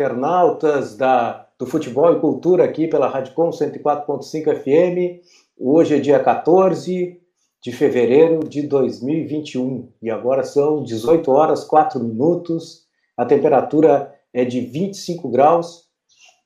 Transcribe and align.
internautas 0.00 0.96
da, 0.96 1.48
do 1.58 1.66
Futebol 1.66 2.12
e 2.12 2.20
Cultura 2.20 2.62
aqui 2.62 2.86
pela 2.86 3.08
Radicom 3.08 3.50
104.5 3.50 4.54
FM. 4.54 5.26
Hoje 5.58 5.96
é 5.96 5.98
dia 5.98 6.20
14 6.20 7.20
de 7.60 7.72
fevereiro 7.72 8.48
de 8.48 8.62
2021 8.62 9.88
e 10.00 10.08
agora 10.08 10.44
são 10.44 10.84
18 10.84 11.28
horas 11.32 11.64
4 11.64 11.98
minutos. 11.98 12.84
A 13.16 13.24
temperatura 13.24 14.14
é 14.32 14.44
de 14.44 14.60
25 14.60 15.28
graus. 15.30 15.88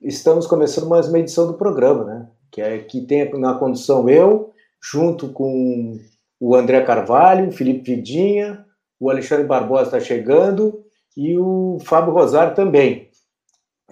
Estamos 0.00 0.46
começando 0.46 0.88
mais 0.88 1.06
uma 1.06 1.18
edição 1.18 1.46
do 1.46 1.52
programa, 1.52 2.04
né? 2.04 2.28
Que 2.50 2.62
é 2.62 2.78
que 2.78 3.02
tem 3.02 3.38
na 3.38 3.52
condução 3.52 4.08
eu, 4.08 4.50
junto 4.82 5.28
com 5.28 5.98
o 6.40 6.54
André 6.56 6.80
Carvalho, 6.80 7.50
o 7.50 7.52
Felipe 7.52 7.96
Vidinha, 7.96 8.64
o 8.98 9.10
Alexandre 9.10 9.44
Barbosa 9.44 9.84
está 9.84 10.00
chegando 10.00 10.82
e 11.14 11.36
o 11.36 11.76
Fábio 11.82 12.14
Rosário 12.14 12.54
também. 12.54 13.11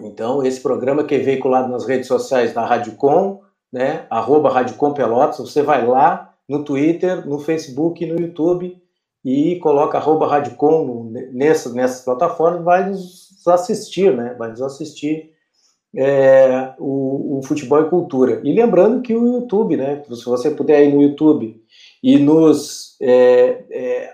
Então, 0.03 0.45
esse 0.45 0.59
programa 0.59 1.03
que 1.03 1.15
é 1.15 1.19
veiculado 1.19 1.69
nas 1.69 1.85
redes 1.85 2.07
sociais 2.07 2.53
da 2.53 2.65
Rádio 2.65 2.93
Com, 2.93 3.41
né, 3.71 4.05
arroba 4.09 4.49
Rádio 4.49 4.75
Com 4.75 4.93
Pelotas, 4.93 5.37
você 5.37 5.61
vai 5.61 5.85
lá 5.85 6.33
no 6.47 6.63
Twitter, 6.63 7.27
no 7.27 7.39
Facebook 7.39 8.05
no 8.05 8.19
YouTube 8.19 8.77
e 9.23 9.57
coloca 9.57 9.97
arroba 9.97 10.27
Rádio 10.27 10.55
Com 10.55 11.11
nessa, 11.31 11.71
nessas 11.71 12.03
plataformas 12.03 12.63
vai 12.63 12.89
nos 12.89 13.47
assistir, 13.47 14.15
né, 14.15 14.35
vai 14.37 14.49
nos 14.49 14.61
assistir 14.61 15.31
é, 15.95 16.73
o, 16.79 17.37
o, 17.37 17.41
Futebol 17.43 17.81
e 17.81 17.89
Cultura. 17.89 18.41
E 18.43 18.53
lembrando 18.53 19.01
que 19.01 19.15
o 19.15 19.33
YouTube, 19.33 19.77
né, 19.77 20.03
se 20.09 20.25
você 20.25 20.51
puder 20.51 20.83
ir 20.83 20.93
no 20.93 21.01
YouTube 21.01 21.61
e 22.01 22.17
nos 22.17 22.95
é, 23.01 23.63
é, 23.69 24.13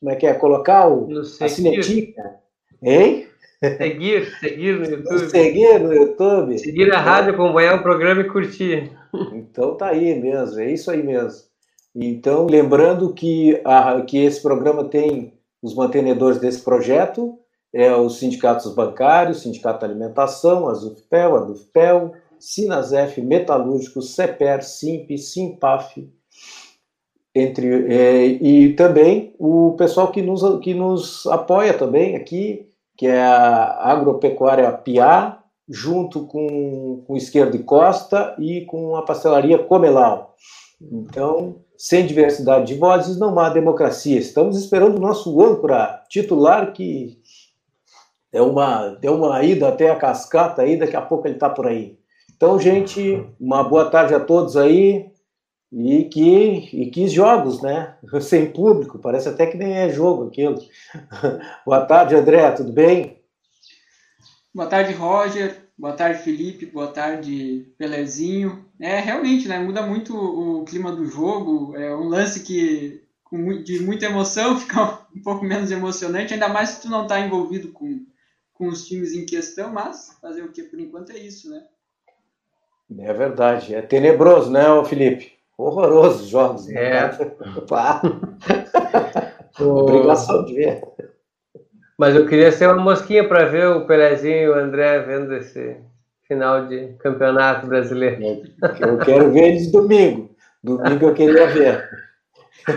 como 0.00 0.10
é 0.10 0.16
que 0.16 0.26
é? 0.26 0.32
Colocar 0.32 0.88
o, 0.88 1.08
a 1.40 1.48
sinetinha. 1.48 2.40
Hein? 2.82 3.26
Seguir, 3.62 4.26
seguir 4.40 4.78
no 4.78 4.86
YouTube. 4.86 5.30
Seguir 5.30 5.80
no 5.80 5.92
YouTube. 5.92 6.58
Seguir 6.58 6.94
a 6.94 6.98
rádio, 6.98 7.34
acompanhar 7.34 7.78
o 7.78 7.82
programa 7.82 8.22
e 8.22 8.28
curtir. 8.28 8.90
Então 9.34 9.76
tá 9.76 9.88
aí 9.88 10.18
mesmo, 10.18 10.60
é 10.60 10.72
isso 10.72 10.90
aí 10.90 11.02
mesmo. 11.02 11.50
Então, 11.94 12.46
lembrando 12.46 13.12
que, 13.12 13.60
a, 13.64 14.00
que 14.02 14.18
esse 14.18 14.40
programa 14.40 14.84
tem 14.84 15.34
os 15.60 15.74
mantenedores 15.74 16.38
desse 16.38 16.62
projeto, 16.62 17.38
é 17.72 17.94
os 17.94 18.18
sindicatos 18.18 18.72
bancários, 18.74 19.42
Sindicato 19.42 19.80
da 19.80 19.86
Alimentação, 19.86 20.68
a 20.68 20.74
ZUFPEL, 20.74 21.36
a 21.36 21.40
DUFPEL, 21.40 22.12
Sinasef, 22.38 23.20
Metalúrgicos, 23.20 24.14
CEPER, 24.14 24.62
SIMP, 24.62 25.18
SIMPAF, 25.18 26.08
entre 27.34 27.92
é, 27.92 28.26
e 28.26 28.72
também 28.74 29.34
o 29.38 29.74
pessoal 29.76 30.10
que 30.10 30.22
nos, 30.22 30.42
que 30.60 30.74
nos 30.74 31.26
apoia 31.26 31.74
também 31.74 32.16
aqui, 32.16 32.69
que 33.00 33.06
é 33.06 33.18
a 33.18 33.92
Agropecuária 33.92 34.70
Piá, 34.72 35.38
junto 35.66 36.26
com, 36.26 37.02
com 37.06 37.16
Esquerda 37.16 37.56
e 37.56 37.62
Costa 37.62 38.36
e 38.38 38.66
com 38.66 38.94
a 38.94 39.00
pastelaria 39.00 39.58
Comelau. 39.58 40.34
Então, 40.78 41.62
sem 41.78 42.04
diversidade 42.04 42.66
de 42.66 42.78
vozes 42.78 43.18
não 43.18 43.38
há 43.38 43.48
democracia. 43.48 44.18
Estamos 44.18 44.58
esperando 44.58 44.98
o 44.98 45.00
nosso 45.00 45.40
âncora 45.40 46.02
titular 46.10 46.74
que 46.74 47.16
é 48.30 48.42
uma, 48.42 48.90
deu 49.00 49.14
uma 49.14 49.42
ida 49.42 49.68
até 49.68 49.88
a 49.88 49.96
cascata 49.96 50.60
aí, 50.60 50.76
daqui 50.76 50.94
a 50.94 51.00
pouco 51.00 51.26
ele 51.26 51.36
está 51.36 51.48
por 51.48 51.68
aí. 51.68 51.98
Então, 52.36 52.58
gente, 52.58 53.26
uma 53.40 53.64
boa 53.64 53.86
tarde 53.86 54.14
a 54.14 54.20
todos 54.20 54.58
aí. 54.58 55.09
E 55.72 56.04
que, 56.06 56.68
e 56.72 56.90
que 56.90 57.06
jogos, 57.06 57.62
né? 57.62 57.96
Sem 58.20 58.50
público, 58.50 58.98
parece 58.98 59.28
até 59.28 59.46
que 59.46 59.56
nem 59.56 59.76
é 59.76 59.88
jogo 59.88 60.26
aquilo. 60.26 60.58
Boa 61.64 61.86
tarde, 61.86 62.16
André, 62.16 62.50
tudo 62.52 62.72
bem? 62.72 63.20
Boa 64.52 64.66
tarde, 64.66 64.92
Roger. 64.92 65.70
Boa 65.78 65.92
tarde, 65.92 66.22
Felipe. 66.22 66.66
Boa 66.66 66.88
tarde, 66.88 67.72
Pelezinho. 67.78 68.66
É, 68.80 68.98
realmente, 68.98 69.46
né? 69.46 69.60
Muda 69.60 69.80
muito 69.80 70.14
o 70.16 70.64
clima 70.64 70.90
do 70.90 71.06
jogo. 71.06 71.76
É 71.76 71.94
um 71.94 72.08
lance 72.08 72.40
que, 72.40 73.02
de 73.64 73.80
muita 73.80 74.06
emoção, 74.06 74.58
fica 74.60 74.98
um 75.14 75.22
pouco 75.22 75.44
menos 75.44 75.70
emocionante, 75.70 76.34
ainda 76.34 76.48
mais 76.48 76.70
se 76.70 76.82
tu 76.82 76.90
não 76.90 77.04
está 77.04 77.20
envolvido 77.20 77.68
com, 77.68 78.04
com 78.52 78.66
os 78.66 78.86
times 78.88 79.14
em 79.14 79.24
questão, 79.24 79.72
mas 79.72 80.18
fazer 80.20 80.42
o 80.42 80.50
que 80.52 80.64
por 80.64 80.80
enquanto 80.80 81.12
é 81.12 81.18
isso, 81.18 81.48
né? 81.48 81.62
É 82.98 83.14
verdade. 83.14 83.72
É 83.72 83.80
tenebroso, 83.80 84.50
né, 84.50 84.64
Felipe? 84.84 85.39
Horrorosos 85.60 86.28
jogos. 86.28 86.66
Né? 86.66 86.80
É. 86.80 87.10
Obrigação 89.62 90.44
de 90.44 90.54
ver. 90.54 90.82
Mas 91.98 92.16
eu 92.16 92.26
queria 92.26 92.50
ser 92.50 92.66
uma 92.66 92.82
mosquinha 92.82 93.28
para 93.28 93.44
ver 93.44 93.68
o 93.68 93.86
Pelezinho 93.86 94.34
e 94.34 94.48
o 94.48 94.54
André 94.54 95.00
vendo 95.00 95.34
esse 95.34 95.76
final 96.26 96.66
de 96.66 96.94
campeonato 96.94 97.66
brasileiro. 97.66 98.42
Eu 98.80 98.96
quero 98.98 99.30
ver 99.32 99.48
eles 99.48 99.70
domingo. 99.70 100.34
Domingo 100.64 101.08
eu 101.08 101.14
queria 101.14 101.46
ver. 101.48 101.86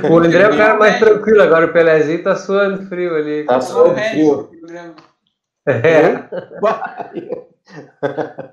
O 0.09 0.17
André 0.17 0.43
é 0.43 0.49
o 0.49 0.57
cara 0.57 0.77
mais 0.77 0.99
tranquilo, 0.99 1.41
agora 1.41 1.67
o 1.67 1.71
Pelezinho 1.71 2.21
tá 2.23 2.35
suando 2.35 2.85
frio 2.87 3.15
ali. 3.15 3.45
Tá 3.45 3.61
suando 3.61 3.95
frio. 3.95 4.49
É. 5.67 6.25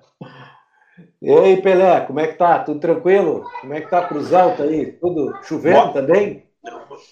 E 1.22 1.30
aí, 1.30 1.60
Pelé, 1.60 2.00
como 2.00 2.18
é 2.18 2.28
que 2.28 2.38
tá? 2.38 2.60
Tudo 2.60 2.80
tranquilo? 2.80 3.44
Como 3.60 3.74
é 3.74 3.80
que 3.82 3.90
tá 3.90 4.00
Cruz 4.00 4.32
Alta 4.32 4.62
aí? 4.62 4.86
Tudo 4.92 5.38
chovendo 5.42 5.78
boa... 5.78 5.92
também? 5.92 6.46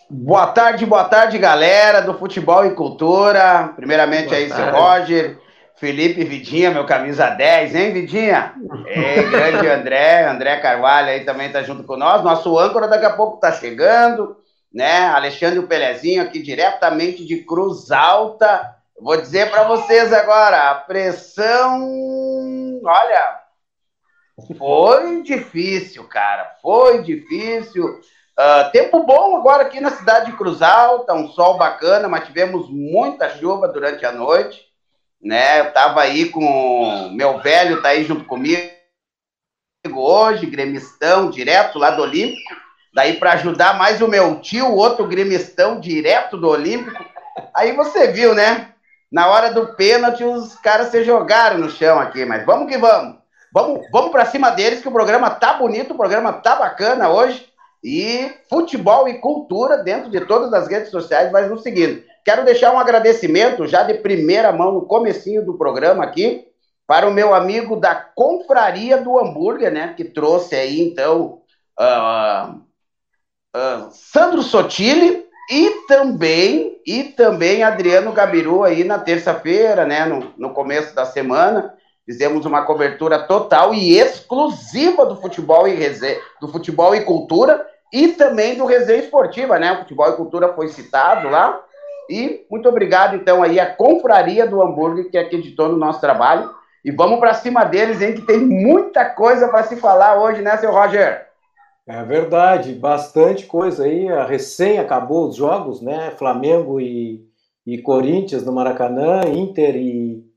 Boa 0.09 0.47
tarde, 0.47 0.87
boa 0.87 1.05
tarde, 1.05 1.37
galera 1.37 2.01
do 2.01 2.15
Futebol 2.15 2.65
e 2.65 2.75
Cultura. 2.75 3.71
Primeiramente 3.77 4.29
boa 4.29 4.37
aí, 4.39 4.49
tarde. 4.49 4.65
seu 4.65 4.81
Roger, 4.81 5.39
Felipe 5.77 6.25
Vidinha, 6.25 6.71
meu 6.71 6.87
camisa 6.87 7.29
10, 7.29 7.75
hein, 7.75 7.93
Vidinha? 7.93 8.55
É, 8.87 9.25
grande 9.29 9.69
André, 9.69 10.25
André 10.27 10.57
Carvalho 10.57 11.09
aí 11.09 11.27
também 11.27 11.53
tá 11.53 11.63
junto 11.63 11.85
com 11.85 11.99
nós. 11.99 12.25
Nosso 12.25 12.59
âncora 12.59 12.89
daqui 12.89 13.05
a 13.05 13.13
pouco 13.13 13.37
tá 13.37 13.53
chegando, 13.53 14.39
né? 14.73 15.07
Alexandre 15.09 15.61
Pelezinho 15.67 16.23
aqui 16.23 16.41
diretamente 16.41 17.27
de 17.27 17.45
Cruz 17.45 17.91
Alta. 17.91 18.75
Vou 18.99 19.21
dizer 19.21 19.51
para 19.51 19.65
vocês 19.65 20.15
agora, 20.15 20.71
a 20.71 20.75
pressão, 20.77 21.79
olha, 22.83 23.48
foi 24.57 25.23
difícil, 25.23 26.05
cara. 26.05 26.57
Foi 26.63 27.03
difícil. 27.03 27.85
Uh, 27.85 28.71
tempo 28.71 29.03
bom 29.05 29.37
agora 29.37 29.65
aqui 29.65 29.81
na 29.81 29.91
cidade 29.91 30.31
de 30.31 30.37
Cruz 30.37 30.63
Alta, 30.63 31.13
um 31.13 31.29
sol 31.29 31.57
bacana, 31.59 32.09
mas 32.09 32.27
tivemos 32.27 32.71
muita 32.71 33.29
chuva 33.31 33.67
durante 33.67 34.07
a 34.07 34.13
noite. 34.13 34.65
Né? 35.21 35.61
Eu 35.61 35.73
tava 35.73 36.03
aí 36.03 36.29
com 36.29 37.11
meu 37.13 37.39
velho, 37.41 37.83
tá 37.83 37.89
aí 37.89 38.05
junto 38.05 38.25
comigo 38.25 38.79
hoje, 39.93 40.47
gremistão, 40.47 41.31
direto 41.31 41.79
lá 41.79 41.91
do 41.91 42.03
Olímpico. 42.03 42.55
Daí 42.95 43.15
para 43.15 43.33
ajudar 43.33 43.77
mais 43.77 44.01
o 44.01 44.09
meu 44.09 44.41
tio, 44.41 44.75
outro 44.75 45.07
gremistão 45.07 45.81
direto 45.81 46.37
do 46.37 46.49
Olímpico. 46.49 47.05
Aí 47.55 47.73
você 47.73 48.09
viu, 48.09 48.35
né? 48.35 48.73
Na 49.11 49.29
hora 49.29 49.53
do 49.53 49.75
pênalti, 49.75 50.23
os 50.23 50.55
caras 50.57 50.89
se 50.89 51.03
jogaram 51.03 51.59
no 51.59 51.71
chão 51.71 51.99
aqui, 51.99 52.25
mas 52.25 52.45
vamos 52.45 52.69
que 52.69 52.77
vamos. 52.77 53.18
Vamos, 53.53 53.87
vamos 53.91 54.11
para 54.11 54.27
cima 54.27 54.51
deles, 54.51 54.81
que 54.81 54.89
o 54.89 54.93
programa 54.93 55.31
tá 55.31 55.55
bonito, 55.55 55.95
o 55.95 55.97
programa 55.97 56.33
tá 56.33 56.57
bacana 56.57 57.09
hoje. 57.09 57.47
E 57.83 58.31
futebol 58.51 59.09
e 59.09 59.21
cultura 59.21 59.79
dentro 59.79 60.11
de 60.11 60.21
todas 60.23 60.53
as 60.53 60.69
redes 60.69 60.91
sociais 60.91 61.31
vai 61.31 61.49
nos 61.49 61.63
seguindo. 61.63 62.03
Quero 62.25 62.45
deixar 62.45 62.75
um 62.75 62.79
agradecimento 62.79 63.67
já 63.67 63.85
de 63.85 63.95
primeira 63.95 64.53
mão 64.53 64.73
no 64.73 64.83
comecinho 64.83 65.45
do 65.45 65.57
programa 65.57 66.05
aqui 66.05 66.47
para 66.87 67.09
o 67.09 67.13
meu 67.13 67.35
amigo 67.35 67.77
da 67.77 67.95
Confraria 67.95 69.01
do 69.01 69.19
Hambúrguer, 69.19 69.71
né? 69.71 69.95
Que 69.97 70.05
trouxe 70.05 70.55
aí, 70.55 70.81
então, 70.81 71.43
uh, 71.79 72.55
uh, 73.57 73.89
Sandro 73.93 74.43
Sotile 74.43 75.27
e 75.51 75.71
também, 75.87 76.81
e 76.87 77.05
também 77.05 77.63
Adriano 77.63 78.13
Gabiru 78.13 78.65
aí 78.65 78.85
na 78.85 78.99
terça-feira, 78.99 79.87
né? 79.87 80.05
No, 80.05 80.33
no 80.37 80.53
começo 80.53 80.95
da 80.95 81.07
semana. 81.07 81.75
Fizemos 82.09 82.47
uma 82.47 82.63
cobertura 82.63 83.19
total 83.19 83.75
e 83.75 83.99
exclusiva 83.99 85.05
do 85.05 85.17
futebol 85.17 85.69
e 85.69 85.77
do 86.41 86.49
futebol 86.49 86.95
e 86.95 87.05
cultura 87.05 87.67
e 87.93 88.09
também 88.09 88.57
do 88.57 88.65
resenha 88.65 89.01
esportiva, 89.01 89.59
né? 89.59 89.73
O 89.73 89.81
futebol 89.81 90.09
e 90.09 90.17
cultura 90.17 90.55
foi 90.55 90.69
citado 90.69 91.29
lá. 91.29 91.61
E 92.09 92.47
muito 92.51 92.67
obrigado, 92.67 93.15
então, 93.15 93.43
aí, 93.43 93.61
a 93.61 93.67
Confraria 93.67 94.47
do 94.47 94.63
Hambúrguer, 94.63 95.11
que 95.11 95.19
acreditou 95.19 95.69
no 95.69 95.77
nosso 95.77 96.01
trabalho. 96.01 96.51
E 96.83 96.91
vamos 96.91 97.21
para 97.21 97.35
cima 97.35 97.63
deles, 97.65 98.01
hein? 98.01 98.15
Que 98.15 98.23
tem 98.23 98.39
muita 98.39 99.05
coisa 99.05 99.47
para 99.49 99.65
se 99.65 99.77
falar 99.77 100.19
hoje, 100.19 100.41
né, 100.41 100.57
seu 100.57 100.73
Roger? 100.73 101.27
É 101.87 102.03
verdade, 102.05 102.73
bastante 102.73 103.45
coisa 103.45 103.85
aí. 103.85 104.09
A 104.09 104.25
recém 104.25 104.79
acabou 104.79 105.29
os 105.29 105.37
jogos, 105.37 105.83
né? 105.83 106.11
Flamengo 106.17 106.81
e, 106.81 107.23
e 107.67 107.77
Corinthians 107.83 108.47
no 108.47 108.53
Maracanã, 108.55 109.21
Inter 109.27 109.77
e 109.77 110.28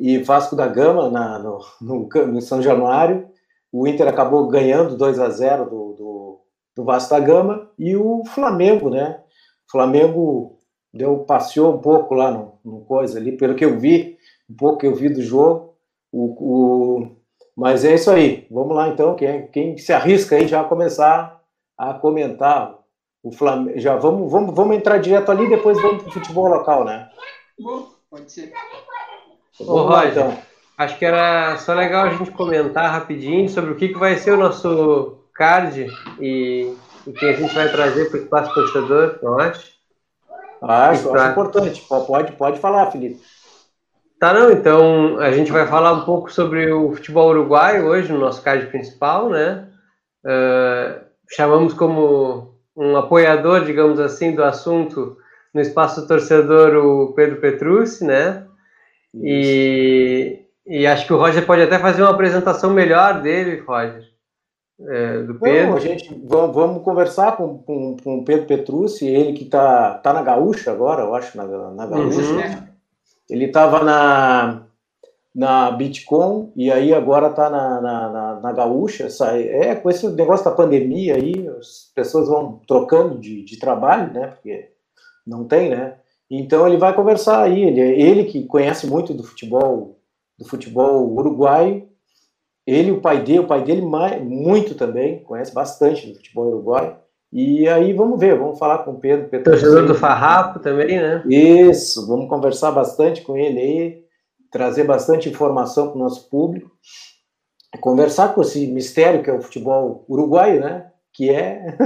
e 0.00 0.16
Vasco 0.18 0.56
da 0.56 0.66
Gama 0.66 1.10
na, 1.10 1.38
no, 1.38 1.60
no, 1.80 2.08
no, 2.08 2.40
São 2.40 2.62
Januário. 2.62 3.28
O 3.70 3.86
Inter 3.86 4.08
acabou 4.08 4.48
ganhando 4.48 4.96
2 4.96 5.18
a 5.20 5.28
0 5.28 5.64
do, 5.66 5.92
do, 5.92 6.40
do, 6.74 6.84
Vasco 6.84 7.10
da 7.10 7.20
Gama 7.20 7.70
e 7.78 7.94
o 7.94 8.24
Flamengo, 8.24 8.88
né? 8.88 9.20
O 9.68 9.70
Flamengo 9.70 10.58
deu 10.92 11.18
passeou 11.18 11.74
um 11.74 11.78
pouco 11.78 12.14
lá 12.14 12.30
no, 12.30 12.58
no 12.64 12.80
coisa 12.80 13.18
ali, 13.18 13.36
pelo 13.36 13.54
que 13.54 13.64
eu 13.64 13.78
vi 13.78 14.18
um 14.48 14.56
pouco 14.56 14.78
que 14.78 14.86
eu 14.86 14.94
vi 14.94 15.10
do 15.10 15.22
jogo. 15.22 15.74
O, 16.10 16.24
o, 16.24 17.16
mas 17.54 17.84
é 17.84 17.94
isso 17.94 18.10
aí. 18.10 18.46
Vamos 18.50 18.74
lá 18.74 18.88
então. 18.88 19.14
Quem, 19.14 19.46
quem 19.48 19.76
se 19.76 19.92
arrisca 19.92 20.34
aí 20.34 20.48
já 20.48 20.64
começar 20.64 21.40
a 21.76 21.92
comentar 21.92 22.76
o 23.22 23.30
Flamengo. 23.30 23.78
Já 23.78 23.96
vamos, 23.96 24.32
vamos, 24.32 24.54
vamos 24.54 24.76
entrar 24.76 24.96
direto 24.98 25.30
ali, 25.30 25.48
depois 25.48 25.80
vamos 25.80 26.02
para 26.02 26.10
o 26.10 26.12
futebol 26.12 26.48
local, 26.48 26.84
né? 26.84 27.10
Bom, 27.58 27.86
pode 28.10 28.32
ser. 28.32 28.52
Ô, 29.60 29.82
Roger, 29.82 30.10
então. 30.10 30.38
acho 30.78 30.98
que 30.98 31.04
era 31.04 31.56
só 31.58 31.74
legal 31.74 32.06
a 32.06 32.14
gente 32.14 32.30
comentar 32.30 32.90
rapidinho 32.90 33.48
sobre 33.48 33.70
o 33.72 33.76
que, 33.76 33.88
que 33.88 33.98
vai 33.98 34.16
ser 34.16 34.32
o 34.32 34.36
nosso 34.36 35.18
card 35.34 35.86
e, 36.20 36.74
e 37.06 37.12
que 37.12 37.26
a 37.26 37.32
gente 37.32 37.54
vai 37.54 37.68
trazer 37.70 38.10
para 38.10 38.18
o 38.18 38.22
espaço 38.22 38.54
torcedor, 38.54 39.18
não 39.22 39.38
acha? 39.38 39.68
Acho, 40.62 41.08
pra... 41.10 41.22
acho 41.22 41.30
importante. 41.32 41.86
Pode, 41.88 42.32
pode 42.32 42.60
falar, 42.60 42.90
Felipe. 42.90 43.20
Tá, 44.18 44.34
não, 44.34 44.52
então 44.52 45.18
a 45.18 45.32
gente 45.32 45.50
vai 45.50 45.66
falar 45.66 45.94
um 45.94 46.04
pouco 46.04 46.30
sobre 46.30 46.70
o 46.70 46.92
futebol 46.94 47.30
uruguaio 47.30 47.86
hoje 47.86 48.12
no 48.12 48.18
nosso 48.18 48.42
card 48.42 48.66
principal, 48.66 49.30
né? 49.30 49.66
Uh, 50.22 51.00
chamamos 51.30 51.72
como 51.72 52.54
um 52.76 52.96
apoiador, 52.96 53.64
digamos 53.64 53.98
assim, 53.98 54.34
do 54.34 54.44
assunto 54.44 55.16
no 55.54 55.60
espaço 55.60 56.06
torcedor 56.06 56.76
o 56.76 57.14
Pedro 57.14 57.40
Petrucci, 57.40 58.04
né? 58.04 58.46
E, 59.14 60.44
e, 60.66 60.86
acho 60.86 61.06
que 61.06 61.12
o 61.12 61.18
Roger 61.18 61.44
pode 61.44 61.62
até 61.62 61.78
fazer 61.78 62.02
uma 62.02 62.10
apresentação 62.10 62.70
melhor 62.70 63.20
dele, 63.20 63.60
Roger. 63.60 64.08
É, 64.82 65.22
do 65.22 65.34
Pedro. 65.38 65.76
A 65.76 65.80
gente 65.80 66.14
vamos, 66.24 66.54
vamos 66.54 66.82
conversar 66.82 67.36
com, 67.36 67.58
com, 67.58 67.96
com 68.02 68.18
o 68.18 68.24
Pedro 68.24 68.46
Petrucci, 68.46 69.06
ele 69.06 69.34
que 69.34 69.44
está 69.44 69.94
tá 69.94 70.12
na 70.12 70.22
Gaúcha 70.22 70.70
agora, 70.70 71.02
eu 71.02 71.14
acho, 71.14 71.36
na, 71.36 71.44
na 71.72 71.86
Gaúcha. 71.86 72.20
Uhum. 72.20 72.66
Ele 73.28 73.44
estava 73.44 73.84
na, 73.84 74.62
na 75.34 75.70
Bitcoin 75.70 76.52
e 76.56 76.70
aí 76.72 76.94
agora 76.94 77.28
está 77.28 77.50
na, 77.50 77.80
na, 77.80 78.08
na, 78.08 78.40
na, 78.40 78.52
Gaúcha. 78.52 79.08
É, 79.34 79.74
com 79.74 79.90
esse 79.90 80.08
negócio 80.08 80.44
da 80.44 80.50
pandemia 80.50 81.16
aí, 81.16 81.48
as 81.58 81.90
pessoas 81.94 82.28
vão 82.28 82.60
trocando 82.66 83.18
de, 83.18 83.44
de 83.44 83.58
trabalho, 83.58 84.12
né? 84.12 84.28
Porque 84.28 84.70
não 85.26 85.44
tem, 85.44 85.70
né? 85.70 85.96
Então 86.30 86.66
ele 86.66 86.76
vai 86.76 86.94
conversar 86.94 87.42
aí. 87.42 87.64
Ele, 87.64 87.80
ele 87.80 88.24
que 88.24 88.44
conhece 88.44 88.86
muito 88.86 89.12
do 89.12 89.24
futebol, 89.24 89.98
do 90.38 90.44
futebol 90.46 91.10
uruguaio. 91.12 91.88
Ele, 92.66 92.92
o 92.92 93.00
pai 93.00 93.22
dele, 93.22 93.40
o 93.40 93.46
pai 93.46 93.64
dele 93.64 93.82
mais, 93.82 94.22
muito 94.22 94.74
também, 94.74 95.22
conhece 95.24 95.52
bastante 95.52 96.06
do 96.06 96.14
futebol 96.14 96.46
uruguaio. 96.46 96.96
E 97.32 97.68
aí 97.68 97.92
vamos 97.92 98.18
ver, 98.18 98.38
vamos 98.38 98.58
falar 98.58 98.78
com 98.78 98.92
o 98.92 99.00
Pedro. 99.00 99.28
Pedro 99.28 99.50
Torcedor 99.50 99.86
do 99.86 99.94
Farrapo 99.94 100.58
também, 100.58 101.00
né? 101.00 101.22
Isso, 101.26 102.06
vamos 102.06 102.28
conversar 102.28 102.72
bastante 102.72 103.22
com 103.22 103.36
ele 103.36 103.58
aí, 103.60 104.04
trazer 104.50 104.84
bastante 104.84 105.28
informação 105.28 105.88
para 105.88 105.96
o 105.96 106.02
nosso 106.02 106.28
público, 106.28 106.70
conversar 107.80 108.34
com 108.34 108.42
esse 108.42 108.66
mistério 108.66 109.22
que 109.22 109.30
é 109.30 109.32
o 109.32 109.40
futebol 109.40 110.04
uruguaio, 110.08 110.60
né? 110.60 110.90
Que 111.20 111.28
é. 111.28 111.76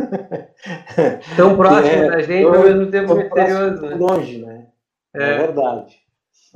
Tão 1.36 1.56
próximo 1.56 1.88
é, 1.88 2.08
da 2.08 2.22
gente, 2.22 2.46
ao 2.46 2.62
mesmo 2.62 2.88
tempo 2.88 3.16
misterioso. 3.16 3.82
Né? 3.82 3.96
Longe, 3.96 4.38
né? 4.38 4.69
É. 5.12 5.22
é 5.25 5.38
verdade. 5.38 5.96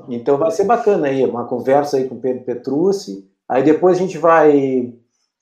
Então 0.09 0.39
vai 0.39 0.53
ser 0.53 0.63
bacana 0.63 1.09
aí, 1.09 1.25
uma 1.25 1.45
conversa 1.45 1.97
aí 1.97 2.09
com 2.09 2.15
o 2.15 2.21
Pedro 2.21 2.45
Petrucci. 2.45 3.29
Aí 3.49 3.65
depois 3.65 3.97
a 3.99 4.01
gente 4.01 4.17
vai 4.17 4.95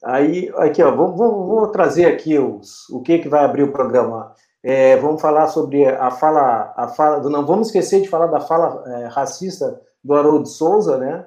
Aí, 0.02 0.50
aqui, 0.56 0.82
ó, 0.82 0.96
vou, 0.96 1.14
vou, 1.14 1.46
vou 1.46 1.68
trazer 1.68 2.06
aqui 2.06 2.38
os, 2.38 2.88
o 2.88 3.02
que, 3.02 3.18
que 3.18 3.28
vai 3.28 3.44
abrir 3.44 3.64
o 3.64 3.72
programa. 3.72 4.32
É, 4.62 4.96
vamos 4.96 5.20
falar 5.20 5.48
sobre 5.48 5.86
a 5.86 6.10
fala, 6.10 6.72
a 6.74 6.88
fala 6.88 7.28
não 7.28 7.44
vamos 7.44 7.66
esquecer 7.66 8.00
de 8.00 8.08
falar 8.08 8.28
da 8.28 8.40
fala 8.40 8.82
é, 8.86 9.08
racista 9.08 9.78
do 10.02 10.14
Haroldo 10.14 10.48
Souza, 10.48 10.96
né? 10.96 11.26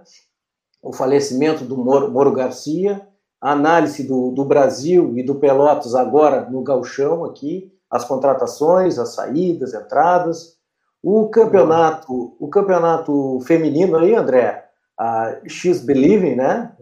O 0.82 0.92
falecimento 0.92 1.64
do 1.64 1.78
Moro, 1.78 2.10
Moro 2.10 2.32
Garcia, 2.32 3.08
a 3.42 3.52
análise 3.52 4.04
do, 4.08 4.32
do 4.32 4.44
Brasil 4.44 5.18
e 5.18 5.24
do 5.24 5.36
Pelotas 5.36 5.96
agora 5.96 6.50
no 6.50 6.62
galchão 6.62 7.24
aqui, 7.24 7.72
as 7.90 8.06
contratações, 8.06 9.00
as 9.00 9.16
saídas, 9.16 9.74
entradas, 9.74 10.58
o 11.02 11.30
campeonato, 11.30 12.36
o 12.40 12.48
campeonato 12.50 13.40
feminino 13.42 13.98
aí, 13.98 14.14
André, 14.14 14.66
a 14.98 15.38
X 15.48 15.82
Believing, 15.82 16.36
né? 16.36 16.76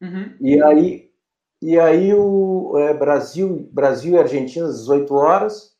Uhum. 0.00 0.34
E 0.40 0.62
aí 0.62 1.12
e 1.62 1.78
aí 1.78 2.12
o 2.12 2.76
é, 2.76 2.92
Brasil, 2.92 3.68
Brasil 3.70 4.14
e 4.14 4.18
Argentina 4.18 4.66
às 4.66 4.80
18 4.80 5.14
horas. 5.14 5.72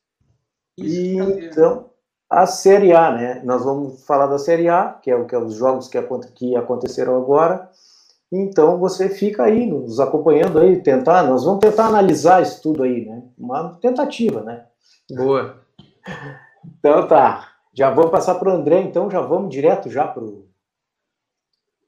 Isso, 0.79 0.89
e 0.89 1.47
então 1.47 1.91
a 2.31 2.47
Série 2.47 2.95
A, 2.95 3.11
né? 3.11 3.43
Nós 3.45 3.65
vamos 3.65 4.07
falar 4.07 4.29
da 4.29 4.39
Série 4.39 4.69
A, 4.69 4.91
que 5.03 5.11
é 5.11 5.17
o 5.17 5.27
que 5.27 5.35
é 5.35 5.39
os 5.39 5.55
jogos 5.55 5.89
que, 5.89 6.01
que 6.37 6.55
aconteceram 6.55 7.17
agora. 7.17 7.69
Então 8.33 8.79
você 8.79 9.11
fica 9.11 9.45
aí 9.45 9.67
nos 9.67 10.01
acompanhando 10.01 10.59
aí, 10.59 10.81
tentar, 10.81 11.23
nós 11.25 11.45
vamos 11.45 11.61
tentar 11.61 11.87
analisar 11.87 12.41
isso 12.41 12.63
tudo 12.63 12.83
aí, 12.83 13.05
né? 13.05 13.23
Uma 13.37 13.75
tentativa, 13.75 14.43
né? 14.43 14.65
Boa. 15.11 15.61
Então 16.79 17.07
tá. 17.07 17.49
Já 17.75 17.91
vamos 17.91 18.11
passar 18.11 18.37
para 18.37 18.51
o 18.51 18.53
André, 18.53 18.81
então 18.81 19.11
já 19.11 19.21
vamos 19.21 19.51
direto 19.51 19.91
já 19.91 20.07
para 20.07 20.23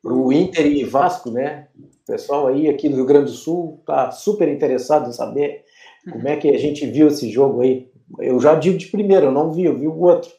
o 0.05 0.33
Inter 0.33 0.67
e 0.67 0.85
Vasco, 0.85 1.31
né? 1.31 1.69
O 1.79 2.07
pessoal 2.07 2.47
aí 2.47 2.69
aqui 2.69 2.89
do 2.89 2.97
Rio 2.97 3.07
Grande 3.07 3.31
do 3.31 3.37
Sul 3.37 3.79
está 3.81 4.11
super 4.11 4.49
interessado 4.49 5.09
em 5.09 5.13
saber 5.13 5.65
como 6.11 6.29
é 6.29 6.37
que 6.37 6.49
a 6.49 6.59
gente 6.59 6.87
viu 6.87 7.09
esse 7.09 7.31
jogo 7.31 7.63
aí. 7.63 7.91
Eu 8.19 8.39
já 8.39 8.55
digo 8.55 8.77
de 8.77 8.87
primeiro, 8.87 9.27
eu 9.27 9.33
não 9.33 9.51
vi, 9.51 9.65
eu 9.65 9.79
vi 9.79 9.89
o 9.89 9.99
outro. 9.99 10.31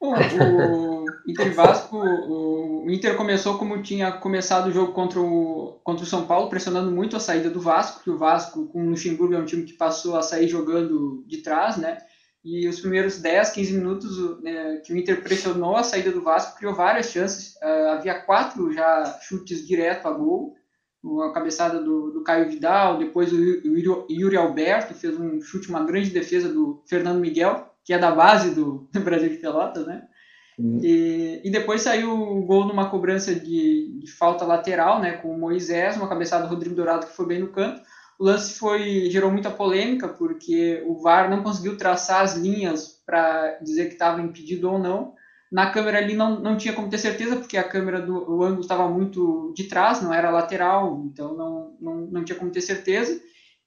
Bom, 0.00 0.14
o 0.14 0.87
Inter 1.28 1.52
Vasco, 1.52 1.98
o 1.98 2.90
Inter 2.90 3.14
começou 3.16 3.58
como 3.58 3.82
tinha 3.82 4.10
começado 4.10 4.68
o 4.68 4.72
jogo 4.72 4.92
contra 4.92 5.20
o, 5.20 5.78
contra 5.84 6.02
o 6.02 6.06
São 6.06 6.26
Paulo, 6.26 6.48
pressionando 6.48 6.90
muito 6.90 7.16
a 7.16 7.20
saída 7.20 7.50
do 7.50 7.60
Vasco, 7.60 8.02
que 8.02 8.10
o 8.10 8.16
Vasco 8.16 8.66
com 8.68 8.82
o 8.82 8.90
Luxemburgo 8.90 9.34
é 9.34 9.38
um 9.38 9.44
time 9.44 9.64
que 9.64 9.74
passou 9.74 10.16
a 10.16 10.22
sair 10.22 10.48
jogando 10.48 11.22
de 11.26 11.38
trás, 11.38 11.76
né? 11.76 11.98
E 12.42 12.66
os 12.66 12.80
primeiros 12.80 13.20
10, 13.20 13.50
15 13.50 13.72
minutos 13.74 14.42
né, 14.42 14.80
que 14.84 14.92
o 14.92 14.96
Inter 14.96 15.22
pressionou 15.22 15.76
a 15.76 15.82
saída 15.82 16.10
do 16.10 16.22
Vasco, 16.22 16.56
criou 16.56 16.74
várias 16.74 17.10
chances. 17.10 17.56
Uh, 17.56 17.88
havia 17.90 18.20
quatro 18.20 18.72
já 18.72 19.18
chutes 19.20 19.66
direto 19.66 20.06
a 20.06 20.12
gol 20.12 20.56
a 21.22 21.32
cabeçada 21.32 21.80
do, 21.80 22.10
do 22.10 22.22
Caio 22.22 22.48
Vidal, 22.48 22.98
depois 22.98 23.32
o, 23.32 23.36
o 23.36 24.12
Yuri 24.12 24.36
Alberto 24.36 24.94
fez 24.94 25.18
um 25.18 25.40
chute, 25.40 25.68
uma 25.68 25.84
grande 25.84 26.10
defesa 26.10 26.52
do 26.52 26.82
Fernando 26.88 27.20
Miguel, 27.20 27.72
que 27.84 27.92
é 27.92 27.98
da 27.98 28.10
base 28.10 28.54
do, 28.54 28.88
do 28.92 29.00
Brasil 29.00 29.28
de 29.28 29.36
Pelotas, 29.36 29.86
né? 29.86 30.06
E, 30.58 31.40
e, 31.44 31.50
depois 31.50 31.82
saiu 31.82 32.12
o 32.12 32.42
gol 32.42 32.66
numa 32.66 32.90
cobrança 32.90 33.32
de, 33.32 33.96
de, 34.00 34.10
falta 34.10 34.44
lateral, 34.44 35.00
né, 35.00 35.12
com 35.12 35.30
o 35.30 35.38
Moisés, 35.38 35.96
uma 35.96 36.08
cabeçada 36.08 36.44
do 36.44 36.50
Rodrigo 36.50 36.74
Dourado 36.74 37.06
que 37.06 37.14
foi 37.14 37.26
bem 37.26 37.38
no 37.38 37.52
canto. 37.52 37.80
O 38.18 38.24
lance 38.24 38.58
foi 38.58 39.08
gerou 39.08 39.30
muita 39.30 39.50
polêmica 39.50 40.08
porque 40.08 40.82
o 40.84 41.00
VAR 41.00 41.30
não 41.30 41.44
conseguiu 41.44 41.76
traçar 41.76 42.22
as 42.22 42.34
linhas 42.34 43.00
para 43.06 43.58
dizer 43.62 43.86
que 43.86 43.92
estava 43.92 44.20
impedido 44.20 44.68
ou 44.68 44.78
não. 44.78 45.14
Na 45.50 45.70
câmera 45.70 45.98
ali 45.98 46.14
não, 46.14 46.40
não 46.40 46.56
tinha 46.56 46.74
como 46.74 46.90
ter 46.90 46.98
certeza, 46.98 47.36
porque 47.36 47.56
a 47.56 47.62
câmera 47.62 48.02
do 48.02 48.42
ângulo 48.42 48.60
estava 48.60 48.88
muito 48.88 49.54
de 49.56 49.64
trás, 49.64 50.02
não 50.02 50.12
era 50.12 50.30
lateral, 50.30 51.04
então 51.06 51.34
não, 51.34 51.76
não, 51.80 51.94
não 52.08 52.24
tinha 52.24 52.36
como 52.36 52.50
ter 52.50 52.60
certeza. 52.60 53.18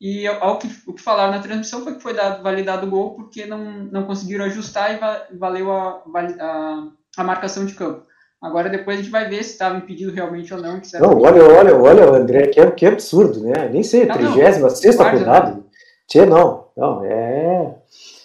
E 0.01 0.25
ao 0.25 0.58
que, 0.58 0.67
o 0.88 0.93
que 0.93 1.01
falaram 1.01 1.31
na 1.31 1.43
transmissão 1.43 1.84
foi 1.84 1.93
que 1.93 2.01
foi 2.01 2.15
dado, 2.15 2.41
validado 2.41 2.88
o 2.88 2.89
gol 2.89 3.13
porque 3.13 3.46
não, 3.46 3.84
não 3.91 4.03
conseguiram 4.03 4.46
ajustar 4.46 4.96
e 4.96 5.38
valeu 5.38 5.72
a, 5.72 6.01
a, 6.39 6.88
a 7.17 7.24
marcação 7.24 7.67
de 7.67 7.75
campo. 7.75 8.01
Agora 8.41 8.67
depois 8.67 8.98
a 8.98 9.01
gente 9.03 9.12
vai 9.12 9.29
ver 9.29 9.43
se 9.43 9.51
estava 9.51 9.77
impedido 9.77 10.12
realmente 10.12 10.51
ou 10.51 10.60
não. 10.60 10.81
Não, 11.00 11.22
olha, 11.22 11.43
olha, 11.43 11.77
olha, 11.77 12.05
André, 12.05 12.48
que, 12.48 12.72
que 12.72 12.86
absurdo, 12.88 13.41
né? 13.41 13.70
Nem 13.72 13.84
sei, 13.84 14.08
36 14.08 14.98
rodada. 14.98 15.62
Tchê, 16.08 16.25
não, 16.25 16.65
não, 16.75 17.05
é. 17.05 17.75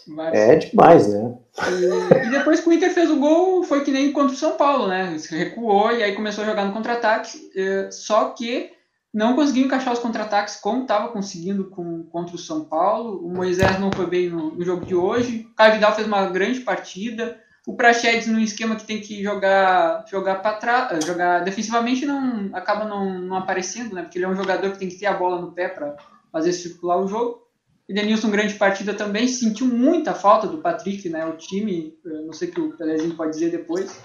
Mas... 0.08 0.34
É 0.34 0.56
demais, 0.56 1.12
né? 1.12 1.34
E, 1.68 2.26
e, 2.26 2.30
depois 2.30 2.60
que 2.60 2.70
o 2.70 2.72
Inter 2.72 2.90
fez 2.94 3.10
o 3.10 3.18
gol, 3.18 3.62
foi 3.64 3.84
que 3.84 3.90
nem 3.90 4.12
contra 4.12 4.32
o 4.32 4.38
São 4.38 4.52
Paulo, 4.52 4.88
né? 4.88 5.14
Recuou 5.28 5.92
e 5.92 6.02
aí 6.02 6.14
começou 6.14 6.42
a 6.42 6.46
jogar 6.46 6.64
no 6.64 6.72
contra-ataque. 6.72 7.50
É, 7.54 7.90
só 7.90 8.30
que 8.30 8.75
não 9.16 9.34
conseguiu 9.34 9.64
encaixar 9.64 9.94
os 9.94 9.98
contra-ataques 9.98 10.56
como 10.56 10.82
estava 10.82 11.08
conseguindo 11.08 11.70
com, 11.70 12.02
contra 12.02 12.36
o 12.36 12.38
São 12.38 12.66
Paulo. 12.66 13.26
O 13.26 13.30
Moisés 13.30 13.80
não 13.80 13.90
foi 13.90 14.06
bem 14.06 14.28
no, 14.28 14.54
no 14.54 14.62
jogo 14.62 14.84
de 14.84 14.94
hoje. 14.94 15.48
O 15.50 15.54
Caio 15.54 15.80
fez 15.94 16.06
uma 16.06 16.26
grande 16.26 16.60
partida. 16.60 17.40
O 17.66 17.74
Prachedes 17.74 18.26
num 18.26 18.38
esquema 18.38 18.76
que 18.76 18.84
tem 18.84 19.00
que 19.00 19.22
jogar 19.22 20.04
jogar 20.06 20.42
para 20.42 20.58
trás, 20.58 21.02
jogar 21.02 21.38
defensivamente 21.38 22.04
não 22.04 22.50
acaba 22.52 22.84
não, 22.84 23.18
não 23.18 23.36
aparecendo, 23.36 23.94
né? 23.94 24.02
Porque 24.02 24.18
ele 24.18 24.26
é 24.26 24.28
um 24.28 24.36
jogador 24.36 24.70
que 24.72 24.78
tem 24.78 24.88
que 24.90 24.98
ter 24.98 25.06
a 25.06 25.14
bola 25.14 25.40
no 25.40 25.52
pé 25.52 25.68
para 25.68 25.96
fazer 26.30 26.52
circular 26.52 27.00
o 27.00 27.08
jogo. 27.08 27.42
Edenilson, 27.88 28.30
grande 28.30 28.52
partida 28.54 28.92
também, 28.92 29.26
sentiu 29.28 29.66
muita 29.66 30.12
falta 30.12 30.46
do 30.46 30.58
Patrick, 30.58 31.08
né? 31.08 31.24
O 31.24 31.38
time, 31.38 31.96
não 32.04 32.34
sei 32.34 32.50
o 32.50 32.52
que 32.52 32.60
o 32.60 32.76
Pelezinho 32.76 33.14
pode 33.14 33.32
dizer 33.32 33.50
depois. 33.50 33.98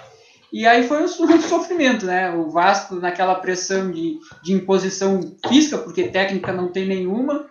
E 0.52 0.68
aí 0.68 0.88
foi 0.88 1.04
um 1.04 1.08
sofrimento, 1.08 2.06
né? 2.06 2.32
O 2.34 2.50
Vasco 2.50 2.96
naquela 2.96 3.36
pressão 3.36 3.92
de, 3.92 4.20
de 4.44 4.54
imposição 4.54 5.20
física, 5.48 5.78
porque 5.78 6.10
técnica 6.10 6.52
não 6.52 6.72
tem 6.72 6.88
nenhuma, 6.88 7.50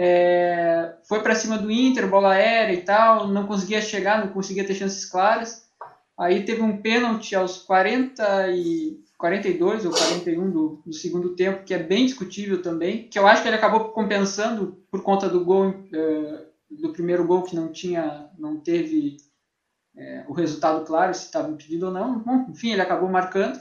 é, 0.00 0.94
foi 1.08 1.20
para 1.24 1.34
cima 1.34 1.58
do 1.58 1.68
Inter, 1.68 2.08
bola 2.08 2.32
aérea 2.32 2.72
e 2.72 2.82
tal, 2.82 3.26
não 3.26 3.48
conseguia 3.48 3.82
chegar, 3.82 4.24
não 4.24 4.32
conseguia 4.32 4.64
ter 4.64 4.74
chances 4.74 5.04
claras. 5.04 5.66
Aí 6.16 6.44
teve 6.44 6.62
um 6.62 6.80
pênalti 6.80 7.34
aos 7.34 7.58
40 7.58 8.48
e 8.50 8.96
42 9.18 9.84
ou 9.84 9.90
41 9.90 10.50
do, 10.50 10.82
do, 10.86 10.92
segundo 10.92 11.34
tempo, 11.34 11.64
que 11.64 11.74
é 11.74 11.82
bem 11.82 12.06
discutível 12.06 12.62
também, 12.62 13.08
que 13.08 13.18
eu 13.18 13.26
acho 13.26 13.42
que 13.42 13.48
ele 13.48 13.56
acabou 13.56 13.86
compensando 13.86 14.80
por 14.88 15.02
conta 15.02 15.28
do 15.28 15.44
gol 15.44 15.70
uh, 15.70 16.48
do 16.70 16.92
primeiro 16.92 17.26
gol 17.26 17.42
que 17.42 17.56
não 17.56 17.72
tinha, 17.72 18.30
não 18.38 18.56
teve 18.60 19.16
é, 19.98 20.24
o 20.28 20.32
resultado 20.32 20.84
claro 20.86 21.12
se 21.12 21.24
estava 21.24 21.50
impedido 21.50 21.86
ou 21.86 21.92
não. 21.92 22.20
Bom, 22.20 22.46
enfim, 22.48 22.72
ele 22.72 22.82
acabou 22.82 23.08
marcando. 23.08 23.60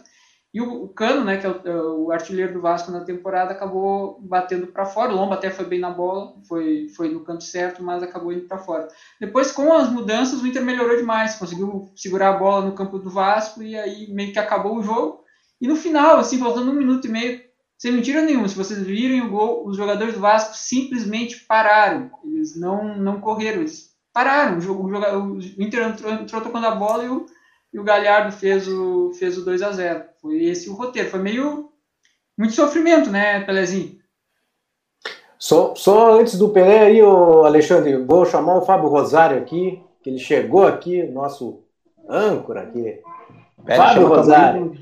E 0.54 0.62
o, 0.62 0.86
o 0.86 0.90
Cano, 0.90 1.26
né, 1.26 1.38
que 1.38 1.46
é 1.46 1.50
o, 1.50 1.62
é 1.66 1.82
o, 1.82 2.12
artilheiro 2.12 2.54
do 2.54 2.62
Vasco 2.62 2.92
na 2.92 3.04
temporada, 3.04 3.52
acabou 3.52 4.20
batendo 4.22 4.68
para 4.68 4.86
fora. 4.86 5.12
O 5.12 5.16
Lomba 5.16 5.36
até 5.36 5.50
foi 5.50 5.66
bem 5.66 5.80
na 5.80 5.90
bola, 5.90 6.34
foi, 6.48 6.88
foi 6.96 7.10
no 7.10 7.24
canto 7.24 7.44
certo, 7.44 7.84
mas 7.84 8.02
acabou 8.02 8.32
indo 8.32 8.48
para 8.48 8.58
fora. 8.58 8.88
Depois, 9.20 9.52
com 9.52 9.74
as 9.74 9.90
mudanças, 9.92 10.42
o 10.42 10.48
Inter 10.48 10.64
melhorou 10.64 10.96
demais, 10.96 11.36
conseguiu 11.36 11.92
segurar 11.96 12.30
a 12.30 12.38
bola 12.38 12.66
no 12.66 12.76
campo 12.76 12.98
do 12.98 13.10
Vasco 13.10 13.62
e 13.62 13.76
aí 13.76 14.08
meio 14.12 14.32
que 14.32 14.40
acabou 14.40 14.78
o 14.78 14.84
jogo. 14.84 15.24
E 15.60 15.68
no 15.68 15.76
final, 15.76 16.18
assim, 16.18 16.40
faltando 16.40 16.72
um 16.72 16.76
minuto 16.76 17.08
e 17.08 17.12
meio, 17.12 17.42
sem 17.78 17.92
mentira 17.92 18.22
nenhuma, 18.22 18.48
se 18.48 18.56
vocês 18.56 18.80
virem 18.80 19.22
o 19.22 19.30
gol, 19.30 19.68
os 19.68 19.76
jogadores 19.76 20.14
do 20.14 20.20
Vasco 20.20 20.56
simplesmente 20.56 21.46
pararam. 21.46 22.10
Eles 22.24 22.60
não, 22.60 22.98
não 22.98 23.20
correram, 23.20 23.60
eles 23.60 23.97
pararam. 24.18 24.58
O, 24.58 24.62
jogo, 24.62 24.90
o, 24.90 25.34
o 25.34 25.40
Inter 25.60 25.88
entrou, 25.88 26.12
entrou 26.12 26.42
tocando 26.42 26.66
a 26.66 26.76
bola 26.76 27.04
e 27.04 27.10
o, 27.10 27.28
e 27.72 27.80
o 27.80 27.84
Galhardo 27.84 28.36
fez 28.36 28.68
o, 28.68 29.12
fez 29.14 29.38
o 29.38 29.46
2 29.46 29.62
a 29.62 29.72
0 29.72 30.04
Foi 30.20 30.44
esse 30.44 30.70
o 30.70 30.74
roteiro. 30.74 31.10
Foi 31.10 31.20
meio. 31.20 31.72
Muito 32.36 32.54
sofrimento, 32.54 33.10
né, 33.10 33.42
Pelezinho? 33.42 33.98
Só, 35.40 35.76
só 35.76 36.20
antes 36.20 36.38
do 36.38 36.50
Pelé 36.50 36.80
aí, 36.80 37.02
ô 37.02 37.46
Alexandre, 37.46 37.98
vou 37.98 38.26
chamar 38.26 38.56
o 38.56 38.66
Fábio 38.66 38.90
Rosário 38.90 39.38
aqui, 39.38 39.82
que 40.04 40.10
ele 40.10 40.20
chegou 40.20 40.66
aqui, 40.66 41.04
nosso 41.04 41.64
âncora 42.10 42.62
aqui. 42.62 43.00
Pera, 43.66 43.84
Fábio 43.84 44.08
Rosário. 44.08 44.78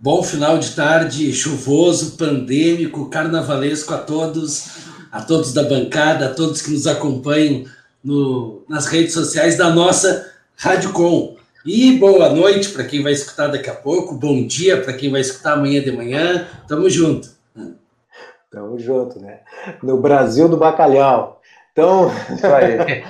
Bom 0.00 0.22
final 0.22 0.58
de 0.58 0.74
tarde, 0.74 1.32
chuvoso, 1.32 2.16
pandêmico, 2.16 3.08
carnavalesco 3.08 3.94
a 3.94 3.98
todos, 3.98 4.91
a 5.12 5.20
todos 5.20 5.52
da 5.52 5.62
bancada, 5.62 6.26
a 6.26 6.34
todos 6.34 6.62
que 6.62 6.70
nos 6.70 6.86
acompanham 6.86 7.66
no, 8.02 8.64
nas 8.66 8.86
redes 8.86 9.12
sociais 9.12 9.58
da 9.58 9.68
nossa 9.68 10.32
Radicom. 10.56 11.36
E 11.66 11.98
boa 11.98 12.30
noite 12.30 12.70
para 12.70 12.84
quem 12.84 13.02
vai 13.02 13.12
escutar 13.12 13.48
daqui 13.48 13.68
a 13.68 13.74
pouco, 13.74 14.14
bom 14.14 14.46
dia 14.46 14.80
para 14.80 14.94
quem 14.94 15.10
vai 15.10 15.20
escutar 15.20 15.52
amanhã 15.52 15.82
de 15.82 15.92
manhã. 15.92 16.48
Tamo 16.66 16.88
junto. 16.88 17.28
Tamo 18.50 18.78
junto, 18.78 19.20
né? 19.20 19.40
No 19.82 20.00
Brasil 20.00 20.48
do 20.48 20.56
bacalhau. 20.56 21.40
Então, 21.72 22.10
isso 22.34 22.46
aí. 22.46 23.02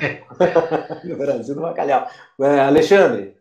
no 1.08 1.16
Brasil 1.16 1.54
do 1.54 1.60
bacalhau. 1.60 2.08
É, 2.40 2.60
Alexandre. 2.60 3.36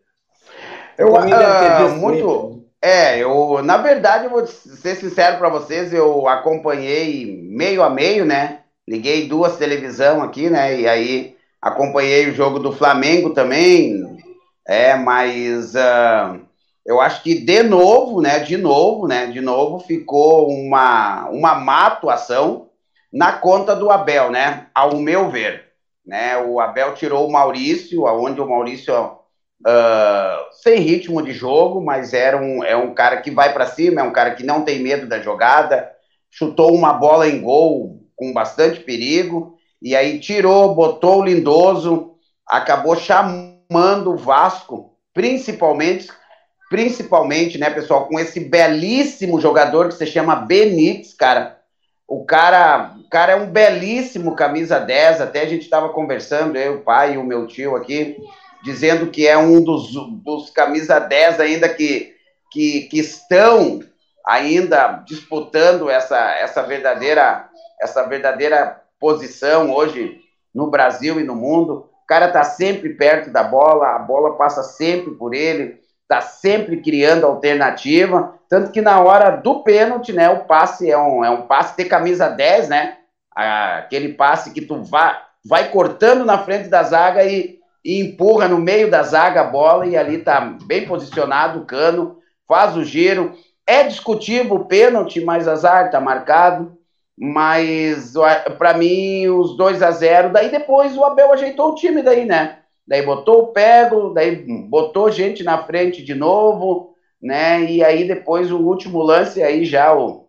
Eu, 0.96 1.12
uh, 1.12 1.96
muito. 1.96 2.64
É, 2.84 3.16
eu, 3.22 3.62
na 3.62 3.76
verdade, 3.76 4.26
vou 4.26 4.44
ser 4.44 4.96
sincero 4.96 5.38
para 5.38 5.48
vocês, 5.48 5.92
eu 5.92 6.26
acompanhei 6.26 7.40
meio 7.48 7.80
a 7.80 7.88
meio, 7.88 8.24
né? 8.24 8.62
Liguei 8.88 9.28
duas 9.28 9.56
televisão 9.56 10.20
aqui, 10.20 10.50
né? 10.50 10.80
E 10.80 10.88
aí 10.88 11.36
acompanhei 11.60 12.28
o 12.28 12.34
jogo 12.34 12.58
do 12.58 12.72
Flamengo 12.72 13.30
também, 13.30 14.02
é, 14.66 14.96
mas 14.96 15.76
uh, 15.76 16.40
eu 16.84 17.00
acho 17.00 17.22
que 17.22 17.36
de 17.36 17.62
novo, 17.62 18.20
né, 18.20 18.40
de 18.40 18.56
novo, 18.56 19.06
né, 19.06 19.26
de 19.26 19.40
novo 19.40 19.78
ficou 19.78 20.50
uma, 20.50 21.28
uma 21.28 21.54
má 21.54 21.86
atuação 21.86 22.68
na 23.12 23.32
conta 23.32 23.76
do 23.76 23.90
Abel, 23.90 24.32
né, 24.32 24.66
ao 24.74 24.96
meu 24.96 25.30
ver, 25.30 25.66
né, 26.04 26.36
o 26.36 26.58
Abel 26.58 26.94
tirou 26.94 27.28
o 27.28 27.32
Maurício, 27.32 28.08
aonde 28.08 28.40
o 28.40 28.48
Maurício 28.48 28.92
uh, 29.66 30.52
sem 30.62 30.80
ritmo 30.80 31.22
de 31.22 31.32
jogo, 31.32 31.80
mas 31.80 32.12
era 32.12 32.36
um, 32.36 32.62
é 32.62 32.76
um 32.76 32.94
cara 32.94 33.18
que 33.18 33.30
vai 33.30 33.52
para 33.52 33.66
cima, 33.66 34.00
é 34.00 34.04
um 34.04 34.12
cara 34.12 34.32
que 34.32 34.44
não 34.44 34.62
tem 34.62 34.80
medo 34.80 35.06
da 35.06 35.20
jogada, 35.20 35.90
chutou 36.30 36.74
uma 36.74 36.92
bola 36.92 37.28
em 37.28 37.40
gol 37.40 38.00
com 38.16 38.32
bastante 38.32 38.80
perigo, 38.80 39.56
e 39.80 39.96
aí 39.96 40.20
tirou, 40.20 40.74
botou 40.74 41.20
o 41.20 41.24
Lindoso, 41.24 42.12
acabou 42.46 42.96
chamando 42.96 44.12
o 44.12 44.16
Vasco, 44.16 44.96
principalmente, 45.12 46.08
principalmente, 46.70 47.58
né, 47.58 47.70
pessoal, 47.70 48.06
com 48.06 48.18
esse 48.18 48.40
belíssimo 48.40 49.40
jogador 49.40 49.88
que 49.88 49.94
se 49.94 50.06
chama 50.06 50.36
Benítez, 50.36 51.14
cara. 51.14 51.58
O 52.06 52.24
cara, 52.24 52.94
o 52.98 53.08
cara 53.08 53.32
é 53.32 53.36
um 53.36 53.46
belíssimo 53.46 54.36
camisa 54.36 54.78
10, 54.78 55.20
até 55.20 55.40
a 55.40 55.46
gente 55.46 55.62
estava 55.62 55.88
conversando, 55.88 56.56
eu, 56.56 56.76
o 56.76 56.80
pai 56.80 57.14
e 57.14 57.18
o 57.18 57.24
meu 57.24 57.46
tio 57.46 57.74
aqui, 57.74 58.16
dizendo 58.62 59.10
que 59.10 59.26
é 59.26 59.36
um 59.36 59.62
dos, 59.62 59.92
dos 59.92 60.50
camisa 60.50 60.98
10 60.98 61.40
ainda 61.40 61.68
que, 61.68 62.14
que, 62.50 62.82
que 62.82 62.98
estão 63.00 63.80
ainda 64.24 65.02
disputando 65.06 65.90
essa, 65.90 66.32
essa 66.36 66.62
verdadeira 66.62 67.48
essa 67.82 68.06
verdadeira 68.06 68.80
posição 69.00 69.74
hoje 69.74 70.20
no 70.54 70.70
Brasil 70.70 71.20
e 71.20 71.24
no 71.24 71.34
mundo. 71.34 71.90
O 72.04 72.06
cara 72.06 72.26
está 72.26 72.44
sempre 72.44 72.90
perto 72.90 73.30
da 73.30 73.42
bola, 73.42 73.96
a 73.96 73.98
bola 73.98 74.36
passa 74.36 74.62
sempre 74.62 75.12
por 75.12 75.34
ele, 75.34 75.80
está 76.02 76.20
sempre 76.20 76.80
criando 76.80 77.26
alternativa. 77.26 78.38
Tanto 78.48 78.70
que 78.70 78.80
na 78.80 79.00
hora 79.00 79.30
do 79.30 79.64
pênalti, 79.64 80.12
né, 80.12 80.30
o 80.30 80.44
passe 80.44 80.90
é 80.90 80.96
um, 80.96 81.24
é 81.24 81.30
um 81.30 81.42
passe 81.42 81.76
de 81.76 81.84
camisa 81.86 82.28
10, 82.28 82.68
né? 82.68 82.98
Aquele 83.34 84.12
passe 84.12 84.52
que 84.52 84.60
tu 84.60 84.84
vai, 84.84 85.18
vai 85.44 85.70
cortando 85.70 86.24
na 86.24 86.38
frente 86.38 86.68
da 86.68 86.82
zaga 86.82 87.24
e, 87.24 87.58
e 87.84 88.00
empurra 88.00 88.48
no 88.48 88.58
meio 88.58 88.90
da 88.90 89.02
zaga 89.02 89.40
a 89.40 89.44
bola 89.44 89.86
e 89.86 89.96
ali 89.96 90.18
tá 90.18 90.40
bem 90.64 90.86
posicionado 90.86 91.60
o 91.60 91.64
cano, 91.64 92.18
faz 92.46 92.76
o 92.76 92.84
giro. 92.84 93.32
É 93.66 93.84
discutível 93.84 94.56
o 94.56 94.64
pênalti, 94.66 95.20
mas 95.24 95.48
azar 95.48 95.90
tá 95.90 96.00
marcado 96.00 96.76
mas 97.18 98.14
para 98.58 98.74
mim 98.74 99.28
os 99.28 99.56
2 99.56 99.82
a 99.82 99.90
0 99.90 100.32
daí 100.32 100.50
depois 100.50 100.96
o 100.96 101.04
Abel 101.04 101.32
ajeitou 101.32 101.70
o 101.70 101.74
time 101.74 102.02
daí, 102.02 102.24
né? 102.24 102.58
Daí 102.86 103.02
botou 103.02 103.42
o 103.42 103.46
Pego, 103.48 104.12
daí 104.12 104.44
botou 104.68 105.10
gente 105.10 105.44
na 105.44 105.62
frente 105.64 106.02
de 106.02 106.14
novo, 106.14 106.96
né? 107.22 107.62
E 107.64 107.84
aí 107.84 108.08
depois 108.08 108.50
o 108.50 108.58
último 108.58 109.02
lance 109.02 109.42
aí 109.42 109.64
já 109.64 109.94
o 109.94 110.26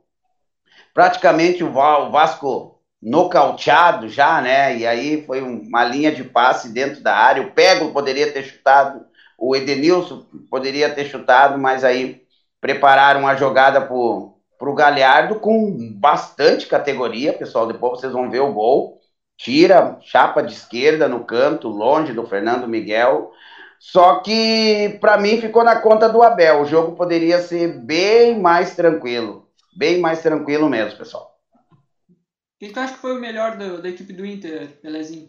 praticamente 0.93 1.63
o 1.63 1.72
Vasco 1.72 2.73
nocauteado 3.03 4.07
já, 4.07 4.41
né? 4.41 4.77
E 4.77 4.88
aí 4.88 5.25
foi 5.25 5.41
uma 5.41 5.83
linha 5.83 6.12
de 6.12 6.24
passe 6.24 6.69
dentro 6.69 7.01
da 7.01 7.15
área. 7.15 7.43
O 7.43 7.51
Pego 7.51 7.91
poderia 7.91 8.31
ter 8.31 8.43
chutado, 8.43 9.05
o 9.38 9.55
Edenilson 9.55 10.25
poderia 10.50 10.89
ter 10.89 11.05
chutado, 11.05 11.60
mas 11.60 11.83
aí 11.83 12.24
prepararam 12.62 13.27
a 13.27 13.36
jogada 13.36 13.81
para 13.81 13.93
o 13.93 14.74
Galhardo 14.74 15.39
com 15.39 15.93
bastante 16.00 16.65
categoria, 16.65 17.33
pessoal. 17.33 17.67
Depois 17.67 18.00
vocês 18.00 18.13
vão 18.13 18.29
ver 18.29 18.39
o 18.39 18.53
gol. 18.53 19.01
Tira, 19.38 19.98
chapa 20.01 20.41
de 20.41 20.53
esquerda 20.53 21.07
no 21.10 21.25
canto, 21.25 21.67
longe 21.67 22.13
do 22.13 22.25
Fernando 22.25 22.67
Miguel. 22.67 23.31
Só 23.79 24.22
que 24.22 24.98
para 25.01 25.17
mim 25.17 25.41
ficou 25.41 25.63
na 25.63 25.75
conta 25.81 26.07
do 26.07 26.24
Abel. 26.24 26.62
O 26.62 26.65
jogo 26.65 26.95
poderia 26.95 27.41
ser 27.41 27.79
bem 27.81 28.39
mais 28.39 28.75
tranquilo. 28.75 29.50
Bem 29.75 30.00
mais 30.00 30.22
tranquilo 30.22 30.69
mesmo, 30.69 30.98
pessoal. 30.98 31.32
Quem 32.63 32.72
tu 32.72 32.79
acha 32.79 32.93
que 32.93 33.01
foi 33.01 33.17
o 33.17 33.20
melhor 33.20 33.58
do, 33.58 33.82
da 33.82 33.89
equipe 33.89 34.13
do 34.13 34.25
Inter, 34.25 34.79
Pelezinho? 34.82 35.27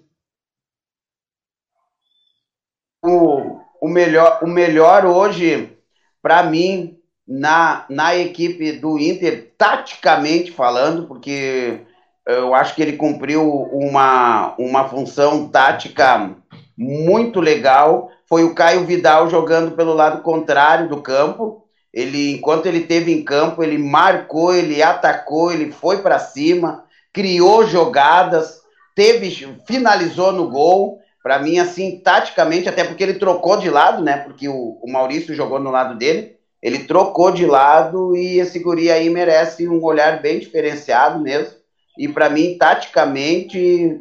O, 3.05 3.59
o, 3.83 3.89
melhor, 3.89 4.39
o 4.41 4.47
melhor 4.47 5.05
hoje, 5.05 5.77
para 6.23 6.45
mim, 6.45 6.97
na, 7.27 7.87
na 7.91 8.15
equipe 8.15 8.71
do 8.75 9.01
Inter, 9.01 9.53
taticamente 9.59 10.53
falando, 10.53 11.09
porque 11.09 11.81
eu 12.25 12.55
acho 12.55 12.73
que 12.77 12.83
ele 12.83 12.97
cumpriu 12.97 13.43
uma, 13.51 14.55
uma 14.57 14.89
função 14.89 15.49
tática 15.49 16.37
muito 16.79 17.41
legal. 17.41 18.13
Foi 18.29 18.45
o 18.45 18.55
Caio 18.55 18.85
Vidal 18.85 19.29
jogando 19.29 19.73
pelo 19.73 19.93
lado 19.93 20.23
contrário 20.23 20.89
do 20.89 21.03
campo. 21.03 21.67
Ele, 21.93 22.31
enquanto 22.31 22.67
ele 22.67 22.83
teve 22.83 23.13
em 23.13 23.25
campo, 23.25 23.61
ele 23.61 23.77
marcou, 23.77 24.55
ele 24.55 24.81
atacou, 24.85 25.51
ele 25.53 25.73
foi 25.73 26.01
para 26.01 26.21
cima, 26.21 26.84
criou 27.15 27.67
jogadas, 27.67 28.61
teve, 28.95 29.57
finalizou 29.67 30.33
no 30.33 30.51
gol. 30.51 30.99
Para 31.23 31.39
mim, 31.39 31.59
assim, 31.59 32.01
taticamente, 32.01 32.69
até 32.69 32.85
porque 32.85 33.03
ele 33.03 33.15
trocou 33.15 33.57
de 33.57 33.71
lado, 33.71 34.03
né? 34.03 34.19
Porque 34.19 34.47
o, 34.47 34.79
o 34.83 34.93
Maurício 34.93 35.35
jogou 35.35 35.59
no 35.59 35.71
lado 35.71 35.97
dele 35.97 36.35
ele 36.65 36.85
trocou 36.85 37.31
de 37.31 37.45
lado 37.45 38.17
e 38.17 38.39
esse 38.39 38.59
guri 38.59 38.91
aí 38.91 39.11
merece 39.11 39.69
um 39.69 39.85
olhar 39.85 40.23
bem 40.23 40.39
diferenciado 40.39 41.21
mesmo. 41.21 41.55
E 41.99 42.09
para 42.09 42.31
mim, 42.31 42.57
taticamente, 42.57 44.01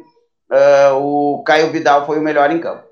uh, 0.50 0.96
o 0.96 1.42
Caio 1.42 1.70
Vidal 1.70 2.06
foi 2.06 2.18
o 2.18 2.22
melhor 2.22 2.50
em 2.50 2.58
campo. 2.58 2.88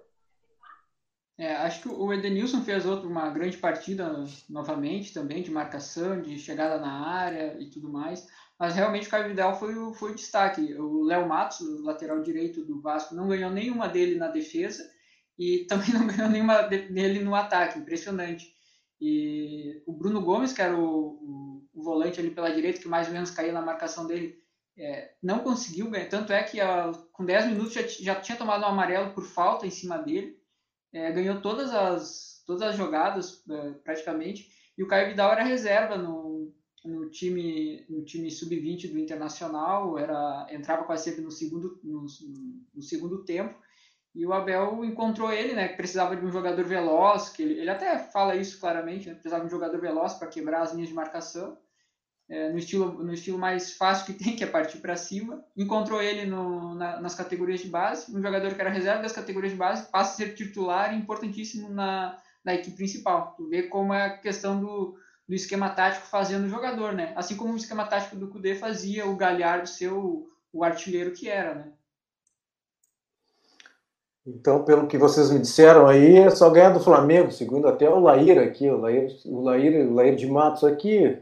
É, 1.39 1.55
acho 1.55 1.81
que 1.81 1.89
o 1.89 2.13
Edenilson 2.13 2.61
fez 2.61 2.85
outra, 2.85 3.09
uma 3.09 3.31
grande 3.31 3.57
partida 3.57 4.15
novamente 4.49 5.15
também, 5.15 5.43
de 5.43 5.51
marcação, 5.51 6.21
de 6.21 6.39
chegada 6.39 6.79
na 6.79 7.09
área 7.09 7.57
e 7.59 7.71
tudo 7.71 7.91
mais. 7.91 8.27
Mas 8.63 8.77
realmente 8.77 9.09
o 9.09 9.11
Caio 9.11 9.27
Vidal 9.27 9.59
foi 9.59 9.77
o, 9.77 9.93
foi 9.93 10.13
o 10.13 10.15
destaque. 10.15 10.75
O 10.75 11.03
Léo 11.03 11.27
Matos, 11.27 11.59
o 11.63 11.83
lateral 11.83 12.23
direito 12.23 12.65
do 12.65 12.81
Vasco, 12.81 13.13
não 13.13 13.27
ganhou 13.27 13.51
nenhuma 13.51 13.89
dele 13.89 14.15
na 14.15 14.29
defesa 14.29 14.89
e 15.37 15.67
também 15.69 15.93
não 15.93 16.07
ganhou 16.07 16.31
nenhuma 16.31 16.63
dele 16.63 17.25
no 17.25 17.35
ataque. 17.35 17.81
Impressionante. 17.81 18.55
E 19.01 19.83
o 19.85 19.93
Bruno 19.93 20.21
Gomes, 20.23 20.53
que 20.53 20.63
era 20.63 20.77
o, 20.77 20.81
o, 20.81 21.69
o 21.75 21.83
volante 21.83 22.21
ali 22.21 22.31
pela 22.31 22.55
direita, 22.55 22.81
que 22.81 22.87
mais 22.87 23.09
ou 23.09 23.13
menos 23.13 23.33
caía 23.33 23.53
na 23.53 23.61
marcação 23.61 24.07
dele, 24.07 24.41
é, 24.79 25.11
não 25.21 25.41
conseguiu 25.41 25.91
ganhar. 25.91 26.09
Tanto 26.09 26.33
é 26.33 26.41
que 26.45 26.61
a, 26.61 26.93
com 27.11 27.25
10 27.25 27.47
minutos 27.47 27.73
já, 27.73 27.83
já 27.83 28.15
tinha 28.15 28.39
tomado 28.39 28.63
um 28.63 28.69
amarelo 28.69 29.13
por 29.13 29.25
falta 29.25 29.67
em 29.67 29.71
cima 29.71 29.99
dele. 29.99 30.41
É, 30.93 31.11
ganhou 31.11 31.41
todas 31.41 31.75
as, 31.75 32.45
todas 32.47 32.63
as 32.63 32.77
jogadas, 32.77 33.43
é, 33.51 33.71
praticamente. 33.83 34.49
E 34.79 34.85
o 34.85 34.87
Caio 34.87 35.09
Vidal 35.09 35.33
era 35.33 35.43
reserva 35.43 35.97
no, 35.97 36.32
no 36.85 37.09
time, 37.11 37.85
no 37.89 38.05
time 38.05 38.31
sub-20 38.31 38.91
do 38.91 38.99
Internacional, 38.99 39.99
era, 39.99 40.47
entrava 40.51 40.85
quase 40.85 41.05
sempre 41.05 41.23
no 41.23 41.31
segundo, 41.31 41.81
no, 41.83 42.07
no 42.75 42.83
segundo 42.83 43.25
tempo. 43.25 43.55
E 44.15 44.27
o 44.27 44.33
Abel 44.33 44.85
encontrou 44.85 45.33
ele, 45.33 45.55
né? 45.55 45.69
Que 45.69 45.77
precisava 45.77 46.15
de 46.17 46.25
um 46.25 46.31
jogador 46.31 46.65
veloz, 46.65 47.31
que 47.31 47.43
ele, 47.43 47.61
ele 47.61 47.71
até 47.71 47.99
fala 47.99 48.37
isso 48.37 48.61
claramente, 48.61 49.09
né, 49.09 49.15
precisava 49.15 49.41
de 49.43 49.47
um 49.47 49.51
jogador 49.51 49.81
veloz 49.81 50.15
para 50.15 50.29
quebrar 50.29 50.63
as 50.63 50.75
linhas 50.75 50.89
de 50.89 50.95
marcação, 50.95 51.57
é, 52.29 52.51
no, 52.51 52.59
estilo, 52.59 53.03
no 53.03 53.13
estilo 53.13 53.39
mais 53.39 53.75
fácil 53.75 54.07
que 54.07 54.13
tem, 54.25 54.37
que 54.37 54.45
é 54.45 54.47
partir 54.47 54.79
para 54.79 54.97
cima. 54.97 55.43
Encontrou 55.57 56.03
ele 56.03 56.27
no, 56.27 56.75
na, 56.75 57.01
nas 57.01 57.15
categorias 57.15 57.61
de 57.61 57.69
base, 57.69 58.15
um 58.15 58.21
jogador 58.21 58.55
que 58.55 58.61
era 58.61 58.71
reserva 58.71 59.03
das 59.03 59.13
categorias 59.13 59.53
de 59.53 59.59
base, 59.59 59.91
passa 59.91 60.13
a 60.13 60.17
ser 60.17 60.35
titular 60.35 60.93
e 60.93 60.99
importantíssimo 60.99 61.71
na, 61.71 62.19
na 62.45 62.55
equipe 62.55 62.77
principal. 62.77 63.35
Tu 63.37 63.49
vê 63.49 63.63
como 63.65 63.95
é 63.95 64.07
a 64.07 64.19
questão 64.19 64.61
do, 64.61 64.97
do 65.33 65.37
esquema 65.37 65.71
tático 65.71 66.07
fazendo 66.09 66.45
o 66.45 66.49
jogador, 66.51 66.93
né? 66.93 67.15
Assim 67.17 67.35
como 67.35 67.55
o 67.55 67.57
esquema 67.57 67.87
tático 67.87 68.15
do 68.17 68.29
Cudê 68.29 68.55
fazia 68.55 69.07
o 69.07 69.17
Galhardo 69.17 69.67
ser 69.67 69.89
o, 69.89 70.27
o 70.53 70.63
artilheiro 70.63 71.13
que 71.13 71.27
era, 71.27 71.55
né? 71.55 71.65
Então, 74.27 74.63
pelo 74.63 74.87
que 74.87 74.99
vocês 74.99 75.31
me 75.31 75.39
disseram 75.39 75.89
aí, 75.89 76.19
é 76.19 76.29
só 76.29 76.51
ganhar 76.51 76.69
do 76.69 76.81
Flamengo, 76.81 77.33
segundo 77.33 77.67
até 77.67 77.89
o 77.89 77.99
Laíra 77.99 78.45
aqui, 78.45 78.69
o 78.69 78.77
Laíra, 78.77 79.09
o 79.25 79.41
Laíra, 79.41 79.87
o 79.87 79.95
Laíra 79.95 80.17
de 80.17 80.27
Matos 80.27 80.65
aqui, 80.65 81.19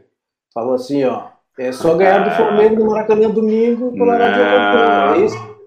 falou 0.53 0.73
assim, 0.75 1.05
ó, 1.05 1.29
é 1.57 1.71
só 1.71 1.95
ganhar 1.95 2.19
do 2.19 2.35
Flamengo 2.35 2.83
no 2.83 2.91
Maracanã 2.91 3.29
domingo 3.29 3.93
pela 3.93 4.17
não, 4.17 5.15
é 5.15 5.19
isso? 5.19 5.57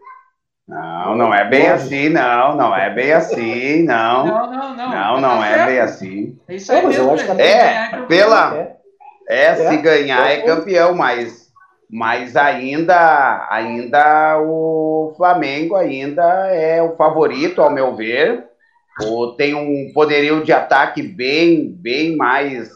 Não, 0.69 1.17
não 1.17 1.35
é 1.35 1.49
bem 1.49 1.69
assim, 1.69 2.11
não, 2.11 2.57
não 2.57 2.77
é 2.77 2.91
bem 2.91 3.11
assim, 3.15 3.85
não. 3.85 4.27
Não, 4.27 4.53
não, 4.53 4.64
não. 4.89 5.21
Não, 5.21 5.37
não 5.37 5.45
é 5.45 5.67
bem 5.67 5.79
assim. 5.81 6.39
É 6.49 6.55
isso 6.57 6.73
aí 6.73 6.87
mesmo, 6.87 7.11
é, 7.39 8.03
pela, 8.07 8.57
é, 8.57 8.77
é, 9.29 9.55
se 9.71 9.77
ganhar 9.79 10.31
é 10.31 10.43
campeão, 10.43 10.95
mas 10.95 11.45
mas 11.97 12.35
ainda, 12.35 13.47
ainda 13.49 14.41
o 14.41 15.15
Flamengo 15.17 15.77
ainda 15.77 16.49
é 16.49 16.83
o 16.83 16.97
favorito, 16.97 17.63
ao 17.63 17.71
meu 17.71 17.95
ver. 17.95 18.47
O, 19.01 19.29
tem 19.29 19.55
um 19.55 19.93
poderio 19.93 20.43
de 20.43 20.53
ataque 20.53 21.03
bem, 21.03 21.71
bem 21.71 22.17
mais, 22.17 22.69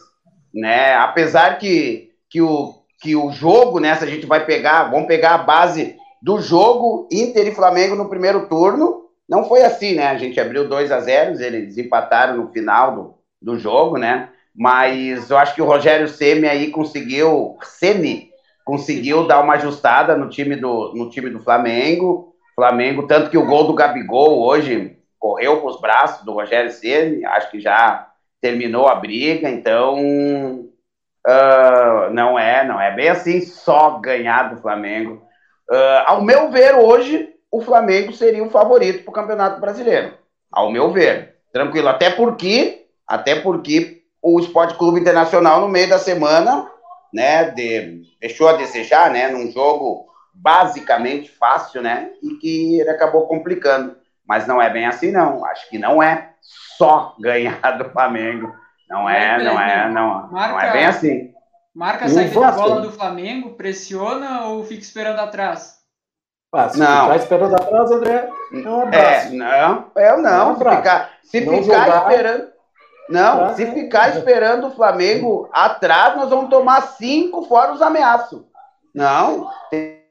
né? 0.53 0.93
Apesar 0.95 1.57
que, 1.57 2.11
que, 2.29 2.41
o, 2.41 2.75
que 3.01 3.13
o 3.13 3.29
jogo, 3.31 3.79
né? 3.79 3.93
Se 3.95 4.05
a 4.05 4.07
gente 4.07 4.25
vai 4.25 4.45
pegar, 4.45 4.89
vamos 4.89 5.07
pegar 5.07 5.35
a 5.35 5.39
base 5.39 5.97
do 6.21 6.39
jogo 6.39 7.05
Inter 7.11 7.47
e 7.47 7.55
Flamengo 7.55 7.95
no 7.95 8.09
primeiro 8.09 8.47
turno, 8.47 9.08
não 9.29 9.43
foi 9.45 9.61
assim, 9.61 9.95
né? 9.95 10.07
A 10.07 10.17
gente 10.17 10.39
abriu 10.39 10.67
2 10.67 10.91
a 10.91 10.99
0 10.99 11.39
eles 11.41 11.77
empataram 11.77 12.37
no 12.37 12.51
final 12.51 12.95
do, 12.95 13.13
do 13.39 13.59
jogo, 13.59 13.97
né? 13.97 14.29
Mas 14.55 15.29
eu 15.29 15.37
acho 15.37 15.53
que 15.53 15.61
o 15.61 15.65
Rogério 15.65 16.07
Ceni 16.07 16.47
aí 16.47 16.71
conseguiu, 16.71 17.57
Ceni 17.61 18.29
conseguiu 18.65 19.27
dar 19.27 19.41
uma 19.41 19.53
ajustada 19.53 20.17
no 20.17 20.29
time 20.29 20.55
do, 20.55 20.93
no 20.95 21.09
time 21.09 21.29
do 21.29 21.39
Flamengo. 21.39 22.33
Flamengo, 22.55 23.07
tanto 23.07 23.29
que 23.29 23.37
o 23.37 23.45
gol 23.45 23.67
do 23.67 23.73
Gabigol 23.73 24.41
hoje 24.41 24.97
correu 25.17 25.61
para 25.61 25.69
os 25.69 25.79
braços 25.79 26.25
do 26.25 26.33
Rogério 26.33 26.71
Ceni, 26.71 27.23
acho 27.25 27.51
que 27.51 27.59
já 27.59 28.09
terminou 28.41 28.87
a 28.87 28.95
briga, 28.95 29.49
então 29.49 29.95
uh, 31.27 32.09
não 32.11 32.37
é, 32.37 32.65
não 32.65 32.81
é 32.81 32.93
bem 32.93 33.09
assim 33.09 33.41
só 33.41 33.99
ganhar 33.99 34.53
do 34.53 34.61
Flamengo. 34.61 35.21
Uh, 35.69 36.03
ao 36.05 36.23
meu 36.23 36.49
ver, 36.49 36.75
hoje 36.75 37.29
o 37.51 37.61
Flamengo 37.61 38.13
seria 38.13 38.43
o 38.43 38.49
favorito 38.49 39.03
para 39.03 39.11
o 39.11 39.13
Campeonato 39.13 39.59
Brasileiro. 39.59 40.13
Ao 40.51 40.71
meu 40.71 40.91
ver, 40.91 41.35
tranquilo, 41.51 41.87
até 41.87 42.09
porque, 42.09 42.85
até 43.07 43.35
porque 43.35 44.03
o 44.21 44.39
Esporte 44.39 44.75
Clube 44.75 44.99
Internacional 44.99 45.61
no 45.61 45.67
meio 45.67 45.89
da 45.89 45.97
semana 45.97 46.69
né, 47.13 47.45
de, 47.51 48.01
deixou 48.19 48.47
a 48.47 48.53
desejar, 48.53 49.09
né, 49.11 49.29
num 49.29 49.51
jogo 49.51 50.07
basicamente 50.33 51.29
fácil, 51.31 51.81
né, 51.81 52.11
e 52.21 52.35
que 52.35 52.79
ele 52.79 52.89
acabou 52.89 53.27
complicando. 53.27 53.95
Mas 54.27 54.45
não 54.45 54.61
é 54.61 54.69
bem 54.69 54.85
assim, 54.85 55.11
não. 55.11 55.43
Acho 55.45 55.67
que 55.69 55.79
não 55.79 56.03
é 56.03 56.33
só 56.77 57.15
ganhar 57.19 57.59
do 57.77 57.89
Flamengo. 57.89 58.53
Não 58.87 59.09
é, 59.09 59.43
não 59.43 59.59
é, 59.59 59.89
não, 59.89 60.31
marca, 60.31 60.53
não 60.53 60.61
é 60.61 60.71
bem 60.71 60.85
assim. 60.85 61.33
Marca 61.73 62.05
a 62.05 62.09
saída 62.09 62.39
da 62.39 62.51
bola 62.51 62.81
do 62.81 62.91
Flamengo, 62.91 63.55
pressiona 63.55 64.45
ou 64.45 64.63
fica 64.63 64.81
esperando 64.81 65.19
atrás? 65.19 65.78
Ah, 66.51 66.69
se 66.69 66.79
não. 66.79 67.03
ficar 67.03 67.15
esperando 67.17 67.53
atrás, 67.55 67.91
André, 67.91 68.29
é 68.51 68.69
um 68.69 68.81
abraço. 68.81 69.27
É, 69.27 69.29
não, 69.31 69.91
eu 69.95 70.17
não. 70.17 70.29
É 70.29 70.45
um 70.45 70.57
se 70.57 70.75
ficar, 70.75 71.11
se 71.21 71.41
não 71.41 71.63
ficar 71.63 71.85
jogar, 71.85 72.11
esperando 72.11 72.47
não, 73.09 73.55
se 73.55 73.65
ficar 73.71 74.09
esperando 74.15 74.67
o 74.67 74.71
Flamengo 74.71 75.49
atrás, 75.51 76.15
nós 76.15 76.29
vamos 76.29 76.49
tomar 76.49 76.81
cinco 76.81 77.43
fora 77.43 77.73
os 77.73 77.81
ameaços. 77.81 78.43
Não. 78.93 79.49
Tem, 79.71 80.03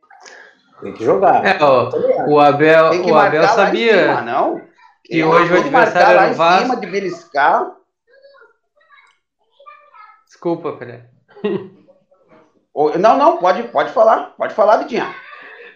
tem 0.80 0.92
que 0.94 1.04
jogar. 1.04 1.44
É, 1.46 1.58
ó, 1.62 1.90
o 2.28 2.40
Abel, 2.40 2.90
o 3.04 3.16
Abel 3.16 3.44
sabia 3.48 4.02
cima, 4.02 4.22
não? 4.22 4.60
que 5.04 5.24
hoje 5.24 5.52
o 5.52 5.58
adversário 5.58 6.18
era 6.18 6.32
o 6.32 6.34
Vasco. 6.34 6.62
Cima 6.62 6.76
de 6.76 6.86
beliscar. 6.86 7.72
Desculpa, 10.26 10.72
Pelé. 10.72 11.06
Não, 12.98 13.16
não, 13.16 13.38
pode, 13.38 13.62
pode 13.64 13.92
falar. 13.92 14.34
Pode 14.36 14.54
falar, 14.54 14.76
Vitinha. 14.76 15.12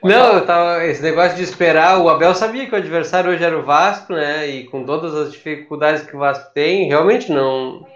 Não, 0.02 0.34
eu 0.34 0.44
tava, 0.44 0.84
esse 0.84 1.00
negócio 1.00 1.36
de 1.36 1.44
esperar, 1.44 2.00
o 2.00 2.08
Abel 2.08 2.34
sabia 2.34 2.66
que 2.66 2.74
o 2.74 2.78
adversário 2.78 3.30
hoje 3.30 3.44
era 3.44 3.56
o 3.56 3.62
Vasco, 3.62 4.12
né? 4.12 4.48
E 4.48 4.64
com 4.64 4.84
todas 4.84 5.14
as 5.14 5.30
dificuldades 5.30 6.02
que 6.02 6.16
o 6.16 6.18
Vasco 6.18 6.52
tem, 6.52 6.88
realmente 6.88 7.30
não, 7.30 7.86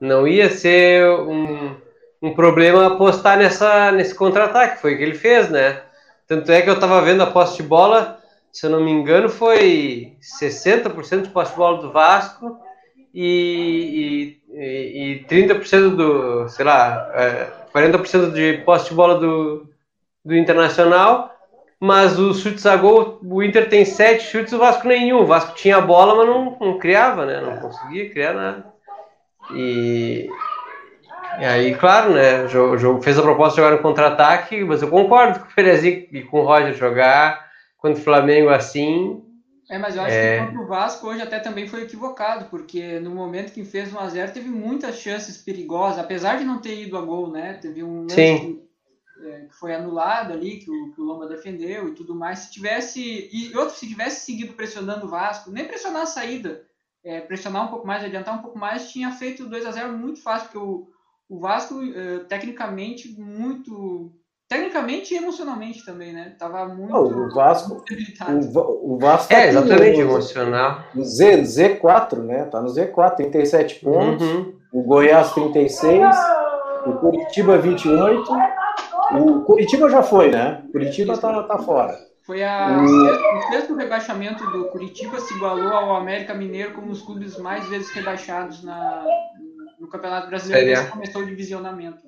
não 0.00 0.26
ia 0.26 0.48
ser 0.50 1.04
um, 1.10 1.74
um 2.22 2.32
problema 2.32 2.86
apostar 2.86 3.36
nessa, 3.36 3.90
nesse 3.90 4.14
contra-ataque, 4.14 4.80
foi 4.80 4.94
o 4.94 4.96
que 4.96 5.02
ele 5.02 5.14
fez, 5.14 5.50
né? 5.50 5.82
Tanto 6.28 6.52
é 6.52 6.62
que 6.62 6.70
eu 6.70 6.78
tava 6.78 7.02
vendo 7.02 7.24
a 7.24 7.26
posse 7.26 7.56
de 7.56 7.64
bola, 7.64 8.20
se 8.52 8.64
eu 8.64 8.70
não 8.70 8.84
me 8.84 8.92
engano, 8.92 9.28
foi 9.28 10.16
60% 10.40 11.22
de 11.22 11.30
posse 11.30 11.50
de 11.50 11.56
bola 11.56 11.82
do 11.82 11.90
Vasco 11.90 12.56
e, 13.12 14.38
e, 14.52 15.22
e 15.22 15.24
30% 15.28 15.96
do, 15.96 16.48
sei 16.48 16.64
lá, 16.64 17.10
é, 17.14 17.48
40% 17.74 18.32
de 18.32 18.58
posse 18.58 18.90
de 18.90 18.94
bola 18.94 19.18
do, 19.18 19.68
do 20.24 20.36
Internacional 20.36 21.34
mas 21.80 22.18
os 22.18 22.40
chutes 22.40 22.66
a 22.66 22.76
gol, 22.76 23.20
o 23.22 23.42
Inter 23.42 23.68
tem 23.68 23.84
sete 23.84 24.24
chutes, 24.24 24.52
o 24.52 24.58
Vasco 24.58 24.86
nenhum. 24.88 25.20
O 25.20 25.26
Vasco 25.26 25.54
tinha 25.54 25.76
a 25.76 25.80
bola, 25.80 26.16
mas 26.16 26.26
não, 26.26 26.56
não 26.60 26.78
criava, 26.78 27.24
né? 27.24 27.40
Não 27.40 27.56
conseguia 27.58 28.10
criar 28.10 28.32
nada. 28.34 28.66
E, 29.54 30.28
e 31.38 31.44
aí, 31.44 31.74
claro, 31.76 32.12
né? 32.12 32.42
O 32.44 32.76
jogo, 32.76 33.00
fez 33.00 33.16
a 33.16 33.22
proposta 33.22 33.54
de 33.54 33.62
jogar 33.62 33.76
no 33.76 33.82
contra-ataque, 33.82 34.64
mas 34.64 34.82
eu 34.82 34.88
concordo 34.88 35.38
com 35.38 35.46
o 35.46 35.50
Ferezinho 35.50 36.08
e 36.10 36.22
com 36.22 36.40
o 36.40 36.44
Roger 36.44 36.74
jogar 36.74 37.46
contra 37.78 38.00
o 38.00 38.04
Flamengo 38.04 38.48
assim. 38.48 39.22
É, 39.70 39.78
mas 39.78 39.94
eu 39.94 40.02
acho 40.02 40.14
é... 40.14 40.38
que 40.38 40.46
contra 40.46 40.62
o 40.62 40.66
Vasco 40.66 41.06
hoje 41.06 41.22
até 41.22 41.38
também 41.38 41.68
foi 41.68 41.82
equivocado, 41.82 42.46
porque 42.46 42.98
no 42.98 43.10
momento 43.10 43.52
que 43.52 43.64
fez 43.64 43.92
1x0 43.92 44.32
teve 44.32 44.48
muitas 44.48 44.98
chances 44.98 45.36
perigosas, 45.36 46.00
apesar 46.00 46.38
de 46.38 46.44
não 46.44 46.58
ter 46.58 46.82
ido 46.82 46.98
a 46.98 47.02
gol, 47.02 47.30
né? 47.30 47.56
Teve 47.60 47.84
um 47.84 48.08
Sim 48.08 48.67
é, 49.24 49.46
que 49.46 49.54
foi 49.54 49.74
anulado 49.74 50.32
ali, 50.32 50.58
que 50.58 50.70
o, 50.70 50.92
que 50.92 51.00
o 51.00 51.04
Lomba 51.04 51.26
defendeu 51.26 51.88
e 51.88 51.94
tudo 51.94 52.14
mais. 52.14 52.40
Se 52.40 52.52
tivesse, 52.52 53.28
e 53.32 53.56
outro, 53.56 53.74
se 53.74 53.88
tivesse 53.88 54.24
seguido 54.24 54.52
pressionando 54.52 55.06
o 55.06 55.08
Vasco, 55.08 55.50
nem 55.50 55.66
pressionar 55.66 56.02
a 56.02 56.06
saída, 56.06 56.62
é, 57.04 57.20
pressionar 57.20 57.64
um 57.64 57.68
pouco 57.68 57.86
mais, 57.86 58.04
adiantar 58.04 58.34
um 58.34 58.42
pouco 58.42 58.58
mais, 58.58 58.90
tinha 58.90 59.10
feito 59.12 59.46
2 59.46 59.66
a 59.66 59.70
0 59.70 59.96
muito 59.96 60.22
fácil, 60.22 60.48
porque 60.48 60.58
o, 60.58 60.88
o 61.28 61.40
Vasco, 61.40 61.82
é, 61.82 62.20
tecnicamente, 62.20 63.08
muito. 63.20 64.12
Tecnicamente 64.48 65.12
e 65.12 65.18
emocionalmente 65.18 65.84
também, 65.84 66.10
né? 66.10 66.34
Tava 66.38 66.66
muito. 66.66 66.94
o 66.96 67.34
Vasco. 67.34 67.84
O, 68.54 68.94
o 68.94 68.98
Vasco 68.98 69.32
é, 69.34 69.48
exatamente, 69.48 70.00
emocional. 70.00 70.84
Z, 70.98 71.42
Z4, 71.42 72.22
né? 72.22 72.44
Tá 72.44 72.62
no 72.62 72.68
Z4, 72.68 73.16
37 73.16 73.80
pontos. 73.80 74.26
Uhum. 74.26 74.54
O 74.72 74.82
Goiás, 74.82 75.32
36. 75.32 76.02
O 76.86 76.92
Curitiba, 76.94 77.58
28 77.58 78.32
o 79.12 79.42
Curitiba 79.44 79.88
já 79.90 80.02
foi, 80.02 80.30
né? 80.30 80.62
Curitiba 80.72 81.16
tá, 81.16 81.42
tá 81.42 81.58
fora. 81.58 81.98
Foi 82.24 82.44
a, 82.44 82.82
o 82.82 83.42
sexto 83.50 83.74
rebaixamento 83.74 84.44
do 84.50 84.66
Curitiba 84.66 85.18
se 85.18 85.34
igualou 85.34 85.72
ao 85.72 85.96
América 85.96 86.34
Mineiro 86.34 86.74
como 86.74 86.90
os 86.90 87.00
clubes 87.00 87.38
mais 87.38 87.66
vezes 87.68 87.90
rebaixados 87.90 88.62
na, 88.62 89.06
no 89.80 89.88
Campeonato 89.88 90.28
Brasileiro 90.28 90.66
desde 90.66 90.84
que 90.84 90.92
começou 90.92 91.22
o 91.22 91.26
divisionamento. 91.26 92.06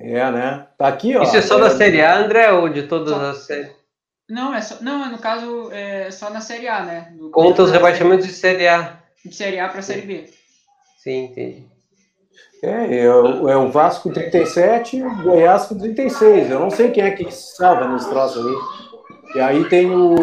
É, 0.00 0.30
né? 0.30 0.66
Tá 0.78 0.88
aqui, 0.88 1.14
ó. 1.14 1.22
Isso 1.22 1.36
é 1.36 1.42
só 1.42 1.58
da 1.58 1.70
Série 1.70 2.00
A, 2.00 2.16
André, 2.16 2.50
ou 2.52 2.68
de 2.70 2.84
todas 2.84 3.10
só... 3.10 3.30
as 3.30 3.36
séries? 3.38 3.82
Não, 4.28 4.54
é 4.54 4.62
só, 4.62 4.82
não, 4.82 5.10
no 5.10 5.18
caso 5.18 5.70
é 5.72 6.10
só 6.10 6.30
na 6.30 6.40
Série 6.40 6.66
A, 6.66 6.82
né? 6.82 7.14
Conta 7.32 7.62
os 7.62 7.70
rebaixamentos 7.70 8.26
de 8.26 8.32
Série 8.32 8.66
A. 8.66 8.98
De 9.24 9.34
Série 9.34 9.60
A 9.60 9.68
para 9.68 9.82
Série 9.82 10.06
B. 10.06 10.30
Sim, 10.96 11.24
entendi. 11.24 11.71
É, 12.62 12.98
é, 12.98 13.12
o, 13.12 13.48
é 13.48 13.56
o 13.56 13.70
Vasco 13.70 14.12
37 14.12 14.96
e 14.96 15.02
o 15.02 15.22
Goiás 15.22 15.66
com 15.66 15.76
36. 15.76 16.48
Eu 16.48 16.60
não 16.60 16.70
sei 16.70 16.92
quem 16.92 17.02
é 17.02 17.10
que 17.10 17.28
salva 17.32 17.88
nesse 17.88 18.08
troço 18.08 18.38
ali. 18.38 18.54
E 19.34 19.40
aí 19.40 19.68
tem 19.68 19.90
o, 19.90 20.14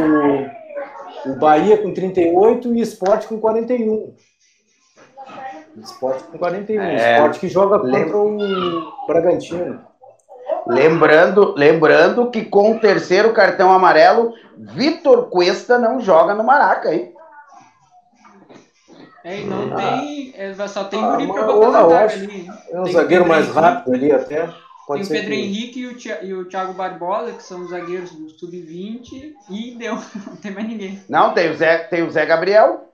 o 1.25 1.35
Bahia 1.37 1.77
com 1.77 1.93
38 1.93 2.73
e 2.73 2.79
o 2.79 2.83
Sport 2.83 3.25
com 3.25 3.39
41. 3.39 4.13
Esporte 5.83 6.23
com 6.23 6.37
41. 6.37 6.81
É, 6.81 7.15
esporte 7.15 7.39
que 7.39 7.49
joga 7.49 7.79
contra 7.79 8.17
o 8.17 9.07
Bragantino. 9.07 9.81
Lembrando, 10.65 11.53
lembrando 11.57 12.29
que 12.29 12.45
com 12.45 12.71
o 12.71 12.79
terceiro 12.79 13.33
cartão 13.33 13.71
amarelo, 13.71 14.33
Vitor 14.57 15.29
Cuesta 15.29 15.77
não 15.77 15.99
joga 15.99 16.33
no 16.33 16.43
Maraca, 16.43 16.93
hein? 16.93 17.13
É, 19.23 19.41
e 19.41 19.45
não 19.45 19.73
ah. 19.73 19.75
tem. 19.75 20.33
Só 20.67 20.83
tem 20.85 21.03
ah, 21.03 21.13
Uri 21.13 21.27
pra 21.27 21.43
botar 21.43 21.71
na 21.71 21.99
ali. 21.99 22.47
É 22.69 22.79
um 22.79 22.85
zagueiro 22.85 23.27
mais 23.27 23.45
Henrique, 23.45 23.59
rápido 23.59 23.93
ali 23.93 24.11
até. 24.11 24.49
Pode 24.87 25.07
tem 25.07 25.17
o 25.17 25.21
Pedro 25.21 25.35
que... 25.35 25.41
Henrique 25.41 25.79
e 26.23 26.33
o, 26.33 26.45
Thiago 26.45 26.73
Barbosa, 26.73 27.33
que 27.33 27.43
são 27.43 27.61
os 27.61 27.69
zagueiros 27.69 28.11
do 28.11 28.29
Sub-20, 28.29 29.33
e 29.49 29.75
deu. 29.75 29.95
Não 30.25 30.35
tem 30.37 30.51
mais 30.51 30.67
ninguém. 30.67 31.03
Não, 31.07 31.33
tem 31.33 31.51
o 31.51 31.55
Zé, 31.55 31.77
tem 31.79 32.03
o 32.03 32.11
Zé 32.11 32.25
Gabriel. 32.25 32.85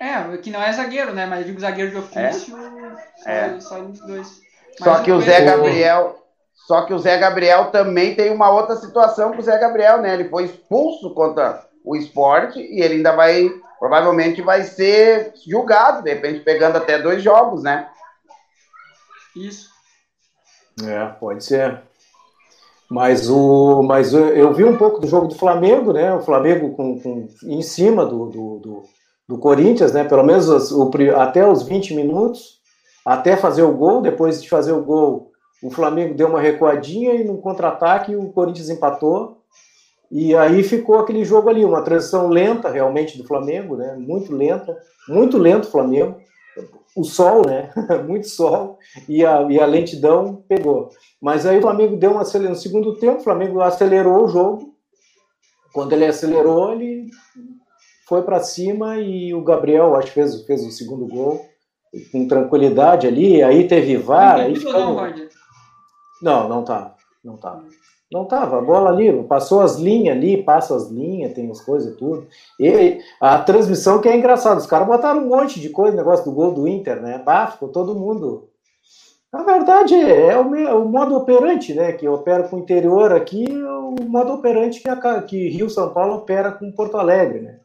É, 0.00 0.36
que 0.36 0.50
não 0.50 0.62
é 0.62 0.70
zagueiro, 0.74 1.14
né? 1.14 1.24
Mas 1.24 1.40
eu 1.40 1.46
digo 1.46 1.60
zagueiro 1.60 1.90
de 1.90 1.96
ofício, 1.96 2.54
é. 2.58 3.16
só, 3.16 3.30
é. 3.30 3.60
só 3.60 3.80
os 3.80 3.98
dois. 4.00 4.40
Mas 4.78 4.88
só 4.88 5.02
que 5.02 5.10
o 5.10 5.20
Zé 5.22 5.40
Gabriel. 5.40 6.22
Só 6.66 6.82
que 6.82 6.92
o 6.92 6.98
Zé 6.98 7.16
Gabriel 7.16 7.70
também 7.70 8.14
tem 8.14 8.30
uma 8.30 8.50
outra 8.50 8.76
situação 8.76 9.32
com 9.32 9.38
o 9.38 9.42
Zé 9.42 9.56
Gabriel, 9.56 10.02
né? 10.02 10.12
Ele 10.12 10.28
foi 10.28 10.44
expulso 10.44 11.14
contra 11.14 11.65
o 11.86 11.94
esporte 11.94 12.58
e 12.58 12.82
ele 12.82 12.94
ainda 12.94 13.14
vai, 13.14 13.48
provavelmente 13.78 14.42
vai 14.42 14.64
ser 14.64 15.32
julgado, 15.46 16.02
de 16.02 16.12
repente 16.12 16.40
pegando 16.40 16.76
até 16.76 16.98
dois 17.00 17.22
jogos, 17.22 17.62
né? 17.62 17.88
Isso. 19.36 19.70
É, 20.84 21.06
pode 21.20 21.44
ser. 21.44 21.80
Mas, 22.90 23.30
o, 23.30 23.82
mas 23.82 24.12
eu 24.12 24.52
vi 24.52 24.64
um 24.64 24.76
pouco 24.76 25.00
do 25.00 25.06
jogo 25.06 25.28
do 25.28 25.34
Flamengo, 25.34 25.92
né? 25.92 26.12
O 26.12 26.20
Flamengo 26.20 26.74
com, 26.74 27.00
com 27.00 27.28
em 27.44 27.62
cima 27.62 28.04
do, 28.04 28.26
do, 28.26 28.58
do, 28.58 28.82
do 29.28 29.38
Corinthians, 29.38 29.92
né? 29.92 30.04
Pelo 30.04 30.24
menos 30.24 30.48
os, 30.48 30.72
o, 30.72 30.90
até 31.16 31.48
os 31.48 31.62
20 31.62 31.94
minutos, 31.94 32.60
até 33.04 33.36
fazer 33.36 33.62
o 33.62 33.72
gol. 33.72 34.02
Depois 34.02 34.42
de 34.42 34.48
fazer 34.48 34.72
o 34.72 34.84
gol, 34.84 35.32
o 35.62 35.70
Flamengo 35.70 36.14
deu 36.14 36.28
uma 36.28 36.40
recuadinha 36.40 37.14
e 37.14 37.24
no 37.24 37.38
contra-ataque 37.38 38.14
o 38.14 38.32
Corinthians 38.32 38.70
empatou. 38.70 39.35
E 40.10 40.34
aí 40.36 40.62
ficou 40.62 40.98
aquele 40.98 41.24
jogo 41.24 41.48
ali, 41.48 41.64
uma 41.64 41.82
transição 41.82 42.28
lenta 42.28 42.70
realmente 42.70 43.18
do 43.18 43.26
Flamengo, 43.26 43.76
né? 43.76 43.96
Muito 43.98 44.32
lenta, 44.32 44.76
muito 45.08 45.36
lento 45.36 45.66
o 45.66 45.70
Flamengo. 45.70 46.16
O 46.96 47.04
sol, 47.04 47.46
né? 47.46 47.70
muito 48.06 48.28
sol, 48.28 48.78
e 49.08 49.24
a, 49.24 49.42
e 49.42 49.60
a 49.60 49.66
lentidão 49.66 50.42
pegou. 50.48 50.88
Mas 51.20 51.44
aí 51.44 51.58
o 51.58 51.62
Flamengo 51.62 51.96
deu 51.96 52.12
uma 52.12 52.22
no 52.22 52.54
segundo 52.56 52.96
tempo, 52.96 53.20
o 53.20 53.24
Flamengo 53.24 53.60
acelerou 53.60 54.24
o 54.24 54.28
jogo. 54.28 54.74
Quando 55.72 55.92
ele 55.92 56.06
acelerou, 56.06 56.72
ele 56.72 57.10
foi 58.08 58.22
para 58.22 58.40
cima 58.40 58.98
e 58.98 59.34
o 59.34 59.42
Gabriel, 59.42 59.94
acho 59.96 60.08
que 60.08 60.14
fez, 60.14 60.42
fez 60.46 60.64
o 60.64 60.70
segundo 60.70 61.06
gol 61.06 61.44
com 62.12 62.26
tranquilidade 62.26 63.06
ali. 63.06 63.42
Aí 63.42 63.66
teve 63.66 63.96
VAR. 63.96 64.40
Aí 64.40 64.56
ficou... 64.56 64.96
Não, 66.22 66.48
não 66.48 66.64
tá. 66.64 66.94
Não 67.22 67.36
tá. 67.36 67.62
Não 68.16 68.24
tava, 68.24 68.58
a 68.58 68.62
bola 68.62 68.88
ali, 68.88 69.22
passou 69.24 69.60
as 69.60 69.76
linhas 69.76 70.16
ali, 70.16 70.42
passa 70.42 70.74
as 70.74 70.88
linhas, 70.88 71.34
tem 71.34 71.50
as 71.50 71.60
coisas 71.60 71.94
tudo. 71.96 72.26
E 72.58 72.98
a 73.20 73.38
transmissão 73.38 74.00
que 74.00 74.08
é 74.08 74.16
engraçado, 74.16 74.56
os 74.56 74.66
caras 74.66 74.86
botaram 74.86 75.20
um 75.20 75.28
monte 75.28 75.60
de 75.60 75.68
coisa, 75.68 75.94
negócio 75.94 76.24
do 76.24 76.32
gol 76.32 76.52
do 76.52 76.66
Inter, 76.66 77.02
né? 77.02 77.20
Bah, 77.22 77.48
ficou 77.48 77.68
todo 77.68 77.94
mundo. 77.94 78.48
Na 79.30 79.42
verdade, 79.42 79.94
é, 79.94 80.28
é 80.28 80.38
o, 80.38 80.54
é 80.54 80.72
o 80.72 80.86
modo 80.86 81.14
operante, 81.14 81.74
né? 81.74 81.92
Que 81.92 82.08
opera 82.08 82.44
com 82.44 82.56
o 82.56 82.60
interior 82.60 83.12
aqui, 83.12 83.44
é 83.50 83.54
o 83.54 83.94
modo 84.08 84.32
operante 84.32 84.80
que, 84.80 84.88
a, 84.88 85.20
que 85.20 85.50
Rio 85.50 85.68
São 85.68 85.92
Paulo 85.92 86.14
opera 86.14 86.52
com 86.52 86.72
Porto 86.72 86.96
Alegre, 86.96 87.40
né? 87.40 87.56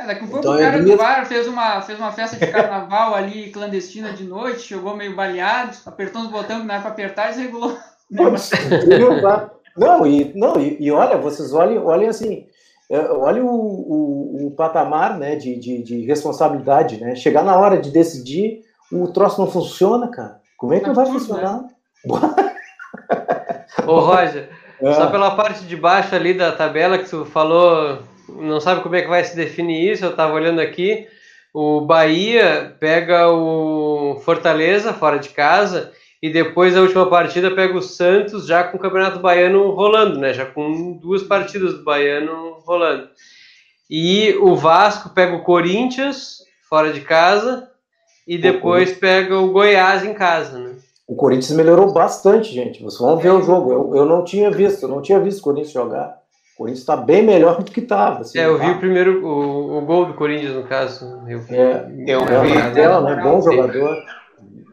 É, 0.00 0.06
daqui 0.06 0.24
a 0.24 0.26
pouco 0.26 0.38
então, 0.38 0.54
o 0.54 0.58
cara 0.58 0.82
do 0.82 0.96
bar 0.96 1.26
fez 1.26 1.46
uma, 1.46 1.82
fez 1.82 1.98
uma 1.98 2.12
festa 2.12 2.38
de 2.38 2.50
carnaval 2.50 3.12
ali 3.14 3.50
clandestina 3.50 4.14
de 4.14 4.24
noite, 4.24 4.60
chegou 4.60 4.96
meio 4.96 5.14
baleado, 5.14 5.76
apertou 5.84 6.22
os 6.22 6.28
botões 6.28 6.62
que 6.62 6.66
não 6.66 6.74
era 6.74 6.82
para 6.82 6.92
apertar 6.92 7.26
e 7.26 7.34
desregulou. 7.34 7.76
Não, 9.76 10.06
e, 10.06 10.32
não, 10.34 10.60
e, 10.60 10.76
e 10.80 10.90
olha, 10.90 11.16
vocês 11.16 11.52
olhem, 11.52 11.78
olhem 11.78 12.08
assim, 12.08 12.46
é, 12.90 12.98
olha 13.10 13.42
o, 13.42 13.48
o, 13.48 14.46
o, 14.46 14.50
patamar 14.50 15.18
né, 15.18 15.36
de, 15.36 15.56
de, 15.56 15.82
de, 15.82 16.04
responsabilidade, 16.04 17.00
né? 17.00 17.14
Chegar 17.14 17.42
na 17.42 17.56
hora 17.56 17.78
de 17.78 17.90
decidir, 17.90 18.60
o 18.92 19.08
troço 19.08 19.40
não 19.40 19.50
funciona, 19.50 20.08
cara. 20.08 20.40
Como 20.58 20.74
é 20.74 20.80
que 20.80 20.86
não 20.86 20.94
vai 20.94 21.06
funcionar? 21.06 21.62
Né? 21.62 21.68
Ô, 23.86 23.98
Roger, 24.00 24.50
é. 24.80 24.92
só 24.92 25.10
pela 25.10 25.34
parte 25.34 25.64
de 25.64 25.76
baixo 25.76 26.14
ali 26.14 26.34
da 26.34 26.52
tabela 26.52 26.98
que 26.98 27.08
tu 27.08 27.24
falou, 27.24 27.98
não 28.28 28.60
sabe 28.60 28.82
como 28.82 28.94
é 28.94 29.02
que 29.02 29.08
vai 29.08 29.24
se 29.24 29.34
definir 29.34 29.92
isso, 29.92 30.04
eu 30.04 30.10
estava 30.10 30.34
olhando 30.34 30.60
aqui, 30.60 31.08
o 31.54 31.80
Bahia 31.80 32.76
pega 32.78 33.30
o 33.30 34.20
Fortaleza 34.24 34.92
fora 34.92 35.18
de 35.18 35.30
casa 35.30 35.92
e 36.22 36.30
depois 36.30 36.76
a 36.76 36.80
última 36.80 37.10
partida 37.10 37.50
pega 37.50 37.76
o 37.76 37.82
Santos 37.82 38.46
já 38.46 38.62
com 38.62 38.76
o 38.76 38.80
Campeonato 38.80 39.18
Baiano 39.18 39.72
rolando, 39.72 40.20
né? 40.20 40.32
Já 40.32 40.46
com 40.46 40.92
duas 40.92 41.24
partidas 41.24 41.74
do 41.74 41.82
Baiano 41.82 42.60
rolando. 42.64 43.08
E 43.90 44.36
o 44.40 44.54
Vasco 44.54 45.10
pega 45.10 45.34
o 45.34 45.42
Corinthians 45.42 46.38
fora 46.68 46.92
de 46.92 47.00
casa 47.00 47.68
e 48.26 48.38
depois 48.38 48.92
pega 48.92 49.36
o 49.36 49.50
Goiás 49.50 50.04
em 50.04 50.14
casa, 50.14 50.58
né? 50.60 50.76
O 51.08 51.16
Corinthians 51.16 51.50
melhorou 51.50 51.92
bastante, 51.92 52.54
gente. 52.54 52.80
Vocês 52.80 53.00
vão 53.00 53.16
ver 53.16 53.30
o 53.30 53.42
jogo. 53.42 53.72
Eu, 53.72 53.96
eu 53.96 54.06
não 54.06 54.24
tinha 54.24 54.48
visto, 54.48 54.84
eu 54.84 54.88
não 54.88 55.02
tinha 55.02 55.18
visto 55.18 55.40
o 55.40 55.42
Corinthians 55.42 55.72
jogar. 55.72 56.22
O 56.54 56.58
Corinthians 56.58 56.80
está 56.80 56.96
bem 56.96 57.24
melhor 57.24 57.60
do 57.62 57.70
que 57.70 57.80
estava. 57.80 58.20
Assim, 58.20 58.38
é, 58.38 58.46
eu 58.46 58.58
vi 58.58 58.66
tá? 58.66 58.72
o 58.72 58.78
primeiro, 58.78 59.26
o, 59.26 59.78
o, 59.78 59.80
gol 59.80 60.06
do 60.06 60.14
Corinthians, 60.14 60.54
no 60.54 60.62
caso. 60.62 61.20
Eu 61.26 61.40
vi. 61.40 61.56
É, 61.56 61.84
eu 62.06 62.20
é, 62.20 62.40
vi. 62.44 62.74
Dela, 62.74 63.00
né? 63.00 63.20
Bom 63.20 63.42
jogador. 63.42 63.96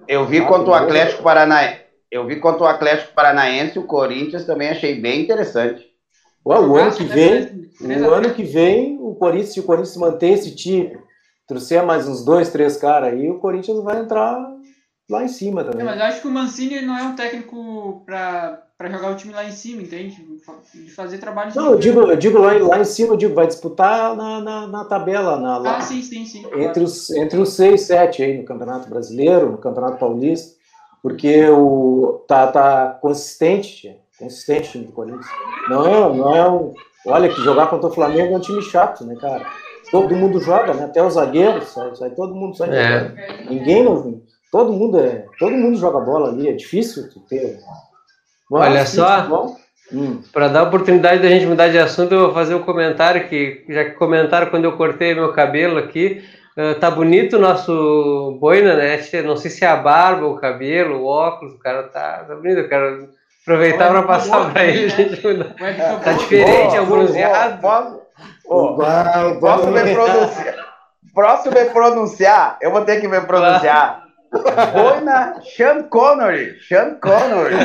Eu 0.10 0.26
vi 0.26 0.41
contra 0.41 0.72
o 0.72 0.74
Atlético 0.74 1.22
Paranaense. 1.22 1.82
Eu 2.10 2.26
vi 2.26 2.38
contra 2.38 2.63
o 2.63 2.67
Atlético 2.67 3.13
Paranaense, 3.13 3.78
o 3.78 3.84
Corinthians 3.84 4.43
também 4.43 4.69
achei 4.69 5.00
bem 5.00 5.22
interessante. 5.22 5.86
Ué, 6.43 6.60
o 6.60 6.76
ano 6.76 6.91
que 6.91 7.04
vem, 7.04 7.69
o 7.80 8.10
ano 8.12 8.34
que 8.34 8.41
vem, 8.41 8.98
o 9.00 9.13
Corinthians, 9.13 9.54
se 9.54 9.60
o 9.60 9.63
Corinthians 9.63 9.98
manter 9.98 10.30
esse 10.30 10.56
time, 10.56 10.98
trouxer 11.48 11.86
mais 11.86 12.08
uns 12.08 12.26
dois, 12.26 12.50
três 12.50 12.76
caras 12.76 13.13
aí, 13.13 13.30
o 13.30 13.38
Corinthians 13.38 13.84
vai 13.84 14.00
entrar 14.00 14.36
lá 15.10 15.24
em 15.24 15.28
cima 15.28 15.63
também. 15.63 15.82
É, 15.82 15.84
mas 15.84 16.00
eu 16.00 16.06
acho 16.06 16.22
que 16.22 16.28
o 16.28 16.32
Mancini 16.32 16.82
não 16.82 16.98
é 16.98 17.04
um 17.04 17.15
técnico 17.15 18.04
para 18.06 18.63
para 18.80 18.89
jogar 18.89 19.12
o 19.12 19.15
time 19.15 19.34
lá 19.34 19.43
em 19.43 19.52
cima, 19.52 19.82
entende? 19.82 20.26
De 20.74 20.89
fazer 20.91 21.17
trabalho. 21.17 21.52
Não, 21.54 21.72
eu 21.74 21.78
digo, 21.78 22.00
eu 22.00 22.15
digo 22.15 22.39
lá, 22.39 22.54
lá 22.54 22.80
em 22.80 22.86
cima, 22.86 23.12
eu 23.12 23.17
digo, 23.17 23.36
vai 23.36 23.45
disputar 23.45 24.15
na, 24.15 24.39
na, 24.39 24.67
na 24.67 24.86
tabela. 24.86 25.38
Na, 25.38 25.58
lá, 25.58 25.78
ah, 25.78 25.82
sim, 25.82 26.02
sim, 26.02 26.26
sim. 26.26 26.45
Entre, 26.45 26.56
claro. 26.56 26.84
os, 26.84 27.10
entre 27.10 27.39
os 27.41 27.50
seis, 27.50 27.82
sete 27.82 28.24
aí 28.24 28.38
no 28.38 28.45
Campeonato 28.45 28.89
Brasileiro, 28.89 29.52
no 29.52 29.58
Campeonato 29.58 29.98
Paulista, 29.98 30.56
porque 31.04 31.45
o, 31.50 32.24
tá, 32.26 32.48
tá 32.48 32.98
consistente, 33.02 33.98
consistente 34.17 34.69
o 34.69 34.72
time 34.72 34.86
do 34.86 34.93
Corinthians. 34.93 35.28
Não 35.67 35.86
é, 35.86 36.15
não 36.15 36.36
é 36.36 36.50
um. 36.50 36.74
Olha, 37.06 37.28
que 37.28 37.41
jogar 37.41 37.67
contra 37.67 37.89
o 37.89 37.93
Flamengo 37.93 38.34
é 38.34 38.38
um 38.38 38.41
time 38.41 38.62
chato, 38.62 39.04
né, 39.04 39.17
cara? 39.19 39.45
Todo 39.91 40.15
mundo 40.15 40.39
joga, 40.39 40.74
né? 40.74 40.86
Até 40.86 41.04
os 41.04 41.15
zagueiros, 41.15 41.67
sai, 41.67 41.93
sai 41.98 42.12
todo 42.12 42.34
mundo 42.34 42.56
sai 42.56 42.69
é. 42.74 43.43
Ninguém 43.50 43.84
não. 43.84 44.22
Todo 44.52 44.74
mundo, 44.74 45.00
é, 45.00 45.26
todo 45.38 45.52
mundo 45.52 45.78
joga 45.78 46.00
bola 46.00 46.30
ali, 46.30 46.50
é 46.50 46.54
difícil 46.54 47.08
ter 47.30 47.60
Olha 48.52 48.84
só, 48.86 49.54
hum. 49.94 50.22
para 50.34 50.48
dar 50.48 50.64
oportunidade 50.64 51.22
da 51.22 51.30
gente 51.30 51.46
mudar 51.46 51.68
de 51.68 51.78
assunto, 51.78 52.14
eu 52.14 52.26
vou 52.26 52.34
fazer 52.34 52.56
um 52.56 52.64
comentário 52.64 53.28
que 53.28 53.64
já 53.70 53.86
que 53.86 53.92
comentaram 53.92 54.50
quando 54.50 54.66
eu 54.66 54.76
cortei 54.76 55.14
meu 55.14 55.32
cabelo 55.34 55.78
aqui. 55.78 56.24
Uh, 56.58 56.78
tá 56.80 56.90
bonito 56.90 57.38
o 57.38 57.40
nosso 57.40 58.38
boina, 58.42 58.76
né? 58.76 59.00
Não 59.24 59.38
sei 59.38 59.52
se 59.52 59.64
é 59.64 59.68
a 59.68 59.78
barba, 59.78 60.26
o 60.26 60.36
cabelo, 60.36 60.98
o 60.98 61.06
óculos, 61.06 61.54
o 61.54 61.60
cara 61.60 61.84
tá, 61.84 62.26
tá 62.28 62.36
bonito. 62.36 62.58
Eu 62.58 62.68
quero 62.68 63.10
aproveitar 63.44 63.90
para 63.90 64.04
passar 64.04 64.52
para 64.52 64.66
ele. 64.66 64.90
Gente, 64.90 65.22
tá 66.04 66.14
diferente, 66.14 66.76
é 66.76 66.82
bronzeado. 66.82 67.62
Posso 69.40 69.68
me 69.68 69.94
pronunciar? 69.94 70.56
Próximo 71.14 71.54
me 71.54 71.66
pronunciar, 71.66 72.58
eu 72.62 72.72
vou 72.72 72.82
ter 72.82 73.00
que 73.00 73.08
me 73.08 73.22
pronunciar. 73.22 74.09
Foi 74.32 75.02
na 75.02 75.42
Sean 75.42 75.84
Connery. 75.84 76.58
Sean 76.62 76.96
Connery. 77.02 77.56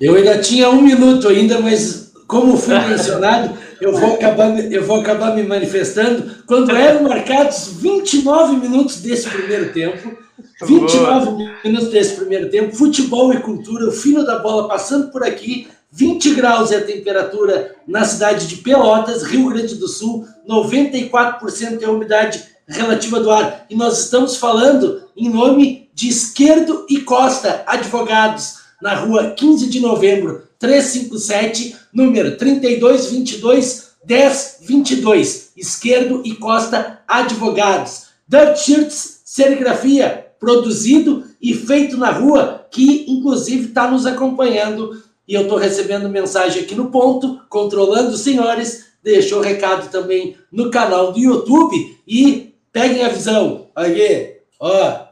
Eu 0.00 0.16
ainda 0.16 0.38
tinha 0.38 0.68
um 0.68 0.82
minuto 0.82 1.28
ainda, 1.28 1.58
mas 1.60 2.12
como 2.26 2.56
fui 2.56 2.78
mencionado, 2.78 3.56
eu 3.80 3.92
vou 3.92 4.14
acabar, 4.14 4.58
eu 4.70 4.84
vou 4.84 5.00
acabar 5.00 5.34
me 5.34 5.42
manifestando. 5.42 6.44
Quando 6.46 6.74
eram 6.76 7.04
marcados 7.04 7.68
29 7.80 8.56
minutos 8.56 9.00
desse 9.00 9.28
primeiro 9.28 9.72
tempo, 9.72 10.16
29 10.64 11.30
Boa. 11.30 11.52
minutos 11.64 11.88
desse 11.90 12.16
primeiro 12.16 12.50
tempo, 12.50 12.76
futebol 12.76 13.32
e 13.32 13.40
cultura, 13.40 13.88
o 13.88 13.92
fino 13.92 14.24
da 14.24 14.38
bola 14.38 14.68
passando 14.68 15.10
por 15.10 15.22
aqui, 15.22 15.68
20 15.92 16.34
graus 16.34 16.72
é 16.72 16.76
a 16.76 16.84
temperatura 16.84 17.74
na 17.86 18.04
cidade 18.04 18.46
de 18.46 18.56
Pelotas, 18.56 19.22
Rio 19.22 19.48
Grande 19.48 19.76
do 19.76 19.88
Sul, 19.88 20.26
94% 20.48 21.82
é 21.82 21.84
a 21.86 21.90
umidade 21.90 22.44
relativa 22.66 23.20
do 23.20 23.30
ar. 23.30 23.66
E 23.70 23.74
nós 23.74 24.04
estamos 24.04 24.36
falando 24.36 25.02
em 25.16 25.28
nome 25.28 25.88
de 25.94 26.08
Esquerdo 26.08 26.86
e 26.88 27.00
Costa, 27.00 27.64
advogados, 27.66 28.66
na 28.80 28.94
rua 28.94 29.30
15 29.30 29.68
de 29.68 29.80
novembro, 29.80 30.42
357, 30.58 31.76
número 31.92 32.36
3222 32.36 33.86
1022. 34.06 35.52
Esquerdo 35.56 36.22
e 36.24 36.34
Costa, 36.34 37.00
advogados. 37.08 38.06
Dirt 38.28 38.56
Shirts, 38.58 39.20
serigrafia, 39.24 40.26
produzido 40.38 41.24
e 41.40 41.54
feito 41.54 41.96
na 41.96 42.10
rua, 42.10 42.66
que 42.70 43.04
inclusive 43.08 43.68
está 43.68 43.90
nos 43.90 44.06
acompanhando. 44.06 45.02
E 45.26 45.34
eu 45.34 45.42
estou 45.42 45.58
recebendo 45.58 46.08
mensagem 46.08 46.62
aqui 46.62 46.74
no 46.74 46.90
ponto, 46.90 47.40
controlando 47.48 48.10
os 48.10 48.20
senhores, 48.20 48.86
deixou 49.02 49.40
recado 49.40 49.90
também 49.90 50.36
no 50.50 50.70
canal 50.70 51.12
do 51.12 51.18
YouTube 51.18 51.76
e 52.06 52.45
peguem 52.76 53.02
a 53.02 53.08
visão. 53.08 53.68
Aí, 53.74 54.36
ó. 54.60 55.06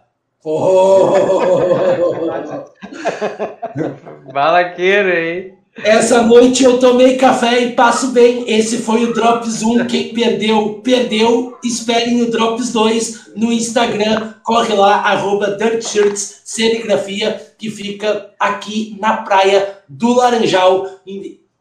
Oh. 0.44 1.14
Balaqueiro, 4.30 5.08
hein? 5.08 5.54
Essa 5.82 6.22
noite 6.22 6.62
eu 6.62 6.78
tomei 6.78 7.16
café 7.16 7.60
e 7.62 7.72
passo 7.72 8.08
bem. 8.08 8.44
Esse 8.46 8.78
foi 8.78 9.04
o 9.04 9.14
Drops 9.14 9.62
1. 9.62 9.86
Quem 9.86 10.12
perdeu, 10.12 10.82
perdeu. 10.84 11.58
Esperem 11.64 12.20
o 12.20 12.30
Drops 12.30 12.70
2 12.70 13.32
no 13.34 13.50
Instagram. 13.50 14.34
Corre 14.44 14.74
lá, 14.74 14.96
arroba 14.96 15.56
Dirtshirts 15.56 16.42
Serigrafia, 16.44 17.54
que 17.56 17.70
fica 17.70 18.30
aqui 18.38 18.94
na 19.00 19.16
praia 19.16 19.78
do 19.88 20.12
Laranjal. 20.12 20.86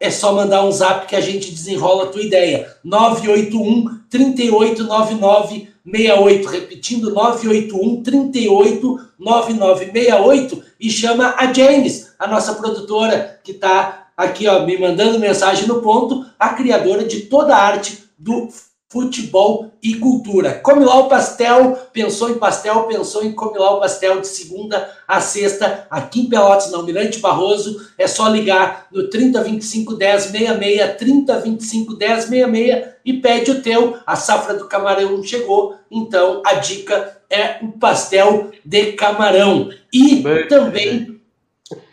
É 0.03 0.11
só 0.11 0.33
mandar 0.33 0.65
um 0.65 0.71
zap 0.71 1.07
que 1.07 1.15
a 1.15 1.21
gente 1.21 1.49
desenrola 1.49 2.03
a 2.03 2.07
tua 2.07 2.21
ideia. 2.21 2.75
981 2.83 4.01
3899 4.09 5.69
68. 5.89 6.49
Repetindo, 6.49 7.13
981 7.13 8.03
389968 8.03 10.61
e 10.77 10.89
chama 10.89 11.33
a 11.37 11.53
James, 11.53 12.13
a 12.19 12.27
nossa 12.27 12.55
produtora, 12.55 13.39
que 13.41 13.53
está 13.53 14.07
aqui, 14.17 14.45
ó, 14.45 14.65
me 14.65 14.77
mandando 14.77 15.17
mensagem 15.19 15.69
no 15.69 15.81
ponto, 15.81 16.25
a 16.37 16.49
criadora 16.49 17.05
de 17.05 17.21
toda 17.21 17.55
a 17.55 17.63
arte 17.63 18.03
do 18.19 18.49
futebol 18.93 19.71
e 19.81 19.95
cultura. 19.95 20.61
Come 20.61 20.85
lá 20.85 20.99
o 20.99 21.09
pastel, 21.09 21.75
pensou 21.91 22.29
em 22.29 22.37
pastel, 22.37 22.83
pensou 22.83 23.25
em 23.25 23.31
come 23.31 23.57
lá 23.57 23.73
o 23.73 23.79
pastel 23.79 24.21
de 24.21 24.27
segunda 24.27 24.87
a 25.07 25.19
sexta, 25.19 25.87
aqui 25.89 26.21
em 26.21 26.29
Pelotas, 26.29 26.71
na 26.71 26.77
Almirante 26.77 27.17
Barroso. 27.17 27.89
É 27.97 28.05
só 28.07 28.27
ligar 28.27 28.85
no 28.91 29.09
3025 29.09 29.97
1066, 29.97 30.97
3025 30.97 31.97
1066 31.97 32.93
e 33.03 33.13
pede 33.13 33.49
o 33.49 33.61
teu. 33.63 33.97
A 34.05 34.15
safra 34.15 34.53
do 34.53 34.67
camarão 34.67 35.23
chegou, 35.23 35.75
então 35.89 36.43
a 36.45 36.53
dica 36.53 37.17
é 37.31 37.57
o 37.63 37.71
pastel 37.71 38.51
de 38.63 38.91
camarão. 38.91 39.71
E 39.91 40.17
Bem, 40.17 40.47
também 40.47 41.19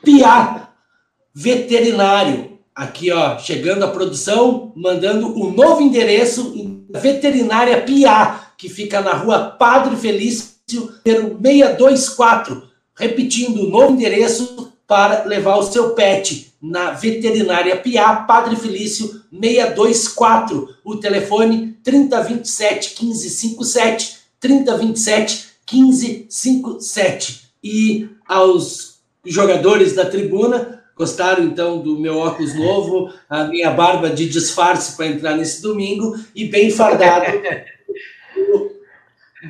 piar 0.04 0.74
veterinário. 1.34 2.50
Aqui, 2.74 3.10
ó, 3.10 3.38
chegando 3.38 3.84
a 3.84 3.88
produção, 3.88 4.72
mandando 4.76 5.38
o 5.38 5.50
novo 5.50 5.82
endereço 5.82 6.52
veterinária 6.94 7.82
Pia, 7.82 8.40
que 8.56 8.68
fica 8.68 9.00
na 9.00 9.12
rua 9.12 9.56
Padre 9.58 9.96
Felício, 9.96 10.46
número 11.04 11.38
624. 11.40 12.62
Repetindo, 12.94 13.62
o 13.62 13.70
novo 13.70 13.92
endereço 13.92 14.72
para 14.86 15.24
levar 15.24 15.56
o 15.56 15.62
seu 15.62 15.90
pet 15.90 16.52
na 16.60 16.90
veterinária 16.90 17.76
Pia, 17.76 18.14
Padre 18.16 18.56
Felício 18.56 19.22
624. 19.32 20.68
O 20.84 20.96
telefone 20.96 21.78
3027 21.82 23.04
1557, 23.04 24.18
3027 24.38 25.48
1557. 25.72 27.50
E 27.62 28.08
aos 28.26 29.00
jogadores 29.24 29.94
da 29.94 30.06
tribuna, 30.06 30.79
Gostaram 31.00 31.44
então 31.44 31.78
do 31.78 31.98
meu 31.98 32.18
óculos 32.18 32.54
novo, 32.54 33.10
a 33.26 33.44
minha 33.44 33.70
barba 33.70 34.10
de 34.10 34.28
disfarce 34.28 34.98
para 34.98 35.06
entrar 35.06 35.34
nesse 35.34 35.62
domingo 35.62 36.14
e 36.34 36.44
bem 36.44 36.70
fardado. 36.70 37.24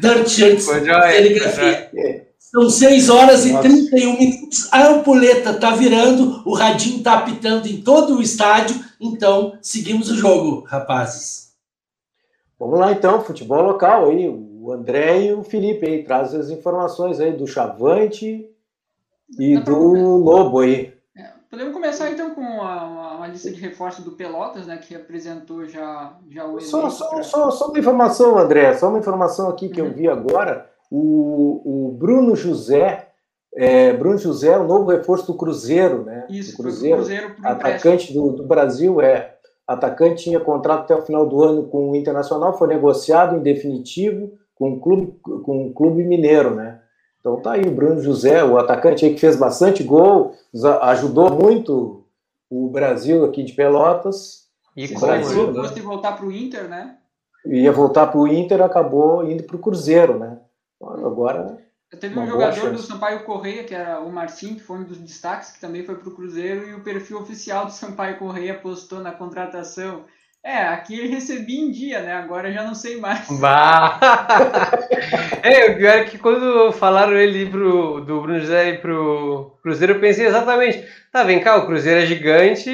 Dirt 0.01 0.29
Shirts, 0.29 0.65
serigrafia. 0.65 1.91
São 2.39 2.71
6 2.71 3.09
horas 3.09 3.47
e 3.47 3.51
Nossa. 3.51 3.69
31 3.69 4.17
minutos. 4.17 4.69
A 4.71 4.91
ampuleta 4.91 5.51
está 5.51 5.73
virando, 5.75 6.41
o 6.47 6.55
radinho 6.55 6.99
está 6.99 7.15
apitando 7.15 7.67
em 7.67 7.83
todo 7.83 8.19
o 8.19 8.23
estádio. 8.23 8.77
Então, 9.01 9.59
seguimos 9.61 10.09
o 10.09 10.15
jogo, 10.15 10.63
rapazes. 10.69 11.51
Vamos 12.61 12.79
lá 12.79 12.93
então, 12.93 13.25
futebol 13.25 13.63
local 13.63 14.09
aí. 14.09 14.29
O 14.29 14.71
André 14.71 15.25
e 15.25 15.33
o 15.33 15.43
Felipe 15.43 15.85
aí 15.85 16.05
trazem 16.05 16.39
as 16.39 16.49
informações 16.49 17.19
aí 17.19 17.33
do 17.33 17.45
Chavante 17.45 18.49
e 19.37 19.59
do 19.59 19.77
Lobo 20.17 20.61
aí. 20.61 21.00
Podemos 21.51 21.75
começar 21.75 22.13
então 22.13 22.33
com 22.33 22.41
uma, 22.41 23.17
uma, 23.17 23.27
lista 23.27 23.51
de 23.51 23.61
reforços 23.61 24.05
do 24.05 24.13
Pelotas, 24.13 24.69
né, 24.69 24.77
que 24.77 24.95
apresentou 24.95 25.67
já, 25.67 26.17
já 26.31 26.47
o 26.47 26.61
só, 26.61 26.89
só, 26.89 27.09
pra... 27.09 27.23
só, 27.25 27.51
só, 27.51 27.69
uma 27.69 27.79
informação, 27.81 28.39
André, 28.39 28.73
só 28.75 28.89
uma 28.89 29.01
informação 29.01 29.49
aqui 29.49 29.69
que 29.69 29.81
uhum. 29.81 29.89
eu 29.89 29.93
vi 29.93 30.09
agora. 30.09 30.71
O, 30.89 31.89
o 31.89 31.93
Bruno 31.93 32.37
José, 32.37 33.09
é, 33.53 33.93
Bruno 33.93 34.17
José 34.17 34.53
é 34.53 34.59
o 34.59 34.67
novo 34.67 34.91
reforço 34.91 35.27
do 35.27 35.35
Cruzeiro, 35.35 36.05
né? 36.05 36.25
Isso, 36.31 36.53
do 36.53 36.63
Cruzeiro, 36.63 36.99
Cruzeiro 36.99 37.35
atacante 37.43 38.13
do, 38.13 38.31
do, 38.31 38.45
Brasil, 38.45 39.01
é. 39.01 39.37
Atacante 39.67 40.25
tinha 40.25 40.39
contrato 40.39 40.83
até 40.83 40.95
o 40.95 41.03
final 41.03 41.27
do 41.27 41.43
ano 41.43 41.65
com 41.65 41.91
o 41.91 41.97
Internacional, 41.97 42.57
foi 42.57 42.69
negociado 42.69 43.37
em 43.37 43.43
definitivo 43.43 44.33
com 44.55 44.73
o 44.73 44.81
clube, 44.81 45.19
com 45.23 45.67
o 45.67 45.73
clube 45.73 46.05
mineiro, 46.05 46.55
né? 46.55 46.80
Então 47.21 47.41
tá 47.41 47.53
aí 47.53 47.63
o 47.63 47.71
Bruno 47.71 48.01
José, 48.03 48.43
o 48.43 48.59
atacante 48.59 49.05
aí 49.05 49.15
que 49.15 49.21
fez 49.21 49.37
bastante 49.37 49.83
gol, 49.83 50.35
ajudou 50.83 51.31
muito 51.31 52.05
o 52.49 52.69
Brasil 52.69 53.25
aqui 53.25 53.45
de 53.45 53.53
Pelotas. 53.53 54.49
E 54.75 54.87
o 54.87 54.99
Brasil 54.99 55.53
de 55.53 55.81
voltar 55.81 56.13
para 56.13 56.27
o 56.27 56.33
Inter, 56.33 56.69
né? 56.69 56.97
Ia 57.45 57.73
voltar 57.73 58.07
para 58.07 58.19
o 58.19 58.27
Inter, 58.27 58.63
acabou 58.63 59.31
indo 59.31 59.43
para 59.43 59.57
o 59.57 59.61
Cruzeiro, 59.61 60.19
né? 60.19 60.39
Agora. 60.81 61.59
Teve 61.99 62.19
um 62.19 62.27
jogador 62.27 62.71
do 62.71 62.79
Sampaio 62.79 63.25
Correia, 63.25 63.65
que 63.65 63.75
era 63.75 64.01
o 64.01 64.13
Marcinho, 64.13 64.55
que 64.55 64.63
foi 64.63 64.79
um 64.79 64.85
dos 64.85 64.99
destaques, 64.99 65.51
que 65.51 65.61
também 65.61 65.85
foi 65.85 65.97
para 65.97 66.09
o 66.09 66.15
Cruzeiro, 66.15 66.69
e 66.69 66.75
o 66.75 66.85
perfil 66.85 67.19
oficial 67.19 67.67
do 67.67 67.73
Sampaio 67.73 68.19
Correia 68.19 68.55
postou 68.55 69.01
na 69.01 69.11
contratação 69.11 70.05
é, 70.43 70.57
aqui 70.69 70.99
ele 70.99 71.09
recebia 71.09 71.61
em 71.61 71.71
dia, 71.71 72.01
né? 72.01 72.15
Agora 72.15 72.51
já 72.51 72.63
não 72.63 72.75
sei 72.75 72.97
mais. 72.97 73.29
Bah! 73.39 74.01
é, 75.43 75.71
o 75.71 75.77
pior 75.77 75.99
é 75.99 76.05
que 76.05 76.17
quando 76.17 76.73
falaram 76.73 77.15
ele 77.15 77.45
pro, 77.47 78.01
do 78.01 78.23
Bruno 78.23 78.41
José 78.41 78.73
pro 78.79 79.59
Cruzeiro, 79.63 79.95
eu 79.95 80.01
pensei 80.01 80.27
exatamente, 80.27 80.83
tá, 81.13 81.23
vem 81.25 81.41
cá, 81.41 81.57
o 81.57 81.67
Cruzeiro 81.67 82.01
é 82.01 82.07
gigante 82.07 82.73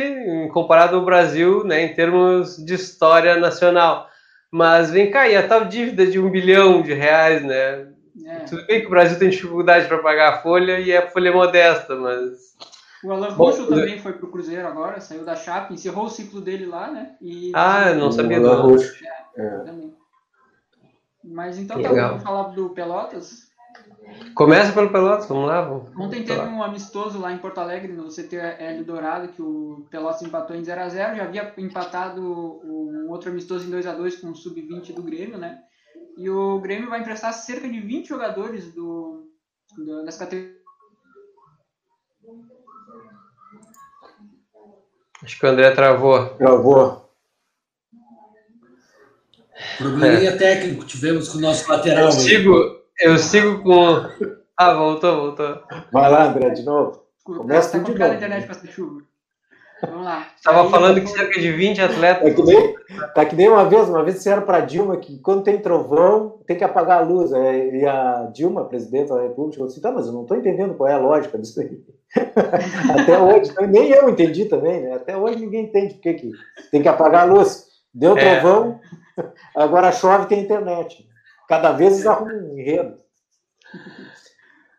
comparado 0.53 0.97
ao 0.97 1.05
Brasil, 1.05 1.65
né, 1.65 1.83
em 1.83 1.93
termos 1.93 2.57
de 2.65 2.75
história 2.75 3.37
nacional. 3.37 4.09
Mas 4.49 4.91
vem 4.91 5.11
cá, 5.11 5.29
e 5.29 5.37
a 5.37 5.47
tal 5.47 5.65
dívida 5.65 6.07
de 6.07 6.21
um 6.21 6.31
bilhão 6.31 6.83
de 6.83 6.95
reais, 6.95 7.45
né? 7.45 7.89
É. 8.25 8.39
Tudo 8.49 8.65
bem 8.67 8.81
que 8.81 8.87
o 8.87 8.91
Brasil 8.91 9.19
tem 9.19 9.29
dificuldade 9.29 9.89
para 9.89 9.99
pagar 9.99 10.35
a 10.35 10.39
folha 10.41 10.79
e 10.79 10.97
a 10.97 11.09
folha 11.09 11.31
é 11.31 11.33
modesta, 11.33 11.97
mas 11.97 12.57
o 13.07 13.13
Alan 13.13 13.31
Roxo 13.31 13.67
também 13.67 13.99
foi 13.99 14.15
pro 14.15 14.31
Cruzeiro 14.31 14.67
agora, 14.67 15.01
saiu 15.01 15.25
da 15.25 15.37
Chape, 15.37 15.75
encerrou 15.75 16.07
o 16.07 16.11
ciclo 16.11 16.41
dele 16.41 16.67
lá, 16.67 16.91
né? 16.91 17.17
E... 17.21 17.53
Ah, 17.55 17.91
eu 17.91 17.97
não 17.97 18.11
sabia 18.11 18.41
do 18.41 18.51
Alan 18.51 18.63
Roxo. 18.63 18.93
É, 19.37 19.43
é. 19.43 19.75
Mas 21.23 21.59
então 21.59 21.81
tá, 21.81 21.89
vamos 21.89 22.23
falar 22.23 22.55
do 22.55 22.71
Pelotas. 22.71 23.47
Começa 24.35 24.73
pelo 24.73 24.91
Pelotas, 24.91 25.27
vamos 25.27 25.49
lá. 25.49 25.63
Vamos. 25.63 25.97
Ontem 25.99 26.25
teve 26.25 26.41
um 26.41 26.63
amistoso 26.63 27.19
lá 27.19 27.33
em 27.33 27.39
Porto 27.39 27.59
Alegre, 27.59 27.93
no 27.93 28.09
CT 28.09 28.37
Hélio 28.37 28.85
Dourado, 28.85 29.29
que 29.29 29.43
o 29.43 29.87
Pelotas 29.91 30.23
empatou 30.23 30.57
em 30.57 30.63
0x0. 30.63 30.91
Já 30.91 31.25
havia 31.25 31.53
empatado 31.59 32.21
um 32.23 33.09
outro 33.11 33.31
amistoso 33.31 33.67
em 33.67 33.71
2x2 33.71 34.21
com 34.21 34.31
o 34.31 34.35
Sub-20 34.37 34.95
do 34.95 35.03
Grêmio, 35.03 35.39
né? 35.39 35.59
E 36.17 36.31
o 36.31 36.59
Grêmio 36.61 36.89
vai 36.89 37.01
emprestar 37.01 37.33
cerca 37.33 37.69
de 37.69 37.81
20 37.81 38.09
jogadores 38.09 38.73
do, 38.73 39.29
do 39.77 40.05
das 40.05 40.17
categorias 40.17 40.66
Acho 45.27 45.41
que 45.41 45.45
o 45.45 45.49
André 45.49 45.73
travou. 45.73 46.25
Travou. 46.37 47.11
Probleminha 49.77 50.31
é. 50.31 50.37
técnico 50.37 50.85
tivemos 50.85 51.29
com 51.29 51.39
o 51.39 51.41
nosso 51.41 51.69
lateral. 51.69 52.05
Eu 52.05 52.13
sigo, 52.13 52.81
eu 53.01 53.19
sigo 53.19 53.61
com. 53.65 54.09
Ah, 54.57 54.75
voltou, 54.75 55.17
voltou. 55.17 55.63
Vai 55.91 56.11
lá, 56.11 56.29
André, 56.29 56.51
de 56.51 56.63
novo. 56.63 57.05
Começa 57.25 57.73
tá 57.73 57.79
de 57.79 57.91
novo. 57.91 58.15
internet 58.15 58.47
para 58.47 58.71
chuva. 58.71 59.03
Vamos 59.83 60.05
lá. 60.05 60.27
Estava 60.35 60.71
falando 60.71 61.01
que 61.01 61.09
cerca 61.09 61.39
de 61.39 61.53
20 61.53 61.81
atletas. 61.83 62.27
É 62.27 62.31
que 62.31 62.43
nem, 62.43 62.75
tá 63.15 63.25
que 63.27 63.37
nem 63.37 63.49
uma 63.49 63.69
vez, 63.69 63.89
uma 63.89 64.03
vez 64.03 64.17
disseram 64.17 64.43
para 64.43 64.61
Dilma 64.61 64.97
que 64.97 65.19
quando 65.19 65.43
tem 65.43 65.59
trovão 65.59 66.41
tem 66.47 66.57
que 66.57 66.65
apagar 66.65 66.99
a 66.99 67.05
luz. 67.05 67.33
É, 67.33 67.77
e 67.77 67.87
a 67.87 68.31
Dilma, 68.33 68.65
presidente 68.65 69.09
da 69.09 69.21
República, 69.21 69.59
falou 69.59 69.71
assim: 69.71 69.81
tá, 69.81 69.93
mas 69.93 70.07
eu 70.07 70.13
não 70.13 70.23
estou 70.23 70.37
entendendo 70.37 70.75
qual 70.75 70.89
é 70.89 70.95
a 70.95 70.99
lógica 70.99 71.39
disso 71.39 71.61
aí. 71.61 71.79
Até 73.01 73.19
hoje, 73.19 73.51
então, 73.51 73.67
nem 73.67 73.91
eu 73.91 74.09
entendi 74.09 74.47
também, 74.47 74.81
né? 74.81 74.95
Até 74.95 75.17
hoje 75.17 75.41
ninguém 75.41 75.65
entende 75.65 75.95
por 75.95 76.01
que 76.01 76.31
tem 76.71 76.83
que 76.83 76.89
apagar 76.89 77.23
a 77.23 77.33
luz. 77.33 77.67
Deu 77.93 78.17
é. 78.17 78.41
trovão, 78.41 78.81
agora 79.55 79.93
chove 79.93 80.27
tem 80.27 80.41
internet. 80.41 81.07
Cada 81.49 81.73
vez 81.73 81.95
eles 81.95 82.07
arrumam 82.07 82.35
um 82.35 82.59
enredo. 82.59 82.97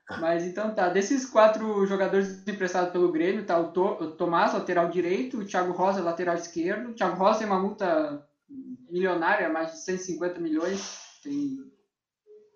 Mas 0.09 0.45
então 0.45 0.73
tá, 0.73 0.87
desses 0.87 1.25
quatro 1.25 1.85
jogadores 1.85 2.47
emprestados 2.47 2.91
pelo 2.91 3.11
Grêmio, 3.11 3.45
tá 3.45 3.59
o, 3.59 3.71
to, 3.71 3.81
o 3.81 4.11
Tomás, 4.11 4.53
lateral 4.53 4.89
direito, 4.89 5.39
o 5.39 5.45
Thiago 5.45 5.73
Rosa, 5.73 6.01
lateral 6.01 6.35
esquerdo. 6.35 6.89
O 6.89 6.93
Thiago 6.93 7.17
Rosa 7.17 7.39
tem 7.39 7.47
uma 7.47 7.59
multa 7.59 8.25
milionária, 8.89 9.49
mais 9.49 9.71
de 9.71 9.79
150 9.79 10.39
milhões, 10.39 11.19
tem, 11.21 11.57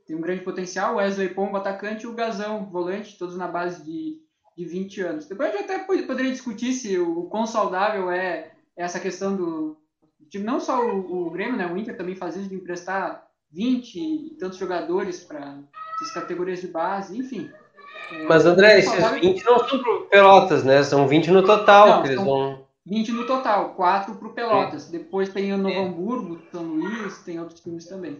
tem 0.07 0.15
um 0.15 0.21
grande 0.21 0.43
potencial. 0.43 0.93
O 0.93 0.97
Wesley 0.97 1.29
Pombo, 1.29 1.57
atacante, 1.57 2.05
e 2.05 2.07
o 2.07 2.13
Gazão, 2.13 2.69
volante, 2.69 3.17
todos 3.17 3.35
na 3.35 3.49
base 3.49 3.83
de, 3.83 4.21
de 4.57 4.65
20 4.65 5.01
anos. 5.01 5.27
Depois 5.27 5.49
a 5.49 5.57
gente 5.57 5.69
até 5.69 5.79
poderia 5.79 6.31
discutir 6.31 6.71
se 6.71 6.97
o, 6.97 7.19
o 7.19 7.29
quão 7.29 7.45
saudável 7.45 8.09
é 8.09 8.53
essa 8.77 8.99
questão 8.99 9.35
do. 9.35 9.77
Tipo, 10.29 10.45
não 10.45 10.61
só 10.61 10.81
o, 10.85 11.27
o 11.27 11.29
Grêmio, 11.29 11.57
né? 11.57 11.67
O 11.67 11.77
Inter 11.77 11.97
também 11.97 12.15
faz 12.15 12.37
isso 12.37 12.47
de 12.47 12.55
emprestar 12.55 13.27
20 13.51 13.95
e 13.99 14.37
tantos 14.37 14.57
jogadores 14.57 15.21
para 15.25 15.59
as 16.01 16.11
categorias 16.11 16.59
de 16.59 16.67
base, 16.67 17.17
enfim. 17.17 17.51
É, 18.11 18.23
Mas, 18.23 18.45
André, 18.45 18.79
esses 18.79 19.11
20 19.11 19.43
não 19.43 19.59
são 19.67 19.79
para 19.81 19.99
Pelotas, 20.09 20.63
né? 20.63 20.83
São 20.83 21.07
20 21.07 21.31
no 21.31 21.43
total 21.43 22.03
não, 22.03 22.25
vão. 22.25 22.65
20 22.85 23.11
no 23.11 23.27
total, 23.27 23.73
4 23.75 24.15
para 24.15 24.27
o 24.27 24.33
Pelotas. 24.33 24.83
Sim. 24.83 24.91
Depois 24.91 25.29
tem 25.29 25.53
o 25.53 25.57
Novo 25.57 25.75
é. 25.75 25.79
Hamburgo, 25.79 26.41
São 26.51 26.63
Luís, 26.63 27.19
tem 27.19 27.39
outros 27.39 27.59
times 27.61 27.85
também. 27.87 28.19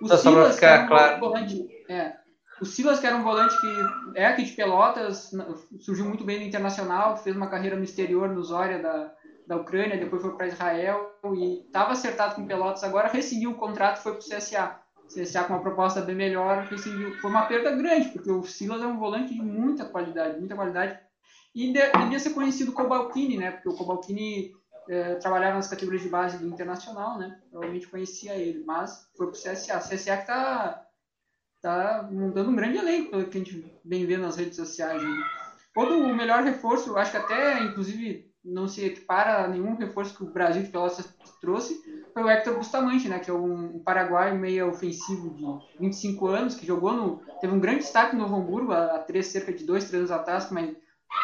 O 0.00 0.08
Só 0.08 0.16
Silas, 0.16 0.58
que 0.58 0.64
era 0.64 0.82
um 0.82 0.88
claro. 0.88 1.20
volante, 1.20 1.68
é, 1.88 2.16
o 2.60 2.64
Silas, 2.64 2.98
que 2.98 3.06
era 3.06 3.16
um 3.16 3.22
volante 3.22 3.60
que 3.60 3.66
é 4.16 4.26
aqui 4.26 4.44
de 4.44 4.52
Pelotas, 4.52 5.30
surgiu 5.80 6.04
muito 6.04 6.24
bem 6.24 6.38
no 6.38 6.44
Internacional, 6.44 7.16
fez 7.16 7.36
uma 7.36 7.48
carreira 7.48 7.76
no 7.76 7.84
exterior, 7.84 8.28
no 8.28 8.42
Zória 8.42 8.80
da, 8.80 9.12
da 9.46 9.56
Ucrânia, 9.56 9.96
depois 9.96 10.22
foi 10.22 10.36
para 10.36 10.48
Israel 10.48 11.12
e 11.34 11.64
estava 11.66 11.92
acertado 11.92 12.34
com 12.34 12.46
Pelotas, 12.46 12.84
agora 12.84 13.08
rescindiu 13.08 13.52
o 13.52 13.56
contrato 13.56 13.98
e 13.98 14.02
foi 14.02 14.12
para 14.12 14.20
o 14.20 14.24
CSA. 14.24 14.81
CSA 15.14 15.44
com 15.44 15.52
uma 15.52 15.62
proposta 15.62 16.00
bem 16.00 16.14
melhor, 16.14 16.64
rescindiu. 16.64 17.14
Foi 17.20 17.30
uma 17.30 17.46
perda 17.46 17.70
grande, 17.72 18.08
porque 18.08 18.30
o 18.30 18.42
Silas 18.44 18.82
é 18.82 18.86
um 18.86 18.98
volante 18.98 19.34
de 19.34 19.42
muita 19.42 19.84
qualidade, 19.84 20.38
muita 20.38 20.54
qualidade. 20.54 20.98
E 21.54 21.72
devia 21.72 22.18
ser 22.18 22.30
conhecido 22.30 22.72
o 22.74 22.88
Balcini, 22.88 23.36
né? 23.36 23.50
Porque 23.50 23.68
o 23.68 23.74
Cobalcini 23.74 24.52
é, 24.88 25.16
trabalhava 25.16 25.56
nas 25.56 25.68
categorias 25.68 26.02
de 26.02 26.08
base 26.08 26.38
do 26.38 26.48
Internacional, 26.48 27.18
né? 27.18 27.38
Provavelmente 27.50 27.88
conhecia 27.88 28.34
ele, 28.34 28.64
mas 28.64 29.08
foi 29.16 29.26
para 29.26 29.36
o 29.36 29.38
CSA. 29.38 29.78
CSA 29.78 30.16
que 30.16 30.22
está 30.22 30.86
tá 31.60 32.08
montando 32.10 32.50
um 32.50 32.56
grande 32.56 32.78
elenco, 32.78 33.10
pelo 33.10 33.26
que 33.26 33.36
a 33.36 33.40
gente 33.40 33.72
vem 33.84 34.06
vendo 34.06 34.22
nas 34.22 34.36
redes 34.36 34.56
sociais. 34.56 35.02
Né? 35.02 35.24
Todo 35.74 35.94
o 35.98 36.14
melhor 36.14 36.42
reforço, 36.42 36.96
acho 36.96 37.10
que 37.10 37.16
até, 37.16 37.62
inclusive, 37.62 38.32
não 38.44 38.66
se 38.66 38.84
equipara 38.84 39.44
a 39.44 39.48
nenhum 39.48 39.76
reforço 39.76 40.16
que 40.16 40.24
o 40.24 40.32
Brasil 40.32 40.62
de 40.62 40.70
Pelotas 40.70 41.14
trouxe, 41.40 41.80
foi 42.12 42.22
o 42.22 42.28
Hector 42.28 42.54
Bustamante, 42.56 43.08
né, 43.08 43.18
que 43.18 43.30
é 43.30 43.34
um, 43.34 43.80
paraguaio 43.84 44.34
meio 44.34 44.68
ofensivo 44.68 45.30
de 45.30 45.44
25 45.80 46.26
anos, 46.26 46.54
que 46.54 46.66
jogou 46.66 46.92
no. 46.92 47.22
teve 47.40 47.54
um 47.54 47.60
grande 47.60 47.80
destaque 47.80 48.14
no 48.14 48.22
Novo 48.22 48.36
Hamburgo 48.36 48.72
há, 48.72 48.98
três, 48.98 49.26
cerca 49.26 49.52
de 49.52 49.64
dois, 49.64 49.84
três 49.84 50.00
anos 50.00 50.10
atrás, 50.10 50.50
mas 50.50 50.70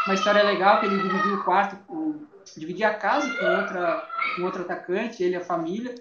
uma 0.06 0.14
história 0.14 0.42
legal 0.42 0.80
que 0.80 0.86
ele 0.86 1.02
dividiu 1.02 1.34
o 1.34 1.44
quarto, 1.44 1.76
o, 1.92 2.26
dividia 2.56 2.88
a 2.88 2.94
casa 2.94 3.28
com 3.36 3.46
outra, 3.60 4.08
com 4.36 4.42
outro 4.42 4.62
atacante, 4.62 5.22
ele 5.22 5.34
e 5.34 5.36
a 5.36 5.44
família. 5.44 5.94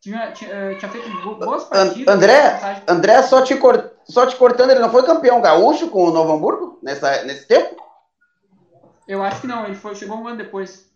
Tinha, 0.00 0.30
tinha, 0.30 0.50
eh, 0.50 0.74
tinha 0.76 0.90
feito 0.90 1.10
boas 1.38 1.64
partidas. 1.64 2.14
André, 2.14 2.84
André 2.86 3.22
só, 3.22 3.42
te 3.42 3.56
cort, 3.56 3.90
só 4.04 4.26
te 4.26 4.36
cortando, 4.36 4.70
ele 4.70 4.78
não 4.78 4.92
foi 4.92 5.02
campeão 5.02 5.40
gaúcho 5.40 5.88
com 5.88 6.04
o 6.04 6.12
Novo 6.12 6.34
Hamburgo 6.34 6.78
nessa, 6.80 7.24
nesse 7.24 7.48
tempo? 7.48 7.76
Eu 9.08 9.22
acho 9.24 9.40
que 9.40 9.46
não, 9.48 9.64
ele 9.64 9.74
foi, 9.74 9.96
chegou 9.96 10.18
um 10.18 10.28
ano 10.28 10.36
depois. 10.36 10.87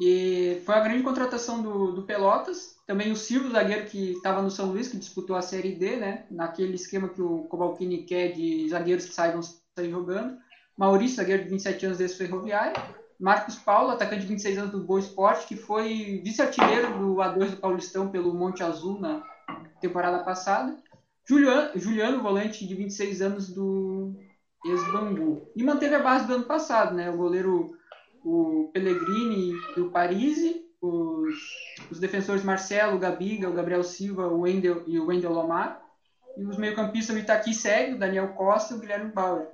E 0.00 0.62
foi 0.64 0.74
a 0.74 0.80
grande 0.80 1.02
contratação 1.02 1.62
do, 1.62 1.92
do 1.92 2.02
Pelotas. 2.02 2.74
Também 2.86 3.12
o 3.12 3.16
Silvio, 3.16 3.50
zagueiro 3.50 3.84
que 3.84 4.12
estava 4.12 4.40
no 4.40 4.50
São 4.50 4.70
Luís, 4.70 4.88
que 4.88 4.96
disputou 4.96 5.36
a 5.36 5.42
Série 5.42 5.72
D, 5.72 5.96
né? 5.96 6.24
Naquele 6.30 6.74
esquema 6.74 7.10
que 7.10 7.20
o 7.20 7.42
Cobalcini 7.44 8.02
quer 8.02 8.32
de 8.32 8.66
zagueiros 8.70 9.04
que 9.04 9.14
saibam 9.14 9.42
sair 9.42 9.90
jogando. 9.90 10.34
Maurício, 10.76 11.16
zagueiro 11.16 11.44
de 11.44 11.50
27 11.50 11.84
anos 11.84 11.98
desse 11.98 12.16
Ferroviário. 12.16 12.82
Marcos 13.20 13.56
Paulo, 13.56 13.90
atacante 13.90 14.22
de 14.22 14.28
26 14.28 14.56
anos 14.56 14.70
do 14.72 14.80
Boa 14.80 14.98
Esporte, 14.98 15.46
que 15.46 15.54
foi 15.54 16.22
vice-artilheiro 16.24 16.98
do 16.98 17.16
A2 17.16 17.50
do 17.50 17.56
Paulistão 17.58 18.08
pelo 18.08 18.32
Monte 18.32 18.62
Azul 18.62 18.98
na 18.98 19.22
temporada 19.82 20.24
passada. 20.24 20.74
Juliano, 21.28 21.70
Juliano 21.74 22.22
volante 22.22 22.66
de 22.66 22.74
26 22.74 23.20
anos 23.20 23.48
do 23.50 24.14
ex-Bangu. 24.64 25.46
E 25.54 25.62
manteve 25.62 25.94
a 25.94 26.02
base 26.02 26.26
do 26.26 26.32
ano 26.32 26.44
passado, 26.44 26.94
né? 26.94 27.10
O 27.10 27.16
goleiro 27.18 27.70
o 28.24 28.70
Pellegrini 28.72 29.54
e 29.76 29.80
o 29.80 29.90
Parisi, 29.90 30.66
os, 30.80 31.34
os 31.90 31.98
defensores 31.98 32.42
Marcelo, 32.42 32.98
Gabiga, 32.98 33.48
o 33.48 33.52
Gabriel 33.52 33.82
Silva 33.82 34.26
o 34.26 34.40
Wendel, 34.40 34.82
e 34.86 34.98
o 34.98 35.06
Wendel 35.06 35.32
Lomar, 35.32 35.82
e 36.36 36.44
os 36.44 36.56
meio-campistas 36.56 37.14
o 37.14 37.18
Itaqui 37.18 37.52
Segue, 37.52 37.94
o 37.94 37.98
Daniel 37.98 38.28
Costa 38.28 38.74
o 38.74 38.78
Guilherme 38.78 39.12
Bauer 39.12 39.48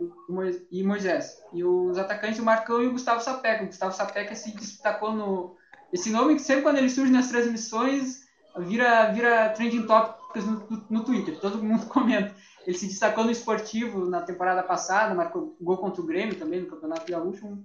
e 0.70 0.82
Moisés. 0.82 1.42
E 1.52 1.64
os 1.64 1.98
atacantes 1.98 2.38
o 2.38 2.44
Marcão 2.44 2.82
e 2.82 2.86
o 2.86 2.92
Gustavo 2.92 3.20
Sapeca. 3.20 3.64
O 3.64 3.66
Gustavo 3.66 3.94
Sapeca 3.94 4.34
se 4.34 4.54
destacou 4.54 5.12
no. 5.12 5.56
Esse 5.92 6.10
nome 6.10 6.34
que 6.34 6.42
sempre 6.42 6.62
quando 6.62 6.78
ele 6.78 6.90
surge 6.90 7.10
nas 7.10 7.28
transmissões 7.28 8.26
vira, 8.58 9.10
vira 9.12 9.48
trending 9.50 9.86
topics 9.86 10.44
no, 10.44 10.84
no 10.90 11.04
Twitter, 11.04 11.38
todo 11.40 11.62
mundo 11.62 11.86
comenta. 11.88 12.34
Ele 12.66 12.76
se 12.76 12.86
destacou 12.86 13.24
no 13.24 13.30
esportivo 13.30 14.06
na 14.06 14.22
temporada 14.22 14.62
passada, 14.62 15.14
marcou 15.14 15.56
gol 15.60 15.78
contra 15.78 16.02
o 16.02 16.06
Grêmio 16.06 16.34
também 16.36 16.60
no 16.60 16.66
Campeonato 16.66 17.10
Gaúcho, 17.10 17.46
um, 17.46 17.64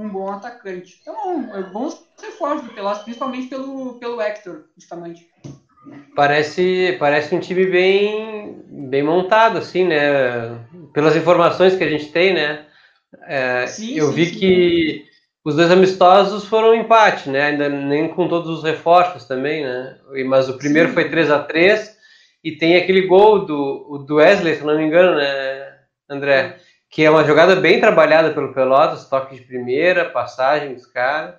um 0.00 0.08
bom 0.08 0.30
atacante. 0.30 0.98
Então, 1.00 1.54
é 1.54 1.62
bons 1.62 2.02
reforços 2.20 2.66
do 2.66 2.74
Pelotas, 2.74 3.02
principalmente 3.02 3.48
pelo, 3.48 3.98
pelo 3.98 4.20
Hector, 4.20 4.64
justamente. 4.76 5.26
Parece, 6.14 6.96
parece 6.98 7.34
um 7.34 7.40
time 7.40 7.66
bem, 7.66 8.62
bem 8.68 9.02
montado, 9.02 9.58
assim, 9.58 9.84
né? 9.84 10.58
Pelas 10.92 11.16
informações 11.16 11.76
que 11.76 11.84
a 11.84 11.88
gente 11.88 12.10
tem, 12.12 12.34
né? 12.34 12.66
É, 13.26 13.66
sim, 13.66 13.96
eu 13.96 14.08
sim, 14.08 14.14
vi 14.14 14.26
sim. 14.26 14.38
que 14.38 15.04
os 15.44 15.56
dois 15.56 15.70
amistosos 15.70 16.44
foram 16.44 16.74
empate, 16.74 17.28
né? 17.28 17.46
Ainda 17.46 17.68
nem 17.68 18.08
com 18.08 18.28
todos 18.28 18.48
os 18.48 18.62
reforços 18.62 19.24
também, 19.24 19.64
né? 19.64 19.98
Mas 20.26 20.48
o 20.48 20.58
primeiro 20.58 20.90
foi 20.90 21.08
3 21.08 21.30
a 21.30 21.38
3 21.38 21.96
e 22.44 22.52
tem 22.52 22.76
aquele 22.76 23.06
gol 23.06 23.44
do, 23.44 24.04
do 24.06 24.16
Wesley, 24.16 24.56
se 24.56 24.64
não 24.64 24.76
me 24.76 24.84
engano, 24.84 25.16
né, 25.16 25.78
André? 26.08 26.56
Que 26.90 27.04
é 27.04 27.10
uma 27.10 27.24
jogada 27.24 27.56
bem 27.56 27.80
trabalhada 27.80 28.34
pelo 28.34 28.52
Pelotas, 28.52 29.08
toque 29.08 29.36
de 29.36 29.42
primeira, 29.42 30.10
passagem 30.10 30.74
dos 30.74 30.86
caras. 30.86 31.36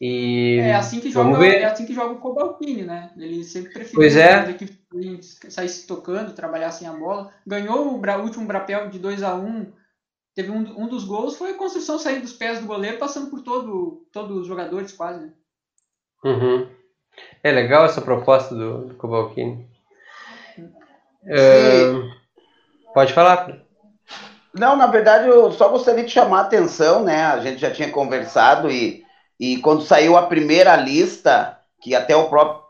E 0.00 0.58
é 0.60 0.74
assim 0.74 0.98
que 0.98 1.10
joga, 1.10 1.46
é 1.46 1.64
assim 1.64 1.84
que 1.84 1.92
joga 1.94 2.14
o 2.14 2.20
Cobalcini, 2.20 2.84
né? 2.84 3.10
Ele 3.18 3.44
sempre 3.44 3.70
prefere 3.70 3.96
pois 3.96 4.16
é. 4.16 4.54
que 4.54 4.80
saísse 5.50 5.86
tocando, 5.86 6.32
trabalhar 6.32 6.70
sem 6.72 6.88
a 6.88 6.92
bola. 6.92 7.30
Ganhou 7.46 7.86
o 7.86 8.22
último 8.22 8.46
Brapel 8.46 8.88
de 8.88 8.98
2 8.98 9.22
a 9.22 9.34
1 9.34 9.46
um. 9.46 9.72
Teve 10.34 10.50
um, 10.50 10.84
um 10.84 10.88
dos 10.88 11.04
gols, 11.04 11.36
foi 11.36 11.50
a 11.50 11.54
construção 11.54 11.98
sair 11.98 12.20
dos 12.20 12.32
pés 12.32 12.60
do 12.60 12.66
goleiro, 12.66 12.98
passando 12.98 13.28
por 13.28 13.42
todo, 13.42 14.06
todos 14.10 14.38
os 14.38 14.46
jogadores, 14.46 14.92
quase. 14.92 15.20
Né? 15.20 15.32
Uhum. 16.24 16.66
É 17.42 17.52
legal 17.52 17.84
essa 17.84 18.00
proposta 18.00 18.54
do, 18.54 18.86
do 18.86 18.94
Cobalcini. 18.94 19.68
Uh, 21.24 22.10
pode 22.94 23.12
falar. 23.12 23.60
Não, 24.54 24.76
na 24.76 24.86
verdade, 24.86 25.28
eu 25.28 25.52
só 25.52 25.68
gostaria 25.68 26.04
de 26.04 26.10
chamar 26.10 26.38
a 26.38 26.42
atenção, 26.42 27.04
né? 27.04 27.24
A 27.24 27.38
gente 27.40 27.60
já 27.60 27.70
tinha 27.70 27.90
conversado 27.90 28.70
e, 28.70 29.04
e 29.38 29.58
quando 29.58 29.82
saiu 29.82 30.16
a 30.16 30.26
primeira 30.26 30.74
lista, 30.76 31.56
que 31.80 31.94
até 31.94 32.16
o 32.16 32.28
próprio 32.28 32.60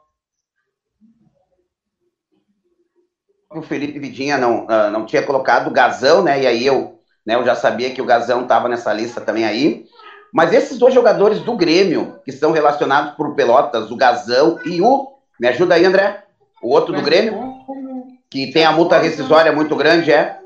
o 3.52 3.62
Felipe 3.62 3.98
Vidinha 3.98 4.38
não, 4.38 4.66
uh, 4.66 4.90
não 4.92 5.04
tinha 5.04 5.22
colocado 5.22 5.66
o 5.66 5.72
Gazão, 5.72 6.22
né? 6.22 6.42
E 6.42 6.46
aí 6.46 6.64
eu, 6.64 7.00
né, 7.26 7.34
eu 7.34 7.44
já 7.44 7.56
sabia 7.56 7.90
que 7.90 8.00
o 8.00 8.04
Gazão 8.06 8.42
estava 8.42 8.68
nessa 8.68 8.92
lista 8.92 9.20
também 9.20 9.44
aí. 9.44 9.86
Mas 10.32 10.52
esses 10.52 10.78
dois 10.78 10.94
jogadores 10.94 11.40
do 11.40 11.56
Grêmio, 11.56 12.20
que 12.24 12.30
são 12.30 12.52
relacionados 12.52 13.14
por 13.14 13.34
Pelotas, 13.34 13.90
o 13.90 13.96
Gazão 13.96 14.60
e 14.64 14.80
o. 14.80 15.08
Me 15.40 15.48
ajuda 15.48 15.74
aí, 15.74 15.84
André? 15.84 16.22
O 16.62 16.68
outro 16.68 16.94
do 16.94 17.02
Grêmio? 17.02 17.50
que 18.30 18.52
tem 18.52 18.64
a 18.64 18.70
multa 18.70 18.98
rescisória 18.98 19.50
muito 19.50 19.74
grande, 19.74 20.12
é 20.12 20.38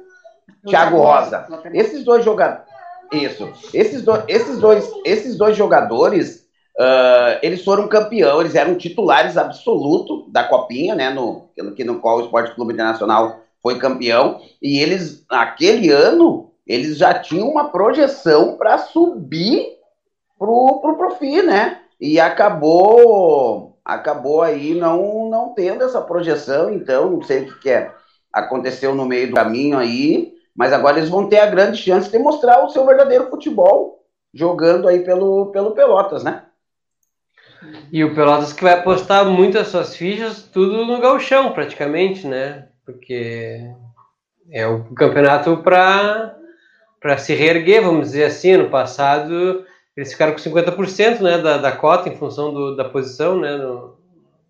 Thiago 0.66 0.98
Rosa. 0.98 1.46
Esses 1.72 2.04
dois 2.04 2.24
jogadores. 2.24 2.64
Isso. 3.12 3.52
Esses, 3.72 4.02
do, 4.02 4.22
esses, 4.28 4.58
dois, 4.58 4.90
esses 5.04 5.36
dois 5.36 5.56
jogadores, 5.56 6.46
uh, 6.78 7.38
eles 7.42 7.62
foram 7.64 7.86
campeão, 7.86 8.40
eles 8.40 8.54
eram 8.54 8.76
titulares 8.76 9.36
absoluto 9.36 10.28
da 10.30 10.44
Copinha, 10.44 10.94
né? 10.94 11.10
No, 11.10 11.48
que 11.76 11.84
no 11.84 12.00
qual 12.00 12.18
o 12.18 12.22
Esporte 12.22 12.54
Clube 12.54 12.72
Internacional 12.72 13.40
foi 13.62 13.78
campeão. 13.78 14.40
E 14.60 14.80
eles, 14.80 15.24
naquele 15.30 15.90
ano, 15.90 16.50
eles 16.66 16.96
já 16.96 17.14
tinham 17.14 17.48
uma 17.48 17.68
projeção 17.68 18.56
para 18.56 18.78
subir 18.78 19.66
pro, 20.38 20.80
pro 20.80 20.96
Profi, 20.96 21.42
né? 21.42 21.80
E 22.00 22.18
acabou 22.18 23.74
acabou 23.84 24.40
aí 24.40 24.74
não, 24.74 25.28
não 25.28 25.52
tendo 25.52 25.84
essa 25.84 26.00
projeção, 26.00 26.72
então 26.72 27.10
não 27.10 27.22
sei 27.22 27.42
o 27.42 27.46
que, 27.46 27.60
que 27.60 27.70
é, 27.70 27.92
aconteceu 28.32 28.94
no 28.94 29.04
meio 29.04 29.28
do 29.28 29.34
caminho 29.34 29.76
aí, 29.76 30.33
mas 30.54 30.72
agora 30.72 30.98
eles 30.98 31.10
vão 31.10 31.28
ter 31.28 31.40
a 31.40 31.50
grande 31.50 31.78
chance 31.78 32.10
de 32.10 32.18
mostrar 32.18 32.64
o 32.64 32.68
seu 32.68 32.86
verdadeiro 32.86 33.28
futebol 33.28 34.04
jogando 34.32 34.88
aí 34.88 35.00
pelo, 35.00 35.46
pelo 35.46 35.72
Pelotas, 35.72 36.22
né? 36.22 36.44
E 37.90 38.04
o 38.04 38.14
Pelotas 38.14 38.52
que 38.52 38.62
vai 38.62 38.74
apostar 38.74 39.24
muitas 39.26 39.68
suas 39.68 39.96
fichas 39.96 40.42
tudo 40.42 40.84
no 40.84 41.00
galchão, 41.00 41.52
praticamente, 41.52 42.26
né? 42.26 42.68
Porque 42.84 43.60
é 44.50 44.66
o 44.66 44.84
campeonato 44.94 45.56
para 45.58 46.36
para 47.00 47.18
se 47.18 47.34
reerguer, 47.34 47.82
vamos 47.82 48.08
dizer 48.08 48.24
assim. 48.24 48.56
No 48.56 48.70
passado 48.70 49.64
eles 49.96 50.12
ficaram 50.12 50.32
com 50.32 50.38
50% 50.38 51.20
né, 51.20 51.38
da, 51.38 51.58
da 51.58 51.72
cota 51.72 52.08
em 52.08 52.16
função 52.16 52.52
do, 52.52 52.74
da 52.74 52.88
posição, 52.88 53.38
né? 53.38 53.56
No, 53.56 53.96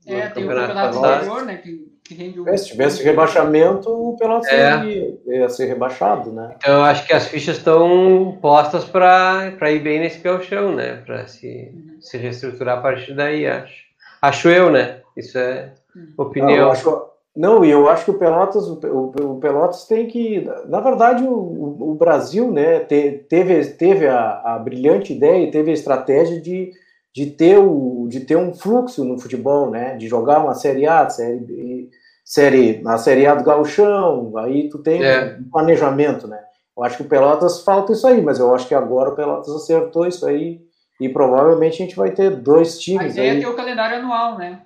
é, 0.07 0.28
no 0.28 0.34
tem 0.34 0.46
campeonato 0.46 0.72
o 0.72 0.74
campeonato 0.74 1.05
anterior, 1.05 1.44
né? 1.44 1.57
Que, 1.57 1.93
que 2.05 2.14
rende 2.14 2.38
o... 2.38 2.48
É, 2.48 2.57
se 2.57 2.66
tivesse 2.66 3.02
rebaixamento, 3.02 3.90
o 3.90 4.16
Pelotas 4.16 4.48
é. 4.52 4.84
ia, 4.84 5.18
ia 5.26 5.48
ser 5.48 5.66
rebaixado, 5.66 6.30
né? 6.30 6.55
Então 6.59 6.74
eu 6.74 6.84
acho 6.84 7.07
que 7.07 7.14
as 7.14 7.26
fichas 7.26 7.57
estão 7.57 8.38
postas 8.42 8.84
para 8.84 9.72
ir 9.72 9.80
bem 9.80 10.00
nesse 10.00 10.18
galchão, 10.20 10.74
né? 10.74 11.02
Para 11.05 11.26
se, 11.26 11.72
uhum. 11.74 11.96
se 12.00 12.18
reestruturar 12.18 12.78
a 12.78 12.82
partir 12.82 13.14
daí, 13.14 13.46
acho. 13.46 13.84
Acho 14.20 14.48
eu, 14.48 14.70
né? 14.70 15.00
Isso 15.16 15.38
é 15.38 15.72
uhum. 15.96 16.12
opinião. 16.18 16.66
Não, 16.66 16.70
acho, 16.70 17.14
não, 17.36 17.64
e 17.64 17.70
eu 17.70 17.88
acho 17.88 18.05
que 18.05 18.11
o 18.12 18.18
Pelotas, 18.18 18.68
o, 18.68 18.78
o, 19.20 19.40
Pelotas 19.40 19.86
tem 19.86 20.07
que, 20.07 20.48
na 20.68 20.80
verdade, 20.80 21.24
o, 21.24 21.90
o 21.90 21.94
Brasil, 21.94 22.52
né, 22.52 22.80
te, 22.80 23.24
teve, 23.28 23.64
teve 23.72 24.07
a, 24.07 24.40
a, 24.44 24.59
brilhante 24.59 25.12
ideia 25.12 25.42
e 25.42 25.50
teve 25.50 25.72
a 25.72 25.74
estratégia 25.74 26.40
de, 26.40 26.70
de, 27.14 27.26
ter 27.26 27.58
o, 27.58 28.08
de 28.08 28.20
ter 28.20 28.36
um 28.36 28.52
fluxo 28.52 29.04
no 29.04 29.18
futebol, 29.18 29.70
né, 29.70 29.96
de 29.96 30.08
jogar 30.08 30.40
uma 30.40 30.54
Série 30.54 30.86
A, 30.86 31.08
série, 31.08 31.38
B, 31.38 31.88
série 32.24 32.82
a 32.84 32.98
Série 32.98 33.26
A 33.26 33.34
do 33.34 33.44
Gauchão, 33.44 34.36
aí 34.36 34.68
tu 34.68 34.78
tem 34.78 35.04
é. 35.04 35.38
um 35.40 35.48
planejamento, 35.50 36.26
né. 36.26 36.40
Eu 36.76 36.82
acho 36.82 36.96
que 36.96 37.02
o 37.04 37.08
Pelotas 37.08 37.62
falta 37.62 37.92
isso 37.92 38.04
aí, 38.06 38.20
mas 38.20 38.40
eu 38.40 38.52
acho 38.52 38.66
que 38.66 38.74
agora 38.74 39.10
o 39.10 39.14
Pelotas 39.14 39.54
acertou 39.54 40.06
isso 40.06 40.26
aí 40.26 40.60
e 41.00 41.08
provavelmente 41.08 41.74
a 41.74 41.86
gente 41.86 41.96
vai 41.96 42.10
ter 42.10 42.30
dois 42.30 42.80
times. 42.80 43.06
A 43.06 43.08
ideia 43.08 43.32
aí. 43.32 43.38
é 43.38 43.40
ter 43.40 43.46
o 43.46 43.54
calendário 43.54 43.98
anual, 43.98 44.36
né? 44.36 44.62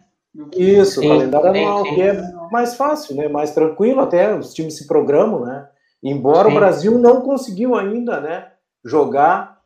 Isso, 0.56 1.00
sim, 1.00 1.08
calendário 1.08 1.52
sim, 1.52 1.64
anual, 1.64 1.84
sim. 1.84 1.94
que 1.94 2.02
é 2.02 2.22
mais 2.50 2.76
fácil, 2.76 3.16
né? 3.16 3.28
Mais 3.28 3.50
tranquilo, 3.50 4.00
até 4.00 4.34
os 4.34 4.54
times 4.54 4.78
se 4.78 4.86
programam, 4.86 5.44
né? 5.44 5.68
Embora 6.02 6.48
o 6.48 6.54
Brasil 6.54 6.98
não 6.98 7.20
conseguiu 7.20 7.74
ainda, 7.74 8.20
né? 8.20 8.46
Jogar. 8.82 9.57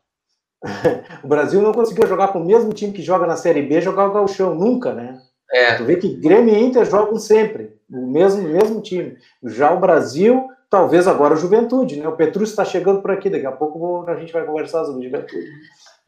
o 1.23 1.27
Brasil 1.27 1.61
não 1.61 1.73
conseguiu 1.73 2.07
jogar 2.07 2.29
com 2.29 2.39
o 2.39 2.45
mesmo 2.45 2.71
time 2.73 2.93
que 2.93 3.01
joga 3.01 3.27
na 3.27 3.35
Série 3.35 3.61
B, 3.61 3.81
jogar 3.81 4.07
o 4.07 4.13
Gauchão, 4.13 4.55
nunca, 4.55 4.93
né? 4.93 5.19
É. 5.51 5.75
Tu 5.75 5.83
vê 5.83 5.97
que 5.97 6.15
Grêmio 6.15 6.55
e 6.55 6.59
Inter 6.59 6.85
jogam 6.85 7.17
sempre, 7.17 7.75
o 7.91 8.07
mesmo, 8.07 8.41
mesmo 8.41 8.81
time. 8.81 9.17
Já 9.43 9.73
o 9.73 9.79
Brasil, 9.79 10.47
talvez 10.69 11.07
agora 11.07 11.35
o 11.35 11.37
Juventude, 11.37 11.97
né? 11.97 12.07
O 12.07 12.15
Petrus 12.15 12.49
está 12.49 12.65
chegando 12.65 13.01
por 13.01 13.11
aqui, 13.11 13.29
daqui 13.29 13.45
a 13.45 13.51
pouco 13.51 14.05
a 14.07 14.15
gente 14.15 14.33
vai 14.33 14.45
conversar 14.45 14.85
sobre 14.85 15.01
o 15.01 15.03
Juventude. 15.03 15.47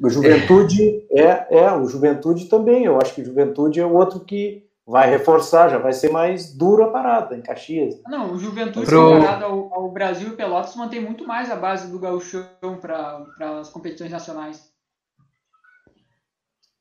O 0.01 0.09
Juventude 0.09 1.05
é, 1.11 1.59
é, 1.59 1.71
o 1.71 1.87
Juventude 1.87 2.45
também. 2.45 2.85
Eu 2.85 2.99
acho 2.99 3.13
que 3.13 3.21
o 3.21 3.25
Juventude 3.25 3.79
é 3.79 3.85
o 3.85 3.93
outro 3.93 4.19
que 4.21 4.64
vai 4.87 5.09
reforçar, 5.09 5.69
já 5.69 5.79
vai 5.79 5.93
ser 5.93 6.11
mais 6.11 6.55
duro 6.55 6.83
a 6.83 6.91
parada 6.91 7.35
em 7.35 7.41
Caxias. 7.41 7.99
Não, 8.07 8.33
o 8.33 8.37
Juventude 8.37 8.85
Pro... 8.85 9.15
comparado 9.15 9.45
ao, 9.45 9.73
ao, 9.73 9.91
Brasil 9.91 10.29
e 10.29 10.35
Pelotas 10.35 10.75
mantém 10.75 11.01
muito 11.01 11.25
mais 11.25 11.49
a 11.49 11.55
base 11.55 11.91
do 11.91 11.97
gauchão 11.97 12.45
para 12.79 13.25
as 13.59 13.69
competições 13.69 14.11
nacionais. 14.11 14.71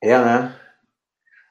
É, 0.03 0.19
né? 0.19 0.55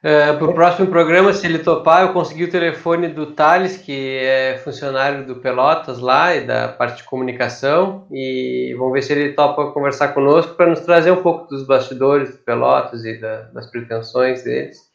Uh, 0.04 0.38
para 0.38 0.44
o 0.44 0.54
próximo 0.54 0.86
programa, 0.88 1.32
se 1.32 1.46
ele 1.46 1.58
topar, 1.58 2.02
eu 2.02 2.12
consegui 2.12 2.44
o 2.44 2.50
telefone 2.50 3.08
do 3.08 3.32
Thales, 3.32 3.78
que 3.78 4.18
é 4.18 4.58
funcionário 4.62 5.26
do 5.26 5.36
Pelotas 5.36 5.98
lá 5.98 6.36
e 6.36 6.46
da 6.46 6.68
parte 6.68 6.98
de 6.98 7.04
comunicação, 7.04 8.06
e 8.12 8.76
vamos 8.78 8.92
ver 8.92 9.02
se 9.02 9.12
ele 9.14 9.32
topa 9.32 9.72
conversar 9.72 10.08
conosco 10.08 10.54
para 10.54 10.66
nos 10.66 10.80
trazer 10.80 11.10
um 11.10 11.22
pouco 11.22 11.48
dos 11.48 11.66
bastidores 11.66 12.32
do 12.32 12.38
Pelotas 12.44 13.02
e 13.02 13.18
da, 13.18 13.44
das 13.44 13.70
pretensões 13.70 14.44
deles. 14.44 14.93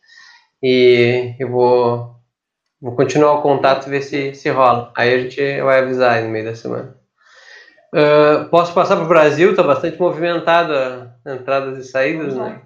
E 0.62 1.36
eu 1.40 1.50
vou, 1.50 2.16
vou 2.82 2.96
continuar 2.96 3.34
o 3.34 3.42
contato 3.42 3.88
e 3.88 3.90
ver 3.90 4.02
se, 4.02 4.34
se 4.34 4.50
rola. 4.50 4.92
Aí 4.96 5.14
a 5.14 5.20
gente 5.20 5.62
vai 5.62 5.80
avisar 5.80 6.22
no 6.22 6.30
meio 6.30 6.46
da 6.46 6.56
semana. 6.56 6.96
Uh, 7.94 8.48
posso 8.50 8.74
passar 8.74 8.96
para 8.96 9.06
o 9.06 9.10
Brasil? 9.10 9.52
Está 9.52 9.64
bastante 9.64 10.00
movimentado 10.00 10.74
a 10.74 11.34
entradas 11.34 11.78
e 11.78 11.90
saídas, 11.90 12.36
né? 12.36 12.62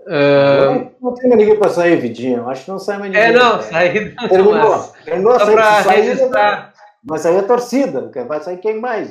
Uh... 0.00 0.90
Não, 1.00 1.14
tem 1.14 1.28
mais 1.28 1.40
ninguém 1.40 1.58
para 1.58 1.70
sair, 1.70 1.96
Vidinho. 1.96 2.48
Acho 2.48 2.64
que 2.64 2.70
não 2.70 2.78
sai 2.78 2.98
mais 2.98 3.12
ninguém. 3.12 3.28
É, 3.28 3.32
não, 3.32 3.62
saída. 3.62 4.28
Terminou. 4.28 4.70
Mas... 4.70 4.92
Terminou 5.04 5.38
Só 5.38 5.52
para 5.52 5.80
registrar. 5.80 6.72
Mas 7.02 7.24
aí 7.24 7.36
é 7.36 7.42
torcida, 7.42 8.10
vai 8.26 8.40
sair 8.40 8.58
quem 8.58 8.78
mais? 8.78 9.10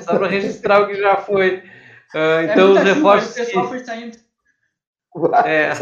Só 0.00 0.16
para 0.16 0.26
registrar 0.26 0.80
o 0.80 0.88
que 0.88 0.96
já 0.96 1.16
foi. 1.16 1.62
Uh, 2.14 2.50
então, 2.50 2.68
é 2.68 2.72
os 2.72 2.78
reforços. 2.80 3.30
Chuva, 3.30 3.42
o 3.42 3.46
pessoal 3.46 3.68
foi 3.68 3.78
saindo. 3.80 4.25
É. 5.46 5.72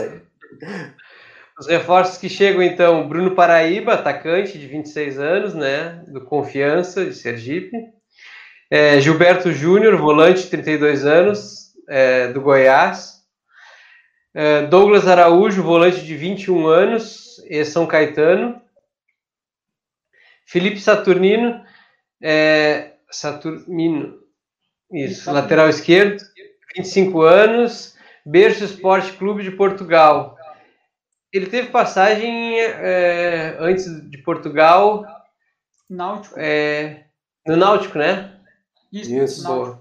Os 1.58 1.68
reforços 1.68 2.18
que 2.18 2.28
chegam, 2.28 2.62
então, 2.62 3.08
Bruno 3.08 3.34
Paraíba, 3.34 3.94
atacante 3.94 4.58
de 4.58 4.66
26 4.66 5.18
anos, 5.18 5.54
né? 5.54 6.02
Do 6.08 6.24
Confiança, 6.24 7.04
de 7.04 7.14
Sergipe. 7.14 7.76
É, 8.70 9.00
Gilberto 9.00 9.52
Júnior, 9.52 9.96
volante, 9.96 10.48
32 10.48 11.06
anos, 11.06 11.72
é, 11.88 12.28
do 12.28 12.40
Goiás. 12.40 13.22
É, 14.34 14.62
Douglas 14.62 15.06
Araújo, 15.06 15.62
volante 15.62 16.04
de 16.04 16.16
21 16.16 16.66
anos, 16.66 17.38
e 17.48 17.64
São 17.64 17.86
Caetano. 17.86 18.60
Felipe 20.44 20.80
Saturnino, 20.80 21.64
é, 22.20 22.94
Saturnino, 23.10 24.18
isso, 24.92 25.30
lateral 25.30 25.68
esquerdo, 25.68 26.22
25 26.76 27.22
anos, 27.22 27.93
Berço 28.24 28.64
Esporte 28.64 29.12
Clube 29.12 29.42
de 29.42 29.50
Portugal. 29.50 30.36
Ele 31.32 31.46
teve 31.46 31.68
passagem 31.70 32.60
é, 32.60 33.56
antes 33.58 33.86
de 34.08 34.18
Portugal. 34.18 35.04
Náutico. 35.90 36.34
É, 36.38 37.04
no 37.46 37.56
Náutico, 37.56 37.98
né? 37.98 38.38
Isso. 38.92 39.14
Isso. 39.14 39.78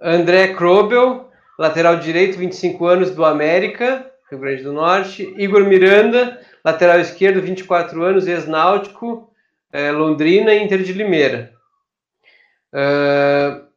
André 0.00 0.54
Krobel, 0.54 1.30
lateral 1.58 1.98
direito, 1.98 2.38
25 2.38 2.86
anos, 2.86 3.10
do 3.10 3.24
América, 3.24 4.08
Rio 4.30 4.40
Grande 4.40 4.62
do 4.62 4.72
Norte. 4.72 5.34
Igor 5.36 5.64
Miranda, 5.64 6.40
lateral 6.64 7.00
esquerdo, 7.00 7.42
24 7.42 8.02
anos, 8.02 8.26
ex-náutico, 8.26 9.28
é, 9.72 9.90
Londrina 9.90 10.54
e 10.54 10.62
Inter 10.62 10.82
de 10.82 10.92
Limeira. 10.92 11.52
Uh, 12.72 13.67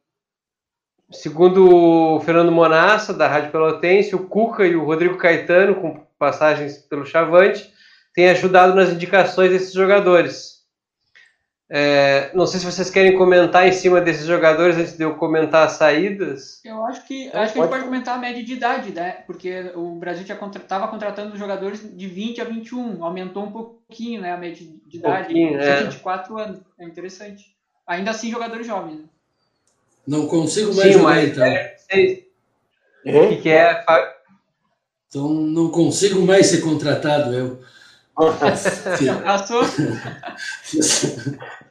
segundo 1.11 2.15
o 2.15 2.19
Fernando 2.21 2.51
Monassa, 2.51 3.13
da 3.13 3.27
Rádio 3.27 3.51
Pelotense, 3.51 4.15
o 4.15 4.27
Cuca 4.27 4.65
e 4.65 4.75
o 4.75 4.83
Rodrigo 4.83 5.17
Caetano, 5.17 5.75
com 5.75 6.05
passagens 6.17 6.77
pelo 6.77 7.05
Chavante, 7.05 7.71
têm 8.13 8.29
ajudado 8.29 8.75
nas 8.75 8.89
indicações 8.89 9.49
desses 9.49 9.73
jogadores. 9.73 10.61
É, 11.73 12.29
não 12.33 12.45
sei 12.45 12.59
se 12.59 12.65
vocês 12.65 12.89
querem 12.89 13.17
comentar 13.17 13.65
em 13.65 13.71
cima 13.71 14.01
desses 14.01 14.25
jogadores 14.25 14.75
antes 14.75 14.97
de 14.97 15.03
eu 15.03 15.15
comentar 15.15 15.65
as 15.65 15.73
saídas. 15.73 16.59
Eu 16.65 16.85
acho 16.85 17.07
que, 17.07 17.29
é, 17.29 17.37
acho 17.37 17.53
que 17.53 17.59
a 17.59 17.61
gente 17.61 17.71
pode 17.71 17.85
comentar 17.85 18.17
a 18.17 18.19
média 18.19 18.43
de 18.43 18.53
idade, 18.53 18.91
né? 18.91 19.23
Porque 19.25 19.71
o 19.73 19.95
Brasil 19.95 20.23
estava 20.23 20.37
contra, 20.37 20.87
contratando 20.87 21.37
jogadores 21.37 21.79
de 21.95 22.07
20 22.07 22.41
a 22.41 22.43
21, 22.43 23.05
aumentou 23.05 23.45
um 23.45 23.51
pouquinho 23.53 24.19
né, 24.19 24.33
a 24.33 24.37
média 24.37 24.67
de 24.85 24.97
idade. 24.97 25.33
Um 25.33 25.57
é. 25.57 25.83
24 25.83 26.37
anos, 26.37 26.59
é 26.77 26.83
interessante. 26.83 27.55
Ainda 27.87 28.11
assim, 28.11 28.29
jogadores 28.29 28.67
jovens. 28.67 29.09
Não 30.07 30.27
consigo 30.27 30.73
mais 30.73 30.93
Sim, 30.93 30.99
jogar, 30.99 31.23
então. 31.23 31.43
É, 31.43 31.75
o 33.05 33.29
que, 33.29 33.37
que 33.37 33.49
é? 33.49 33.83
Então, 35.07 35.29
não 35.29 35.69
consigo 35.69 36.21
mais 36.21 36.47
ser 36.47 36.61
contratado, 36.61 37.33
eu. 37.33 37.59
Passou? 39.23 39.61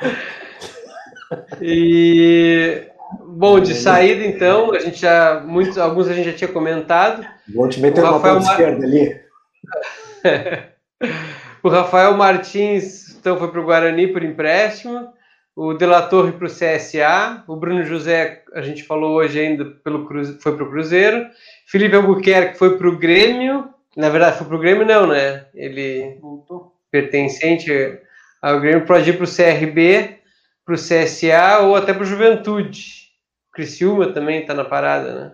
e 1.60 2.82
bom, 3.20 3.60
de 3.60 3.74
saída 3.74 4.24
então, 4.24 4.72
a 4.72 4.78
gente 4.78 5.00
já 5.00 5.42
muitos, 5.44 5.78
alguns 5.78 6.08
a 6.08 6.14
gente 6.14 6.30
já 6.30 6.36
tinha 6.36 6.48
comentado. 6.52 7.26
Vou 7.54 7.68
te 7.68 7.80
meter 7.80 8.02
o 8.02 8.12
Rafael 8.12 8.40
Mar... 8.40 8.50
esquerda 8.50 8.84
ali. 8.84 9.20
o 11.62 11.68
Rafael 11.68 12.16
Martins 12.16 13.14
então 13.16 13.38
foi 13.38 13.50
para 13.50 13.60
o 13.60 13.64
Guarani 13.64 14.08
por 14.08 14.22
empréstimo. 14.22 15.08
O 15.56 15.72
De 15.72 15.86
La 15.86 16.02
Torre 16.02 16.32
para 16.32 16.46
o 16.46 16.50
CSA, 16.50 17.44
o 17.46 17.54
Bruno 17.54 17.84
José, 17.84 18.42
a 18.54 18.60
gente 18.60 18.82
falou 18.82 19.16
hoje 19.16 19.38
ainda, 19.38 19.64
pelo 19.64 20.04
Cruze... 20.04 20.38
foi 20.40 20.56
para 20.56 20.64
o 20.64 20.70
Cruzeiro, 20.70 21.26
Felipe 21.66 21.94
Albuquerque 21.94 22.58
foi 22.58 22.76
para 22.76 22.88
o 22.88 22.98
Grêmio, 22.98 23.68
na 23.96 24.08
verdade, 24.08 24.38
foi 24.38 24.46
pro 24.48 24.58
Grêmio, 24.58 24.84
não, 24.84 25.06
né? 25.06 25.46
Ele 25.54 26.18
Voltou. 26.20 26.74
pertencente 26.90 27.70
ao 28.42 28.60
Grêmio 28.60 28.84
pode 28.84 29.08
ir 29.08 29.16
pro 29.16 29.26
CRB, 29.26 30.18
pro 30.64 30.74
CSA 30.74 31.60
ou 31.60 31.76
até 31.76 31.92
Juventude. 32.04 33.04
O 33.48 33.52
Criciúma 33.54 34.12
também 34.12 34.40
está 34.40 34.54
na 34.54 34.64
parada, 34.64 35.14
né? 35.14 35.32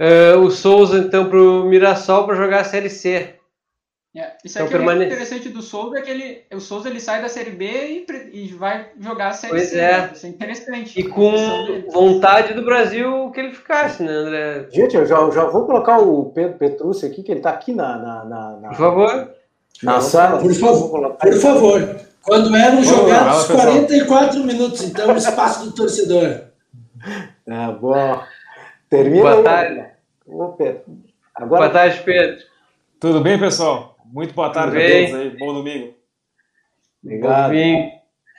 Uh, 0.00 0.38
o 0.40 0.50
Souza, 0.50 0.98
então, 0.98 1.30
pro 1.30 1.64
Mirassol 1.64 2.26
para 2.26 2.36
jogar 2.36 2.60
a 2.60 2.64
Série 2.64 2.90
C. 2.90 3.37
É, 4.18 4.36
isso 4.44 4.58
então, 4.58 4.66
aqui 4.66 4.76
permane... 4.76 5.04
é 5.04 5.06
interessante 5.06 5.48
do 5.48 5.62
Souza 5.62 5.98
é 5.98 6.02
que 6.02 6.10
ele, 6.10 6.42
o 6.52 6.58
Souza 6.58 6.88
ele 6.88 6.98
sai 6.98 7.22
da 7.22 7.28
Série 7.28 7.52
B 7.52 7.64
e, 7.64 8.06
e 8.32 8.48
vai 8.48 8.88
jogar 8.98 9.28
a 9.28 9.32
Série 9.32 9.52
pois 9.52 9.68
C. 9.68 9.78
É. 9.78 10.10
Isso 10.12 10.26
é 10.26 10.28
interessante. 10.28 10.98
E 10.98 11.04
com 11.04 11.32
vontade 11.92 12.52
do 12.52 12.64
Brasil 12.64 13.30
que 13.30 13.38
ele 13.38 13.52
ficasse, 13.52 14.02
né, 14.02 14.10
André? 14.10 14.66
Gente, 14.72 14.96
eu 14.96 15.06
já, 15.06 15.30
já 15.30 15.44
vou 15.44 15.64
colocar 15.66 15.98
o 15.98 16.32
Pedro 16.32 16.58
Petrucci 16.58 17.06
aqui, 17.06 17.22
que 17.22 17.30
ele 17.30 17.38
está 17.38 17.50
aqui 17.50 17.72
na, 17.72 17.96
na, 17.96 18.24
na, 18.24 18.56
na, 18.56 18.68
Por 18.70 18.76
favor. 18.76 19.34
Na 19.84 20.00
sala. 20.00 20.40
Por 20.40 20.52
favor. 20.52 21.14
Por 21.14 21.34
favor. 21.34 22.00
Quando 22.22 22.56
eram 22.56 22.82
jogados 22.82 23.46
44 23.46 24.42
minutos, 24.42 24.82
então, 24.82 25.14
o 25.14 25.16
espaço 25.16 25.64
do 25.64 25.72
torcedor. 25.72 26.40
É, 27.50 27.72
bom. 27.72 28.20
Termina 28.90 29.22
Boa 29.22 29.36
aí. 29.36 29.42
tarde. 29.42 29.84
Ô, 30.26 30.48
Pedro. 30.48 30.82
Agora... 31.34 31.62
Boa 31.62 31.70
tarde, 31.70 32.02
Pedro. 32.04 32.44
Tudo 33.00 33.22
bem, 33.22 33.38
pessoal? 33.38 33.96
Muito 34.12 34.34
boa 34.34 34.50
tarde 34.50 34.76
a 34.76 34.80
todos 34.80 35.14
aí. 35.14 35.36
Bom 35.36 35.54
domingo. 35.54 35.94
Obrigado. 37.02 37.52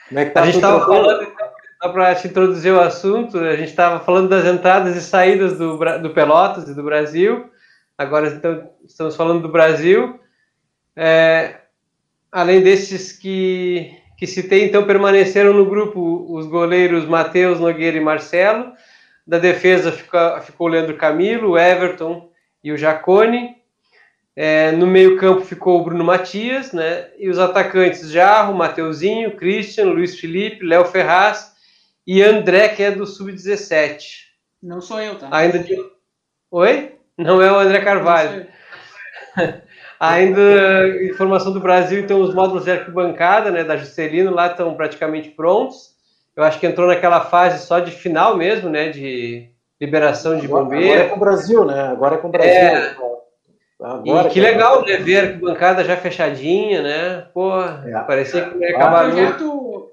Como 0.08 0.20
é 0.20 0.26
que 0.26 0.32
tá 0.32 0.42
a 0.42 0.46
gente 0.46 0.56
estava 0.56 0.86
falando, 0.86 1.24
então, 1.24 1.48
só 1.82 1.90
para 1.90 2.16
te 2.16 2.28
introduzir 2.28 2.74
o 2.74 2.80
assunto, 2.80 3.38
a 3.38 3.56
gente 3.56 3.70
estava 3.70 4.04
falando 4.04 4.30
das 4.30 4.46
entradas 4.46 4.96
e 4.96 5.02
saídas 5.02 5.58
do, 5.58 5.78
do 6.00 6.10
Pelotas 6.10 6.68
e 6.68 6.74
do 6.74 6.84
Brasil. 6.84 7.50
Agora 7.98 8.28
então, 8.28 8.70
estamos 8.86 9.16
falando 9.16 9.44
do 9.44 9.50
Brasil. 9.50 10.20
É, 10.96 11.58
além 12.32 12.62
desses 12.62 13.12
que, 13.12 13.96
que 14.18 14.26
citei, 14.26 14.66
então 14.66 14.86
permaneceram 14.86 15.54
no 15.54 15.66
grupo 15.66 16.26
os 16.30 16.48
goleiros 16.48 17.06
Matheus 17.06 17.60
Nogueira 17.60 17.98
e 17.98 18.02
Marcelo. 18.02 18.74
Da 19.26 19.38
defesa 19.38 19.92
fica, 19.92 20.42
ficou 20.42 20.68
o 20.68 20.70
Leandro 20.72 20.98
Camilo, 20.98 21.52
o 21.52 21.58
Everton 21.58 22.32
e 22.64 22.72
o 22.72 22.78
Jacone. 22.78 23.59
É, 24.42 24.72
no 24.72 24.88
meio-campo 24.88 25.42
ficou 25.42 25.82
o 25.82 25.84
Bruno 25.84 26.02
Matias, 26.02 26.72
né? 26.72 27.08
E 27.18 27.28
os 27.28 27.38
atacantes 27.38 28.10
Jarro, 28.10 28.54
Mateuzinho, 28.54 29.36
Christian, 29.36 29.88
Luiz 29.88 30.18
Felipe, 30.18 30.66
Léo 30.66 30.86
Ferraz 30.86 31.52
e 32.08 32.24
André, 32.24 32.70
que 32.70 32.82
é 32.82 32.90
do 32.90 33.06
Sub-17. 33.06 34.00
Não 34.64 34.80
sou 34.80 35.02
eu, 35.02 35.16
tá? 35.16 35.28
Ainda 35.30 35.60
de... 35.60 35.76
Oi? 36.50 36.96
Não 37.18 37.42
é 37.42 37.52
o 37.52 37.60
André 37.60 37.82
Carvalho. 37.82 38.48
Ainda 40.00 40.88
informação 41.04 41.52
do 41.52 41.60
Brasil, 41.60 42.00
então 42.00 42.22
os 42.22 42.34
módulos 42.34 42.64
de 42.64 42.72
arquibancada, 42.72 43.52
né, 43.52 43.66
da 43.66 43.76
Juscelino 43.76 44.34
lá 44.34 44.48
estão 44.48 44.74
praticamente 44.74 45.32
prontos. 45.32 45.96
Eu 46.34 46.44
acho 46.44 46.58
que 46.62 46.66
entrou 46.66 46.88
naquela 46.88 47.20
fase 47.26 47.68
só 47.68 47.80
de 47.80 47.92
final 47.92 48.38
mesmo, 48.38 48.70
né, 48.70 48.88
de 48.88 49.50
liberação 49.82 50.40
de 50.40 50.48
bombeiro. 50.48 50.94
Agora 50.94 51.04
é 51.04 51.10
com 51.10 51.16
o 51.18 51.20
Brasil, 51.20 51.66
né? 51.66 51.90
Agora 51.90 52.16
é 52.16 52.18
com 52.20 52.28
o 52.30 52.32
Brasil. 52.32 52.54
É, 52.54 52.96
Agora, 53.82 54.28
e 54.28 54.32
que 54.32 54.42
legal, 54.42 54.86
né? 54.86 54.98
Ver 54.98 55.18
a 55.18 55.24
arquibancada 55.24 55.86
já 55.86 55.96
fechadinha, 55.96 56.82
né? 56.82 57.28
Pô, 57.34 57.62
é. 57.62 58.04
parecia 58.06 58.50
que 58.50 58.58
ia 58.58 58.76
acabar. 58.76 59.08
O 59.08 59.12
projeto, 59.12 59.92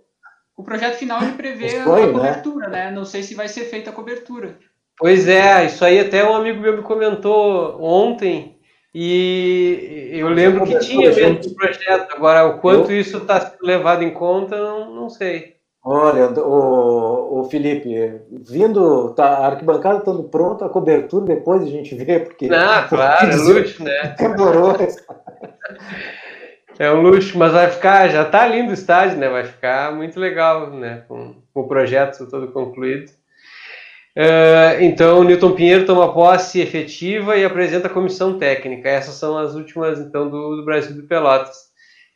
o 0.56 0.62
projeto 0.64 0.94
final 0.96 1.22
ele 1.22 1.32
prevê 1.32 1.68
foi, 1.80 2.02
a 2.02 2.06
né? 2.06 2.12
cobertura, 2.12 2.68
né? 2.68 2.84
né? 2.86 2.90
Não 2.90 3.04
sei 3.04 3.22
se 3.22 3.34
vai 3.34 3.46
ser 3.46 3.64
feita 3.64 3.90
a 3.90 3.92
cobertura. 3.92 4.56
Pois 4.98 5.28
é, 5.28 5.66
isso 5.66 5.84
aí 5.84 6.00
até 6.00 6.28
um 6.28 6.34
amigo 6.34 6.60
meu 6.60 6.76
me 6.76 6.82
comentou 6.82 7.80
ontem. 7.80 8.56
E 8.92 10.08
eu 10.12 10.30
lembro 10.30 10.64
que 10.64 10.78
tinha 10.78 11.12
mesmo 11.12 11.52
o 11.52 11.54
projeto. 11.54 12.14
Agora, 12.14 12.46
o 12.46 12.58
quanto 12.60 12.90
eu... 12.90 12.98
isso 12.98 13.18
está 13.18 13.38
sendo 13.38 13.62
levado 13.62 14.02
em 14.02 14.10
conta, 14.10 14.56
não, 14.56 14.94
não 14.94 15.10
sei. 15.10 15.55
Olha, 15.88 16.30
o, 16.40 17.42
o 17.42 17.44
Felipe, 17.44 18.20
vindo, 18.28 19.14
tá, 19.14 19.24
a 19.24 19.46
arquibancada 19.46 19.98
estando 19.98 20.24
pronta, 20.24 20.66
a 20.66 20.68
cobertura 20.68 21.26
depois 21.26 21.62
a 21.62 21.66
gente 21.66 21.94
vê, 21.94 22.18
porque. 22.18 22.48
Ah, 22.52 22.86
claro, 22.90 23.30
é 23.30 23.36
luxo, 23.36 23.84
né? 23.84 24.16
É 26.76 26.90
um 26.90 27.02
luxo, 27.02 27.38
mas 27.38 27.52
vai 27.52 27.70
ficar, 27.70 28.08
já 28.08 28.24
tá 28.24 28.48
lindo 28.48 28.72
o 28.72 28.74
estádio, 28.74 29.16
né? 29.16 29.28
Vai 29.28 29.44
ficar 29.44 29.94
muito 29.94 30.18
legal, 30.18 30.70
né? 30.70 31.04
Com, 31.06 31.36
com 31.54 31.60
o 31.60 31.68
projeto 31.68 32.28
todo 32.28 32.48
concluído. 32.48 33.12
Uh, 34.18 34.82
então, 34.82 35.20
o 35.20 35.24
Newton 35.24 35.52
Pinheiro 35.52 35.86
toma 35.86 36.12
posse 36.12 36.60
efetiva 36.60 37.36
e 37.36 37.44
apresenta 37.44 37.86
a 37.86 37.90
comissão 37.90 38.40
técnica. 38.40 38.88
Essas 38.88 39.14
são 39.14 39.38
as 39.38 39.54
últimas, 39.54 40.00
então, 40.00 40.28
do, 40.28 40.56
do 40.56 40.64
Brasil 40.64 40.96
do 40.96 41.06
Pelotas. 41.06 41.56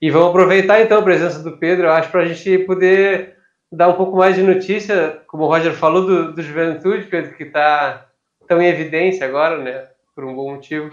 E 0.03 0.11
vamos 0.11 0.31
aproveitar, 0.31 0.83
então, 0.83 0.99
a 0.99 1.03
presença 1.03 1.41
do 1.41 1.57
Pedro, 1.57 1.87
eu 1.87 1.93
acho, 1.93 2.11
para 2.11 2.23
a 2.23 2.27
gente 2.27 2.59
poder 2.65 3.39
dar 3.71 3.89
um 3.89 3.95
pouco 3.95 4.17
mais 4.17 4.35
de 4.35 4.43
notícia, 4.43 5.23
como 5.27 5.45
o 5.45 5.47
Roger 5.47 5.75
falou, 5.75 6.05
do, 6.05 6.33
do 6.33 6.43
Juventude, 6.43 7.07
Pedro, 7.07 7.37
que 7.37 7.45
está 7.45 8.07
tão 8.49 8.61
em 8.61 8.67
evidência 8.67 9.27
agora, 9.27 9.59
né? 9.59 9.87
Por 10.15 10.25
um 10.25 10.35
bom 10.35 10.55
motivo. 10.55 10.91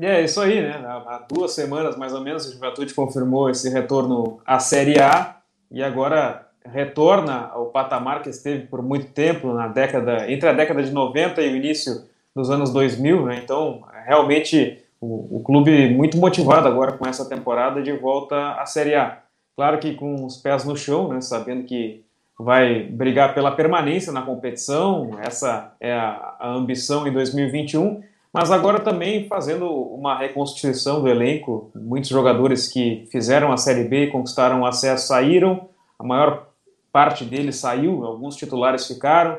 É, 0.00 0.22
isso 0.22 0.40
aí, 0.40 0.60
né? 0.60 0.74
Há 0.86 1.26
duas 1.28 1.52
semanas, 1.52 1.96
mais 1.96 2.12
ou 2.12 2.20
menos, 2.20 2.46
o 2.46 2.52
Juventude 2.52 2.94
confirmou 2.94 3.50
esse 3.50 3.68
retorno 3.68 4.40
à 4.46 4.60
Série 4.60 5.00
A 5.00 5.36
e 5.70 5.82
agora 5.82 6.46
retorna 6.64 7.50
ao 7.52 7.66
patamar 7.66 8.22
que 8.22 8.28
esteve 8.28 8.66
por 8.66 8.82
muito 8.82 9.06
tempo 9.06 9.52
na 9.52 9.68
década, 9.68 10.30
entre 10.30 10.48
a 10.48 10.52
década 10.52 10.82
de 10.82 10.92
90 10.92 11.40
e 11.42 11.52
o 11.52 11.56
início 11.56 12.04
dos 12.34 12.50
anos 12.50 12.72
2000, 12.72 13.26
né? 13.26 13.40
Então, 13.42 13.82
realmente, 14.06 14.78
o, 15.00 15.38
o 15.38 15.42
clube 15.42 15.88
muito 15.88 16.16
motivado 16.18 16.68
agora 16.68 16.92
com 16.92 17.06
essa 17.08 17.28
temporada 17.28 17.82
de 17.82 17.92
volta 17.92 18.52
à 18.52 18.66
Série 18.66 18.94
A. 18.94 19.18
Claro 19.58 19.80
que 19.80 19.92
com 19.94 20.24
os 20.24 20.36
pés 20.36 20.64
no 20.64 20.76
chão, 20.76 21.08
né, 21.08 21.20
sabendo 21.20 21.64
que 21.64 22.04
vai 22.38 22.84
brigar 22.84 23.34
pela 23.34 23.50
permanência 23.50 24.12
na 24.12 24.22
competição, 24.22 25.18
essa 25.20 25.74
é 25.80 25.92
a, 25.92 26.36
a 26.38 26.54
ambição 26.54 27.08
em 27.08 27.12
2021, 27.12 28.00
mas 28.32 28.52
agora 28.52 28.78
também 28.78 29.26
fazendo 29.26 29.68
uma 29.68 30.16
reconstituição 30.16 31.02
do 31.02 31.08
elenco. 31.08 31.72
Muitos 31.74 32.08
jogadores 32.08 32.68
que 32.68 33.08
fizeram 33.10 33.50
a 33.50 33.56
Série 33.56 33.82
B 33.82 34.04
e 34.04 34.10
conquistaram 34.12 34.64
acesso 34.64 35.08
saíram, 35.08 35.68
a 35.98 36.04
maior 36.04 36.46
parte 36.92 37.24
deles 37.24 37.56
saiu, 37.56 38.04
alguns 38.04 38.36
titulares 38.36 38.86
ficaram. 38.86 39.38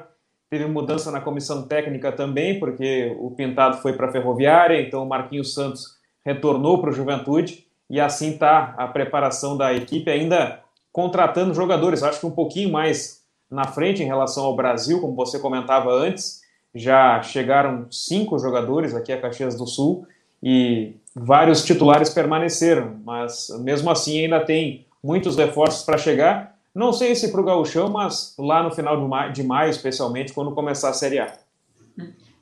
Teve 0.49 0.65
mudança 0.65 1.11
na 1.11 1.21
comissão 1.21 1.65
técnica 1.65 2.11
também, 2.11 2.59
porque 2.59 3.15
o 3.17 3.31
Pintado 3.31 3.77
foi 3.77 3.93
para 3.93 4.07
a 4.07 4.11
Ferroviária, 4.11 4.81
então 4.81 5.01
o 5.01 5.07
Marquinhos 5.07 5.53
Santos 5.53 5.97
retornou 6.25 6.81
para 6.81 6.89
o 6.89 6.93
Juventude 6.93 7.68
e 7.89 7.99
assim 7.99 8.31
está 8.31 8.75
a 8.77 8.87
preparação 8.87 9.57
da 9.57 9.73
equipe 9.73 10.09
ainda 10.09 10.59
contratando 10.91 11.53
jogadores. 11.53 12.03
Acho 12.03 12.19
que 12.19 12.25
um 12.25 12.31
pouquinho 12.31 12.71
mais 12.71 13.23
na 13.49 13.65
frente 13.65 14.03
em 14.03 14.05
relação 14.05 14.45
ao 14.45 14.55
Brasil, 14.55 15.01
como 15.01 15.15
você 15.15 15.39
comentava 15.39 15.91
antes, 15.91 16.41
já 16.73 17.21
chegaram 17.23 17.87
cinco 17.89 18.37
jogadores 18.37 18.93
aqui 18.93 19.11
a 19.11 19.19
Caxias 19.19 19.55
do 19.55 19.65
Sul 19.65 20.05
e 20.41 20.93
vários 21.15 21.63
titulares 21.63 22.09
permaneceram, 22.11 22.99
mas 23.03 23.49
mesmo 23.61 23.89
assim 23.89 24.23
ainda 24.23 24.39
tem 24.39 24.85
muitos 25.03 25.35
reforços 25.35 25.83
para 25.83 25.97
chegar. 25.97 26.55
Não 26.73 26.93
sei 26.93 27.15
se 27.15 27.31
para 27.31 27.41
o 27.41 27.43
Gauchão, 27.43 27.89
mas 27.89 28.35
lá 28.37 28.61
no 28.61 28.71
final 28.71 29.09
de 29.31 29.43
maio, 29.43 29.69
especialmente, 29.71 30.31
quando 30.31 30.51
começar 30.51 30.89
a 30.89 30.93
Série 30.93 31.19
A. 31.19 31.33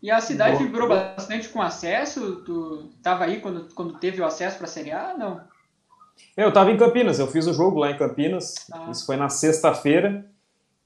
E 0.01 0.11
a 0.11 0.21
cidade 0.21 0.63
vibrou 0.63 0.87
bastante 0.87 1.49
com 1.49 1.61
acesso? 1.61 2.43
Tu 2.45 2.89
estava 2.95 3.23
aí 3.23 3.41
quando, 3.41 3.73
quando 3.73 3.97
teve 3.97 4.21
o 4.21 4.25
acesso 4.25 4.57
para 4.57 4.67
a 4.67 4.69
Série 4.69 4.91
A? 4.91 5.15
Não. 5.17 5.41
Eu 6.35 6.49
estava 6.49 6.71
em 6.71 6.77
Campinas, 6.77 7.19
eu 7.19 7.27
fiz 7.27 7.47
o 7.47 7.53
jogo 7.53 7.79
lá 7.79 7.91
em 7.91 7.97
Campinas. 7.97 8.55
Ah. 8.71 8.89
Isso 8.91 9.05
foi 9.05 9.17
na 9.17 9.29
sexta-feira. 9.29 10.25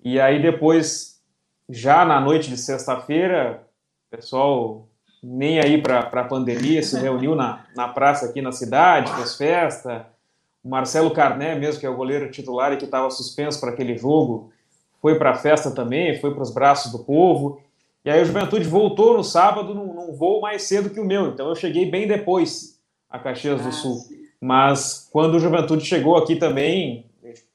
E 0.03 0.19
aí 0.19 0.41
depois, 0.41 1.21
já 1.69 2.05
na 2.05 2.19
noite 2.19 2.49
de 2.49 2.57
sexta-feira, 2.57 3.67
o 4.07 4.15
pessoal 4.15 4.87
nem 5.21 5.59
aí 5.59 5.79
para 5.81 5.99
a 5.99 6.23
pandemia 6.23 6.81
se 6.81 6.97
reuniu 6.99 7.35
na, 7.35 7.65
na 7.75 7.87
praça 7.87 8.25
aqui 8.25 8.41
na 8.41 8.51
cidade, 8.51 9.13
fez 9.13 9.35
festa. 9.35 10.07
O 10.63 10.69
Marcelo 10.69 11.11
Carné, 11.11 11.55
mesmo 11.55 11.79
que 11.79 11.85
é 11.85 11.89
o 11.89 11.95
goleiro 11.95 12.31
titular 12.31 12.71
e 12.71 12.77
que 12.77 12.85
estava 12.85 13.09
suspenso 13.09 13.59
para 13.59 13.71
aquele 13.71 13.97
jogo, 13.97 14.51
foi 15.01 15.17
para 15.17 15.31
a 15.31 15.35
festa 15.35 15.71
também, 15.71 16.19
foi 16.19 16.33
para 16.33 16.43
os 16.43 16.53
braços 16.53 16.91
do 16.91 16.99
povo. 16.99 17.61
E 18.03 18.09
aí 18.09 18.21
o 18.21 18.25
Juventude 18.25 18.67
voltou 18.67 19.15
no 19.15 19.23
sábado 19.23 19.75
num, 19.75 19.93
num, 19.93 20.13
voo 20.13 20.41
mais 20.41 20.63
cedo 20.63 20.89
que 20.89 20.99
o 20.99 21.05
meu, 21.05 21.27
então 21.27 21.47
eu 21.47 21.55
cheguei 21.55 21.89
bem 21.89 22.07
depois 22.07 22.79
a 23.09 23.19
Caxias 23.19 23.61
ah, 23.61 23.63
do 23.63 23.71
Sul. 23.71 23.95
Sim. 23.95 24.21
Mas 24.39 25.07
quando 25.11 25.35
o 25.35 25.39
Juventude 25.39 25.85
chegou 25.85 26.17
aqui 26.17 26.35
também, 26.35 27.05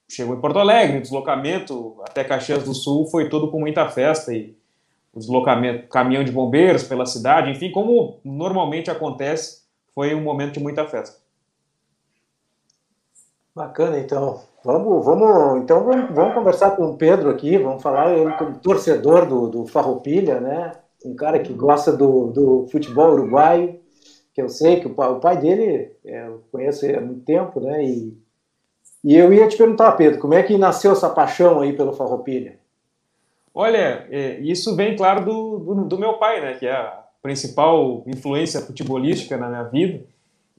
chegou 0.09 0.37
em 0.37 0.41
Porto 0.41 0.59
Alegre, 0.59 0.99
o 0.99 1.03
deslocamento 1.03 1.97
até 2.09 2.23
Caxias 2.23 2.63
do 2.63 2.75
Sul 2.75 3.07
foi 3.07 3.29
todo 3.29 3.51
com 3.51 3.59
muita 3.59 3.89
festa 3.89 4.33
e 4.33 4.55
o 5.13 5.19
deslocamento, 5.19 5.89
caminhão 5.89 6.23
de 6.23 6.31
bombeiros 6.31 6.85
pela 6.85 7.07
cidade, 7.07 7.51
enfim, 7.51 7.73
como 7.73 8.21
normalmente 8.23 8.91
acontece, 8.91 9.63
foi 9.95 10.15
um 10.15 10.21
momento 10.21 10.55
de 10.55 10.61
muita 10.61 10.87
festa. 10.87 11.26
Bacana, 13.57 13.99
então. 13.99 14.43
Vamos, 14.63 15.03
vamos, 15.03 15.63
então 15.63 15.83
vamos, 15.83 16.15
vamos, 16.15 16.35
conversar 16.35 16.73
com 16.73 16.91
o 16.91 16.97
Pedro 16.99 17.31
aqui, 17.31 17.57
vamos 17.57 17.83
falar 17.83 18.15
ele 18.15 18.31
como 18.33 18.59
torcedor 18.59 19.25
do, 19.25 19.49
do 19.49 19.67
Farroupilha, 19.67 20.39
né? 20.41 20.73
Um 21.03 21.17
cara 21.17 21.39
que 21.39 21.55
gosta 21.55 21.91
do, 21.91 22.27
do 22.27 22.67
futebol 22.71 23.13
uruguaio, 23.13 23.81
que 24.35 24.43
eu 24.43 24.51
sei 24.51 24.81
que 24.81 24.87
o 24.87 24.95
pai, 24.95 25.09
o 25.09 25.21
pai 25.21 25.39
dele, 25.39 25.91
é, 26.05 26.27
eu 26.27 26.45
conheço 26.53 26.85
ele 26.85 26.99
há 26.99 27.01
muito 27.01 27.23
tempo, 27.23 27.59
né? 27.61 27.83
E, 27.83 28.15
e 29.03 29.17
eu 29.17 29.33
ia 29.33 29.49
te 29.49 29.57
perguntar, 29.57 29.93
Pedro, 29.93 30.21
como 30.21 30.35
é 30.35 30.43
que 30.43 30.59
nasceu 30.59 30.93
essa 30.93 31.09
paixão 31.09 31.61
aí 31.63 31.73
pelo 31.73 31.95
Farroupilha? 31.95 32.59
Olha, 33.55 34.07
é, 34.11 34.39
isso 34.41 34.77
vem, 34.77 34.95
claro, 34.95 35.25
do, 35.25 35.59
do, 35.61 35.85
do 35.87 35.99
meu 35.99 36.19
pai, 36.19 36.43
né? 36.43 36.55
Que 36.55 36.67
é 36.67 36.73
a 36.73 37.05
principal 37.23 38.05
influência 38.07 38.61
futebolística 38.61 39.35
na 39.39 39.49
minha 39.49 39.63
vida. 39.63 40.05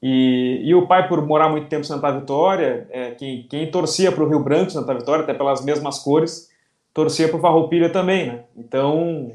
E, 0.01 0.61
e 0.63 0.75
o 0.75 0.85
pai, 0.85 1.07
por 1.07 1.25
morar 1.25 1.49
muito 1.49 1.67
tempo 1.67 1.81
em 1.81 1.87
Santa 1.87 2.11
Vitória, 2.11 2.87
é, 2.91 3.11
quem, 3.11 3.43
quem 3.49 3.69
torcia 3.71 4.11
para 4.11 4.23
o 4.23 4.29
Rio 4.29 4.43
Branco, 4.43 4.71
Santa 4.71 4.93
Vitória, 4.93 5.23
até 5.23 5.33
pelas 5.33 5.63
mesmas 5.63 5.99
cores, 5.99 6.49
torcia 6.93 7.27
para 7.27 7.37
o 7.37 7.41
Farroupilha 7.41 7.89
também, 7.89 8.27
né? 8.27 8.43
Então, 8.55 9.31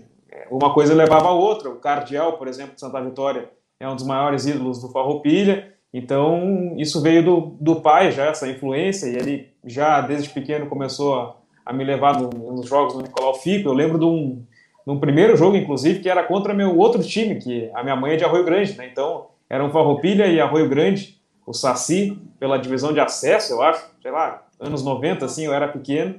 uma 0.51 0.73
coisa 0.73 0.95
levava 0.95 1.29
a 1.29 1.33
outra. 1.33 1.69
O 1.69 1.77
Cardial, 1.77 2.35
por 2.35 2.47
exemplo, 2.47 2.75
de 2.75 2.81
Santa 2.81 3.01
Vitória, 3.01 3.49
é 3.81 3.89
um 3.89 3.97
dos 3.97 4.07
maiores 4.07 4.47
ídolos 4.47 4.81
do 4.81 4.89
Farroupilha. 4.89 5.73
Então, 5.93 6.75
isso 6.79 7.03
veio 7.03 7.25
do, 7.25 7.41
do 7.61 7.81
pai 7.81 8.13
já, 8.13 8.27
essa 8.27 8.49
influência, 8.49 9.07
e 9.07 9.17
ele 9.17 9.49
já 9.65 10.01
desde 10.01 10.31
pequeno 10.31 10.67
começou 10.67 11.15
a, 11.17 11.37
a 11.67 11.73
me 11.73 11.85
levar 11.85 12.21
no, 12.21 12.31
nos 12.53 12.67
jogos 12.67 12.95
do 12.95 13.03
Nicolau 13.03 13.35
Fico. 13.35 13.69
Eu 13.69 13.75
lembro 13.75 13.99
de 13.99 14.05
um, 14.05 14.43
de 14.87 14.93
um 14.93 14.99
primeiro 14.99 15.37
jogo, 15.37 15.57
inclusive, 15.57 16.01
que 16.01 16.09
era 16.09 16.23
contra 16.23 16.55
meu 16.55 16.79
outro 16.79 17.03
time, 17.03 17.37
que 17.37 17.71
a 17.75 17.83
minha 17.83 17.97
mãe 17.97 18.13
é 18.13 18.17
de 18.17 18.25
Arroio 18.25 18.45
Grande, 18.45 18.77
né? 18.79 18.89
Então, 18.91 19.27
eram 19.53 19.71
Farroupilha 19.71 20.27
e 20.29 20.41
Arroio 20.41 20.67
Grande, 20.67 21.21
o 21.47 21.53
Saci, 21.53 22.19
pela 22.41 22.57
divisão 22.57 22.91
de 22.91 23.01
acesso, 23.01 23.53
eu 23.53 23.61
acho, 23.61 23.85
sei 24.01 24.11
lá, 24.11 24.47
anos 24.59 24.83
90, 24.83 25.27
assim, 25.27 25.45
eu 25.45 25.53
era 25.53 25.69
pequeno, 25.69 26.15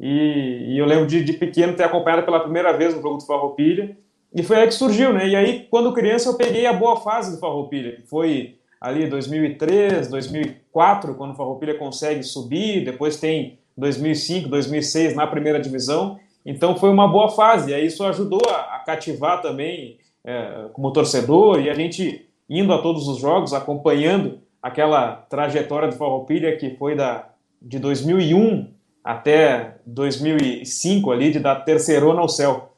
e, 0.00 0.66
e 0.74 0.78
eu 0.78 0.84
lembro 0.84 1.06
de, 1.06 1.22
de, 1.22 1.32
pequeno 1.34 1.76
ter 1.76 1.84
acompanhado 1.84 2.24
pela 2.24 2.40
primeira 2.40 2.76
vez 2.76 2.92
o 2.92 3.00
jogo 3.00 3.18
do 3.18 3.24
Farroupilha, 3.24 3.96
e 4.34 4.42
foi 4.42 4.56
aí 4.56 4.66
que 4.66 4.74
surgiu, 4.74 5.12
né, 5.12 5.28
e 5.28 5.36
aí, 5.36 5.68
quando 5.70 5.92
criança, 5.92 6.28
eu 6.28 6.34
peguei 6.34 6.66
a 6.66 6.72
boa 6.72 6.96
fase 6.96 7.30
do 7.30 7.38
Farroupilha, 7.38 7.92
que 7.92 8.02
foi 8.02 8.56
ali 8.80 9.06
2003, 9.06 10.08
2004, 10.08 11.14
quando 11.14 11.34
o 11.34 11.36
Farroupilha 11.36 11.78
consegue 11.78 12.24
subir, 12.24 12.84
depois 12.84 13.16
tem 13.20 13.60
2005, 13.76 14.48
2006 14.48 15.14
na 15.14 15.28
primeira 15.28 15.60
divisão, 15.60 16.18
então 16.44 16.74
foi 16.74 16.90
uma 16.90 17.06
boa 17.06 17.28
fase, 17.28 17.70
e 17.70 17.74
aí 17.74 17.86
isso 17.86 18.02
ajudou 18.02 18.42
a, 18.48 18.74
a 18.74 18.78
cativar 18.80 19.40
também 19.40 19.98
é, 20.24 20.64
como 20.72 20.92
torcedor, 20.92 21.60
e 21.60 21.70
a 21.70 21.74
gente 21.74 22.26
indo 22.58 22.72
a 22.72 22.82
todos 22.82 23.08
os 23.08 23.18
jogos, 23.18 23.54
acompanhando 23.54 24.40
aquela 24.62 25.12
trajetória 25.16 25.88
do 25.88 25.96
Farroupilha 25.96 26.54
que 26.56 26.76
foi 26.76 26.94
da, 26.94 27.30
de 27.60 27.78
2001 27.78 28.70
até 29.02 29.78
2005 29.86 31.10
ali, 31.10 31.30
de 31.30 31.40
dar 31.40 31.56
terceirona 31.64 32.20
ao 32.20 32.28
céu. 32.28 32.74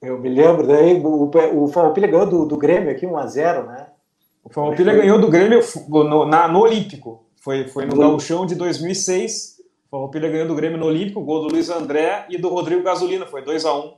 Eu 0.00 0.18
me 0.18 0.30
lembro, 0.30 0.66
daí 0.66 0.98
o, 0.98 1.30
o 1.64 1.68
Farroupilha 1.68 2.06
ganhou 2.06 2.26
do, 2.26 2.46
do 2.46 2.56
Grêmio 2.56 2.90
aqui 2.90 3.06
1x0, 3.06 3.66
né? 3.66 3.88
O 4.42 4.48
Farroupilha 4.48 4.94
ganhou 4.94 5.20
do 5.20 5.28
Grêmio 5.28 5.60
no, 5.88 6.24
na, 6.24 6.48
no 6.48 6.60
Olímpico, 6.60 7.26
foi, 7.36 7.68
foi 7.68 7.84
no 7.84 7.96
Gauchão 7.96 8.46
de 8.46 8.54
2006, 8.54 9.60
o 9.86 9.90
Farroupilha 9.90 10.30
ganhou 10.30 10.46
do 10.46 10.54
Grêmio 10.54 10.78
no 10.78 10.86
Olímpico, 10.86 11.20
gol 11.20 11.42
do 11.42 11.52
Luiz 11.52 11.68
André 11.68 12.24
e 12.30 12.38
do 12.38 12.48
Rodrigo 12.48 12.82
Gasolina, 12.82 13.26
foi 13.26 13.42
2 13.42 13.66
a 13.66 13.74
1 13.74 13.94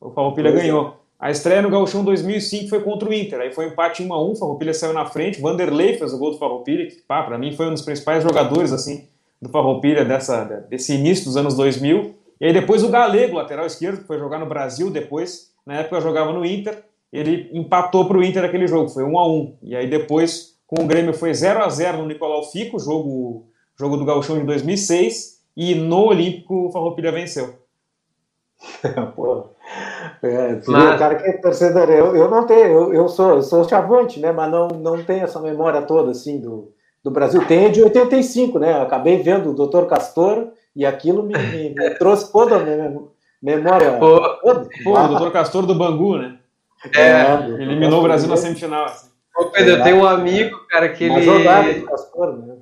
O 0.00 0.10
Farroupilha 0.10 0.50
ganhou. 0.50 1.05
A 1.18 1.30
estreia 1.30 1.62
no 1.62 1.70
Gauchão 1.70 2.04
2005 2.04 2.68
foi 2.68 2.82
contra 2.82 3.08
o 3.08 3.12
Inter, 3.12 3.40
aí 3.40 3.52
foi 3.52 3.66
um 3.66 3.68
empate 3.70 4.02
1 4.02 4.12
a 4.12 4.22
1 4.22 4.32
o 4.32 4.36
Farroupilha 4.36 4.74
saiu 4.74 4.92
na 4.92 5.06
frente, 5.06 5.40
Vanderlei 5.40 5.96
fez 5.96 6.12
o 6.12 6.18
gol 6.18 6.32
do 6.32 6.38
Farroupilha, 6.38 6.86
que 6.86 6.96
pá, 6.96 7.22
pra 7.22 7.38
mim 7.38 7.52
foi 7.52 7.66
um 7.66 7.72
dos 7.72 7.82
principais 7.82 8.22
jogadores 8.22 8.70
assim 8.70 9.08
do 9.40 9.48
Farroupilha 9.48 10.04
dessa, 10.04 10.44
desse 10.44 10.94
início 10.94 11.24
dos 11.24 11.36
anos 11.36 11.54
2000. 11.54 12.14
E 12.38 12.46
aí 12.46 12.52
depois 12.52 12.82
o 12.82 12.90
Galego, 12.90 13.36
lateral 13.36 13.64
esquerdo, 13.64 14.00
que 14.00 14.06
foi 14.06 14.18
jogar 14.18 14.38
no 14.38 14.46
Brasil 14.46 14.90
depois, 14.90 15.52
na 15.64 15.76
época 15.76 16.02
jogava 16.02 16.32
no 16.32 16.44
Inter, 16.44 16.84
ele 17.10 17.48
empatou 17.52 18.06
para 18.06 18.18
o 18.18 18.22
Inter 18.22 18.44
aquele 18.44 18.66
jogo, 18.66 18.90
foi 18.90 19.04
1 19.04 19.18
a 19.18 19.26
1 19.26 19.58
E 19.62 19.76
aí 19.76 19.88
depois 19.88 20.56
com 20.66 20.82
o 20.82 20.86
Grêmio 20.86 21.14
foi 21.14 21.32
0 21.32 21.62
a 21.62 21.68
0 21.68 21.98
no 21.98 22.06
Nicolau 22.06 22.42
Fico, 22.50 22.78
jogo, 22.78 23.46
jogo 23.78 23.96
do 23.96 24.04
Gauchão 24.04 24.38
de 24.38 24.44
2006, 24.44 25.40
e 25.56 25.74
no 25.74 26.04
Olímpico 26.04 26.66
o 26.66 26.70
Farroupilha 26.72 27.10
venceu. 27.10 27.54
Pô, 29.14 29.50
é, 30.22 30.60
mas... 30.66 30.94
o 30.94 30.98
cara 30.98 31.14
que 31.16 31.28
é 31.28 31.32
torcedor, 31.34 31.90
eu, 31.90 32.16
eu 32.16 32.30
não 32.30 32.46
tenho, 32.46 32.64
eu, 32.64 32.94
eu 32.94 33.08
sou, 33.08 33.36
eu 33.36 33.42
sou 33.42 33.68
chavante, 33.68 34.18
né? 34.18 34.32
Mas 34.32 34.50
não, 34.50 34.68
não 34.68 35.04
tenho 35.04 35.24
essa 35.24 35.40
memória 35.40 35.82
toda 35.82 36.12
assim 36.12 36.40
do, 36.40 36.72
do 37.04 37.10
Brasil. 37.10 37.44
Tem 37.46 37.70
de 37.70 37.82
85, 37.82 38.58
né? 38.58 38.80
acabei 38.80 39.22
vendo 39.22 39.50
o 39.50 39.66
Dr. 39.66 39.86
Castor 39.86 40.48
e 40.74 40.84
aquilo 40.86 41.22
me, 41.22 41.36
me, 41.36 41.74
me 41.74 41.90
trouxe 41.98 42.32
toda 42.32 42.56
a 42.56 42.58
minha 42.58 43.02
memória. 43.42 43.98
Pô, 43.98 44.20
pô 44.82 44.92
o 44.92 45.18
Dr. 45.18 45.30
Castor 45.30 45.66
do 45.66 45.74
Bangu, 45.74 46.18
né? 46.18 46.38
É, 46.94 47.00
é 47.00 47.48
eliminou 47.60 48.00
o 48.00 48.02
Brasil 48.02 48.28
na 48.28 48.36
semifinal. 48.36 48.86
Assim. 48.86 49.08
Ô 49.36 49.46
Pedro, 49.46 49.74
eu 49.74 49.82
tenho 49.82 49.96
um 49.96 50.06
amigo, 50.06 50.58
cara, 50.68 50.88
que 50.88 51.04
ele. 51.04 51.22
Jogada 51.22 51.72
do 51.74 51.86
Castor, 51.86 52.38
né? 52.38 52.56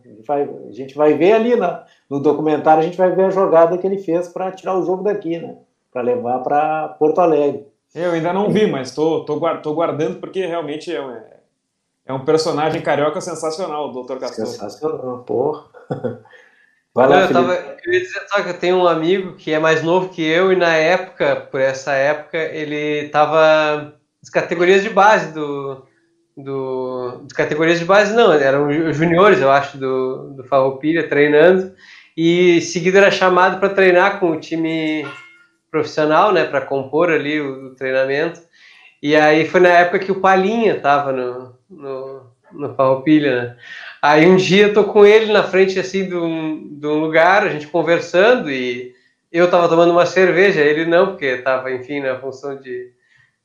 a 0.69 0.73
gente 0.73 0.97
vai 0.97 1.15
ver 1.15 1.33
ali 1.33 1.55
na, 1.55 1.85
no 2.09 2.19
documentário, 2.19 2.83
a 2.83 2.85
gente 2.85 2.97
vai 2.97 3.11
ver 3.15 3.27
a 3.27 3.31
jogada 3.31 3.77
que 3.77 3.87
ele 3.87 3.99
fez 3.99 4.29
para 4.29 4.51
tirar 4.51 4.77
o 4.79 4.85
jogo 4.85 5.05
daqui, 5.05 5.39
né? 5.39 5.57
Para 5.95 6.03
levar 6.03 6.41
para 6.41 6.89
Porto 6.99 7.21
Alegre. 7.21 7.69
Eu 7.95 8.11
ainda 8.11 8.33
não 8.33 8.51
vi, 8.51 8.67
mas 8.67 8.89
estou 8.89 9.25
tô, 9.25 9.39
tô, 9.39 9.57
tô, 9.59 9.75
guardando 9.75 10.19
porque 10.19 10.45
realmente 10.45 10.93
é 10.93 11.01
um, 11.01 11.17
é 12.05 12.13
um 12.13 12.25
personagem 12.25 12.83
carioca 12.83 13.21
sensacional, 13.21 13.91
o 13.91 14.03
Dr. 14.03 14.19
Castor. 14.19 14.47
Sensacional, 14.47 15.19
porra. 15.21 15.67
Vai 16.93 17.09
lá, 17.09 17.23
eu, 17.23 17.33
tava, 17.33 17.55
eu 17.85 17.93
ia 17.93 18.01
dizer 18.01 18.21
só 18.29 18.43
que 18.43 18.51
eu 18.51 18.59
tenho 18.59 18.77
um 18.77 18.87
amigo 18.87 19.35
que 19.35 19.53
é 19.53 19.59
mais 19.59 19.83
novo 19.83 20.09
que 20.09 20.23
eu 20.23 20.53
e 20.53 20.57
na 20.57 20.75
época, 20.75 21.49
por 21.51 21.61
essa 21.61 21.93
época, 21.93 22.39
ele 22.39 23.07
estava 23.07 23.95
nas 24.23 24.31
categorias 24.31 24.83
de 24.83 24.91
base 24.91 25.33
do, 25.33 25.85
do 26.37 27.19
das 27.23 27.33
categorias 27.33 27.81
de 27.81 27.85
base 27.85 28.15
não, 28.15 28.33
eram 28.33 28.93
juniores, 28.93 29.41
eu 29.41 29.51
acho, 29.51 29.77
do, 29.77 30.35
do 30.35 30.45
Farroupilha, 30.45 31.09
treinando, 31.09 31.75
e 32.17 32.61
seguido 32.61 32.99
era 32.99 33.11
chamado 33.11 33.59
para 33.59 33.75
treinar 33.75 34.21
com 34.21 34.31
o 34.31 34.39
time 34.39 35.05
profissional, 35.75 36.33
né, 36.33 36.45
para 36.45 36.61
compor 36.61 37.11
ali 37.11 37.41
o, 37.41 37.67
o, 37.67 37.75
treinamento. 37.75 38.41
E 39.03 39.17
aí 39.17 39.45
foi 39.49 39.59
na 39.59 39.71
época 39.71 39.99
que 39.99 40.13
o 40.13 40.21
Palinha 40.21 40.79
tava 40.79 41.11
no, 41.11 41.53
no, 41.69 42.27
no 42.53 42.75
Farroupilha, 42.77 43.43
né? 43.43 43.57
Aí 44.01 44.25
um 44.25 44.37
dia 44.37 44.69
eu 44.69 44.73
tô 44.73 44.85
com 44.85 45.05
ele 45.05 45.33
na 45.33 45.43
frente, 45.43 45.81
assim, 45.81 46.09
de 46.09 46.15
um, 46.15 46.79
de 46.79 46.87
um 46.87 47.01
lugar, 47.01 47.43
a 47.43 47.49
gente 47.49 47.67
conversando 47.67 48.49
e 48.49 48.95
eu 49.33 49.51
tava 49.51 49.69
tomando 49.69 49.91
uma 49.91 50.07
cerveja, 50.07 50.61
ele 50.61 50.87
não, 50.87 51.09
porque 51.09 51.39
tava, 51.39 51.73
enfim, 51.73 51.99
na 51.99 52.21
função 52.21 52.57
de, 52.61 52.93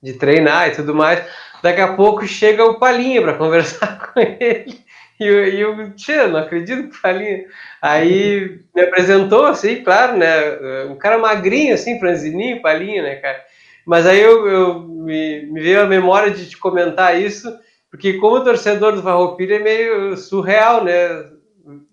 de 0.03 0.13
treinar 0.13 0.67
e 0.67 0.75
tudo 0.75 0.93
mais. 0.93 1.25
Daqui 1.63 1.81
a 1.81 1.93
pouco 1.93 2.27
chega 2.27 2.63
o 2.63 2.77
Palinha 2.77 3.23
para 3.23 3.33
conversar 3.39 4.13
com 4.13 4.19
ele. 4.19 4.79
E 5.19 5.25
eu, 5.25 5.47
e 5.47 5.59
eu 5.59 5.95
tchê, 5.95 6.27
não 6.27 6.39
acredito 6.39 6.89
que 6.89 6.95
Falinha. 6.95 7.43
Aí 7.81 8.61
me 8.73 8.81
apresentou, 8.81 9.45
assim, 9.45 9.83
claro, 9.83 10.17
né? 10.17 10.85
Um 10.89 10.95
cara 10.95 11.17
magrinho, 11.17 11.73
assim, 11.73 11.99
franzininho, 11.99 12.61
Palinha, 12.61 13.03
né, 13.03 13.15
cara? 13.15 13.43
Mas 13.85 14.05
aí 14.05 14.21
eu, 14.21 14.47
eu 14.47 14.79
me, 14.79 15.47
me, 15.47 15.61
veio 15.61 15.81
a 15.81 15.87
memória 15.87 16.31
de 16.31 16.47
te 16.47 16.57
comentar 16.57 17.19
isso, 17.19 17.51
porque 17.91 18.13
como 18.13 18.43
torcedor 18.43 18.93
do 18.93 19.01
Farroupilha 19.01 19.55
é 19.55 19.59
meio 19.59 20.15
surreal, 20.15 20.83
né? 20.83 21.25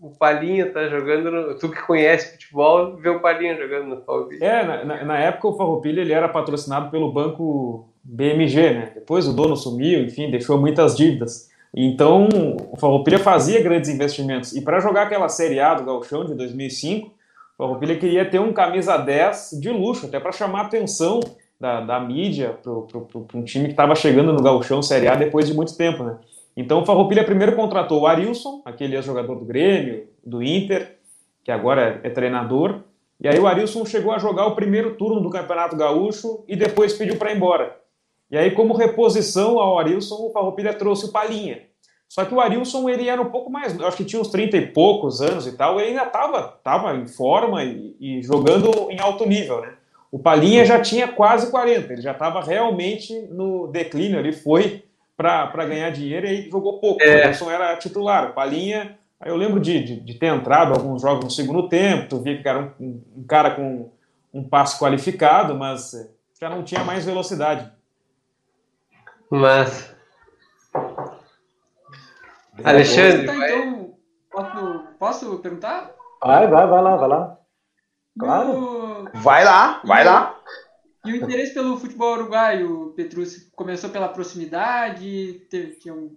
O 0.00 0.10
Palinha 0.10 0.70
tá 0.70 0.88
jogando, 0.88 1.30
no, 1.30 1.58
tu 1.58 1.68
que 1.68 1.82
conhece 1.82 2.32
futebol, 2.32 2.96
vê 2.96 3.08
o 3.08 3.20
Palinha 3.20 3.56
jogando 3.56 3.88
no 3.88 4.02
Farroupilha. 4.02 4.44
É, 4.44 4.84
na, 4.84 5.04
na 5.04 5.18
época 5.18 5.48
o 5.48 5.56
Farroupilha 5.56 6.00
ele 6.00 6.12
era 6.12 6.28
patrocinado 6.28 6.90
pelo 6.90 7.12
banco 7.12 7.88
BMG, 8.04 8.70
né? 8.70 8.92
Depois 8.94 9.26
o 9.26 9.32
dono 9.32 9.56
sumiu, 9.56 10.04
enfim, 10.04 10.30
deixou 10.30 10.58
muitas 10.58 10.96
dívidas. 10.96 11.50
Então, 11.78 12.26
o 12.72 12.76
Farroupilha 12.78 13.18
fazia 13.18 13.62
grandes 13.62 13.90
investimentos. 13.90 14.56
E 14.56 14.62
para 14.62 14.80
jogar 14.80 15.02
aquela 15.02 15.28
Série 15.28 15.60
A 15.60 15.74
do 15.74 15.84
Gauchão 15.84 16.24
de 16.24 16.34
2005, 16.34 17.08
o 17.08 17.12
Farroupilha 17.58 17.98
queria 17.98 18.24
ter 18.24 18.38
um 18.38 18.50
camisa 18.50 18.96
10 18.96 19.58
de 19.60 19.68
luxo, 19.68 20.06
até 20.06 20.18
para 20.18 20.32
chamar 20.32 20.60
a 20.60 20.66
atenção 20.66 21.20
da, 21.60 21.82
da 21.82 22.00
mídia 22.00 22.58
para 22.62 23.38
um 23.38 23.44
time 23.44 23.66
que 23.66 23.72
estava 23.72 23.94
chegando 23.94 24.32
no 24.32 24.42
Gauchão 24.42 24.80
Série 24.82 25.06
A 25.06 25.14
depois 25.14 25.46
de 25.46 25.52
muito 25.52 25.76
tempo, 25.76 26.02
né? 26.02 26.16
Então, 26.56 26.80
o 26.80 26.86
Farroupilha 26.86 27.22
primeiro 27.22 27.54
contratou 27.54 28.00
o 28.00 28.06
Arilson, 28.06 28.62
aquele 28.64 28.96
ex-jogador 28.96 29.34
do 29.34 29.44
Grêmio, 29.44 30.08
do 30.24 30.42
Inter, 30.42 30.96
que 31.44 31.50
agora 31.50 32.00
é, 32.02 32.06
é 32.06 32.10
treinador. 32.10 32.80
E 33.20 33.28
aí 33.28 33.38
o 33.38 33.46
Arilson 33.46 33.84
chegou 33.84 34.12
a 34.12 34.18
jogar 34.18 34.46
o 34.46 34.54
primeiro 34.54 34.94
turno 34.94 35.20
do 35.20 35.28
Campeonato 35.28 35.76
Gaúcho 35.76 36.42
e 36.48 36.56
depois 36.56 36.94
pediu 36.94 37.16
para 37.16 37.32
ir 37.32 37.36
embora. 37.36 37.76
E 38.30 38.36
aí, 38.36 38.50
como 38.50 38.74
reposição 38.74 39.60
ao 39.60 39.78
Arilson, 39.78 40.16
o 40.16 40.32
Farroupilha 40.32 40.74
trouxe 40.74 41.06
o 41.06 41.12
Palinha. 41.12 41.65
Só 42.08 42.24
que 42.24 42.34
o 42.34 42.40
Arilson, 42.40 42.88
ele 42.88 43.08
era 43.08 43.20
um 43.20 43.30
pouco 43.30 43.50
mais, 43.50 43.78
acho 43.80 43.96
que 43.96 44.04
tinha 44.04 44.20
uns 44.20 44.28
30 44.28 44.56
e 44.56 44.66
poucos 44.68 45.20
anos 45.20 45.46
e 45.46 45.56
tal, 45.56 45.80
ele 45.80 45.90
ainda 45.90 46.04
estava 46.04 46.42
tava 46.62 46.94
em 46.94 47.06
forma 47.06 47.64
e, 47.64 47.96
e, 48.00 48.22
jogando 48.22 48.90
em 48.90 49.00
alto 49.00 49.26
nível, 49.26 49.60
né? 49.60 49.74
O 50.10 50.18
Palinha 50.18 50.64
já 50.64 50.80
tinha 50.80 51.08
quase 51.08 51.50
40, 51.50 51.92
ele 51.92 52.00
já 52.00 52.12
estava 52.12 52.40
realmente 52.40 53.12
no 53.30 53.66
declínio, 53.66 54.18
ele 54.18 54.32
foi 54.32 54.84
para 55.16 55.66
ganhar 55.66 55.90
dinheiro 55.90 56.26
e 56.26 56.30
aí 56.30 56.50
jogou 56.50 56.78
pouco. 56.78 57.02
É. 57.02 57.16
O 57.16 57.24
Arilson 57.24 57.50
era 57.50 57.76
titular, 57.76 58.30
o 58.30 58.32
Palinha, 58.32 58.96
aí 59.20 59.30
eu 59.30 59.36
lembro 59.36 59.58
de, 59.58 59.82
de, 59.82 60.00
de, 60.00 60.14
ter 60.14 60.26
entrado 60.26 60.72
alguns 60.72 61.02
jogos 61.02 61.24
no 61.24 61.30
segundo 61.30 61.68
tempo, 61.68 62.08
tu 62.08 62.20
via 62.20 62.40
que 62.40 62.48
era 62.48 62.72
um, 62.80 63.02
um 63.16 63.24
cara 63.24 63.50
com 63.50 63.90
um 64.32 64.44
passe 64.44 64.78
qualificado, 64.78 65.54
mas 65.54 65.92
já 66.40 66.48
não 66.48 66.62
tinha 66.62 66.84
mais 66.84 67.04
velocidade. 67.04 67.70
Mas. 69.30 69.95
Alexandre. 72.64 73.26
Tá, 73.26 73.34
então, 73.34 73.94
posso, 74.30 74.84
posso 74.98 75.38
perguntar? 75.38 75.92
Vai, 76.22 76.46
vai, 76.48 76.66
vai 76.66 76.82
lá, 76.82 76.96
vai 76.96 77.08
lá. 77.08 77.38
Claro. 78.18 79.10
Vai 79.14 79.44
lá, 79.44 79.80
vai 79.84 80.04
lá. 80.04 80.40
E 81.04 81.12
o 81.12 81.16
interesse 81.16 81.54
pelo 81.54 81.76
futebol 81.78 82.14
uruguaio, 82.14 82.92
Petrus, 82.96 83.48
começou 83.54 83.90
pela 83.90 84.08
proximidade? 84.08 85.42
Teve, 85.50 85.74
tinha 85.74 85.94
um, 85.94 86.16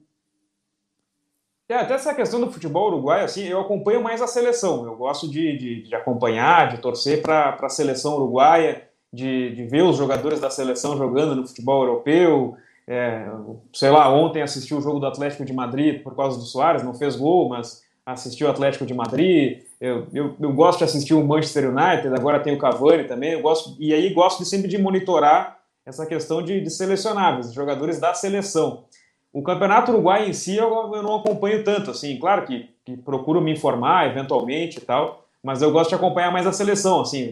É, 1.70 1.76
até 1.76 1.94
essa 1.94 2.16
questão 2.16 2.40
do 2.40 2.52
futebol 2.52 2.88
uruguaio, 2.88 3.26
assim, 3.26 3.44
eu 3.44 3.60
acompanho 3.60 4.02
mais 4.02 4.22
a 4.22 4.28
seleção. 4.28 4.86
Eu 4.86 4.96
gosto 4.96 5.30
de, 5.30 5.56
de, 5.58 5.84
de 5.84 5.94
acompanhar, 5.96 6.70
de 6.70 6.82
torcer 6.82 7.22
para 7.22 7.56
a 7.62 7.70
seleção 7.70 8.16
uruguaia, 8.16 8.90
de, 9.14 9.54
de 9.54 9.64
ver 9.66 9.84
os 9.84 9.98
jogadores 9.98 10.40
da 10.40 10.50
seleção 10.50 10.98
jogando 10.98 11.36
no 11.36 11.46
futebol 11.46 11.84
europeu. 11.84 12.58
É, 12.92 13.24
sei 13.72 13.92
lá, 13.92 14.12
ontem 14.12 14.42
assisti 14.42 14.74
o 14.74 14.82
jogo 14.82 15.00
do 15.00 15.06
Atlético 15.06 15.46
de 15.46 15.54
Madrid 15.54 16.02
por 16.02 16.16
causa 16.16 16.40
do 16.40 16.44
Soares, 16.44 16.82
não 16.82 16.96
fez 16.96 17.16
gol, 17.16 17.48
mas 17.48 17.84
assistiu 18.04 18.48
o 18.48 18.50
Atlético 18.50 18.84
de 18.84 18.96
Madrid. 18.96 19.62
Eu, 19.80 20.08
eu, 20.12 20.36
eu, 20.40 20.52
gosto 20.54 20.80
de 20.80 20.86
assistir 20.86 21.14
o 21.14 21.24
Manchester 21.24 21.70
United, 21.70 22.08
agora 22.08 22.40
tem 22.40 22.52
o 22.52 22.58
Cavani 22.58 23.04
também. 23.04 23.34
Eu 23.34 23.42
gosto, 23.42 23.76
e 23.80 23.94
aí 23.94 24.12
gosto 24.12 24.40
de 24.40 24.50
sempre 24.50 24.68
de 24.68 24.80
monitorar 24.80 25.60
essa 25.86 26.04
questão 26.04 26.42
de, 26.42 26.62
de 26.62 26.70
selecionáveis, 26.72 27.54
jogadores 27.54 28.00
da 28.00 28.16
seleção. 28.16 28.86
O 29.32 29.44
Campeonato 29.44 29.92
Uruguai 29.92 30.28
em 30.28 30.34
si 30.34 30.58
eu, 30.58 30.68
eu 30.96 31.04
não 31.04 31.18
acompanho 31.18 31.64
tanto, 31.64 31.92
assim, 31.92 32.18
claro 32.18 32.48
que, 32.48 32.72
que, 32.84 32.98
procuro 32.98 33.40
me 33.40 33.52
informar 33.52 34.08
eventualmente 34.08 34.80
e 34.80 34.82
tal, 34.82 35.28
mas 35.44 35.62
eu 35.62 35.72
gosto 35.72 35.90
de 35.90 35.96
acompanhar 35.96 36.32
mais 36.32 36.48
a 36.48 36.52
seleção, 36.52 37.02
assim, 37.02 37.32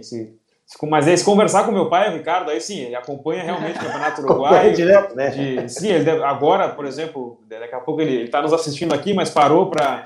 mas 0.83 1.07
aí 1.07 1.17
se 1.17 1.23
conversar 1.23 1.65
com 1.65 1.71
meu 1.71 1.89
pai, 1.89 2.09
o 2.09 2.17
Ricardo, 2.17 2.51
aí 2.51 2.59
sim, 2.59 2.79
ele 2.79 2.95
acompanha 2.95 3.43
realmente 3.43 3.79
o 3.79 3.81
Campeonato 3.81 4.21
Uruguai. 4.23 4.71
direto, 4.71 5.15
né? 5.15 5.29
De, 5.29 5.69
sim, 5.69 5.87
ele 5.87 6.03
deve, 6.03 6.23
agora, 6.23 6.69
por 6.69 6.85
exemplo, 6.85 7.41
daqui 7.47 7.73
a 7.73 7.79
pouco 7.79 8.01
ele 8.01 8.23
está 8.23 8.41
nos 8.41 8.51
assistindo 8.51 8.93
aqui, 8.93 9.13
mas 9.13 9.29
parou 9.29 9.69
para 9.69 10.03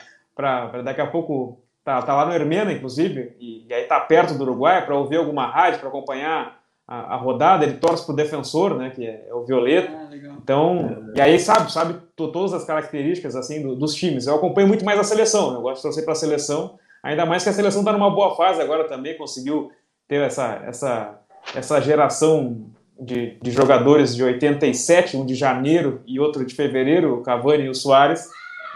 daqui 0.83 1.01
a 1.01 1.07
pouco 1.07 1.59
tá, 1.83 2.01
tá 2.01 2.15
lá 2.15 2.25
no 2.25 2.33
Hermena, 2.33 2.71
inclusive, 2.71 3.35
e, 3.39 3.65
e 3.67 3.73
aí 3.73 3.85
tá 3.85 3.99
perto 3.99 4.35
do 4.35 4.43
Uruguai 4.43 4.85
para 4.85 4.95
ouvir 4.95 5.17
alguma 5.17 5.47
rádio, 5.47 5.79
para 5.79 5.89
acompanhar 5.89 6.61
a, 6.87 7.15
a, 7.15 7.17
rodada, 7.17 7.63
ele 7.63 7.77
torce 7.77 8.05
pro 8.05 8.15
defensor, 8.15 8.77
né, 8.77 8.91
que 8.91 9.05
é, 9.05 9.25
é 9.29 9.33
o 9.33 9.43
Violeta. 9.43 9.91
Ah, 9.91 10.09
então, 10.43 11.11
e 11.15 11.21
aí 11.21 11.39
sabe, 11.39 11.71
sabe 11.71 11.95
todas 12.15 12.53
as 12.53 12.65
características 12.65 13.35
assim 13.35 13.61
do, 13.61 13.75
dos 13.75 13.95
times. 13.95 14.27
Eu 14.27 14.35
acompanho 14.35 14.67
muito 14.67 14.85
mais 14.85 14.99
a 14.99 15.03
seleção, 15.03 15.51
né, 15.51 15.57
eu 15.57 15.61
gosto 15.61 15.77
de 15.77 15.83
torcer 15.83 16.03
para 16.03 16.13
a 16.13 16.17
seleção, 16.17 16.77
ainda 17.01 17.25
mais 17.25 17.43
que 17.43 17.49
a 17.49 17.53
seleção 17.53 17.81
está 17.81 17.93
numa 17.93 18.11
boa 18.11 18.35
fase 18.35 18.61
agora 18.61 18.87
também, 18.87 19.17
conseguiu 19.17 19.71
ter 20.11 20.21
essa 20.21 20.61
essa 20.67 21.21
essa 21.55 21.79
geração 21.79 22.65
de, 22.99 23.37
de 23.41 23.49
jogadores 23.49 24.13
de 24.13 24.21
87, 24.21 25.15
um 25.15 25.25
de 25.25 25.35
janeiro 25.35 26.01
e 26.05 26.19
outro 26.19 26.45
de 26.45 26.53
fevereiro, 26.53 27.15
o 27.15 27.23
Cavani 27.23 27.63
e 27.63 27.69
o 27.69 27.73
Soares. 27.73 28.27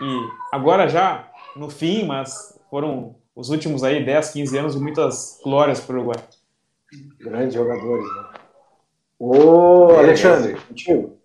E 0.01 0.55
agora 0.55 0.87
já 0.87 1.27
no 1.53 1.69
fim, 1.69 2.05
mas 2.05 2.57
foram 2.69 3.15
os 3.35 3.49
últimos 3.49 3.83
aí 3.83 4.03
10, 4.03 4.29
15 4.31 4.57
anos 4.57 4.75
de 4.75 4.81
muitas 4.81 5.37
glórias 5.43 5.81
para 5.81 5.97
o 5.97 5.99
Uruguai. 5.99 6.23
Grandes 7.19 7.53
jogadores, 7.53 8.05
né? 8.05 8.23
Ô, 9.19 9.91
é, 9.91 9.99
Alexandre, 9.99 10.55
contigo. 10.55 11.17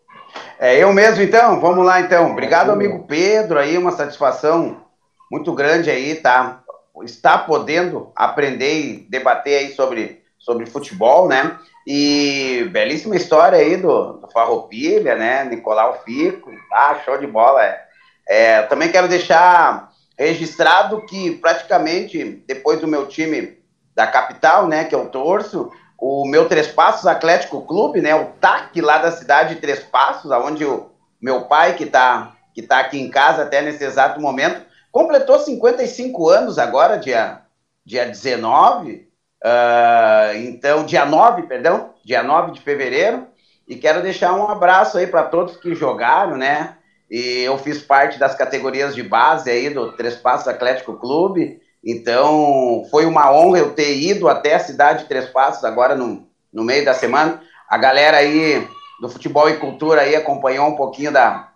É 0.58 0.76
eu 0.76 0.92
mesmo, 0.92 1.22
então. 1.22 1.60
Vamos 1.60 1.86
lá, 1.86 2.00
então. 2.00 2.32
Obrigado, 2.32 2.70
amigo 2.70 3.06
Pedro. 3.06 3.60
Aí, 3.60 3.78
uma 3.78 3.92
satisfação 3.92 4.82
muito 5.30 5.52
grande 5.54 5.88
aí, 5.88 6.16
tá? 6.16 6.59
Está 7.02 7.38
podendo 7.38 8.12
aprender 8.14 8.80
e 8.80 9.06
debater 9.08 9.58
aí 9.58 9.72
sobre, 9.72 10.22
sobre 10.38 10.66
futebol, 10.66 11.28
né? 11.28 11.58
E 11.86 12.68
belíssima 12.72 13.16
história 13.16 13.58
aí 13.58 13.76
do, 13.76 14.14
do 14.14 14.28
Farroupilha, 14.30 15.14
né? 15.14 15.44
Nicolau 15.44 16.02
Fico. 16.04 16.50
Ah, 16.72 17.00
show 17.04 17.18
de 17.18 17.26
bola. 17.26 17.64
É. 17.64 17.90
É, 18.28 18.62
também 18.62 18.92
quero 18.92 19.08
deixar 19.08 19.90
registrado 20.18 21.00
que 21.06 21.32
praticamente 21.32 22.44
depois 22.46 22.80
do 22.80 22.86
meu 22.86 23.08
time 23.08 23.58
da 23.94 24.06
capital, 24.06 24.66
né, 24.66 24.84
que 24.84 24.94
eu 24.94 25.08
torço, 25.08 25.70
o 25.98 26.26
meu 26.26 26.48
Três 26.48 26.68
Passos 26.68 27.06
Atlético 27.06 27.66
Clube, 27.66 28.00
né, 28.00 28.14
o 28.14 28.26
TAC 28.40 28.80
lá 28.80 28.98
da 28.98 29.10
cidade 29.10 29.54
de 29.54 29.60
Três 29.60 29.80
Passos, 29.80 30.30
aonde 30.30 30.64
o 30.64 30.90
meu 31.20 31.42
pai, 31.42 31.74
que 31.74 31.84
está 31.84 32.36
que 32.54 32.62
tá 32.62 32.80
aqui 32.80 33.00
em 33.00 33.08
casa 33.08 33.42
até 33.42 33.62
nesse 33.62 33.84
exato 33.84 34.20
momento, 34.20 34.60
completou 34.90 35.38
55 35.38 36.28
anos 36.28 36.58
agora, 36.58 36.96
dia, 36.96 37.42
dia 37.84 38.06
19, 38.06 38.92
uh, 38.92 39.06
ah, 39.42 40.32
então, 40.36 40.84
dia 40.84 41.04
9, 41.04 41.42
perdão, 41.42 41.94
dia 42.04 42.22
9 42.22 42.52
de 42.52 42.60
fevereiro, 42.60 43.26
e 43.68 43.76
quero 43.76 44.02
deixar 44.02 44.34
um 44.34 44.48
abraço 44.48 44.98
aí 44.98 45.06
para 45.06 45.24
todos 45.24 45.56
que 45.56 45.74
jogaram, 45.74 46.36
né, 46.36 46.76
e 47.10 47.42
eu 47.42 47.58
fiz 47.58 47.82
parte 47.82 48.18
das 48.18 48.34
categorias 48.34 48.94
de 48.94 49.02
base 49.02 49.50
aí 49.50 49.70
do 49.70 49.92
Três 49.92 50.16
Passos 50.16 50.48
Atlético 50.48 50.94
Clube, 50.94 51.60
então, 51.84 52.84
foi 52.90 53.06
uma 53.06 53.32
honra 53.32 53.58
eu 53.58 53.74
ter 53.74 53.96
ido 53.96 54.28
até 54.28 54.54
a 54.54 54.60
cidade 54.60 55.02
de 55.02 55.08
Três 55.08 55.26
Passos 55.26 55.64
agora 55.64 55.94
no, 55.94 56.26
no 56.52 56.62
meio 56.62 56.84
da 56.84 56.92
semana. 56.92 57.42
A 57.68 57.78
galera 57.78 58.18
aí 58.18 58.66
do 59.00 59.08
futebol 59.08 59.48
e 59.48 59.56
cultura 59.56 60.02
aí 60.02 60.14
acompanhou 60.14 60.66
um 60.66 60.76
pouquinho 60.76 61.10
da 61.10 61.49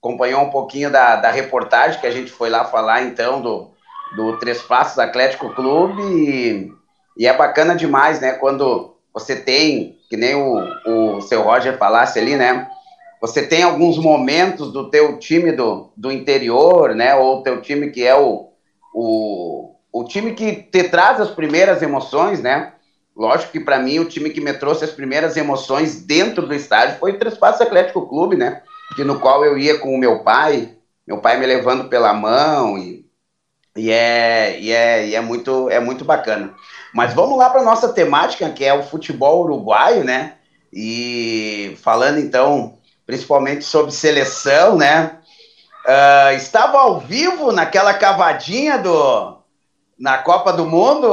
acompanhou 0.00 0.42
um 0.42 0.50
pouquinho 0.50 0.90
da, 0.90 1.16
da 1.16 1.30
reportagem 1.30 2.00
que 2.00 2.06
a 2.06 2.10
gente 2.10 2.30
foi 2.30 2.48
lá 2.48 2.64
falar 2.64 3.02
então 3.02 3.40
do, 3.40 3.70
do 4.16 4.38
Três 4.38 4.62
Passos 4.62 4.98
Atlético 4.98 5.54
Clube 5.54 6.02
e, 6.02 6.72
e 7.18 7.26
é 7.26 7.36
bacana 7.36 7.76
demais, 7.76 8.20
né, 8.20 8.32
quando 8.32 8.96
você 9.12 9.36
tem, 9.36 9.98
que 10.08 10.16
nem 10.16 10.34
o, 10.34 11.16
o 11.16 11.20
seu 11.20 11.42
Roger 11.42 11.76
falasse 11.76 12.18
ali, 12.18 12.34
né, 12.34 12.66
você 13.20 13.46
tem 13.46 13.62
alguns 13.62 13.98
momentos 13.98 14.72
do 14.72 14.88
teu 14.88 15.18
time 15.18 15.52
do, 15.52 15.92
do 15.94 16.10
interior, 16.10 16.94
né, 16.94 17.14
ou 17.14 17.42
teu 17.42 17.60
time 17.60 17.90
que 17.90 18.06
é 18.06 18.18
o, 18.18 18.48
o, 18.94 19.74
o 19.92 20.04
time 20.04 20.32
que 20.32 20.54
te 20.54 20.84
traz 20.84 21.20
as 21.20 21.30
primeiras 21.30 21.82
emoções, 21.82 22.40
né? 22.40 22.72
Lógico 23.14 23.52
que 23.52 23.60
para 23.60 23.78
mim 23.78 23.98
o 23.98 24.06
time 24.06 24.30
que 24.30 24.40
me 24.40 24.52
trouxe 24.54 24.84
as 24.84 24.92
primeiras 24.92 25.36
emoções 25.36 26.00
dentro 26.00 26.46
do 26.46 26.54
estádio 26.54 26.98
foi 26.98 27.12
o 27.12 27.18
Trespaço 27.18 27.62
Atlético 27.62 28.08
Clube, 28.08 28.36
né? 28.36 28.62
Que 28.94 29.04
no 29.04 29.20
qual 29.20 29.44
eu 29.44 29.56
ia 29.56 29.78
com 29.78 29.94
o 29.94 29.98
meu 29.98 30.20
pai, 30.20 30.76
meu 31.06 31.18
pai 31.18 31.38
me 31.38 31.46
levando 31.46 31.88
pela 31.88 32.12
mão 32.12 32.78
e, 32.78 33.06
e, 33.76 33.90
é, 33.90 34.58
e, 34.60 34.72
é, 34.72 35.06
e 35.06 35.14
é, 35.14 35.20
muito, 35.20 35.68
é 35.70 35.80
muito 35.80 36.04
bacana. 36.04 36.54
Mas 36.92 37.14
vamos 37.14 37.38
lá 37.38 37.50
para 37.50 37.62
nossa 37.62 37.92
temática, 37.92 38.50
que 38.50 38.64
é 38.64 38.74
o 38.74 38.82
futebol 38.82 39.42
uruguaio, 39.42 40.04
né? 40.04 40.34
E 40.72 41.76
falando 41.82 42.18
então, 42.18 42.78
principalmente 43.06 43.64
sobre 43.64 43.92
seleção, 43.92 44.76
né? 44.76 45.18
Uh, 45.84 46.36
estava 46.36 46.78
ao 46.78 47.00
vivo 47.00 47.52
naquela 47.52 47.94
cavadinha 47.94 48.78
do 48.78 49.39
na 50.00 50.16
Copa 50.16 50.50
do 50.50 50.64
Mundo 50.64 51.10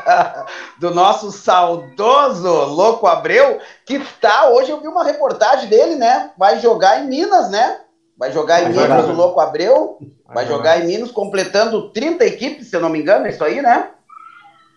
do 0.78 0.94
nosso 0.94 1.32
saudoso 1.32 2.46
Louco 2.66 3.06
Abreu, 3.06 3.58
que 3.86 3.98
tá 4.20 4.50
hoje 4.50 4.70
eu 4.70 4.78
vi 4.78 4.86
uma 4.86 5.02
reportagem 5.02 5.70
dele, 5.70 5.96
né? 5.96 6.30
Vai 6.36 6.60
jogar 6.60 7.00
em 7.00 7.08
Minas, 7.08 7.50
né? 7.50 7.80
Vai 8.18 8.30
jogar 8.30 8.60
em 8.60 8.72
vai 8.72 8.84
Minas 8.84 9.06
jogar. 9.06 9.12
o 9.12 9.16
Louco 9.16 9.40
Abreu, 9.40 9.96
vai, 10.26 10.34
vai 10.34 10.46
jogar. 10.46 10.74
jogar. 10.74 10.84
em 10.84 10.86
Minas 10.86 11.10
completando 11.10 11.90
30 11.92 12.26
equipes, 12.26 12.68
se 12.68 12.76
eu 12.76 12.80
não 12.80 12.90
me 12.90 13.00
engano, 13.00 13.26
é 13.26 13.30
isso 13.30 13.42
aí, 13.42 13.62
né? 13.62 13.88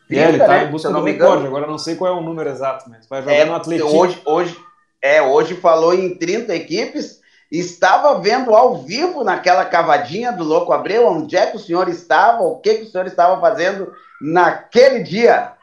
30, 0.07 0.23
é, 0.23 0.29
ele 0.29 0.37
tá 0.37 0.47
né? 0.47 0.63
em 0.63 0.71
busca 0.71 0.89
do 0.89 1.03
recorde, 1.03 1.45
agora 1.45 1.67
não 1.67 1.77
sei 1.77 1.95
qual 1.95 2.15
é 2.15 2.17
o 2.17 2.21
número 2.21 2.49
exato, 2.49 2.89
mas 2.89 3.05
vai 3.07 3.21
jogar 3.21 3.33
é, 3.35 3.43
no 3.43 3.55
Atlético. 3.55 3.89
Hoje, 3.89 4.21
hoje, 4.25 4.57
é, 5.01 5.21
hoje 5.21 5.53
falou 5.55 5.93
em 5.93 6.17
30 6.17 6.55
equipes 6.55 7.19
estava 7.51 8.19
vendo 8.19 8.53
ao 8.53 8.77
vivo 8.77 9.23
naquela 9.23 9.65
cavadinha 9.65 10.31
do 10.31 10.43
Louco 10.43 10.73
Abreu, 10.73 11.07
onde 11.07 11.35
é 11.35 11.45
que 11.45 11.57
o 11.57 11.59
senhor 11.59 11.87
estava, 11.87 12.43
o 12.43 12.57
que, 12.57 12.75
que 12.75 12.83
o 12.83 12.87
senhor 12.87 13.07
estava 13.07 13.39
fazendo 13.39 13.91
naquele 14.21 15.03
dia. 15.03 15.53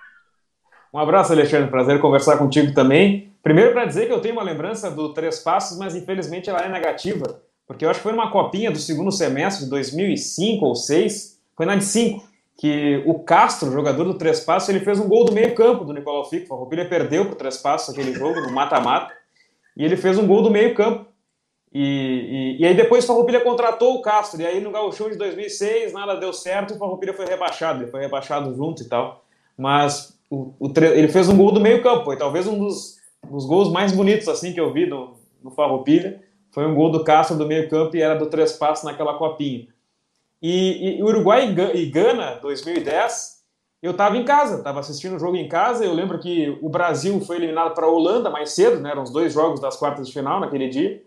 Um 0.93 0.99
abraço, 0.99 1.33
Alexandre, 1.33 1.71
prazer 1.71 2.01
conversar 2.01 2.39
contigo 2.39 2.73
também. 2.73 3.33
Primeiro 3.43 3.73
para 3.73 3.85
dizer 3.85 4.07
que 4.07 4.13
eu 4.13 4.21
tenho 4.21 4.35
uma 4.35 4.43
lembrança 4.43 4.91
do 4.91 5.13
Três 5.13 5.41
Passos, 5.41 5.77
mas 5.77 5.95
infelizmente 5.95 6.49
ela 6.49 6.61
é 6.61 6.69
negativa, 6.69 7.43
porque 7.67 7.85
eu 7.85 7.91
acho 7.91 7.99
que 7.99 8.05
foi 8.05 8.13
numa 8.13 8.31
copinha 8.31 8.71
do 8.71 8.79
segundo 8.79 9.13
semestre 9.13 9.65
de 9.65 9.71
2005 9.71 10.65
ou 10.65 10.73
2006, 10.73 11.41
foi 11.57 11.67
na 11.67 11.77
de 11.77 11.85
5, 11.85 12.25
que 12.57 13.03
o 13.05 13.19
Castro, 13.19 13.71
jogador 13.71 14.05
do 14.05 14.15
Três 14.15 14.41
Passos, 14.41 14.69
ele 14.69 14.81
fez 14.81 14.99
um 14.99 15.09
gol 15.09 15.25
do 15.25 15.33
meio 15.33 15.55
campo 15.55 15.85
do 15.85 15.93
Nicolau 15.93 16.25
Fico, 16.25 16.55
a 16.55 16.57
Roupilha 16.57 16.89
perdeu 16.89 17.27
para 17.27 17.35
o 17.35 17.37
Três 17.37 17.59
Passos 17.59 17.91
aquele 17.91 18.15
jogo, 18.15 18.41
no 18.41 18.51
mata-mata, 18.51 19.13
e 19.77 19.85
ele 19.85 19.97
fez 19.97 20.17
um 20.17 20.27
gol 20.27 20.43
do 20.43 20.51
meio 20.51 20.75
campo. 20.75 21.07
E, 21.75 21.81
e, 21.81 22.63
e, 22.63 22.67
aí 22.67 22.75
depois 22.75 23.03
o 23.03 23.07
Farroupilha 23.09 23.41
contratou 23.41 23.97
o 23.97 24.01
Castro, 24.01 24.41
e 24.41 24.47
aí 24.47 24.61
no 24.61 24.71
Gauchão 24.71 25.11
de 25.11 25.17
2006 25.17 25.93
nada 25.93 26.15
deu 26.15 26.33
certo 26.33 26.75
o 26.75 26.79
Farroupilha 26.79 27.13
foi 27.13 27.27
rebaixado, 27.27 27.83
ele 27.83 27.91
foi 27.91 28.01
rebaixado 28.01 28.55
junto 28.55 28.83
e 28.83 28.89
tal. 28.89 29.25
Mas 29.59 30.17
o, 30.31 30.55
o, 30.61 30.73
ele 30.79 31.09
fez 31.09 31.29
um 31.29 31.37
gol 31.37 31.51
do 31.51 31.61
meio 31.61 31.83
campo, 31.83 32.13
e 32.13 32.17
talvez 32.17 32.47
um 32.47 32.57
dos, 32.57 32.99
dos 33.29 33.45
gols 33.45 33.73
mais 33.73 33.91
bonitos 33.91 34.29
assim 34.29 34.53
que 34.53 34.61
eu 34.61 34.73
vi 34.73 34.87
no, 34.87 35.15
no 35.43 35.51
Farroupilha, 35.51 36.23
foi 36.53 36.65
um 36.65 36.75
gol 36.77 36.93
do 36.93 37.03
Castro 37.03 37.37
do 37.37 37.45
meio 37.45 37.69
campo 37.69 37.97
e 37.97 38.03
era 38.03 38.15
do 38.15 38.27
três 38.27 38.53
passos 38.53 38.85
naquela 38.85 39.15
copinha. 39.15 39.67
E, 40.41 40.99
e 40.99 41.03
Uruguai 41.03 41.53
e 41.75 41.87
Gana, 41.87 42.39
2010, 42.41 43.43
eu 43.83 43.91
estava 43.91 44.17
em 44.17 44.25
casa, 44.25 44.59
estava 44.59 44.79
assistindo 44.79 45.17
o 45.17 45.19
jogo 45.19 45.37
em 45.37 45.49
casa, 45.49 45.85
eu 45.85 45.93
lembro 45.93 46.21
que 46.21 46.57
o 46.63 46.69
Brasil 46.69 47.21
foi 47.21 47.37
eliminado 47.37 47.75
para 47.75 47.87
a 47.87 47.91
Holanda 47.91 48.31
mais 48.31 48.53
cedo, 48.53 48.79
né, 48.79 48.91
eram 48.91 49.03
os 49.03 49.11
dois 49.11 49.33
jogos 49.33 49.59
das 49.61 49.77
quartas 49.77 50.07
de 50.07 50.13
final 50.13 50.39
naquele 50.39 50.69
dia, 50.69 51.03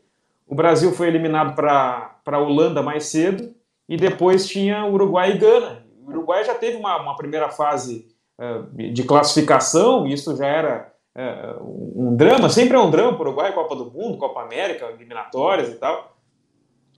o 0.48 0.56
Brasil 0.56 0.92
foi 0.94 1.08
eliminado 1.08 1.56
para 1.56 2.16
a 2.26 2.40
Holanda 2.40 2.82
mais 2.82 3.06
cedo 3.06 3.54
e 3.88 3.98
depois 3.98 4.48
tinha 4.48 4.86
Uruguai 4.86 5.32
e 5.32 5.38
Gana. 5.38 5.86
O 6.06 6.10
Uruguai 6.10 6.44
já 6.46 6.56
teve 6.56 6.78
uma, 6.78 7.02
uma 7.02 7.16
primeira 7.16 7.50
fase 7.50 8.08
uh, 8.40 8.92
de 8.92 9.04
classificação, 9.04 10.08
isso 10.08 10.36
já 10.36 10.48
era 10.48 10.94
uh, 11.16 11.94
um 11.96 12.16
drama, 12.16 12.50
sempre 12.50 12.78
é 12.78 12.80
um 12.80 12.90
drama 12.90 13.14
para 13.14 13.26
o 13.26 13.28
Uruguai, 13.28 13.54
Copa 13.54 13.76
do 13.76 13.92
Mundo, 13.92 14.18
Copa 14.18 14.42
América, 14.42 14.86
eliminatórias 14.86 15.70
e 15.70 15.76
tal. 15.76 16.16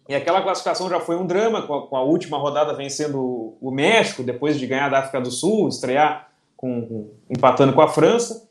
E 0.08 0.16
aquela 0.16 0.42
classificação 0.42 0.90
já 0.90 1.00
foi 1.00 1.16
um 1.16 1.26
drama, 1.26 1.64
com 1.64 1.74
a, 1.74 1.88
com 1.88 1.96
a 1.96 2.02
última 2.02 2.38
rodada 2.38 2.74
vencendo 2.74 3.56
o 3.62 3.72
México, 3.72 4.24
depois 4.24 4.58
de 4.58 4.66
ganhar 4.66 4.90
da 4.90 5.00
África 5.00 5.22
do 5.22 5.30
Sul, 5.30 5.68
estrear 5.70 6.30
com, 6.58 6.82
com, 6.82 7.14
empatando 7.30 7.74
com 7.74 7.82
a 7.82 7.88
França. 7.88 8.49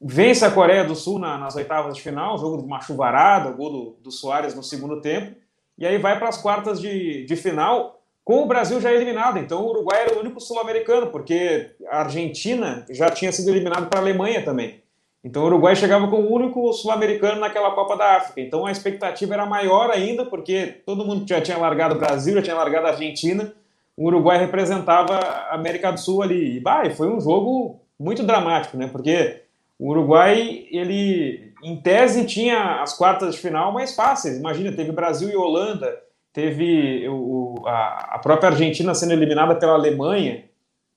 Vence 0.00 0.44
a 0.44 0.50
Coreia 0.50 0.84
do 0.84 0.94
Sul 0.94 1.18
na, 1.18 1.38
nas 1.38 1.56
oitavas 1.56 1.94
de 1.94 2.02
final, 2.02 2.38
jogo 2.38 2.58
de 2.58 2.64
uma 2.64 2.80
chuvarada, 2.80 3.50
gol 3.50 3.70
do, 3.70 3.96
do 4.02 4.10
Soares 4.10 4.54
no 4.54 4.62
segundo 4.62 5.00
tempo. 5.00 5.34
E 5.78 5.86
aí 5.86 5.98
vai 5.98 6.18
para 6.18 6.28
as 6.28 6.36
quartas 6.36 6.80
de, 6.80 7.24
de 7.24 7.36
final, 7.36 8.00
com 8.24 8.42
o 8.42 8.46
Brasil 8.46 8.80
já 8.80 8.92
eliminado. 8.92 9.38
Então 9.38 9.62
o 9.62 9.70
Uruguai 9.70 10.02
era 10.02 10.16
o 10.16 10.20
único 10.20 10.40
sul-americano, 10.40 11.08
porque 11.08 11.70
a 11.88 12.00
Argentina 12.00 12.84
já 12.90 13.08
tinha 13.08 13.32
sido 13.32 13.50
eliminado 13.50 13.88
para 13.88 14.00
a 14.00 14.02
Alemanha 14.02 14.44
também. 14.44 14.82
Então 15.24 15.42
o 15.42 15.46
Uruguai 15.46 15.74
chegava 15.74 16.08
com 16.08 16.16
o 16.16 16.32
único 16.32 16.72
sul-americano 16.72 17.40
naquela 17.40 17.70
Copa 17.72 17.96
da 17.96 18.16
África. 18.16 18.40
Então 18.40 18.66
a 18.66 18.70
expectativa 18.70 19.34
era 19.34 19.46
maior 19.46 19.90
ainda, 19.90 20.24
porque 20.24 20.82
todo 20.84 21.04
mundo 21.04 21.26
já 21.26 21.40
tinha 21.40 21.56
largado 21.56 21.94
o 21.94 21.98
Brasil, 21.98 22.34
já 22.34 22.42
tinha 22.42 22.56
largado 22.56 22.86
a 22.86 22.90
Argentina. 22.90 23.52
O 23.96 24.06
Uruguai 24.06 24.38
representava 24.38 25.14
a 25.14 25.54
América 25.54 25.90
do 25.90 25.98
Sul 25.98 26.22
ali. 26.22 26.56
E 26.56 26.60
bah, 26.60 26.88
foi 26.90 27.08
um 27.08 27.20
jogo 27.20 27.80
muito 27.98 28.22
dramático, 28.22 28.76
né? 28.76 28.86
Porque 28.86 29.45
o 29.78 29.90
Uruguai, 29.90 30.66
ele 30.70 31.52
em 31.62 31.80
tese 31.80 32.24
tinha 32.24 32.82
as 32.82 32.96
quartas 32.96 33.34
de 33.34 33.40
final 33.40 33.72
mais 33.72 33.94
fáceis. 33.94 34.38
Imagina, 34.38 34.72
teve 34.72 34.92
Brasil 34.92 35.28
e 35.28 35.36
Holanda, 35.36 35.96
teve 36.32 37.08
o, 37.08 37.62
a, 37.66 38.14
a 38.14 38.18
própria 38.18 38.50
Argentina 38.50 38.94
sendo 38.94 39.12
eliminada 39.12 39.54
pela 39.54 39.72
Alemanha. 39.72 40.44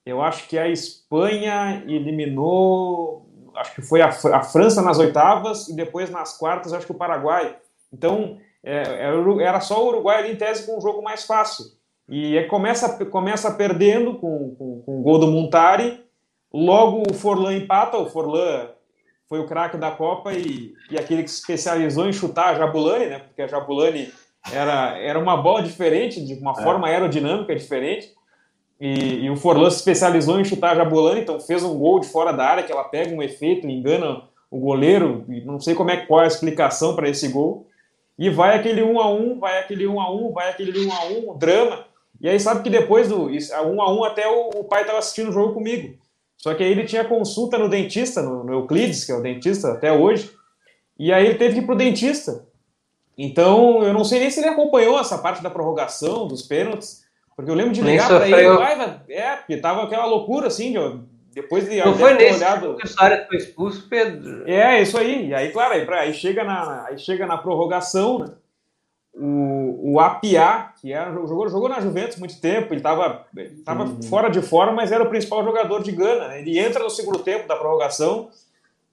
Eu 0.05 0.21
acho 0.21 0.47
que 0.47 0.57
a 0.57 0.67
Espanha 0.67 1.83
eliminou 1.87 3.29
acho 3.55 3.75
que 3.75 3.81
foi 3.81 4.01
a, 4.01 4.07
a, 4.07 4.41
França 4.41 4.81
nas 4.81 4.97
oitavas 4.99 5.67
e 5.67 5.75
depois 5.75 6.09
nas 6.09 6.37
quartas, 6.37 6.73
acho 6.73 6.85
que 6.85 6.91
o 6.91 6.95
Paraguai. 6.95 7.55
Então, 7.91 8.37
é, 8.63 9.07
é 9.07 9.43
era 9.43 9.59
só 9.59 9.83
o 9.83 9.87
Uruguai 9.89 10.19
ali 10.19 10.31
em 10.31 10.35
tese 10.35 10.65
com 10.65 10.77
um 10.77 10.81
jogo 10.81 11.01
mais 11.01 11.25
fácil. 11.25 11.65
E 12.07 12.41
começa, 12.43 13.05
começa 13.05 13.51
perdendo 13.51 14.15
com, 14.15 14.55
com, 14.55 14.81
com 14.81 14.99
o 14.99 15.03
gol 15.03 15.19
do 15.19 15.27
Montari, 15.27 16.03
logo 16.53 17.03
o 17.09 17.13
Forlan 17.13 17.55
empata, 17.55 17.97
o 17.97 18.09
Forlan 18.09 18.69
foi 19.27 19.39
o 19.39 19.45
craque 19.45 19.77
da 19.77 19.91
Copa 19.91 20.33
e, 20.33 20.73
e 20.89 20.97
aquele 20.97 21.23
que 21.23 21.29
se 21.29 21.39
especializou 21.39 22.07
em 22.07 22.13
chutar 22.13 22.49
a 22.49 22.55
Jabulani, 22.55 23.05
né? 23.05 23.19
Porque 23.19 23.43
a 23.43 23.47
Jabulani 23.47 24.11
era, 24.51 24.97
era 24.97 25.19
uma 25.19 25.37
bola 25.37 25.61
diferente, 25.61 26.25
de 26.25 26.33
uma 26.33 26.53
é. 26.59 26.63
forma 26.63 26.87
aerodinâmica 26.87 27.55
diferente. 27.55 28.11
E, 28.79 29.25
e, 29.25 29.29
o 29.29 29.35
Forlan 29.35 29.69
se 29.69 29.77
especializou 29.77 30.39
em 30.39 30.45
chutar 30.45 30.71
a 30.71 30.75
Jabulani, 30.75 31.21
então 31.21 31.39
fez 31.39 31.63
um 31.63 31.77
gol 31.77 31.99
de 31.99 32.07
fora 32.07 32.31
da 32.31 32.45
área 32.45 32.63
que 32.63 32.71
ela 32.71 32.85
pega 32.85 33.13
um 33.13 33.21
efeito, 33.21 33.67
engana 33.67 34.23
o 34.49 34.57
goleiro, 34.57 35.25
e 35.29 35.41
não 35.41 35.59
sei 35.59 35.75
como 35.75 35.91
é 35.91 35.97
qual 35.97 36.21
é 36.21 36.23
a 36.23 36.27
explicação 36.27 36.95
para 36.95 37.09
esse 37.09 37.27
gol. 37.27 37.67
E 38.17 38.29
vai 38.29 38.57
aquele 38.57 38.81
1 38.81 38.99
a 38.99 39.11
1, 39.11 39.39
vai 39.39 39.59
aquele 39.59 39.85
1 39.85 39.99
a 39.99 40.11
1, 40.11 40.31
vai 40.31 40.49
aquele 40.49 40.87
1 40.87 40.91
a 40.91 41.05
1, 41.05 41.37
drama. 41.37 41.85
E 42.19 42.27
aí 42.27 42.39
sabe 42.39 42.63
que 42.63 42.69
depois 42.69 43.07
do 43.07 43.27
1 43.27 43.81
a 43.81 43.93
1 43.93 44.03
até 44.05 44.27
o, 44.27 44.49
o 44.55 44.63
pai 44.63 44.81
estava 44.81 44.99
assistindo 44.99 45.29
o 45.29 45.33
jogo 45.33 45.53
comigo. 45.53 45.97
Só 46.39 46.53
que 46.53 46.63
aí 46.63 46.71
ele 46.71 46.85
tinha 46.85 47.03
consulta 47.03 47.57
no 47.57 47.69
dentista, 47.69 48.21
no, 48.21 48.43
no 48.43 48.53
Euclides, 48.53 49.03
que 49.03 49.11
é 49.11 49.15
o 49.15 49.21
dentista 49.21 49.73
até 49.73 49.91
hoje. 49.91 50.31
E 50.97 51.11
aí 51.11 51.25
ele 51.25 51.35
teve 51.35 51.55
que 51.55 51.59
ir 51.59 51.65
pro 51.65 51.75
dentista. 51.75 52.45
Então, 53.17 53.83
eu 53.83 53.93
não 53.93 54.05
sei 54.05 54.19
nem 54.19 54.29
se 54.29 54.39
ele 54.39 54.47
acompanhou 54.47 54.97
essa 54.97 55.17
parte 55.17 55.43
da 55.43 55.49
prorrogação, 55.49 56.27
dos 56.27 56.41
pênaltis. 56.41 57.03
Porque 57.35 57.51
eu 57.51 57.55
lembro 57.55 57.73
de 57.73 57.81
ligar 57.81 58.07
para 58.07 58.27
ele, 58.27 58.49
vai, 58.49 59.01
é, 59.09 59.35
porque 59.35 59.57
tava 59.57 59.83
aquela 59.83 60.05
loucura 60.05 60.47
assim, 60.47 60.73
de, 60.73 60.99
depois 61.33 61.69
de 61.69 61.77
Não 61.77 61.95
foi 61.95 62.13
nesse 62.13 62.37
olhado... 62.37 62.75
que 62.75 62.85
o 62.85 62.87
Soares 62.87 63.27
foi 63.27 63.37
expulso, 63.37 63.87
Pedro. 63.89 64.49
É, 64.49 64.81
isso 64.81 64.97
aí. 64.97 65.27
E 65.27 65.33
aí, 65.33 65.51
claro, 65.51 65.73
aí, 65.73 65.85
pra, 65.85 66.01
aí, 66.01 66.13
chega, 66.13 66.43
na, 66.43 66.85
aí 66.85 66.97
chega 66.97 67.25
na 67.25 67.37
prorrogação, 67.37 68.19
né? 68.19 68.31
O, 69.13 69.93
o 69.93 69.99
Apiá, 69.99 70.71
que 70.79 70.93
era, 70.93 71.11
jogou, 71.11 71.49
jogou 71.49 71.67
na 71.67 71.81
Juventus 71.81 72.17
muito 72.17 72.39
tempo, 72.39 72.73
ele 72.73 72.79
estava 72.79 73.25
tava 73.65 73.83
uhum. 73.83 74.01
fora 74.03 74.29
de 74.29 74.41
forma, 74.41 74.73
mas 74.73 74.91
era 74.91 75.03
o 75.03 75.09
principal 75.09 75.43
jogador 75.43 75.83
de 75.83 75.91
Gana. 75.91 76.29
Né? 76.29 76.41
Ele 76.41 76.57
entra 76.59 76.83
no 76.83 76.89
segundo 76.89 77.19
tempo 77.19 77.47
da 77.47 77.55
prorrogação, 77.55 78.29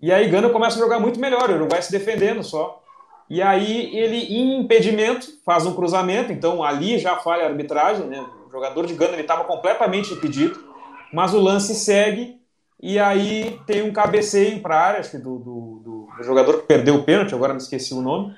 e 0.00 0.12
aí 0.12 0.28
Gana 0.28 0.48
começa 0.48 0.76
a 0.76 0.80
jogar 0.80 0.98
muito 0.98 1.20
melhor, 1.20 1.50
o 1.50 1.54
Uruguai 1.54 1.80
se 1.82 1.92
defendendo 1.92 2.42
só. 2.42 2.82
E 3.28 3.42
aí 3.42 3.96
ele, 3.96 4.16
em 4.16 4.60
impedimento, 4.60 5.26
faz 5.44 5.66
um 5.66 5.74
cruzamento, 5.74 6.32
então 6.32 6.62
ali 6.62 6.98
já 6.98 7.16
falha 7.16 7.44
a 7.44 7.48
arbitragem, 7.48 8.06
né? 8.06 8.24
O 8.46 8.50
jogador 8.50 8.86
de 8.86 8.94
Gana 8.94 9.20
estava 9.20 9.44
completamente 9.44 10.12
impedido, 10.12 10.58
mas 11.12 11.34
o 11.34 11.40
lance 11.40 11.74
segue 11.74 12.36
e 12.80 12.98
aí 12.98 13.58
tem 13.66 13.82
um 13.82 13.92
cabeceio 13.92 14.60
para 14.60 14.76
a 14.76 14.80
área, 14.80 15.00
acho 15.00 15.10
que 15.10 15.18
do, 15.18 15.38
do, 15.38 15.80
do, 15.84 16.22
jogador 16.22 16.58
que 16.58 16.66
perdeu 16.66 16.96
o 16.96 17.04
pênalti, 17.04 17.34
agora 17.34 17.54
me 17.54 17.58
esqueci 17.58 17.94
o 17.94 18.02
nome. 18.02 18.34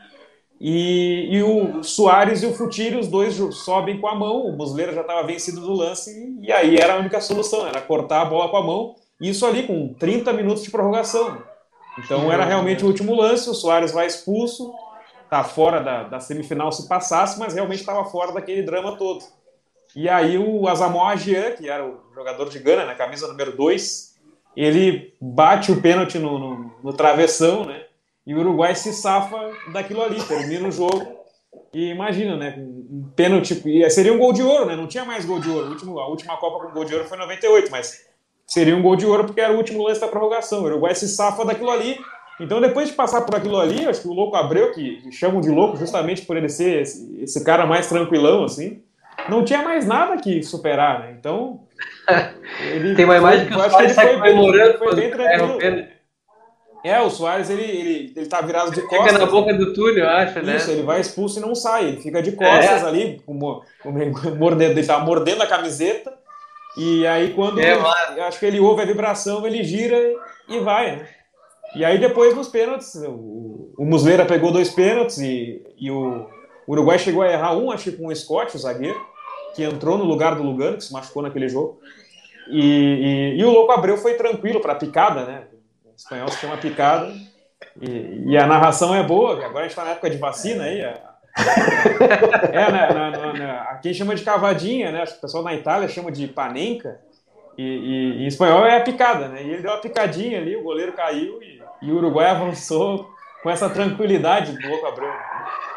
E, 0.60 1.28
e 1.36 1.42
o 1.42 1.84
Soares 1.84 2.42
e 2.42 2.46
o 2.46 2.52
Futiri, 2.52 2.96
os 2.96 3.06
dois 3.06 3.36
sobem 3.54 4.00
com 4.00 4.08
a 4.08 4.14
mão, 4.14 4.44
o 4.44 4.56
Musleira 4.56 4.92
já 4.92 5.02
estava 5.02 5.26
vencido 5.26 5.60
do 5.60 5.72
lance, 5.72 6.36
e 6.42 6.50
aí 6.50 6.76
era 6.76 6.94
a 6.94 6.98
única 6.98 7.20
solução, 7.20 7.66
era 7.66 7.80
cortar 7.80 8.22
a 8.22 8.24
bola 8.24 8.50
com 8.50 8.56
a 8.56 8.62
mão, 8.62 8.96
isso 9.20 9.46
ali 9.46 9.66
com 9.66 9.94
30 9.94 10.32
minutos 10.32 10.64
de 10.64 10.70
prorrogação. 10.70 11.40
Então 11.98 12.32
era 12.32 12.44
realmente 12.44 12.84
o 12.84 12.88
último 12.88 13.14
lance, 13.14 13.48
o 13.48 13.54
Soares 13.54 13.92
vai 13.92 14.06
expulso, 14.06 14.74
tá 15.30 15.44
fora 15.44 15.80
da, 15.80 16.04
da 16.04 16.20
semifinal 16.20 16.72
se 16.72 16.88
passasse, 16.88 17.38
mas 17.38 17.54
realmente 17.54 17.80
estava 17.80 18.04
fora 18.04 18.32
daquele 18.32 18.62
drama 18.62 18.96
todo. 18.96 19.24
E 19.94 20.08
aí 20.08 20.38
o 20.38 20.68
Asamoah 20.68 21.16
Jean, 21.16 21.52
que 21.52 21.68
era 21.68 21.84
o 21.84 21.98
jogador 22.14 22.48
de 22.48 22.58
Gana, 22.58 22.82
na 22.82 22.88
né, 22.88 22.94
camisa 22.94 23.26
número 23.28 23.56
2, 23.56 24.16
ele 24.56 25.14
bate 25.20 25.72
o 25.72 25.80
pênalti 25.80 26.18
no, 26.18 26.38
no, 26.38 26.72
no, 26.82 26.92
travessão, 26.92 27.64
né? 27.64 27.84
E 28.28 28.34
o 28.34 28.40
Uruguai 28.40 28.74
se 28.74 28.92
safa 28.92 29.38
daquilo 29.72 30.02
ali, 30.02 30.22
termina 30.22 30.68
o 30.68 30.70
jogo. 30.70 31.02
E 31.72 31.88
imagina, 31.88 32.36
né? 32.36 32.56
Um 32.58 33.10
pênalti. 33.16 33.54
Seria 33.88 34.12
um 34.12 34.18
gol 34.18 34.34
de 34.34 34.42
ouro, 34.42 34.66
né? 34.66 34.76
Não 34.76 34.86
tinha 34.86 35.02
mais 35.02 35.24
gol 35.24 35.40
de 35.40 35.48
ouro. 35.48 35.70
Último, 35.70 35.98
a 35.98 36.06
última 36.06 36.36
Copa 36.36 36.66
com 36.66 36.74
gol 36.74 36.84
de 36.84 36.94
ouro 36.94 37.08
foi 37.08 37.16
em 37.16 37.22
98, 37.22 37.70
mas 37.70 38.04
seria 38.46 38.76
um 38.76 38.82
gol 38.82 38.96
de 38.96 39.06
ouro 39.06 39.24
porque 39.24 39.40
era 39.40 39.54
o 39.54 39.56
último 39.56 39.82
lance 39.82 39.98
da 39.98 40.08
prorrogação. 40.08 40.60
O 40.60 40.64
Uruguai 40.64 40.94
se 40.94 41.08
safa 41.08 41.42
daquilo 41.42 41.70
ali. 41.70 41.98
Então, 42.38 42.60
depois 42.60 42.88
de 42.88 42.94
passar 42.94 43.22
por 43.22 43.34
aquilo 43.34 43.58
ali, 43.58 43.86
acho 43.86 44.02
que 44.02 44.08
o 44.08 44.12
Louco 44.12 44.36
Abreu, 44.36 44.72
que, 44.74 44.96
que 44.96 45.10
chamam 45.10 45.40
de 45.40 45.48
louco 45.48 45.78
justamente 45.78 46.20
por 46.26 46.36
ele 46.36 46.50
ser 46.50 46.82
esse, 46.82 47.22
esse, 47.22 47.42
cara 47.42 47.64
mais 47.64 47.88
tranquilão, 47.88 48.44
assim, 48.44 48.82
não 49.26 49.42
tinha 49.42 49.62
mais 49.62 49.86
nada 49.86 50.18
que 50.18 50.42
superar, 50.42 51.00
né? 51.00 51.16
Então. 51.18 51.66
Ele 52.72 52.94
Tem 52.94 53.04
uma 53.04 53.16
imagem 53.16 53.46
que 53.46 53.54
o 53.54 53.70
Soares 53.70 53.92
sai 53.92 54.14
comemorando 54.14 54.78
foi 54.78 54.94
bem 54.94 55.10
tranquilo. 55.10 55.62
É, 55.62 55.97
o 57.00 57.10
Soares, 57.10 57.50
ele, 57.50 57.62
ele, 57.62 58.12
ele 58.14 58.26
tá 58.26 58.40
virado 58.40 58.70
de 58.70 58.82
costas. 58.82 59.12
Fica 59.12 59.18
na 59.18 59.26
boca 59.26 59.52
do 59.54 59.72
túnel, 59.72 60.04
eu 60.04 60.08
acho, 60.08 60.42
né? 60.42 60.56
Isso, 60.56 60.70
ele 60.70 60.82
vai 60.82 61.00
expulso 61.00 61.38
e 61.38 61.42
não 61.42 61.54
sai. 61.54 61.88
Ele 61.88 62.00
fica 62.00 62.22
de 62.22 62.32
costas 62.32 62.82
é. 62.82 62.86
ali, 62.86 63.20
mordendo, 63.26 64.78
ele 64.78 64.86
tá 64.86 64.98
mordendo 65.00 65.42
a 65.42 65.46
camiseta. 65.46 66.12
E 66.76 67.06
aí, 67.06 67.34
quando 67.34 67.58
é, 67.58 67.72
ele, 67.72 68.20
acho 68.20 68.38
que 68.38 68.46
ele 68.46 68.60
ouve 68.60 68.82
a 68.82 68.86
vibração, 68.86 69.44
ele 69.46 69.64
gira 69.64 69.98
e 70.48 70.60
vai, 70.60 70.96
né? 70.96 71.08
E 71.74 71.84
aí 71.84 71.98
depois 71.98 72.34
nos 72.34 72.48
pênaltis, 72.48 72.94
o, 72.94 73.74
o 73.76 73.84
Muslera 73.84 74.24
pegou 74.24 74.50
dois 74.50 74.70
pênaltis 74.70 75.18
e, 75.18 75.62
e 75.76 75.90
o, 75.90 76.26
o 76.66 76.72
Uruguai 76.72 76.98
chegou 76.98 77.22
a 77.22 77.30
errar 77.30 77.56
um, 77.56 77.70
acho 77.70 77.90
que 77.90 77.96
com 77.96 78.06
o 78.06 78.14
Scott, 78.14 78.56
o 78.56 78.58
zagueiro, 78.58 78.98
que 79.54 79.64
entrou 79.64 79.98
no 79.98 80.04
lugar 80.04 80.34
do 80.34 80.42
Lugano, 80.42 80.76
que 80.76 80.84
se 80.84 80.92
machucou 80.92 81.22
naquele 81.22 81.48
jogo. 81.48 81.80
E, 82.50 83.34
e, 83.36 83.40
e 83.40 83.44
o 83.44 83.50
Louco 83.50 83.72
Abreu 83.72 83.98
foi 83.98 84.14
tranquilo 84.14 84.60
para 84.60 84.72
a 84.72 84.76
picada, 84.76 85.24
né? 85.24 85.42
Espanhol 85.98 86.28
se 86.28 86.38
chama 86.38 86.56
picada. 86.56 87.12
E, 87.80 88.30
e, 88.30 88.38
a 88.38 88.46
narração 88.46 88.94
é 88.94 89.02
boa, 89.02 89.32
agora 89.44 89.60
a 89.60 89.62
gente 89.62 89.70
está 89.70 89.84
na 89.84 89.90
época 89.90 90.08
de 90.08 90.16
vacina 90.16 90.64
aí. 90.64 90.82
A, 90.82 90.94
é, 92.50 92.72
né, 92.72 92.88
na, 92.92 93.10
na, 93.10 93.32
na, 93.32 93.62
aqui 93.64 93.92
chama 93.92 94.14
de 94.14 94.24
cavadinha, 94.24 94.90
né? 94.90 95.04
O 95.04 95.20
pessoal 95.20 95.44
na 95.44 95.54
Itália 95.54 95.88
chama 95.88 96.10
de 96.10 96.26
panenca. 96.26 97.00
E, 97.56 97.62
e, 97.62 98.22
em 98.22 98.26
espanhol 98.26 98.64
é 98.64 98.76
a 98.76 98.80
picada, 98.80 99.28
né? 99.28 99.42
E 99.42 99.50
ele 99.50 99.62
deu 99.62 99.70
uma 99.72 99.80
picadinha 99.80 100.38
ali, 100.38 100.56
o 100.56 100.62
goleiro 100.62 100.92
caiu 100.92 101.42
e 101.42 101.58
e 101.80 101.90
o 101.92 101.96
Uruguai 101.96 102.26
avançou 102.26 103.08
com 103.42 103.50
essa 103.50 103.70
tranquilidade 103.70 104.52
do 104.52 104.68
Louco 104.68 104.86
Abreu. 104.86 105.12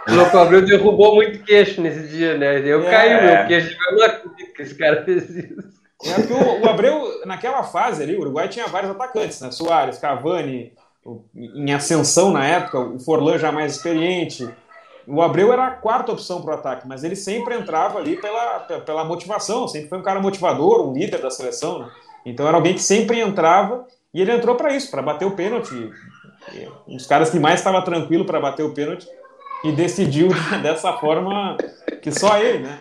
O 0.07 0.13
Louco 0.15 0.37
Abreu 0.37 0.65
derrubou 0.65 1.15
muito 1.15 1.43
queixo 1.43 1.79
nesse 1.79 2.07
dia, 2.07 2.37
né? 2.37 2.59
Eu 2.59 2.87
é. 2.87 2.89
caí, 2.89 3.23
meu 3.23 3.47
queixo. 3.47 3.77
Eu 3.89 3.97
não 3.97 4.05
acredito 4.05 4.53
que 4.53 4.61
esse 4.63 4.75
cara 4.75 5.03
fez 5.03 5.29
isso. 5.29 5.80
É 6.03 6.15
porque 6.15 6.33
o, 6.33 6.61
o, 6.61 6.69
Abreu, 6.69 7.21
naquela 7.25 7.63
fase 7.63 8.01
ali, 8.01 8.15
o 8.15 8.21
Uruguai 8.21 8.47
tinha 8.47 8.67
vários 8.67 8.91
atacantes, 8.91 9.39
né? 9.39 9.51
Soares, 9.51 9.97
Cavani, 9.97 10.73
em 11.35 11.73
ascensão 11.73 12.31
na 12.31 12.45
época, 12.45 12.79
o 12.79 12.99
Forlan 12.99 13.37
já 13.37 13.51
mais 13.51 13.75
experiente. 13.75 14.47
O 15.07 15.21
Abreu 15.21 15.51
era 15.51 15.67
a 15.67 15.71
quarta 15.71 16.11
opção 16.11 16.41
para 16.41 16.51
o 16.51 16.53
ataque, 16.55 16.87
mas 16.87 17.03
ele 17.03 17.15
sempre 17.15 17.55
entrava 17.55 17.99
ali 17.99 18.17
pela, 18.17 18.59
pela 18.59 19.03
motivação, 19.03 19.67
sempre 19.67 19.89
foi 19.89 19.97
um 19.97 20.03
cara 20.03 20.19
motivador, 20.19 20.87
um 20.87 20.93
líder 20.93 21.21
da 21.21 21.29
seleção, 21.29 21.79
né? 21.79 21.91
Então 22.25 22.47
era 22.47 22.55
alguém 22.55 22.73
que 22.73 22.83
sempre 22.83 23.19
entrava 23.19 23.85
e 24.13 24.21
ele 24.21 24.31
entrou 24.31 24.55
para 24.55 24.75
isso, 24.75 24.91
para 24.91 25.01
bater 25.01 25.25
o 25.25 25.31
pênalti. 25.31 25.89
Os 26.87 27.05
caras 27.05 27.29
que 27.29 27.39
mais 27.39 27.59
estavam 27.59 27.83
tranquilo 27.83 28.25
para 28.25 28.39
bater 28.39 28.63
o 28.63 28.73
pênalti 28.73 29.07
e 29.63 29.71
decidiu 29.71 30.29
dessa 30.61 30.93
forma 30.93 31.57
que 32.01 32.11
só 32.11 32.37
ele, 32.37 32.59
né? 32.59 32.79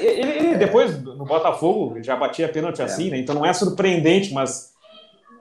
Ele, 0.00 0.30
ele, 0.30 0.54
depois 0.56 1.02
no 1.02 1.24
Botafogo 1.24 2.02
já 2.02 2.16
batia 2.16 2.48
pênalti 2.48 2.80
é. 2.80 2.84
assim, 2.84 3.10
né? 3.10 3.18
Então 3.18 3.34
não 3.34 3.44
é 3.44 3.52
surpreendente, 3.52 4.32
mas 4.32 4.72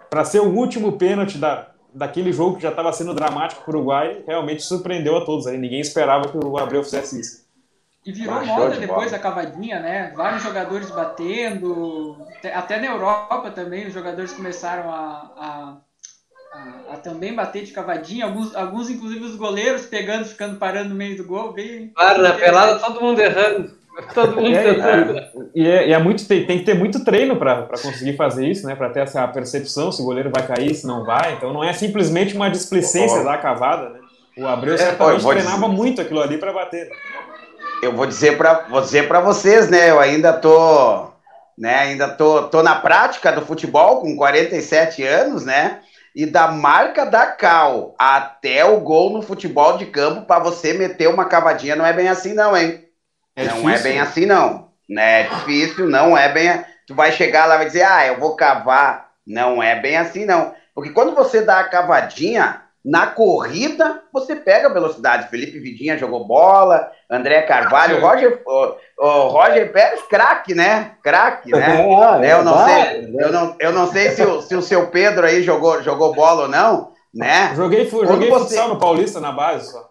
para 0.10 0.26
ser 0.26 0.40
o 0.40 0.54
último 0.54 0.94
pênalti 0.94 1.38
da, 1.38 1.70
daquele 1.94 2.32
jogo 2.32 2.58
que 2.58 2.64
já 2.64 2.70
estava 2.70 2.92
sendo 2.92 3.14
dramático 3.14 3.64
para 3.64 3.76
o 3.76 3.80
Uruguai, 3.80 4.24
realmente 4.28 4.64
surpreendeu 4.64 5.18
a 5.18 5.26
todos. 5.26 5.48
Aí 5.48 5.58
ninguém 5.58 5.80
esperava 5.80 6.28
que 6.28 6.38
o 6.38 6.58
Abreu 6.58 6.84
fizesse 6.84 7.20
isso. 7.20 7.44
E 8.06 8.12
virou 8.12 8.36
ah, 8.36 8.44
moda 8.44 8.72
de 8.72 8.82
depois 8.82 9.12
bola. 9.12 9.16
a 9.16 9.20
cavadinha, 9.20 9.80
né? 9.80 10.12
Vários 10.14 10.44
jogadores 10.44 10.92
batendo, 10.92 12.18
até 12.54 12.80
na 12.80 12.88
Europa 12.88 13.50
também 13.52 13.88
os 13.88 13.94
jogadores 13.94 14.34
começaram 14.34 14.92
a, 14.92 15.32
a, 15.38 15.78
a, 16.54 16.94
a 16.94 16.98
também 16.98 17.34
bater 17.34 17.64
de 17.64 17.72
cavadinha, 17.72 18.26
alguns, 18.26 18.56
alguns 18.56 18.90
inclusive 18.90 19.26
os 19.26 19.36
goleiros 19.36 19.86
pegando, 19.86 20.26
ficando 20.26 20.58
parando 20.58 20.90
no 20.90 20.96
meio 20.96 21.18
do 21.18 21.26
gol. 21.26 21.52
Bem, 21.52 21.92
claro, 21.96 22.22
na 22.22 22.34
pelada 22.34 22.80
todo 22.80 23.02
mundo 23.02 23.20
errando. 23.20 23.84
Todo 24.12 24.42
mundo 24.42 24.56
é, 24.56 24.70
é, 24.70 25.32
e, 25.54 25.68
é, 25.68 25.88
e 25.90 25.94
é 25.94 26.00
muito, 26.00 26.28
tem, 26.28 26.48
tem, 26.48 26.58
que 26.58 26.66
ter 26.66 26.74
muito 26.74 27.06
treino 27.06 27.36
para 27.36 27.68
conseguir 27.68 28.18
fazer 28.18 28.48
isso, 28.48 28.66
né? 28.66 28.76
Para 28.76 28.90
ter 28.90 29.02
essa 29.02 29.28
percepção 29.28 29.92
se 29.92 30.02
o 30.02 30.06
goleiro 30.06 30.32
vai 30.34 30.48
cair, 30.48 30.74
se 30.74 30.88
não 30.88 31.06
vai. 31.06 31.34
Então 31.34 31.54
não 31.54 31.64
é 31.64 31.72
simplesmente 31.74 32.36
uma 32.36 32.50
displicência 32.50 33.22
oh. 33.22 33.24
da 33.24 33.38
cavada, 33.38 33.90
né? 33.90 34.00
O 34.36 34.48
Abreu 34.48 34.74
é, 34.74 34.78
certamente 34.78 35.24
treinava 35.24 35.66
dizer... 35.66 35.68
muito 35.68 36.02
aquilo 36.02 36.22
ali 36.22 36.40
para 36.40 36.52
bater. 36.52 36.90
Eu 37.84 37.96
vou 37.96 38.08
dizer 38.08 38.36
para 38.36 38.66
dizer 38.82 39.08
para 39.08 39.20
vocês, 39.20 39.70
né? 39.70 39.92
Eu 39.92 40.00
ainda 40.00 40.34
tô, 40.34 41.10
né? 41.56 41.76
Ainda 41.76 42.08
tô, 42.08 42.44
tô 42.48 42.64
na 42.64 42.74
prática 42.74 43.32
do 43.32 43.46
futebol 43.46 44.02
com 44.02 44.16
47 44.16 45.04
anos, 45.04 45.46
né? 45.46 45.82
E 46.16 46.26
da 46.26 46.48
marca 46.48 47.06
da 47.06 47.26
Cal 47.26 47.96
até 47.98 48.64
o 48.64 48.80
gol 48.82 49.12
no 49.12 49.22
futebol 49.22 49.78
de 49.78 49.88
campo 49.88 50.28
para 50.28 50.44
você 50.44 50.74
meter 50.74 51.10
uma 51.10 51.26
cavadinha 51.26 51.76
não 51.76 51.86
é 51.86 51.92
bem 51.92 52.08
assim 52.08 52.34
não, 52.34 52.56
hein? 52.56 52.84
É 53.36 53.46
não 53.46 53.70
é 53.70 53.74
difícil. 53.74 53.74
é 53.74 53.80
bem 53.80 54.00
assim, 54.00 54.26
não. 54.26 54.70
Né? 54.88 55.22
É 55.22 55.24
difícil, 55.24 55.90
não 55.90 56.18
é 56.18 56.32
bem. 56.32 56.64
Tu 56.86 56.94
vai 56.94 57.12
chegar 57.12 57.46
lá 57.46 57.56
e 57.56 57.58
vai 57.60 57.68
dizer, 57.68 57.84
ah, 57.84 58.06
eu 58.06 58.20
vou 58.20 58.36
cavar. 58.36 59.12
Não 59.26 59.64
é 59.64 59.80
bem 59.80 59.98
assim, 59.98 60.26
não. 60.26 60.54
Porque 60.76 60.92
quando 60.92 61.16
você 61.16 61.42
dá 61.42 61.60
a 61.60 61.68
cavadinha, 61.68 62.63
na 62.84 63.08
corrida, 63.08 64.02
você 64.12 64.36
pega 64.36 64.74
velocidade. 64.74 65.30
Felipe 65.30 65.60
Vidinha 65.60 65.98
jogou 65.98 66.28
bola, 66.28 66.92
André 67.10 67.44
Carvalho, 67.44 68.02
Roger, 68.02 68.42
o, 68.46 68.76
o 68.98 69.28
Roger 69.30 69.72
Pérez, 69.72 70.02
craque, 70.10 70.54
né? 70.54 70.96
Craque, 71.02 71.52
né? 71.52 71.82
É, 72.22 72.28
é, 72.28 72.34
eu, 72.34 72.44
não 72.44 72.66
sei, 72.66 73.16
eu, 73.18 73.32
não, 73.32 73.56
eu 73.60 73.72
não 73.72 73.92
sei 73.92 74.12
se 74.12 74.24
o, 74.24 74.42
se 74.42 74.56
o 74.56 74.62
seu 74.62 74.88
Pedro 74.88 75.26
aí 75.26 75.42
jogou, 75.44 75.82
jogou 75.82 76.14
bola 76.14 76.44
ou 76.44 76.48
não, 76.50 76.92
né? 77.14 77.54
Joguei, 77.56 77.90
joguei 77.90 78.30
você... 78.30 78.44
futsal 78.44 78.68
no 78.68 78.80
Paulista 78.80 79.22
na 79.22 79.32
base 79.32 79.72
só. 79.72 79.90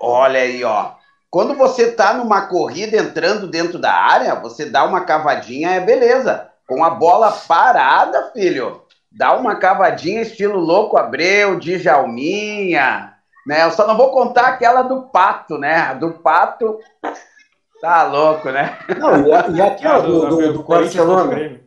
Olha 0.00 0.40
aí, 0.40 0.62
ó. 0.62 0.92
Quando 1.30 1.54
você 1.54 1.90
tá 1.90 2.14
numa 2.14 2.42
corrida 2.42 2.96
entrando 2.96 3.48
dentro 3.48 3.78
da 3.78 3.92
área, 3.92 4.34
você 4.34 4.66
dá 4.66 4.84
uma 4.84 5.00
cavadinha, 5.00 5.70
é 5.70 5.80
beleza. 5.80 6.48
Com 6.68 6.84
a 6.84 6.90
bola 6.90 7.32
parada, 7.48 8.30
filho, 8.32 8.83
dá 9.16 9.36
uma 9.36 9.56
cavadinha 9.56 10.22
estilo 10.22 10.58
Louco 10.58 10.96
Abreu, 10.96 11.58
Djalminha, 11.58 13.14
né? 13.46 13.64
Eu 13.64 13.70
só 13.70 13.86
não 13.86 13.96
vou 13.96 14.10
contar 14.10 14.48
aquela 14.48 14.82
do 14.82 15.02
Pato, 15.02 15.56
né? 15.58 15.76
A 15.76 15.94
do 15.94 16.12
Pato 16.14 16.78
tá 17.80 18.04
louco, 18.04 18.50
né? 18.50 18.78
Não, 18.98 19.26
e, 19.26 19.32
a, 19.32 19.48
e 19.48 19.60
aquela 19.60 20.00
do, 20.00 20.26
do, 20.28 20.52
do, 20.54 20.62
Barcelona, 20.62 21.60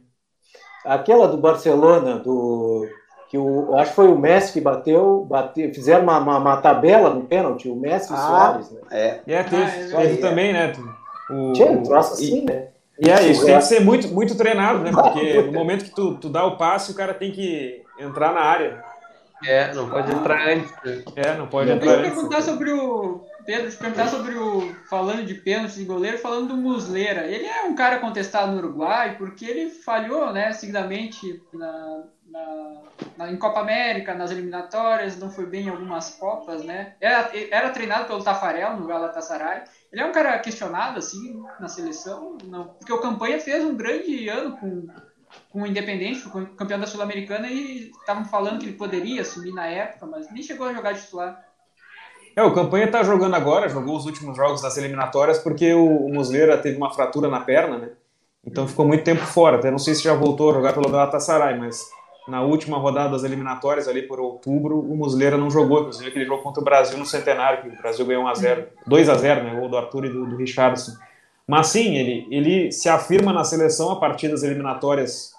aquela 0.86 1.28
do 1.28 1.38
Barcelona, 1.38 2.18
do 2.18 2.88
que 3.30 3.38
o, 3.38 3.76
acho 3.76 3.90
que 3.90 3.96
foi 3.96 4.08
o 4.08 4.18
Messi 4.18 4.54
que 4.54 4.62
bateu, 4.62 5.26
bateu 5.30 5.74
fizeram 5.74 6.04
uma, 6.04 6.18
uma, 6.18 6.38
uma 6.38 6.58
tabela 6.58 7.10
no 7.10 7.24
pênalti, 7.24 7.70
o 7.70 7.76
Messi 7.76 8.12
e 8.12 8.16
o 8.16 8.18
ah, 8.18 8.22
Soares, 8.22 8.72
né? 8.72 8.82
É, 8.90 9.22
é 9.28 9.44
teve, 9.44 9.96
ah, 9.96 10.04
é, 10.04 10.16
também, 10.18 10.54
né? 10.54 10.74
O, 11.30 11.54
Tinha 11.54 11.72
um 11.72 11.84
troço 11.84 12.14
assim, 12.14 12.40
e, 12.40 12.46
né? 12.46 12.68
E 13.00 13.10
é, 13.10 13.28
isso 13.28 13.46
tem 13.46 13.56
que 13.58 13.64
ser 13.64 13.82
muito, 13.82 14.08
muito 14.08 14.36
treinado, 14.36 14.80
né? 14.80 14.92
Porque 14.92 15.42
no 15.44 15.52
momento 15.52 15.86
que 15.86 15.94
tu, 15.94 16.16
tu 16.16 16.30
dá 16.30 16.46
o 16.46 16.58
passe, 16.58 16.92
o 16.92 16.96
cara 16.96 17.14
tem 17.14 17.32
que 17.32 17.84
entrar 18.00 18.34
na 18.34 18.42
área. 18.42 18.84
É, 19.46 19.72
não 19.74 19.88
pode 19.88 20.12
entrar 20.12 20.48
antes. 20.50 20.74
É, 21.16 21.38
não 21.38 21.48
pode 21.48 21.70
entrar 21.70 21.92
antes. 21.92 22.06
Eu 22.06 22.16
perguntar 22.16 22.42
sobre 22.42 22.72
o. 22.72 23.22
Pedro, 23.46 23.70
te 23.70 23.78
perguntar 23.78 24.08
sobre 24.08 24.36
o. 24.36 24.74
Falando 24.90 25.24
de 25.24 25.36
pênalti 25.36 25.76
de 25.76 25.86
goleiro, 25.86 26.18
falando 26.18 26.50
do 26.50 26.58
Musleira. 26.58 27.28
Ele 27.28 27.46
é 27.46 27.64
um 27.64 27.76
cara 27.76 28.00
contestado 28.00 28.52
no 28.52 28.58
Uruguai 28.58 29.16
porque 29.18 29.46
ele 29.46 29.70
falhou, 29.70 30.34
né, 30.34 30.52
seguidamente 30.54 31.42
na, 31.54 32.04
na, 32.30 32.82
na, 33.18 33.32
em 33.32 33.38
Copa 33.38 33.60
América, 33.60 34.14
nas 34.14 34.32
eliminatórias, 34.32 35.18
não 35.18 35.30
foi 35.30 35.46
bem 35.46 35.66
em 35.66 35.70
algumas 35.70 36.12
Copas, 36.16 36.64
né? 36.64 36.96
Era, 37.00 37.32
era 37.52 37.70
treinado 37.70 38.06
pelo 38.06 38.24
Tafarel 38.24 38.78
no 38.78 38.88
Galatasaray. 38.88 39.64
Ele 39.92 40.02
é 40.02 40.06
um 40.06 40.12
cara 40.12 40.38
questionado, 40.40 41.00
assim, 41.00 41.44
na 41.60 41.68
seleção, 41.68 42.38
não, 42.44 42.66
porque 42.66 42.94
o 42.94 43.00
Campanha 43.00 43.40
fez 43.40 43.64
um 43.64 43.76
grande 43.76 44.28
ano 44.28 44.58
com, 44.58 44.88
com 45.50 45.62
o 45.62 45.68
Independente, 45.68 46.20
foi 46.20 46.46
campeão 46.48 46.80
da 46.80 46.88
Sul-Americana, 46.88 47.48
e 47.48 47.90
estavam 47.92 48.26
falando 48.26 48.60
que 48.60 48.66
ele 48.66 48.78
poderia 48.78 49.22
assumir 49.22 49.54
na 49.54 49.66
época, 49.66 50.06
mas 50.06 50.32
nem 50.32 50.44
chegou 50.44 50.68
a 50.68 50.74
jogar 50.74 50.96
titular. 50.96 51.44
É, 52.36 52.44
o 52.44 52.54
Campanha 52.54 52.86
está 52.86 53.02
jogando 53.02 53.34
agora, 53.34 53.68
jogou 53.68 53.98
os 53.98 54.06
últimos 54.06 54.38
jogos 54.38 54.62
das 54.62 54.78
eliminatórias, 54.78 55.40
porque 55.40 55.74
o, 55.74 56.06
o 56.06 56.14
Muslera 56.14 56.58
teve 56.58 56.78
uma 56.78 56.94
fratura 56.94 57.28
na 57.28 57.40
perna, 57.40 57.80
né? 57.80 57.90
Então 58.46 58.68
ficou 58.68 58.88
muito 58.88 59.04
tempo 59.04 59.26
fora. 59.26 59.58
Até 59.58 59.72
não 59.72 59.80
sei 59.80 59.96
se 59.96 60.04
já 60.04 60.14
voltou 60.14 60.52
a 60.52 60.54
jogar 60.54 60.74
pelo 60.74 60.90
Galatasaray, 60.90 61.58
mas 61.60 61.90
na 62.28 62.42
última 62.42 62.78
rodada 62.78 63.12
das 63.12 63.24
eliminatórias, 63.24 63.88
ali 63.88 64.02
por 64.02 64.20
outubro, 64.20 64.80
o 64.80 64.96
Muslera 64.98 65.38
não 65.38 65.50
jogou, 65.50 65.80
inclusive 65.80 66.10
aquele 66.10 66.26
jogo 66.26 66.44
contra 66.44 66.62
o 66.62 66.64
Brasil 66.64 66.98
no 66.98 67.06
Centenário, 67.06 67.64
que 67.64 67.70
o 67.70 67.82
Brasil 67.82 68.06
ganhou 68.06 68.26
1x0, 68.26 68.66
2x0, 68.88 69.44
né, 69.44 69.56
gol 69.58 69.70
do 69.70 69.78
Arthur 69.78 70.06
e 70.06 70.10
do, 70.10 70.26
do 70.26 70.36
Richardson. 70.36 70.92
Mas 71.48 71.68
sim, 71.68 71.96
ele, 71.96 72.28
ele 72.30 72.72
se 72.72 72.90
afirma 72.90 73.32
na 73.32 73.46
seleção 73.46 73.92
a 73.92 73.96
partir 73.96 74.28
das 74.28 74.44
eliminatórias 74.44 75.32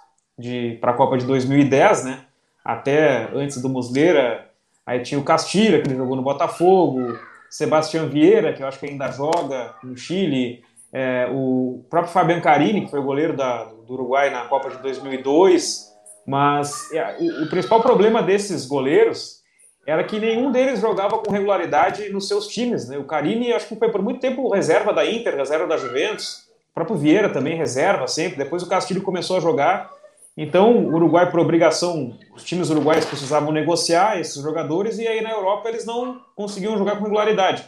para 0.80 0.92
a 0.92 0.94
Copa 0.94 1.18
de 1.18 1.26
2010, 1.26 2.04
né, 2.04 2.20
até 2.64 3.28
antes 3.34 3.60
do 3.60 3.68
Muslera, 3.68 4.48
aí 4.86 5.00
tinha 5.00 5.20
o 5.20 5.24
Castilha, 5.24 5.82
que 5.82 5.88
ele 5.88 5.96
jogou 5.96 6.16
no 6.16 6.22
Botafogo, 6.22 7.18
Sebastião 7.50 8.08
Vieira, 8.08 8.54
que 8.54 8.62
eu 8.62 8.66
acho 8.66 8.78
que 8.78 8.86
ainda 8.86 9.10
joga 9.10 9.74
no 9.82 9.94
Chile, 9.94 10.64
é, 10.90 11.28
o 11.30 11.84
próprio 11.90 12.12
Fabian 12.12 12.40
Carini, 12.40 12.82
que 12.82 12.90
foi 12.90 13.02
goleiro 13.02 13.36
da, 13.36 13.64
do 13.64 13.92
Uruguai 13.92 14.30
na 14.30 14.46
Copa 14.46 14.70
de 14.70 14.78
2002, 14.78 15.87
mas 16.28 16.92
é, 16.92 17.16
o, 17.18 17.44
o 17.44 17.48
principal 17.48 17.80
problema 17.80 18.22
desses 18.22 18.66
goleiros 18.66 19.38
era 19.86 20.04
que 20.04 20.20
nenhum 20.20 20.52
deles 20.52 20.78
jogava 20.78 21.16
com 21.16 21.32
regularidade 21.32 22.10
nos 22.10 22.28
seus 22.28 22.46
times. 22.46 22.86
Né? 22.86 22.98
O 22.98 23.04
Carini, 23.04 23.50
acho 23.50 23.66
que 23.66 23.76
foi 23.76 23.90
por 23.90 24.02
muito 24.02 24.20
tempo 24.20 24.52
reserva 24.52 24.92
da 24.92 25.10
Inter, 25.10 25.34
reserva 25.34 25.66
da 25.66 25.78
Juventus. 25.78 26.46
O 26.70 26.74
próprio 26.74 26.98
Vieira 26.98 27.30
também 27.30 27.56
reserva 27.56 28.06
sempre. 28.06 28.36
Depois 28.36 28.62
o 28.62 28.68
Castilho 28.68 29.00
começou 29.00 29.38
a 29.38 29.40
jogar. 29.40 29.90
Então, 30.36 30.76
o 30.76 30.94
Uruguai, 30.96 31.30
por 31.30 31.40
obrigação, 31.40 32.14
os 32.36 32.44
times 32.44 32.68
uruguaios 32.68 33.06
precisavam 33.06 33.50
negociar 33.50 34.20
esses 34.20 34.42
jogadores 34.42 34.98
e 34.98 35.08
aí 35.08 35.22
na 35.22 35.30
Europa 35.30 35.70
eles 35.70 35.86
não 35.86 36.20
conseguiam 36.36 36.76
jogar 36.76 36.96
com 36.96 37.04
regularidade. 37.04 37.64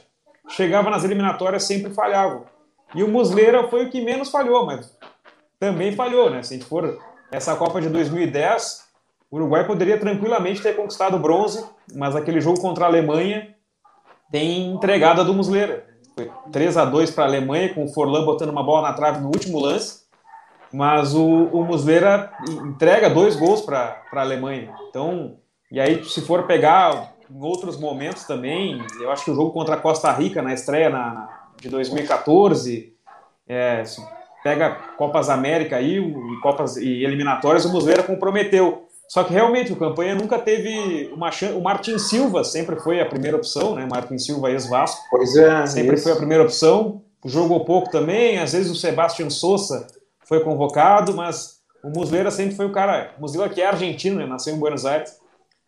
Chegava 0.51 0.91
nas 0.91 1.03
eliminatórias, 1.03 1.65
sempre 1.65 1.95
falhavam. 1.95 2.45
E 2.95 3.03
o 3.03 3.09
Muslera 3.09 3.67
foi 3.69 3.87
o 3.87 3.91
que 3.91 4.03
menos 4.03 4.31
falhou, 4.31 4.67
mas 4.67 4.95
também 5.59 5.93
falhou, 5.93 6.29
né? 6.29 6.43
Se 6.43 6.53
a 6.53 6.57
gente 6.59 6.69
for 6.69 7.01
essa 7.31 7.55
Copa 7.57 7.81
de 7.81 7.89
2010, 7.89 8.85
o 9.31 9.37
Uruguai 9.37 9.67
poderia 9.67 9.99
tranquilamente 9.99 10.61
ter 10.61 10.75
conquistado 10.75 11.17
o 11.17 11.21
bronze, 11.21 11.65
mas 11.95 12.17
aquele 12.17 12.41
jogo 12.41 12.61
contra 12.61 12.85
a 12.85 12.89
Alemanha 12.89 13.55
tem 14.31 14.73
entregada 14.73 15.25
do 15.25 15.33
Muslera. 15.33 15.87
Foi 16.15 16.31
3 16.51 16.77
a 16.77 16.85
2 16.85 17.11
para 17.13 17.25
a 17.25 17.27
Alemanha, 17.27 17.73
com 17.73 17.85
o 17.85 17.89
Forlan 17.89 18.25
botando 18.25 18.51
uma 18.51 18.63
bola 18.63 18.89
na 18.89 18.95
trave 18.95 19.21
no 19.21 19.29
último 19.29 19.61
lance. 19.61 20.01
Mas 20.73 21.15
o, 21.15 21.25
o 21.27 21.65
Muslera 21.65 22.33
entrega 22.49 23.11
dois 23.11 23.37
gols 23.37 23.61
para 23.61 24.03
a 24.13 24.21
Alemanha. 24.21 24.73
Então, 24.89 25.37
e 25.71 25.81
aí, 25.81 26.05
se 26.05 26.21
for 26.23 26.47
pegar 26.47 27.15
em 27.31 27.43
outros 27.43 27.79
momentos 27.79 28.25
também, 28.25 28.85
eu 29.01 29.11
acho 29.11 29.25
que 29.25 29.31
o 29.31 29.35
jogo 29.35 29.53
contra 29.53 29.77
a 29.77 29.81
Costa 29.81 30.11
Rica 30.13 30.43
na 30.43 30.53
estreia 30.53 30.91
na, 30.91 31.49
de 31.61 31.69
2014, 31.69 32.93
é, 33.49 33.85
pega 34.43 34.71
Copas 34.97 35.29
América 35.29 35.77
aí, 35.77 35.99
e 35.99 36.41
Copas 36.41 36.77
e 36.77 37.05
eliminatórias, 37.05 37.65
o 37.65 37.73
Muslera 37.73 38.03
comprometeu. 38.03 38.87
Só 39.11 39.25
que 39.25 39.33
realmente 39.33 39.73
o 39.73 39.77
campanha 39.77 40.15
nunca 40.15 40.39
teve 40.39 41.11
uma 41.13 41.33
chance. 41.33 41.55
O 41.55 41.61
Martin 41.61 41.99
Silva 41.99 42.45
sempre 42.45 42.77
foi 42.77 43.01
a 43.01 43.07
primeira 43.07 43.37
opção, 43.37 43.75
né? 43.75 43.85
Martin 43.91 44.17
Silva 44.19 44.53
ex-Vasco. 44.53 45.01
Pois 45.11 45.35
é. 45.37 45.67
Sempre 45.67 45.97
isso. 45.97 46.05
foi 46.05 46.13
a 46.13 46.17
primeira 46.17 46.45
opção. 46.45 47.03
Jogou 47.25 47.65
pouco 47.65 47.91
também. 47.91 48.39
Às 48.39 48.53
vezes 48.53 48.71
o 48.71 48.77
Sebastian 48.77 49.29
Souza 49.29 49.89
foi 50.25 50.39
convocado, 50.45 51.13
mas 51.13 51.57
o 51.83 51.91
Muslera 51.91 52.31
sempre 52.31 52.55
foi 52.55 52.67
o 52.67 52.73
cara. 52.73 53.13
O 53.19 53.23
Muslera 53.23 53.49
que 53.49 53.61
é 53.61 53.67
argentino, 53.67 54.17
né? 54.17 54.27
Nasceu 54.27 54.55
em 54.55 54.61
Buenos 54.61 54.87
Aires. 54.87 55.19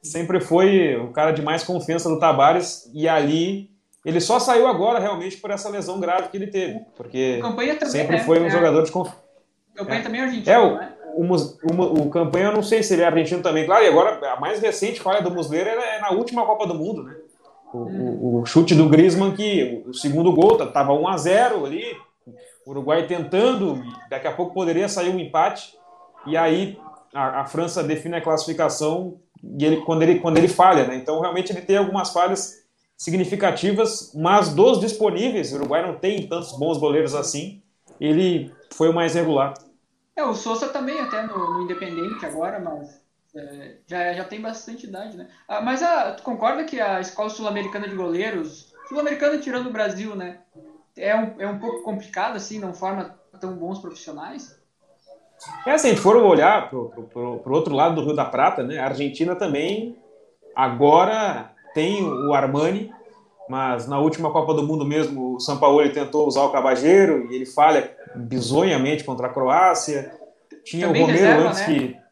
Sempre 0.00 0.40
foi 0.40 0.96
o 0.96 1.10
cara 1.10 1.32
de 1.32 1.42
mais 1.42 1.64
confiança 1.64 2.08
do 2.08 2.20
Tabares 2.20 2.88
e 2.94 3.08
ali 3.08 3.71
ele 4.04 4.20
só 4.20 4.38
saiu 4.38 4.66
agora 4.66 4.98
realmente 4.98 5.36
por 5.36 5.50
essa 5.50 5.68
lesão 5.68 6.00
grave 6.00 6.28
que 6.28 6.36
ele 6.36 6.48
teve, 6.48 6.80
porque 6.96 7.40
sempre 7.86 8.16
né? 8.16 8.24
foi 8.24 8.40
um 8.40 8.46
é. 8.46 8.50
jogador 8.50 8.82
de 8.82 8.90
confiança. 8.90 9.22
O 9.72 9.78
Campanha 9.78 10.00
é. 10.00 10.02
também 10.02 10.20
é 10.20 10.24
argentino, 10.24 10.52
é, 10.52 10.58
o, 10.58 10.76
né? 10.76 10.92
O, 11.14 11.22
o, 11.22 12.02
o, 12.02 12.10
Campanha, 12.10 12.46
eu 12.46 12.52
não 12.52 12.62
sei 12.62 12.82
se 12.82 12.94
ele 12.94 13.02
é 13.02 13.06
argentino 13.06 13.42
também. 13.42 13.64
Claro, 13.64 13.84
e 13.84 13.88
agora 13.88 14.18
a 14.32 14.40
mais 14.40 14.60
recente 14.60 15.00
falha 15.00 15.22
do 15.22 15.30
Musleiro 15.30 15.68
é 15.68 16.00
na 16.00 16.10
última 16.10 16.44
Copa 16.44 16.66
do 16.66 16.74
Mundo, 16.74 17.04
né? 17.04 17.14
O, 17.72 17.78
hum. 17.78 18.40
o, 18.40 18.46
chute 18.46 18.74
do 18.74 18.88
Griezmann 18.88 19.34
que 19.34 19.82
o 19.86 19.94
segundo 19.94 20.32
gol 20.32 20.62
estava 20.62 20.92
1 20.92 21.08
a 21.08 21.16
0 21.16 21.64
ali, 21.64 21.84
o 22.66 22.70
Uruguai 22.70 23.06
tentando, 23.06 23.82
daqui 24.10 24.26
a 24.26 24.32
pouco 24.32 24.52
poderia 24.52 24.88
sair 24.88 25.10
um 25.10 25.18
empate, 25.18 25.74
e 26.26 26.36
aí 26.36 26.78
a, 27.14 27.40
a 27.40 27.44
França 27.46 27.82
define 27.82 28.16
a 28.16 28.20
classificação 28.20 29.18
e 29.42 29.64
ele, 29.64 29.76
quando, 29.78 30.02
ele, 30.02 30.18
quando 30.18 30.38
ele 30.38 30.48
falha, 30.48 30.86
né? 30.86 30.96
Então 30.96 31.20
realmente 31.20 31.52
ele 31.52 31.62
tem 31.62 31.76
algumas 31.76 32.12
falhas 32.12 32.61
significativas, 33.02 34.12
mas 34.14 34.54
dos 34.54 34.78
disponíveis, 34.78 35.52
o 35.52 35.56
Uruguai 35.56 35.84
não 35.84 35.96
tem 35.98 36.24
tantos 36.28 36.56
bons 36.56 36.78
goleiros 36.78 37.16
assim, 37.16 37.60
ele 38.00 38.54
foi 38.72 38.88
o 38.88 38.94
mais 38.94 39.14
regular. 39.14 39.54
É, 40.14 40.22
o 40.22 40.32
Souza 40.34 40.68
também 40.68 41.00
até 41.00 41.26
no, 41.26 41.54
no 41.54 41.62
Independente 41.62 42.24
agora, 42.24 42.60
mas 42.60 43.02
é, 43.34 43.74
já, 43.88 44.12
já 44.12 44.22
tem 44.22 44.40
bastante 44.40 44.86
idade, 44.86 45.16
né? 45.16 45.26
Ah, 45.48 45.60
mas 45.60 45.82
a, 45.82 46.12
tu 46.12 46.22
concorda 46.22 46.62
que 46.62 46.80
a 46.80 47.00
Escola 47.00 47.28
Sul-Americana 47.28 47.88
de 47.88 47.96
Goleiros, 47.96 48.72
Sul-Americana 48.88 49.38
tirando 49.38 49.66
o 49.66 49.72
Brasil, 49.72 50.14
né? 50.14 50.38
É 50.96 51.16
um, 51.16 51.40
é 51.40 51.48
um 51.48 51.58
pouco 51.58 51.82
complicado, 51.82 52.36
assim, 52.36 52.60
não 52.60 52.72
forma 52.72 53.18
tão 53.40 53.56
bons 53.56 53.80
profissionais? 53.80 54.56
É, 55.66 55.76
se 55.76 55.88
a 55.88 55.90
gente 55.90 56.00
for 56.00 56.14
olhar 56.18 56.70
para 56.70 56.78
o 56.78 57.52
outro 57.52 57.74
lado 57.74 57.96
do 57.96 58.04
Rio 58.04 58.14
da 58.14 58.24
Prata, 58.24 58.62
né? 58.62 58.78
A 58.78 58.84
Argentina 58.84 59.34
também 59.34 59.98
agora 60.54 61.52
tem 61.74 62.04
o 62.04 62.32
Armani, 62.32 62.90
mas 63.48 63.86
na 63.86 63.98
última 63.98 64.30
Copa 64.30 64.54
do 64.54 64.66
Mundo 64.66 64.84
mesmo, 64.84 65.34
o 65.34 65.40
São 65.40 65.58
Paulo 65.58 65.86
tentou 65.90 66.26
usar 66.26 66.42
o 66.42 66.50
Cabageiro 66.50 67.30
e 67.30 67.34
ele 67.36 67.46
falha 67.46 67.90
bizonhamente 68.14 69.04
contra 69.04 69.26
a 69.26 69.30
Croácia. 69.30 70.12
Tinha 70.64 70.86
também 70.86 71.02
o 71.02 71.06
Romero 71.06 71.24
reserva, 71.24 71.48
antes 71.48 71.60
né? 71.60 71.66
que. 71.66 72.02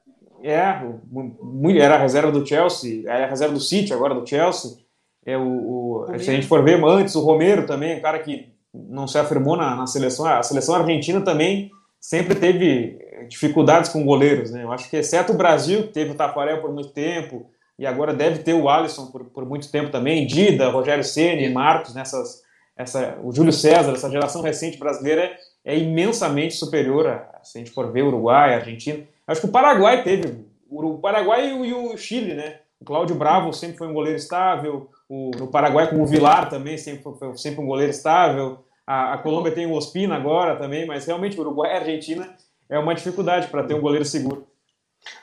É, 0.43 1.79
era 1.79 1.97
a 1.97 1.99
reserva 1.99 2.33
do 2.33 2.47
Chelsea, 2.47 3.03
era 3.07 3.27
a 3.27 3.29
reserva 3.29 3.53
do 3.53 3.61
City 3.61 3.93
agora 3.93 4.15
do 4.15 4.27
Chelsea. 4.27 4.79
É 5.25 5.37
o, 5.37 5.43
o 5.43 6.19
se 6.19 6.31
a 6.31 6.33
gente 6.33 6.47
for 6.47 6.65
ver 6.65 6.83
antes, 6.83 7.15
o 7.15 7.21
Romero 7.21 7.67
também, 7.67 7.99
um 7.99 8.01
cara 8.01 8.19
que 8.21 8.49
não 8.73 9.07
se 9.07 9.19
afirmou 9.19 9.57
na, 9.57 9.77
na 9.77 9.87
seleção. 9.87 10.27
A 10.27 10.43
seleção 10.43 10.75
argentina 10.75 11.21
também 11.21 11.71
sempre 12.01 12.35
teve 12.35 12.99
dificuldades 13.29 13.91
com 13.91 14.05
goleiros, 14.05 14.51
né? 14.51 14.65
Eu 14.65 14.73
acho 14.73 14.89
que 14.89 14.97
exceto 14.97 15.33
o 15.33 15.37
Brasil, 15.37 15.83
que 15.83 15.93
teve 15.93 16.13
o 16.13 16.15
Tafarel 16.15 16.61
por 16.61 16.73
muito 16.73 16.91
tempo, 16.91 17.49
e 17.81 17.87
agora 17.87 18.12
deve 18.12 18.41
ter 18.41 18.53
o 18.53 18.68
Alisson 18.68 19.07
por, 19.07 19.24
por 19.24 19.47
muito 19.47 19.72
tempo 19.72 19.91
também, 19.91 20.26
Dida, 20.26 20.68
Rogério 20.68 21.03
Ceni, 21.03 21.49
Marcos, 21.49 21.95
nessas, 21.95 22.43
essa, 22.76 23.18
o 23.24 23.33
Júlio 23.33 23.55
César, 23.55 23.93
essa 23.93 24.11
geração 24.11 24.43
recente 24.43 24.78
brasileira 24.78 25.35
é 25.64 25.78
imensamente 25.78 26.57
superior 26.57 27.07
a, 27.07 27.41
se 27.43 27.57
a 27.57 27.59
gente 27.59 27.70
for 27.70 27.91
ver 27.91 28.03
Uruguai, 28.03 28.53
Argentina. 28.53 29.03
Acho 29.26 29.41
que 29.41 29.47
o 29.47 29.51
Paraguai 29.51 30.03
teve, 30.03 30.45
o 30.68 30.99
Paraguai 30.99 31.49
e 31.49 31.53
o, 31.55 31.64
e 31.64 31.72
o 31.72 31.97
Chile, 31.97 32.35
né? 32.35 32.59
O 32.78 32.85
Cláudio 32.85 33.16
Bravo 33.16 33.51
sempre 33.51 33.78
foi 33.78 33.89
um 33.89 33.95
goleiro 33.95 34.18
estável, 34.18 34.91
o, 35.09 35.31
no 35.39 35.47
Paraguai 35.47 35.89
com 35.89 36.03
o 36.03 36.07
Vilar 36.07 36.51
também 36.51 36.76
sempre 36.76 37.03
foi 37.18 37.35
sempre 37.39 37.62
um 37.62 37.66
goleiro 37.66 37.91
estável, 37.91 38.59
a, 38.87 39.14
a 39.14 39.18
Colômbia 39.18 39.53
tem 39.53 39.64
o 39.64 39.72
Ospina 39.72 40.16
agora 40.16 40.55
também, 40.57 40.85
mas 40.87 41.07
realmente 41.07 41.39
o 41.39 41.41
Uruguai 41.41 41.70
e 41.70 41.74
a 41.76 41.78
Argentina 41.78 42.37
é 42.68 42.78
uma 42.78 42.95
dificuldade 42.95 43.49
para 43.49 43.62
ter 43.62 43.72
um 43.72 43.81
goleiro 43.81 44.05
seguro. 44.05 44.49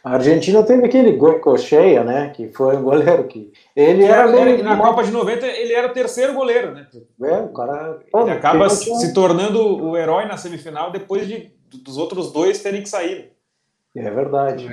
A 0.04 0.14
Argentina 0.14 0.64
teve 0.64 0.86
aquele 0.86 1.14
Goicoechea, 1.14 2.04
né? 2.04 2.32
Que 2.36 2.50
foi 2.50 2.78
um 2.78 2.84
goleiro 2.84 3.26
que. 3.26 3.52
Ele 3.76 4.04
era, 4.04 4.30
era, 4.30 4.52
era 4.52 4.64
Na 4.64 4.78
Copa 4.78 5.04
de 5.04 5.12
90, 5.12 5.46
ele 5.46 5.74
era 5.74 5.88
o 5.88 5.94
terceiro 5.94 6.34
goleiro, 6.34 6.74
né? 6.74 6.88
É, 7.24 7.38
o 7.40 7.50
cara. 7.50 8.00
ele 8.16 8.32
acaba 8.32 8.70
se 8.70 9.14
tornando 9.14 9.84
o 9.84 9.98
herói 9.98 10.26
na 10.26 10.38
semifinal 10.38 10.92
depois 10.92 11.28
de, 11.28 11.52
dos 11.84 11.98
outros 11.98 12.32
dois 12.32 12.62
terem 12.62 12.82
que 12.82 12.90
sair. 12.90 13.32
É 13.96 14.10
verdade. 14.10 14.70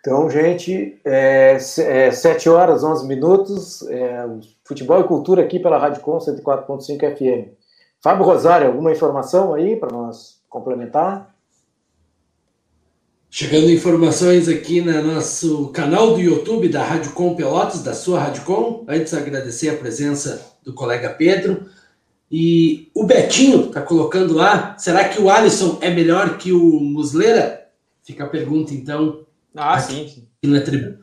Então, 0.00 0.28
gente, 0.28 1.00
é, 1.04 1.56
é 1.78 2.10
7 2.10 2.48
horas, 2.48 2.82
11 2.82 3.06
minutos. 3.06 3.82
É, 3.88 4.26
futebol 4.64 5.00
e 5.00 5.04
cultura 5.04 5.42
aqui 5.42 5.58
pela 5.60 5.78
Rádio 5.78 6.02
Com 6.02 6.18
104.5 6.18 7.16
FM. 7.16 7.52
Fábio 8.02 8.24
Rosário, 8.24 8.66
alguma 8.66 8.90
informação 8.90 9.54
aí 9.54 9.76
para 9.76 9.92
nós 9.92 10.42
complementar? 10.48 11.31
Chegando 13.34 13.70
informações 13.70 14.46
aqui 14.46 14.82
no 14.82 15.14
nosso 15.14 15.68
canal 15.68 16.12
do 16.12 16.20
YouTube 16.20 16.68
da 16.68 16.84
Rádio 16.84 17.12
Com 17.12 17.34
Pelotas, 17.34 17.82
da 17.82 17.94
sua 17.94 18.20
Rádio 18.20 18.44
Com. 18.44 18.84
Antes, 18.86 19.14
agradecer 19.14 19.70
a 19.70 19.76
presença 19.78 20.54
do 20.62 20.74
colega 20.74 21.08
Pedro. 21.08 21.64
E 22.30 22.90
o 22.94 23.06
Betinho 23.06 23.68
está 23.68 23.80
colocando 23.80 24.34
lá: 24.34 24.76
será 24.76 25.08
que 25.08 25.18
o 25.18 25.30
Alisson 25.30 25.78
é 25.80 25.88
melhor 25.88 26.36
que 26.36 26.52
o 26.52 26.78
Muslera? 26.78 27.68
Fica 28.04 28.24
a 28.24 28.28
pergunta, 28.28 28.74
então. 28.74 29.24
Ah, 29.56 29.80
sim. 29.80 30.06
sim. 30.06 30.28
Na 30.46 30.60
tribuna. 30.60 31.00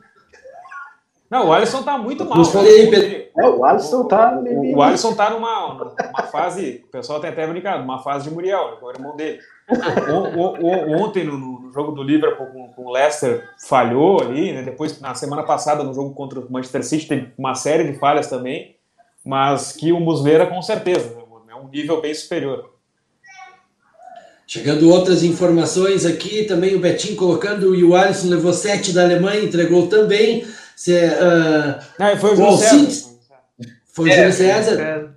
Não, 1.30 1.46
o 1.46 1.52
Alisson 1.52 1.84
tá 1.84 1.96
muito 1.96 2.24
mal. 2.24 2.38
Eu 2.38 2.44
falei, 2.44 2.90
Pedro. 2.90 3.30
É, 3.38 3.48
o 3.48 3.64
Alisson 3.64 4.04
tá. 4.04 4.36
O, 4.36 4.76
o 4.76 4.82
Alisson 4.82 5.14
tá 5.14 5.30
numa, 5.30 5.74
numa 5.74 6.22
fase. 6.24 6.82
O 6.88 6.90
pessoal 6.90 7.20
tem 7.20 7.30
até 7.30 7.46
brincado, 7.46 7.84
uma 7.84 8.02
fase 8.02 8.28
de 8.28 8.34
Muriel, 8.34 8.78
o 8.82 8.90
irmão 8.90 9.14
dele. 9.14 9.38
O, 9.68 10.66
o, 10.66 11.00
ontem, 11.00 11.22
no, 11.22 11.38
no, 11.38 11.72
jogo 11.72 11.92
do 11.92 12.02
Liverpool 12.02 12.46
com, 12.46 12.68
com 12.70 12.86
o 12.86 12.90
Leicester, 12.90 13.48
falhou 13.64 14.20
ali, 14.20 14.52
né? 14.52 14.62
Depois, 14.62 15.00
na 15.00 15.14
semana 15.14 15.44
passada, 15.44 15.84
no 15.84 15.94
jogo 15.94 16.12
contra 16.12 16.40
o 16.40 16.50
Manchester 16.50 16.84
City, 16.84 17.06
teve 17.06 17.32
uma 17.38 17.54
série 17.54 17.84
de 17.84 17.96
falhas 17.96 18.26
também. 18.26 18.76
Mas 19.24 19.70
que 19.70 19.92
o 19.92 20.00
Muslera, 20.00 20.46
com 20.46 20.60
certeza, 20.60 21.14
né? 21.14 21.22
é 21.50 21.54
um 21.54 21.68
nível 21.68 22.00
bem 22.00 22.12
superior. 22.12 22.70
Chegando 24.48 24.90
outras 24.90 25.22
informações 25.22 26.04
aqui, 26.04 26.42
também 26.42 26.74
o 26.74 26.80
Betinho 26.80 27.14
colocando, 27.14 27.72
e 27.72 27.84
o 27.84 27.94
Alisson 27.94 28.30
levou 28.30 28.52
sete 28.52 28.92
da 28.92 29.04
Alemanha, 29.04 29.44
entregou 29.44 29.86
também. 29.86 30.44
Cê, 30.80 31.08
uh, 31.08 31.78
Não, 31.98 32.16
foi 32.16 32.32
o 32.32 32.36
Júlio 32.36 32.56
César. 32.56 33.10
Foi 33.92 34.08
o 34.08 34.12
Júlio 34.14 34.32
César. 34.32 35.14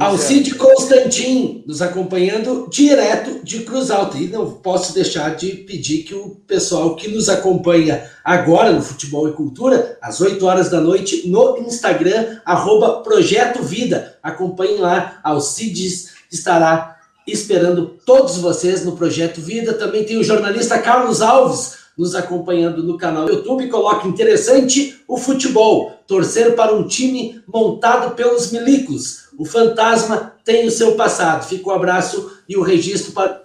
Alcide 0.00 0.56
Constantin 0.56 1.62
nos 1.64 1.80
acompanhando 1.80 2.66
direto 2.68 3.44
de 3.44 3.60
Cruz 3.60 3.92
Alta. 3.92 4.18
E 4.18 4.26
não 4.26 4.50
posso 4.50 4.92
deixar 4.92 5.36
de 5.36 5.50
pedir 5.52 6.02
que 6.02 6.16
o 6.16 6.30
pessoal 6.48 6.96
que 6.96 7.06
nos 7.06 7.28
acompanha 7.28 8.10
agora 8.24 8.72
no 8.72 8.82
Futebol 8.82 9.28
e 9.28 9.34
Cultura, 9.34 9.96
às 10.02 10.20
8 10.20 10.44
horas 10.44 10.68
da 10.68 10.80
noite, 10.80 11.28
no 11.28 11.56
Instagram, 11.58 12.40
arroba 12.44 13.04
Projeto 13.04 13.62
Vida. 13.62 14.18
Acompanhe 14.20 14.78
lá, 14.78 15.20
Alcides 15.22 16.08
estará 16.28 16.96
esperando 17.24 17.86
todos 18.04 18.36
vocês 18.38 18.84
no 18.84 18.96
Projeto 18.96 19.40
Vida. 19.40 19.74
Também 19.74 20.02
tem 20.02 20.18
o 20.18 20.24
jornalista 20.24 20.76
Carlos 20.76 21.22
Alves 21.22 21.78
nos 22.00 22.14
acompanhando 22.14 22.82
no 22.82 22.96
canal 22.96 23.28
YouTube. 23.28 23.68
Coloque 23.68 24.08
interessante 24.08 25.02
o 25.06 25.18
futebol. 25.18 25.92
Torcer 26.06 26.56
para 26.56 26.74
um 26.74 26.86
time 26.88 27.42
montado 27.46 28.14
pelos 28.14 28.50
milicos. 28.50 29.28
O 29.36 29.44
fantasma 29.44 30.34
tem 30.42 30.66
o 30.66 30.70
seu 30.70 30.96
passado. 30.96 31.46
Fica 31.46 31.68
o 31.68 31.72
um 31.72 31.76
abraço 31.76 32.38
e 32.48 32.56
o 32.56 32.62
registro 32.62 33.12
para, 33.12 33.42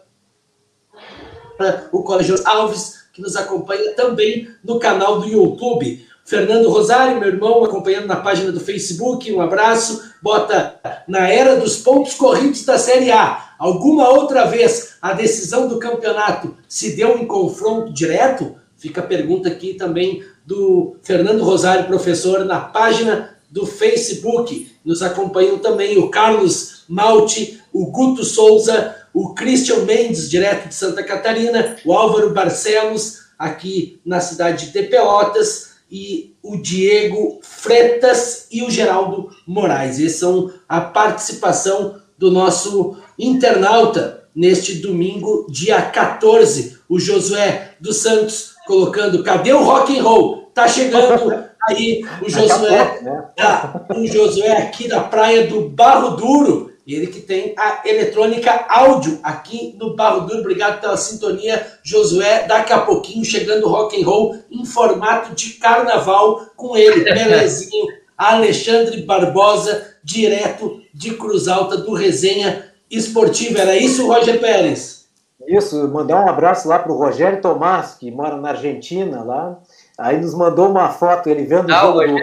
para 1.58 1.90
o 1.92 2.02
Colégio 2.02 2.40
Alves, 2.46 2.94
que 3.12 3.22
nos 3.22 3.36
acompanha 3.36 3.92
também 3.92 4.48
no 4.64 4.80
canal 4.80 5.20
do 5.20 5.28
YouTube. 5.28 6.08
Fernando 6.26 6.70
Rosário, 6.70 7.20
meu 7.20 7.30
irmão, 7.30 7.64
acompanhando 7.64 8.08
na 8.08 8.16
página 8.16 8.52
do 8.52 8.60
Facebook, 8.60 9.32
um 9.32 9.40
abraço. 9.40 10.12
Bota 10.20 10.76
na 11.08 11.30
era 11.30 11.56
dos 11.56 11.78
pontos 11.78 12.16
corridos 12.16 12.66
da 12.66 12.80
Série 12.80 13.12
A. 13.12 13.52
Alguma 13.60 14.10
outra 14.10 14.46
vez 14.46 14.96
a 15.00 15.14
decisão 15.14 15.68
do 15.68 15.78
campeonato 15.78 16.58
se 16.68 16.96
deu 16.96 17.20
em 17.20 17.28
confronto 17.28 17.94
direto? 17.94 18.56
Fica 18.76 19.02
a 19.02 19.06
pergunta 19.06 19.50
aqui 19.50 19.76
também 19.76 20.24
do 20.44 20.96
Fernando 21.04 21.44
Rosário, 21.44 21.86
professor, 21.86 22.44
na 22.44 22.60
página 22.60 23.36
do 23.52 23.68
Facebook. 23.68 24.72
Nos 24.84 25.04
acompanham 25.04 25.60
também 25.60 26.00
o 26.00 26.10
Carlos 26.10 26.86
Malte, 26.90 27.62
o 27.72 27.86
Guto 27.92 28.24
Souza, 28.24 28.96
o 29.14 29.36
Christian 29.36 29.82
Mendes, 29.82 30.28
direto 30.28 30.70
de 30.70 30.74
Santa 30.74 31.04
Catarina, 31.04 31.76
o 31.86 31.94
Álvaro 31.94 32.32
Barcelos, 32.32 33.26
aqui 33.38 34.02
na 34.04 34.20
cidade 34.20 34.72
de 34.72 34.84
Pelotas 34.84 35.75
e 35.96 36.36
o 36.44 36.58
Diego 36.58 37.40
Fretas 37.42 38.48
e 38.52 38.62
o 38.64 38.70
Geraldo 38.70 39.30
Moraes. 39.48 39.98
Esses 39.98 40.20
são 40.20 40.52
a 40.68 40.82
participação 40.82 42.02
do 42.18 42.30
nosso 42.30 42.98
internauta 43.18 44.26
neste 44.36 44.76
domingo, 44.76 45.48
dia 45.50 45.82
14. 45.82 46.80
O 46.90 47.00
Josué 47.00 47.76
dos 47.80 47.96
Santos 47.96 48.56
colocando: 48.68 49.24
cadê 49.24 49.54
o 49.54 49.64
rock 49.64 49.98
and 49.98 50.04
roll? 50.04 50.52
Tá 50.54 50.68
chegando 50.68 51.34
aí 51.64 52.06
o 52.22 52.30
Josué, 52.30 53.02
né? 53.02 53.30
tá, 53.38 53.86
o 53.96 54.06
Josué 54.06 54.52
aqui 54.52 54.90
da 54.90 55.00
praia 55.00 55.48
do 55.48 55.70
Barro 55.70 56.18
Duro. 56.18 56.74
Ele 56.88 57.08
que 57.08 57.20
tem 57.20 57.56
a 57.58 57.82
eletrônica 57.84 58.66
áudio 58.70 59.20
aqui 59.24 59.76
no 59.80 59.96
Barro 59.96 60.28
Duro. 60.28 60.42
Obrigado 60.42 60.80
pela 60.80 60.96
sintonia, 60.96 61.66
Josué. 61.84 62.46
Daqui 62.48 62.72
a 62.72 62.82
pouquinho 62.82 63.26
chegando 63.26 63.68
rock 63.68 64.00
and 64.00 64.06
roll 64.06 64.38
em 64.52 64.64
formato 64.66 65.34
de 65.34 65.54
carnaval 65.54 66.46
com 66.56 66.78
ele, 66.78 67.02
Belezinho, 67.12 67.88
Alexandre 68.16 69.02
Barbosa, 69.02 69.96
direto 70.04 70.80
de 70.94 71.16
Cruz 71.16 71.48
Alta 71.48 71.78
do 71.78 71.94
Resenha 71.94 72.72
Esportiva. 72.90 73.62
Era 73.62 73.76
isso, 73.76 74.08
Roger 74.08 74.40
Pérez? 74.40 75.06
Isso, 75.48 75.88
mandar 75.88 76.24
um 76.24 76.30
abraço 76.30 76.68
lá 76.68 76.80
para 76.80 76.92
o 76.92 76.98
Rogério 76.98 77.42
Tomás, 77.42 77.96
que 78.00 78.12
mora 78.12 78.38
na 78.38 78.50
Argentina 78.50 79.24
lá. 79.24 79.60
Aí 79.98 80.20
nos 80.20 80.36
mandou 80.36 80.70
uma 80.70 80.90
foto, 80.90 81.30
ele 81.30 81.46
vendo 81.46 81.72
ah, 81.72 81.84
o 81.84 81.88
jogo 81.88 82.14
do, 82.14 82.20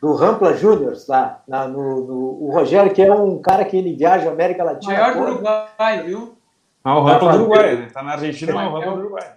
do 0.00 0.14
Rampla 0.14 0.54
Júnior 0.54 0.94
lá. 1.08 1.42
Na, 1.46 1.66
no, 1.66 2.06
no, 2.06 2.44
o 2.44 2.50
Rogério, 2.52 2.92
que 2.92 3.02
é 3.02 3.12
um 3.12 3.38
cara 3.40 3.64
que 3.64 3.76
ele 3.76 3.94
viaja 3.94 4.30
América 4.30 4.64
Latina. 4.64 4.92
Maior 4.92 5.14
do 5.14 5.22
Uruguai, 5.22 6.02
viu? 6.04 6.36
Ah, 6.84 6.98
o 6.98 7.02
Rampla 7.02 7.32
do 7.32 7.38
Uruguai, 7.38 7.76
né? 7.76 7.88
Tá 7.92 8.02
na 8.02 8.12
Argentina, 8.12 8.52
mas 8.54 8.64
é 8.64 8.68
o 8.68 8.72
Rampla 8.72 8.92
do 8.92 8.98
Uruguai. 9.00 9.32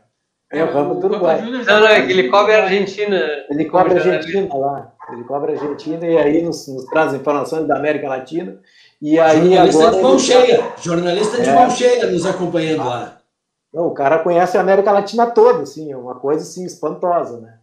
É, 0.51 0.63
o 0.63 0.73
Rampla 0.73 0.95
do 0.95 1.07
Uruguai. 1.07 1.41
Não, 1.41 1.79
não, 1.79 1.87
é 1.87 2.05
que 2.05 2.11
ele 2.11 2.29
cobre 2.29 2.53
a 2.53 2.63
Argentina. 2.63 3.19
Ele 3.49 3.65
cobre 3.65 3.93
a 3.93 3.95
Argentina 3.97 4.55
lá. 4.55 4.91
Ele 5.11 5.23
cobre 5.23 5.53
a 5.53 5.55
Argentina 5.55 6.05
e 6.05 6.17
aí 6.17 6.41
nos, 6.41 6.67
nos 6.67 6.85
traz 6.85 7.13
informações 7.13 7.67
da 7.67 7.77
América 7.77 8.07
Latina. 8.07 8.57
E 9.01 9.19
aí 9.19 9.37
jornalista 9.39 9.79
agora 9.79 9.95
de 9.95 10.03
mão 10.03 10.19
cheia, 10.19 10.73
jornalista 10.79 11.41
de 11.41 11.49
É. 11.49 11.55
mão 11.55 11.69
cheia 11.69 12.11
nos 12.11 12.25
acompanhando 12.25 12.85
lá. 12.85 13.17
Não, 13.73 13.87
o 13.87 13.93
cara 13.93 14.19
conhece 14.19 14.57
a 14.57 14.61
América 14.61 14.91
Latina 14.91 15.25
toda, 15.27 15.63
assim, 15.63 15.91
é 15.91 15.97
uma 15.97 16.15
coisa 16.15 16.43
assim, 16.43 16.65
espantosa, 16.65 17.39
né? 17.39 17.53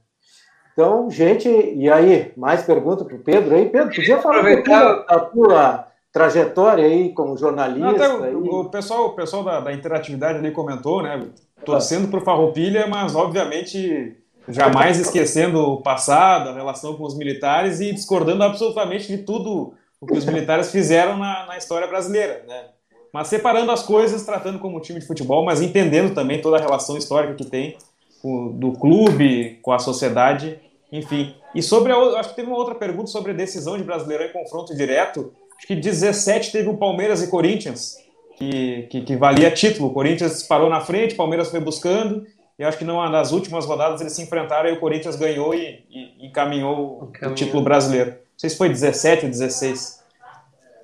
Então, 0.79 1.11
gente, 1.11 1.49
e 1.49 1.91
aí, 1.91 2.31
mais 2.37 2.63
pergunta 2.63 3.05
para 3.05 3.17
o 3.17 3.19
Pedro 3.19 3.53
aí? 3.57 3.67
Pedro, 3.69 3.93
podia 3.93 4.19
falar 4.19 4.37
um 4.37 4.39
Aproveitar- 4.39 5.05
da 5.09 5.19
tua 5.19 5.87
trajetória 6.13 6.85
aí 6.85 7.13
como 7.13 7.37
jornalista? 7.37 8.09
Não, 8.09 8.21
o, 8.39 8.61
o 8.61 8.71
pessoal, 8.71 9.07
o 9.07 9.13
pessoal 9.15 9.43
da, 9.43 9.59
da 9.59 9.73
interatividade 9.73 10.39
ali 10.39 10.53
comentou, 10.53 11.03
né? 11.03 11.21
Torcendo 11.65 12.07
pro 12.07 12.21
Farroupilha, 12.21 12.87
mas 12.87 13.17
obviamente 13.17 14.17
jamais 14.49 15.01
esquecendo 15.01 15.59
o 15.61 15.83
passado, 15.83 16.51
a 16.51 16.55
relação 16.55 16.95
com 16.95 17.03
os 17.03 17.19
militares 17.19 17.81
e 17.81 17.93
discordando 17.93 18.45
absolutamente 18.45 19.09
de 19.09 19.19
tudo 19.25 19.75
o 20.01 20.07
que 20.07 20.17
os 20.17 20.25
militares 20.25 20.71
fizeram 20.71 21.17
na, 21.17 21.45
na 21.47 21.57
história 21.59 21.89
brasileira, 21.89 22.45
né? 22.47 22.67
Mas 23.13 23.27
separando 23.27 23.73
as 23.73 23.83
coisas, 23.83 24.25
tratando 24.25 24.61
como 24.61 24.77
um 24.77 24.81
time 24.81 25.01
de 25.01 25.07
futebol, 25.09 25.45
mas 25.45 25.61
entendendo 25.61 26.15
também 26.15 26.41
toda 26.41 26.57
a 26.57 26.61
relação 26.61 26.97
histórica 26.97 27.35
que 27.35 27.45
tem 27.45 27.77
com- 28.23 28.53
do 28.53 28.73
clube 28.75 29.59
com 29.61 29.73
a 29.73 29.79
sociedade, 29.81 30.61
enfim. 30.93 31.35
E 31.55 31.63
sobre 31.63 31.93
a, 31.93 31.99
o- 31.99 32.17
acho 32.17 32.31
que 32.31 32.37
teve 32.37 32.49
uma 32.49 32.57
outra 32.59 32.75
pergunta 32.75 33.09
sobre 33.09 33.33
a 33.33 33.35
decisão 33.35 33.77
de 33.77 33.85
Brasileirão 33.85 34.27
em 34.27 34.33
confronto 34.33 34.75
direto. 34.77 35.33
Acho 35.57 35.67
que 35.67 35.75
17 35.77 36.53
teve 36.53 36.69
o 36.69 36.77
Palmeiras 36.77 37.23
e 37.23 37.29
Corinthians, 37.29 37.97
que, 38.37 38.83
que, 38.91 39.01
que 39.03 39.17
valia 39.17 39.51
título. 39.51 39.89
O 39.89 39.93
Corinthians 39.93 40.33
disparou 40.33 40.69
na 40.71 40.81
frente, 40.81 41.15
o 41.15 41.17
Palmeiras 41.17 41.51
foi 41.51 41.61
buscando. 41.61 42.25
E 42.59 42.65
acho 42.65 42.77
que 42.79 42.85
numa 42.85 43.09
das 43.09 43.31
últimas 43.33 43.65
rodadas 43.67 44.01
eles 44.01 44.13
se 44.13 44.23
enfrentaram 44.23 44.69
e 44.69 44.73
o 44.73 44.81
Corinthians 44.81 45.15
ganhou 45.17 45.55
e, 45.55 45.85
e- 45.91 46.13
e 46.21 46.27
encaminhou 46.27 47.11
o 47.23 47.31
título 47.35 47.63
brasileiro. 47.63 48.11
Não 48.11 48.17
sei 48.37 48.51
se 48.51 48.57
foi 48.57 48.69
17 48.69 49.25
ou 49.27 49.31
16. 49.31 49.99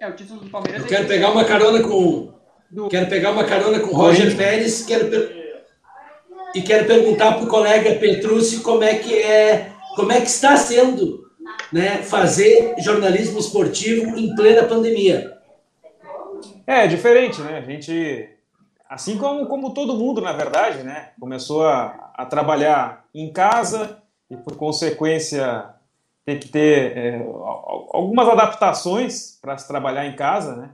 É, 0.01 0.09
o 0.09 0.13
título 0.15 0.41
do 0.41 0.51
Palmeiras 0.51 0.81
Eu 0.83 0.87
é 0.87 0.89
quero 0.89 1.09
pegar 1.09 1.31
uma 1.31 1.45
carona 1.45 1.83
com. 1.83 2.33
Do- 2.71 2.89
Quero 2.89 3.09
pegar 3.09 3.31
uma 3.31 3.45
carona 3.45 3.79
com 3.81 3.89
o 3.89 3.95
Roger 3.97 4.37
Pérez 4.37 4.85
quero 4.85 5.09
per- 5.09 5.45
e 6.57 6.63
quero 6.63 6.87
perguntar 6.87 7.33
para 7.35 7.45
o 7.45 7.49
colega 7.49 7.95
Petrucci 7.97 8.61
como 8.61 8.83
é 8.85 8.95
que 8.97 9.15
é, 9.21 9.71
como 9.95 10.13
é 10.13 10.21
que 10.21 10.27
está 10.29 10.57
sendo 10.57 11.25
né, 11.73 12.03
fazer 12.03 12.75
jornalismo 12.79 13.39
esportivo 13.39 14.17
em 14.17 14.35
plena 14.35 14.65
pandemia. 14.65 15.39
É, 16.67 16.85
é 16.85 16.87
diferente, 16.87 17.41
né? 17.41 17.59
A 17.59 17.61
gente, 17.61 18.29
assim 18.89 19.19
como, 19.19 19.47
como 19.47 19.75
todo 19.75 19.97
mundo, 19.97 20.21
na 20.21 20.33
verdade, 20.33 20.83
né? 20.83 21.11
Começou 21.21 21.67
a, 21.67 22.13
a 22.15 22.27
trabalhar 22.27 23.05
em 23.15 23.33
casa 23.33 24.03
e, 24.31 24.37
por 24.37 24.57
consequência, 24.57 25.67
ter 26.25 26.39
que 26.39 26.49
ter 26.49 26.97
é, 26.97 27.17
al- 27.19 27.91
algumas 27.93 28.29
adaptações 28.29 29.39
para 29.43 29.59
se 29.59 29.69
trabalhar 29.69 30.07
em 30.07 30.17
casa, 30.17 30.57
né? 30.57 30.71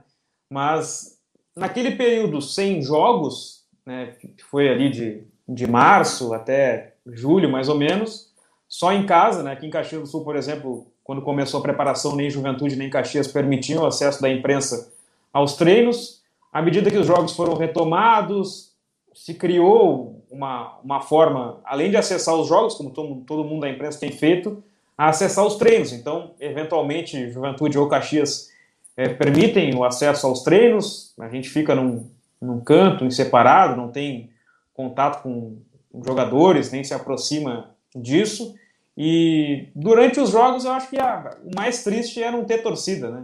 Mas 0.49 1.19
naquele 1.55 1.91
período 1.91 2.41
sem 2.41 2.81
jogos, 2.81 3.65
né? 3.85 4.13
Que 4.19 4.43
foi 4.43 4.69
ali 4.69 4.89
de, 4.89 5.23
de 5.47 5.67
março 5.67 6.33
até 6.33 6.93
julho, 7.05 7.49
mais 7.49 7.67
ou 7.67 7.75
menos, 7.77 8.30
só 8.71 8.93
em 8.93 9.05
casa, 9.05 9.43
né? 9.43 9.51
Aqui 9.51 9.67
em 9.67 9.69
Caxias 9.69 10.01
do 10.01 10.07
Sul, 10.07 10.23
por 10.23 10.37
exemplo, 10.37 10.87
quando 11.03 11.21
começou 11.21 11.59
a 11.59 11.63
preparação, 11.63 12.15
nem 12.15 12.29
Juventude 12.29 12.77
nem 12.77 12.89
Caxias 12.89 13.27
permitiam 13.27 13.83
o 13.83 13.85
acesso 13.85 14.21
da 14.21 14.29
imprensa 14.29 14.93
aos 15.33 15.57
treinos. 15.57 16.21
À 16.53 16.61
medida 16.61 16.89
que 16.89 16.97
os 16.97 17.05
jogos 17.05 17.35
foram 17.35 17.55
retomados, 17.55 18.71
se 19.13 19.33
criou 19.33 20.23
uma, 20.31 20.79
uma 20.81 21.01
forma, 21.01 21.59
além 21.65 21.91
de 21.91 21.97
acessar 21.97 22.33
os 22.33 22.47
jogos, 22.47 22.75
como 22.75 22.91
todo, 22.91 23.15
todo 23.27 23.43
mundo 23.43 23.59
da 23.59 23.69
imprensa 23.69 23.99
tem 23.99 24.13
feito, 24.13 24.63
a 24.97 25.09
acessar 25.09 25.45
os 25.45 25.55
treinos. 25.57 25.91
Então, 25.91 26.31
eventualmente, 26.39 27.29
Juventude 27.29 27.77
ou 27.77 27.89
Caxias 27.89 28.51
eh, 28.95 29.09
permitem 29.09 29.75
o 29.75 29.83
acesso 29.83 30.25
aos 30.25 30.43
treinos, 30.43 31.13
a 31.19 31.27
gente 31.27 31.49
fica 31.49 31.75
num, 31.75 32.09
num 32.41 32.61
canto, 32.61 33.03
em 33.03 33.11
separado, 33.11 33.75
não 33.75 33.89
tem 33.91 34.29
contato 34.73 35.23
com 35.23 35.57
jogadores, 36.05 36.71
nem 36.71 36.85
se 36.85 36.93
aproxima 36.93 37.71
disso. 37.93 38.55
E 38.97 39.69
durante 39.75 40.19
os 40.19 40.29
jogos, 40.29 40.65
eu 40.65 40.71
acho 40.71 40.89
que 40.89 40.99
a- 40.99 41.37
o 41.43 41.55
mais 41.55 41.83
triste 41.83 42.21
é 42.21 42.29
não 42.31 42.43
ter 42.45 42.61
torcida, 42.61 43.09
né? 43.09 43.23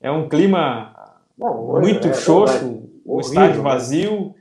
É 0.00 0.10
um 0.10 0.28
clima 0.28 0.94
Bom, 1.36 1.80
muito 1.80 2.08
é, 2.08 2.10
é 2.10 2.14
xoxo, 2.14 2.58
verdade. 2.58 2.90
o 3.04 3.20
estádio 3.20 3.56
né? 3.58 3.62
vazio, 3.62 4.34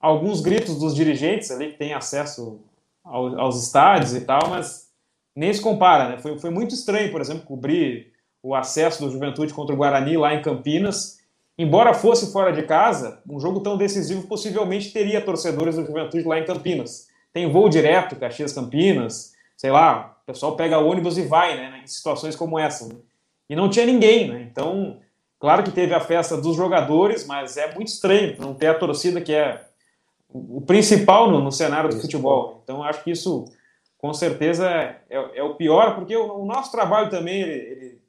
alguns 0.00 0.40
gritos 0.40 0.78
dos 0.78 0.94
dirigentes 0.94 1.50
ali 1.50 1.72
que 1.72 1.78
têm 1.78 1.92
acesso 1.92 2.60
ao- 3.04 3.38
aos 3.38 3.62
estádios 3.62 4.14
e 4.14 4.22
tal, 4.22 4.48
mas 4.48 4.90
nem 5.34 5.52
se 5.52 5.60
compara, 5.60 6.08
né? 6.08 6.18
Foi, 6.18 6.38
foi 6.38 6.50
muito 6.50 6.74
estranho, 6.74 7.12
por 7.12 7.20
exemplo, 7.20 7.44
cobrir 7.44 8.12
o 8.42 8.54
acesso 8.54 9.04
do 9.04 9.10
Juventude 9.10 9.52
contra 9.52 9.74
o 9.74 9.78
Guarani 9.78 10.16
lá 10.16 10.34
em 10.34 10.40
Campinas. 10.40 11.18
Embora 11.58 11.92
fosse 11.94 12.32
fora 12.32 12.52
de 12.52 12.62
casa, 12.62 13.20
um 13.28 13.38
jogo 13.40 13.60
tão 13.60 13.76
decisivo 13.76 14.26
possivelmente 14.26 14.92
teria 14.92 15.20
torcedores 15.20 15.76
do 15.76 15.84
Juventude 15.84 16.24
lá 16.24 16.38
em 16.38 16.44
Campinas. 16.44 17.08
Tem 17.32 17.50
voo 17.50 17.68
direto, 17.68 18.16
Caxias-Campinas, 18.16 19.34
sei 19.56 19.70
lá, 19.70 20.18
o 20.22 20.26
pessoal 20.26 20.56
pega 20.56 20.78
ônibus 20.78 21.18
e 21.18 21.22
vai, 21.22 21.56
né? 21.56 21.80
Em 21.82 21.86
situações 21.86 22.36
como 22.36 22.58
essa. 22.58 22.88
né? 22.88 22.96
E 23.48 23.56
não 23.56 23.70
tinha 23.70 23.86
ninguém, 23.86 24.28
né? 24.28 24.42
Então, 24.42 25.00
Claro 25.38 25.62
que 25.62 25.70
teve 25.70 25.94
a 25.94 26.00
festa 26.00 26.36
dos 26.36 26.56
jogadores, 26.56 27.26
mas 27.26 27.56
é 27.56 27.74
muito 27.74 27.88
estranho 27.88 28.36
não 28.40 28.54
ter 28.54 28.68
a 28.68 28.78
torcida 28.78 29.20
que 29.20 29.34
é 29.34 29.66
o 30.28 30.60
principal 30.60 31.30
no, 31.30 31.40
no 31.40 31.52
cenário 31.52 31.90
do 31.90 32.00
futebol. 32.00 32.60
Então, 32.64 32.82
acho 32.82 33.04
que 33.04 33.10
isso, 33.10 33.44
com 33.98 34.12
certeza, 34.14 34.68
é, 34.68 34.98
é 35.10 35.42
o 35.42 35.54
pior, 35.54 35.94
porque 35.94 36.16
o, 36.16 36.40
o 36.40 36.46
nosso 36.46 36.72
trabalho 36.72 37.10
também 37.10 37.42
ele, 37.42 37.52
ele, 37.52 38.02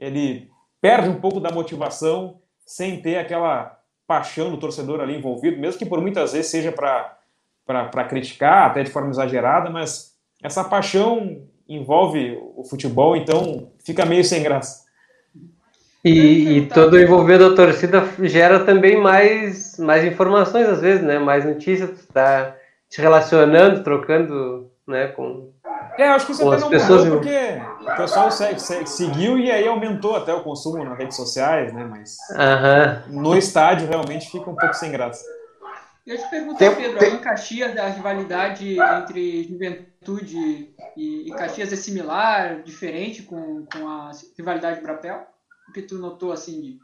ele 0.00 0.50
perde 0.80 1.08
um 1.08 1.20
pouco 1.20 1.40
da 1.40 1.50
motivação 1.50 2.40
sem 2.66 3.00
ter 3.00 3.18
aquela 3.18 3.78
paixão 4.06 4.50
do 4.50 4.58
torcedor 4.58 5.00
ali 5.00 5.16
envolvido, 5.16 5.60
mesmo 5.60 5.78
que 5.78 5.86
por 5.86 6.00
muitas 6.00 6.32
vezes 6.32 6.50
seja 6.50 6.72
para 6.72 8.04
criticar, 8.08 8.70
até 8.70 8.82
de 8.82 8.90
forma 8.90 9.10
exagerada, 9.10 9.70
mas 9.70 10.13
essa 10.44 10.62
paixão 10.62 11.38
envolve 11.68 12.38
o 12.56 12.62
futebol, 12.62 13.16
então 13.16 13.68
fica 13.84 14.04
meio 14.04 14.22
sem 14.22 14.42
graça. 14.42 14.84
E, 16.04 16.58
e 16.58 16.66
todo 16.66 17.00
envolvido 17.00 17.46
a 17.46 17.56
torcida 17.56 18.06
gera 18.20 18.60
também 18.64 19.00
mais, 19.00 19.78
mais 19.78 20.04
informações, 20.04 20.68
às 20.68 20.80
vezes, 20.82 21.02
né? 21.02 21.18
Mais 21.18 21.46
notícias, 21.46 21.90
tu 21.98 22.12
tá 22.12 22.54
te 22.90 23.00
relacionando, 23.00 23.82
trocando, 23.82 24.70
né? 24.86 25.06
Com... 25.08 25.48
É, 25.96 26.08
acho 26.08 26.26
que 26.26 26.32
isso 26.32 26.42
Com 26.42 26.48
até 26.48 26.56
as 26.56 26.62
não 26.62 26.68
pessoas- 26.70 27.04
mudou 27.04 27.20
porque 27.20 27.38
o 27.90 27.96
pessoal 27.96 28.30
segue- 28.30 28.60
segue- 28.60 28.86
seguiu 28.86 29.38
e 29.38 29.50
aí 29.50 29.66
aumentou 29.66 30.14
até 30.14 30.34
o 30.34 30.40
consumo 30.42 30.84
nas 30.84 30.98
redes 30.98 31.16
sociais, 31.16 31.72
né? 31.72 31.86
Mas 31.88 32.18
Aham. 32.36 33.02
no 33.08 33.34
estádio 33.38 33.88
realmente 33.88 34.30
fica 34.30 34.50
um 34.50 34.56
pouco 34.56 34.74
sem 34.74 34.90
graça. 34.92 35.24
Eu 36.06 36.18
te 36.18 36.28
pergunto, 36.28 36.58
Tem- 36.58 36.74
Pedro, 36.74 36.98
tem- 36.98 37.12
a 37.12 37.14
em 37.14 37.18
Caxias, 37.18 37.76
a 37.78 37.88
rivalidade 37.88 38.76
entre 38.78 39.44
Juventude 39.44 40.68
e, 40.96 41.28
e 41.28 41.30
Caxias 41.30 41.72
é 41.72 41.76
similar, 41.76 42.62
diferente 42.62 43.22
com, 43.22 43.64
com 43.64 43.88
a 43.88 44.10
rivalidade 44.36 44.82
Brapel? 44.82 45.22
O 45.68 45.72
que 45.72 45.80
tu 45.80 45.96
notou 45.96 46.30
assim 46.30 46.60
de... 46.60 46.78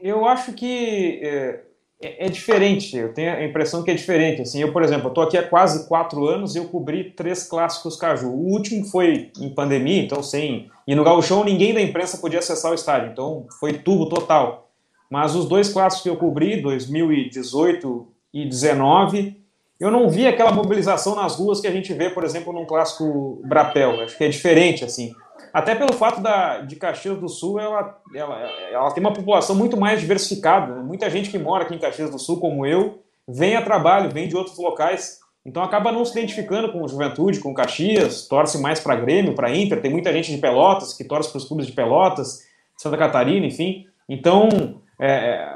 Eu 0.00 0.26
acho 0.26 0.52
que 0.54 1.20
é, 1.22 1.62
é- 2.02 2.26
é 2.26 2.28
diferente, 2.28 2.96
eu 2.96 3.14
tenho 3.14 3.32
a 3.32 3.44
impressão 3.44 3.84
que 3.84 3.92
é 3.92 3.94
diferente. 3.94 4.42
Assim, 4.42 4.60
eu, 4.60 4.72
por 4.72 4.82
exemplo, 4.82 5.08
estou 5.08 5.22
aqui 5.22 5.38
há 5.38 5.48
quase 5.48 5.86
quatro 5.86 6.26
anos 6.26 6.56
e 6.56 6.58
eu 6.58 6.66
cobri 6.66 7.12
três 7.12 7.44
clássicos 7.44 7.96
Caju. 7.96 8.28
O 8.28 8.50
último 8.50 8.84
foi 8.86 9.30
em 9.40 9.48
pandemia, 9.54 10.02
então 10.02 10.20
sem. 10.20 10.68
E 10.84 10.94
no 10.96 11.04
Gauchão 11.04 11.44
ninguém 11.44 11.72
da 11.72 11.80
imprensa 11.80 12.18
podia 12.18 12.40
acessar 12.40 12.72
o 12.72 12.74
estádio, 12.74 13.12
então 13.12 13.46
foi 13.60 13.74
tubo 13.74 14.08
total. 14.08 14.68
Mas 15.08 15.36
os 15.36 15.48
dois 15.48 15.72
clássicos 15.72 16.02
que 16.02 16.08
eu 16.10 16.16
cobri, 16.16 16.60
2018 16.60 18.12
e 18.42 18.44
19, 18.44 19.34
eu 19.80 19.90
não 19.90 20.10
vi 20.10 20.26
aquela 20.26 20.52
mobilização 20.52 21.14
nas 21.14 21.36
ruas 21.36 21.58
que 21.58 21.66
a 21.66 21.72
gente 21.72 21.94
vê, 21.94 22.10
por 22.10 22.22
exemplo, 22.22 22.52
num 22.52 22.66
clássico 22.66 23.40
Brapel. 23.44 24.02
Acho 24.02 24.16
que 24.18 24.24
é 24.24 24.28
diferente, 24.28 24.84
assim. 24.84 25.14
Até 25.54 25.74
pelo 25.74 25.94
fato 25.94 26.20
da, 26.20 26.60
de 26.60 26.76
Caxias 26.76 27.18
do 27.18 27.30
Sul, 27.30 27.58
ela, 27.58 27.98
ela, 28.14 28.38
ela 28.70 28.90
tem 28.90 29.02
uma 29.02 29.12
população 29.12 29.56
muito 29.56 29.74
mais 29.74 30.00
diversificada. 30.00 30.74
né? 30.74 30.82
Muita 30.82 31.08
gente 31.08 31.30
que 31.30 31.38
mora 31.38 31.64
aqui 31.64 31.74
em 31.74 31.78
Caxias 31.78 32.10
do 32.10 32.18
Sul, 32.18 32.38
como 32.38 32.66
eu, 32.66 32.98
vem 33.26 33.56
a 33.56 33.62
trabalho, 33.62 34.10
vem 34.10 34.28
de 34.28 34.36
outros 34.36 34.58
locais. 34.58 35.20
Então 35.44 35.62
acaba 35.62 35.90
não 35.90 36.04
se 36.04 36.12
identificando 36.12 36.70
com 36.70 36.86
Juventude, 36.86 37.40
com 37.40 37.54
Caxias, 37.54 38.28
torce 38.28 38.58
mais 38.60 38.80
para 38.80 38.96
Grêmio, 38.96 39.34
para 39.34 39.54
Inter. 39.54 39.80
Tem 39.80 39.90
muita 39.90 40.12
gente 40.12 40.30
de 40.30 40.36
Pelotas 40.36 40.92
que 40.92 41.04
torce 41.04 41.30
para 41.30 41.38
os 41.38 41.46
clubes 41.46 41.66
de 41.66 41.72
Pelotas, 41.72 42.42
Santa 42.76 42.98
Catarina, 42.98 43.46
enfim. 43.46 43.86
Então 44.06 44.80
é, 45.00 45.46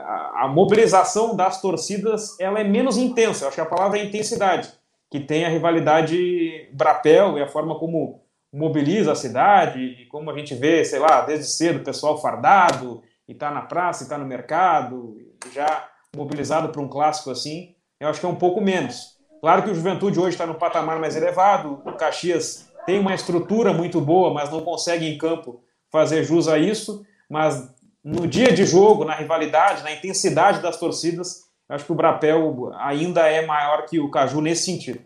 a, 0.44 0.48
mobilização 0.48 1.36
das 1.36 1.60
torcidas 1.60 2.38
ela 2.40 2.60
é 2.60 2.64
menos 2.64 2.96
intensa. 2.96 3.44
Eu 3.44 3.48
acho 3.48 3.54
que 3.56 3.60
a 3.60 3.66
palavra 3.66 3.98
é 3.98 4.04
intensidade, 4.04 4.72
que 5.10 5.20
tem 5.20 5.44
a 5.44 5.48
rivalidade 5.48 6.68
Brapel 6.72 7.38
e 7.38 7.42
a 7.42 7.48
forma 7.48 7.78
como 7.78 8.22
mobiliza 8.52 9.12
a 9.12 9.16
cidade 9.16 9.80
e 9.80 10.06
como 10.06 10.30
a 10.30 10.36
gente 10.36 10.54
vê, 10.54 10.84
sei 10.84 10.98
lá, 10.98 11.20
desde 11.22 11.46
cedo 11.46 11.80
o 11.80 11.84
pessoal 11.84 12.20
fardado 12.20 13.02
e 13.28 13.34
tá 13.34 13.50
na 13.50 13.62
praça 13.62 14.04
e 14.04 14.08
tá 14.08 14.18
no 14.18 14.26
mercado, 14.26 15.16
já 15.52 15.88
mobilizado 16.16 16.70
para 16.70 16.80
um 16.80 16.88
clássico 16.88 17.30
assim, 17.30 17.74
eu 18.00 18.08
acho 18.08 18.18
que 18.18 18.26
é 18.26 18.28
um 18.28 18.34
pouco 18.34 18.60
menos. 18.60 19.18
Claro 19.40 19.62
que 19.62 19.70
o 19.70 19.74
Juventude 19.74 20.18
hoje 20.18 20.30
está 20.30 20.46
no 20.46 20.56
patamar 20.56 20.98
mais 20.98 21.16
elevado, 21.16 21.80
o 21.84 21.92
Caxias 21.92 22.70
tem 22.84 22.98
uma 22.98 23.14
estrutura 23.14 23.72
muito 23.72 24.00
boa, 24.00 24.34
mas 24.34 24.50
não 24.50 24.62
consegue 24.62 25.06
em 25.06 25.16
campo 25.16 25.62
fazer 25.90 26.24
jus 26.24 26.48
a 26.48 26.58
isso. 26.58 27.04
Mas 27.28 27.72
no 28.02 28.26
dia 28.26 28.52
de 28.52 28.64
jogo, 28.64 29.04
na 29.04 29.14
rivalidade, 29.14 29.82
na 29.82 29.92
intensidade 29.92 30.60
das 30.60 30.76
torcidas, 30.76 31.44
acho 31.68 31.84
que 31.84 31.92
o 31.92 31.94
Brapel 31.94 32.72
ainda 32.78 33.26
é 33.28 33.44
maior 33.44 33.84
que 33.86 34.00
o 34.00 34.10
Caju 34.10 34.40
nesse 34.40 34.64
sentido. 34.64 35.00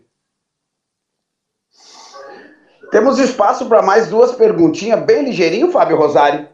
Temos 2.91 3.19
espaço 3.19 3.67
para 3.67 3.81
mais 3.81 4.07
duas 4.07 4.31
perguntinhas, 4.33 5.03
bem 5.03 5.23
ligeirinho, 5.23 5.71
Fábio 5.71 5.97
Rosário. 5.97 6.47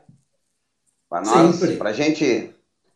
Para 1.09 1.21
nós, 1.21 1.75
para 1.77 1.93
gente. 1.93 2.55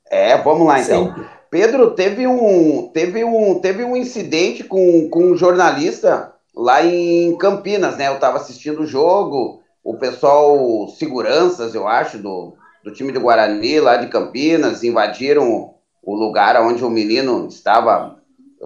É, 0.10 0.38
vamos 0.38 0.66
lá 0.66 0.80
então. 0.80 1.08
Sempre. 1.08 1.30
Pedro, 1.50 1.92
teve 1.92 2.26
um, 2.28 2.90
teve 2.90 3.24
um, 3.24 3.60
teve 3.60 3.84
um 3.84 3.96
incidente 3.96 4.64
com, 4.64 5.10
com 5.10 5.26
um 5.26 5.38
jornalista 5.38 6.34
lá 6.56 6.84
em 6.84 7.38
Campinas, 7.38 7.98
né? 7.98 8.08
Eu 8.08 8.16
estava 8.16 8.38
assistindo 8.38 8.82
o 8.82 8.88
jogo, 8.88 9.62
o 9.84 9.98
pessoal, 9.98 10.88
seguranças, 10.90 11.76
eu 11.76 11.88
acho, 11.88 12.18
do, 12.18 12.56
do 12.86 12.94
time 12.94 13.12
do 13.12 13.20
Guarani, 13.20 13.82
lá 13.82 13.98
de 13.98 14.08
Campinas, 14.08 14.84
invadiram 14.84 15.74
o 16.02 16.16
lugar 16.16 16.62
onde 16.62 16.86
o 16.86 16.90
menino 16.90 17.48
estava 17.48 18.18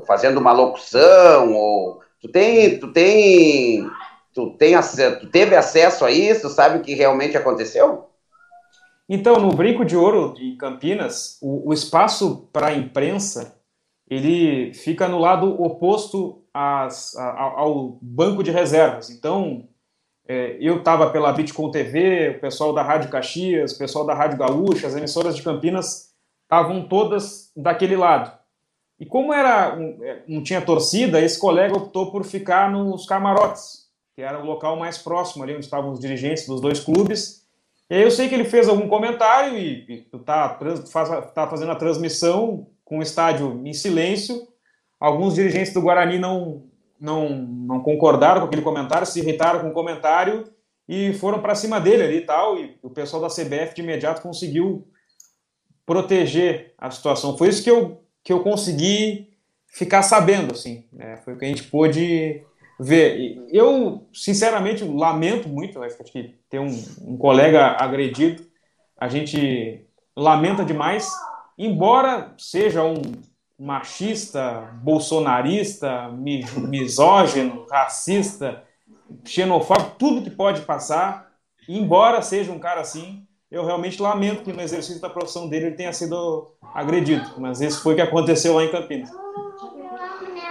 fazendo 0.06 0.38
uma 0.40 0.52
locução, 0.52 1.54
ou... 1.54 2.02
Tu 2.22 2.28
tem, 2.28 2.78
tu 2.78 2.92
tem 2.92 3.90
Tu, 4.34 4.52
tem, 4.52 4.76
tu 5.20 5.28
teve 5.28 5.56
acesso 5.56 6.06
a 6.06 6.12
isso? 6.12 6.50
Sabe 6.50 6.78
o 6.78 6.82
que 6.82 6.94
realmente 6.94 7.36
aconteceu? 7.36 8.10
Então, 9.08 9.38
no 9.38 9.52
Brinco 9.52 9.84
de 9.84 9.98
Ouro 9.98 10.34
de 10.34 10.56
Campinas, 10.56 11.38
o, 11.42 11.70
o 11.70 11.74
espaço 11.74 12.48
para 12.54 12.68
a 12.68 12.74
imprensa 12.74 13.56
ele 14.10 14.74
fica 14.74 15.08
no 15.08 15.20
lado 15.20 15.62
oposto 15.62 16.44
às, 16.54 17.16
a, 17.16 17.42
ao 17.42 17.98
banco 18.02 18.44
de 18.44 18.50
reservas. 18.50 19.10
Então, 19.10 19.68
é, 20.30 20.56
eu 20.62 20.78
estava 20.78 21.10
pela 21.10 21.34
Bitcoin 21.34 21.72
TV, 21.72 22.36
o 22.38 22.40
pessoal 22.40 22.72
da 22.72 22.82
Rádio 22.82 23.10
Caxias, 23.10 23.74
o 23.74 23.78
pessoal 23.78 24.06
da 24.06 24.14
Rádio 24.14 24.38
Gaúcha, 24.38 24.88
as 24.88 24.96
emissoras 24.96 25.36
de 25.36 25.42
Campinas 25.42 26.14
estavam 26.44 26.88
todas 26.88 27.52
daquele 27.54 27.98
lado. 27.98 28.32
E 28.98 29.06
como 29.06 29.34
era 29.34 29.78
é, 30.02 30.24
não 30.28 30.42
tinha 30.42 30.62
torcida, 30.62 31.20
esse 31.20 31.38
colega 31.38 31.76
optou 31.76 32.12
por 32.12 32.24
ficar 32.24 32.72
nos 32.72 33.06
camarotes 33.06 33.90
que 34.20 34.24
era 34.24 34.38
o 34.38 34.46
local 34.46 34.76
mais 34.76 34.98
próximo 34.98 35.46
ali 35.46 35.54
onde 35.54 35.64
estavam 35.64 35.94
os 35.94 36.00
dirigentes 36.02 36.46
dos 36.46 36.60
dois 36.60 36.82
clubes. 36.82 37.48
E 37.90 37.96
aí 37.96 38.02
eu 38.02 38.12
sei 38.12 38.28
que 38.28 38.36
ele 38.36 38.44
fez 38.44 38.68
algum 38.68 38.90
comentário 38.90 39.58
e 39.58 40.06
está 40.14 40.50
tá 41.34 41.48
fazendo 41.48 41.72
a 41.72 41.76
transmissão 41.76 42.68
com 42.84 43.00
o 43.00 43.02
estádio 43.02 43.62
em 43.66 43.72
silêncio. 43.72 44.46
Alguns 45.00 45.36
dirigentes 45.36 45.74
do 45.74 45.82
Guarani 45.82 46.20
não, 46.20 46.69
não, 47.00 47.30
não 47.30 47.80
concordaram 47.80 48.42
com 48.42 48.48
aquele 48.48 48.62
comentário, 48.62 49.08
se 49.08 49.20
irritaram 49.20 49.62
com 49.62 49.70
o 49.70 49.74
comentário 49.74 50.44
e 50.88 51.14
foram 51.14 51.42
para 51.42 51.56
cima 51.56 51.80
dele 51.80 52.04
ali 52.04 52.18
e 52.18 52.26
tal. 52.26 52.58
E 52.58 52.78
o 52.82 52.90
pessoal 52.90 53.22
da 53.22 53.30
CBF 53.30 53.76
de 53.76 53.82
imediato 53.82 54.22
conseguiu 54.22 54.88
proteger 55.86 56.74
a 56.78 56.92
situação. 56.92 57.38
Foi 57.38 57.48
isso 57.50 57.64
que 57.64 57.72
eu, 57.72 58.04
que 58.24 58.34
eu 58.34 58.42
consegui 58.42 59.30
ficar 59.68 60.04
sabendo, 60.04 60.54
assim. 60.54 60.86
Né? 60.92 61.18
Foi 61.18 61.34
o 61.34 61.38
que 61.38 61.46
a 61.46 61.48
gente 61.48 61.64
pôde 61.64 62.44
ver. 62.80 63.38
Eu, 63.52 64.08
sinceramente, 64.14 64.84
lamento 64.84 65.48
muito, 65.48 65.82
acho 65.82 65.98
que 66.06 66.36
ter 66.50 66.60
um, 66.60 66.86
um 67.02 67.18
colega 67.18 67.78
agredido, 67.80 68.44
a 68.98 69.08
gente 69.08 69.86
lamenta 70.16 70.66
demais, 70.66 71.10
embora 71.58 72.34
seja 72.38 72.84
um 72.84 73.02
machista, 73.60 74.70
bolsonarista, 74.82 76.10
misógino, 76.10 77.66
racista, 77.70 78.64
xenofóbico, 79.26 79.96
tudo 79.98 80.22
que 80.22 80.30
pode 80.30 80.62
passar, 80.62 81.28
embora 81.68 82.22
seja 82.22 82.52
um 82.52 82.60
cara 82.60 82.80
assim, 82.80 83.26
eu 83.52 83.66
realmente 83.66 84.02
lamento 84.02 84.44
que 84.44 84.54
no 84.54 84.62
exercício 84.62 85.02
da 85.02 85.10
profissão 85.10 85.50
dele 85.50 85.68
ele 85.68 85.76
tenha 85.76 85.92
sido 85.92 86.54
agredido, 86.74 87.32
mas 87.38 87.60
isso 87.60 87.82
foi 87.82 87.94
o 87.94 87.96
que 87.96 88.02
aconteceu 88.02 88.54
lá 88.54 88.64
em 88.64 88.72
Campinas. 88.72 89.10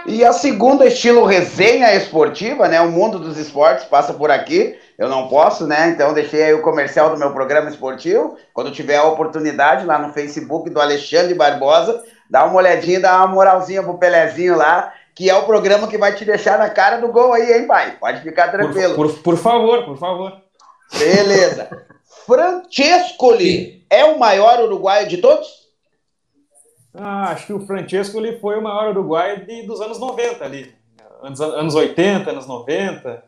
E 0.05 0.23
a 0.23 0.31
segunda, 0.31 0.85
estilo 0.85 1.25
resenha 1.25 1.93
esportiva, 1.93 2.67
né? 2.67 2.81
O 2.81 2.91
mundo 2.91 3.19
dos 3.19 3.37
esportes 3.37 3.85
passa 3.85 4.13
por 4.13 4.31
aqui. 4.31 4.77
Eu 4.97 5.07
não 5.07 5.27
posso, 5.27 5.67
né? 5.67 5.89
Então 5.89 6.13
deixei 6.13 6.43
aí 6.43 6.53
o 6.53 6.61
comercial 6.61 7.11
do 7.11 7.17
meu 7.17 7.31
programa 7.31 7.69
esportivo. 7.69 8.35
Quando 8.53 8.71
tiver 8.71 8.97
a 8.97 9.03
oportunidade 9.03 9.85
lá 9.85 9.99
no 9.99 10.13
Facebook 10.13 10.69
do 10.69 10.81
Alexandre 10.81 11.35
Barbosa, 11.35 12.03
dá 12.29 12.45
uma 12.45 12.55
olhadinha, 12.55 12.99
dá 12.99 13.17
uma 13.17 13.27
moralzinha 13.27 13.81
pro 13.81 13.97
Pelezinho 13.97 14.55
lá, 14.55 14.93
que 15.15 15.29
é 15.29 15.35
o 15.35 15.45
programa 15.45 15.87
que 15.87 15.97
vai 15.97 16.15
te 16.15 16.23
deixar 16.23 16.57
na 16.59 16.69
cara 16.69 16.97
do 16.97 17.11
gol 17.11 17.33
aí, 17.33 17.53
hein, 17.53 17.67
pai? 17.67 17.97
Pode 17.99 18.21
ficar 18.21 18.49
tranquilo. 18.49 18.95
Por, 18.95 19.11
por, 19.13 19.23
por 19.23 19.37
favor, 19.37 19.85
por 19.85 19.97
favor. 19.97 20.41
Beleza. 20.97 21.69
Francescoli 22.25 23.85
é 23.89 24.05
o 24.05 24.19
maior 24.19 24.59
uruguaio 24.59 25.07
de 25.07 25.17
todos? 25.17 25.47
Ah, 26.93 27.31
acho 27.31 27.47
que 27.47 27.53
o 27.53 27.65
Francesco 27.65 28.17
ele 28.17 28.39
foi 28.39 28.57
o 28.57 28.61
maior 28.61 28.89
uruguaio 28.89 29.45
de, 29.45 29.63
dos 29.63 29.81
anos 29.81 29.99
90 29.99 30.43
ali. 30.43 30.73
Anos, 31.21 31.41
anos 31.41 31.75
80, 31.75 32.29
anos 32.29 32.47
90. 32.47 33.23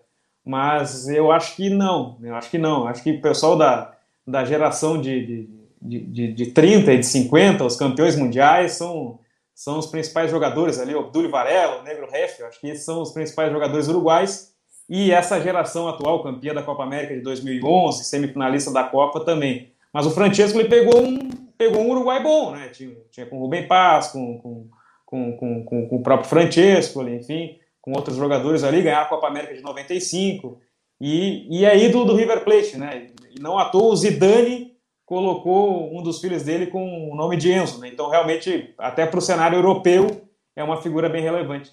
Mas 0.45 1.07
eu 1.07 1.31
acho 1.31 1.55
que 1.55 1.69
não. 1.69 2.17
Eu 2.21 2.35
acho 2.35 2.49
que 2.49 2.57
não. 2.57 2.87
Acho 2.87 3.03
que 3.03 3.11
o 3.11 3.21
pessoal 3.21 3.57
da, 3.57 3.93
da 4.25 4.43
geração 4.43 4.99
de, 4.99 5.25
de, 5.25 5.60
de, 5.81 6.33
de 6.33 6.45
30 6.47 6.93
e 6.93 6.97
de 6.99 7.05
50, 7.05 7.65
os 7.65 7.75
campeões 7.75 8.15
mundiais, 8.15 8.73
são, 8.73 9.19
são 9.55 9.79
os 9.79 9.87
principais 9.87 10.29
jogadores 10.29 10.79
ali. 10.79 10.93
O 10.93 10.99
Abdul 10.99 11.29
Varela, 11.29 11.79
o 11.79 11.83
Negro 11.83 12.07
Ref, 12.09 12.41
acho 12.41 12.59
que 12.59 12.67
esses 12.67 12.85
são 12.85 13.01
os 13.01 13.11
principais 13.11 13.51
jogadores 13.51 13.87
uruguais. 13.87 14.51
E 14.87 15.11
essa 15.11 15.41
geração 15.41 15.87
atual, 15.87 16.21
campeã 16.21 16.53
da 16.53 16.61
Copa 16.61 16.83
América 16.83 17.15
de 17.15 17.21
2011, 17.21 18.03
semifinalista 18.03 18.71
da 18.71 18.83
Copa 18.83 19.21
também. 19.21 19.71
Mas 19.93 20.05
o 20.05 20.11
Francesco 20.11 20.59
ele 20.59 20.69
pegou 20.69 21.01
um, 21.01 21.29
pegou 21.57 21.81
um 21.81 21.91
Uruguai 21.91 22.21
bom, 22.21 22.51
né? 22.51 22.69
Tinha, 22.69 22.95
tinha 23.09 23.25
com 23.25 23.37
o 23.37 23.41
Rubem 23.41 23.67
Paz, 23.67 24.09
com, 24.09 24.37
com, 24.39 24.69
com, 25.05 25.37
com, 25.37 25.87
com 25.87 25.95
o 25.95 26.03
próprio 26.03 26.29
Francesco, 26.29 27.01
enfim, 27.07 27.57
com 27.81 27.91
outros 27.91 28.15
jogadores 28.15 28.63
ali, 28.63 28.81
ganhar 28.81 29.01
a 29.01 29.05
Copa 29.05 29.27
América 29.27 29.53
de 29.53 29.61
95, 29.61 30.59
e, 30.99 31.59
e 31.59 31.65
é 31.65 31.77
ídolo 31.77 32.05
do 32.05 32.15
River 32.15 32.43
Plate, 32.43 32.77
né? 32.77 33.07
E 33.35 33.39
não 33.39 33.57
à 33.57 33.65
toa 33.65 33.91
o 33.91 33.95
Zidane 33.95 34.70
colocou 35.11 35.93
um 35.93 36.01
dos 36.01 36.21
filhos 36.21 36.43
dele 36.43 36.67
com 36.67 37.11
o 37.11 37.15
nome 37.17 37.35
de 37.35 37.51
Enzo, 37.51 37.79
né? 37.79 37.89
Então, 37.89 38.09
realmente, 38.09 38.73
até 38.77 39.05
para 39.05 39.19
o 39.19 39.21
cenário 39.21 39.57
europeu, 39.57 40.21
é 40.55 40.63
uma 40.63 40.81
figura 40.81 41.09
bem 41.09 41.21
relevante. 41.21 41.69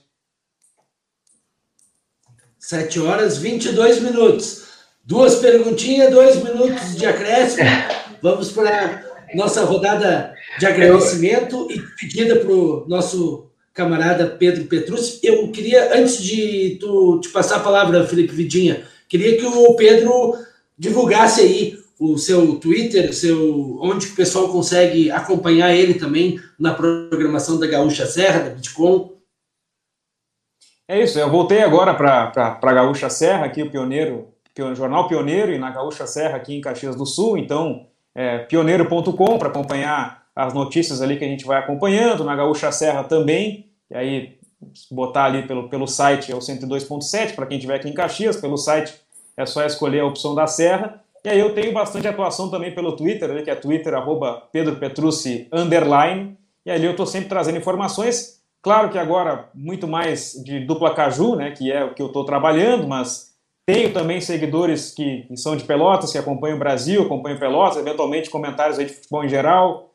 7 2.59 2.99
horas 2.99 3.39
22 3.39 4.01
minutos. 4.01 4.67
Duas 5.05 5.37
perguntinhas, 5.37 6.11
dois 6.11 6.43
minutos 6.43 6.97
de 6.97 7.07
acréscimo. 7.07 7.69
Vamos 8.21 8.51
para 8.51 9.05
nossa 9.33 9.65
rodada 9.65 10.35
de 10.59 10.67
agradecimento 10.67 11.69
e 11.71 11.81
pedida 11.97 12.41
para 12.41 12.51
o 12.51 12.87
nosso 12.89 13.53
camarada 13.73 14.27
Pedro 14.27 14.65
Petrucci. 14.65 15.21
Eu 15.23 15.49
queria, 15.53 15.97
antes 15.97 16.21
de 16.21 16.77
tu 16.81 17.21
te 17.21 17.29
passar 17.29 17.59
a 17.59 17.61
palavra, 17.61 18.05
Felipe 18.05 18.35
Vidinha, 18.35 18.83
queria 19.09 19.39
que 19.39 19.47
o 19.47 19.75
Pedro 19.75 20.35
divulgasse 20.77 21.41
aí 21.41 21.78
o 21.99 22.17
seu 22.17 22.57
Twitter, 22.61 23.13
seu, 23.13 23.79
onde 23.83 24.07
o 24.07 24.15
pessoal 24.15 24.49
consegue 24.51 25.11
acompanhar 25.11 25.75
ele 25.75 25.95
também 25.95 26.41
na 26.59 26.73
programação 26.73 27.59
da 27.59 27.67
Gaúcha 27.67 28.07
Serra, 28.07 28.45
da 28.45 28.51
Bitcoin. 28.51 29.11
É 30.87 31.03
isso, 31.03 31.19
eu 31.19 31.31
voltei 31.31 31.63
agora 31.63 31.93
para 31.95 32.59
a 32.63 32.73
Gaúcha 32.73 33.11
Serra, 33.11 33.47
aqui 33.47 33.63
o 33.63 33.71
Pioneiro, 33.71 34.29
Jornal 34.75 35.07
Pioneiro, 35.09 35.53
e 35.53 35.59
na 35.59 35.71
Gaúcha 35.71 36.07
Serra, 36.07 36.37
aqui 36.37 36.55
em 36.55 36.61
Caxias 36.61 36.97
do 36.97 37.05
Sul, 37.05 37.37
então 37.37 37.87
é, 38.15 38.39
pioneiro.com 38.39 39.39
para 39.39 39.49
acompanhar 39.49 40.27
as 40.35 40.55
notícias 40.55 41.03
ali 41.03 41.17
que 41.17 41.25
a 41.25 41.29
gente 41.29 41.45
vai 41.45 41.59
acompanhando, 41.59 42.25
na 42.25 42.35
Gaúcha 42.35 42.71
Serra 42.73 43.05
também, 43.05 43.71
e 43.91 43.97
aí 43.97 44.39
botar 44.91 45.25
ali 45.25 45.47
pelo, 45.47 45.69
pelo 45.69 45.87
site 45.87 46.33
é 46.33 46.35
o 46.35 46.39
102.7 46.39 47.35
para 47.35 47.47
quem 47.47 47.59
estiver 47.59 47.77
aqui 47.77 47.89
em 47.89 47.95
Caxias, 47.95 48.37
pelo 48.37 48.57
site 48.57 48.95
é 49.37 49.47
só 49.47 49.65
escolher 49.65 50.01
a 50.01 50.07
opção 50.07 50.35
da 50.35 50.47
Serra, 50.47 51.01
e 51.29 51.33
aí 51.33 51.39
eu 51.41 51.55
tenho 51.55 51.73
bastante 51.73 52.09
atuação 52.09 52.51
também 52.51 52.75
pelo 52.75 52.97
Twitter, 52.97 53.31
ali, 53.31 53.43
que 53.43 53.51
é 53.51 53.55
twitter, 53.55 53.93
arroba 53.95 54.43
Pedro 54.51 54.77
Petrucci, 54.77 55.47
underline, 55.53 56.39
e 56.65 56.71
ali 56.71 56.87
eu 56.87 56.93
estou 56.93 57.05
sempre 57.05 57.29
trazendo 57.29 57.59
informações, 57.59 58.41
claro 58.63 58.89
que 58.89 58.99
agora 58.99 59.51
muito 59.55 59.87
mais 59.87 60.33
de 60.43 60.61
dupla 60.61 60.95
caju, 60.95 61.37
né, 61.37 61.51
que 61.51 61.71
é 61.71 61.85
o 61.85 61.93
que 61.93 62.01
eu 62.01 62.07
estou 62.07 62.25
trabalhando, 62.25 62.89
mas 62.89 63.29
tenho 63.67 63.93
também 63.93 64.19
seguidores 64.19 64.95
que, 64.95 65.25
que, 65.25 65.37
são 65.37 65.55
de 65.55 65.63
Pelotas, 65.63 66.11
que 66.11 66.17
acompanham 66.17 66.57
o 66.57 66.59
Brasil, 66.59 67.03
acompanham 67.03 67.39
Pelotas, 67.39 67.77
eventualmente 67.77 68.31
comentários 68.31 68.79
aí 68.79 68.87
de 68.87 68.95
futebol 68.95 69.23
em 69.23 69.29
geral. 69.29 69.93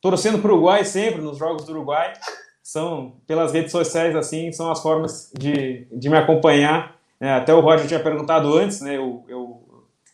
Torcendo 0.00 0.40
para 0.40 0.50
o 0.50 0.54
Uruguai 0.54 0.84
sempre, 0.84 1.22
nos 1.22 1.38
jogos 1.38 1.64
do 1.64 1.70
Uruguai. 1.70 2.12
São, 2.64 3.12
pelas 3.24 3.52
redes 3.52 3.70
sociais, 3.70 4.16
assim, 4.16 4.50
são 4.50 4.72
as 4.72 4.82
formas 4.82 5.30
de, 5.38 5.86
de 5.92 6.10
me 6.10 6.16
acompanhar. 6.16 6.96
É, 7.20 7.30
até 7.34 7.54
o 7.54 7.60
Roger 7.60 7.86
tinha 7.86 8.02
perguntado 8.02 8.52
antes, 8.58 8.80
né? 8.80 8.96
Eu, 8.96 9.24
eu, 9.28 9.41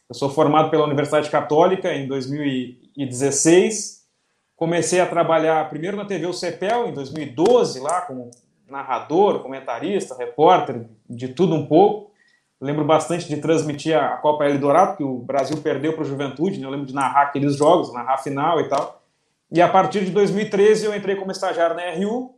eu 0.09 0.15
sou 0.15 0.31
formado 0.31 0.71
pela 0.71 0.85
Universidade 0.85 1.29
Católica 1.29 1.93
em 1.93 2.07
2016. 2.09 3.99
Comecei 4.57 5.01
a 5.01 5.07
trabalhar 5.07 5.69
primeiro 5.69 5.99
na 5.99 6.07
TV 6.07 6.27
O 6.27 6.33
Cepel, 6.33 6.89
em 6.89 6.95
2012, 6.95 7.79
lá 7.81 8.01
como 8.01 8.31
narrador, 8.67 9.41
comentarista, 9.41 10.17
repórter, 10.17 10.87
de 11.09 11.29
tudo 11.29 11.55
um 11.55 11.67
pouco. 11.67 12.11
lembro 12.61 12.85
bastante 12.85 13.29
de 13.29 13.37
transmitir 13.37 13.97
a 13.97 14.17
Copa 14.17 14.47
Eldorado, 14.47 14.97
que 14.97 15.05
o 15.05 15.19
Brasil 15.19 15.59
perdeu 15.59 15.93
para 15.93 16.03
o 16.03 16.07
Juventude, 16.07 16.59
né? 16.59 16.67
eu 16.67 16.71
lembro 16.71 16.87
de 16.87 16.95
narrar 16.95 17.25
aqueles 17.25 17.57
jogos, 17.57 17.93
narrar 17.93 18.15
a 18.15 18.19
final 18.19 18.61
e 18.61 18.69
tal. 18.69 19.03
E 19.53 19.61
a 19.61 19.69
partir 19.69 20.05
de 20.05 20.11
2013 20.11 20.87
eu 20.87 20.95
entrei 20.95 21.17
como 21.17 21.31
estagiário 21.31 21.77
na 21.77 21.91
RU. 21.91 22.35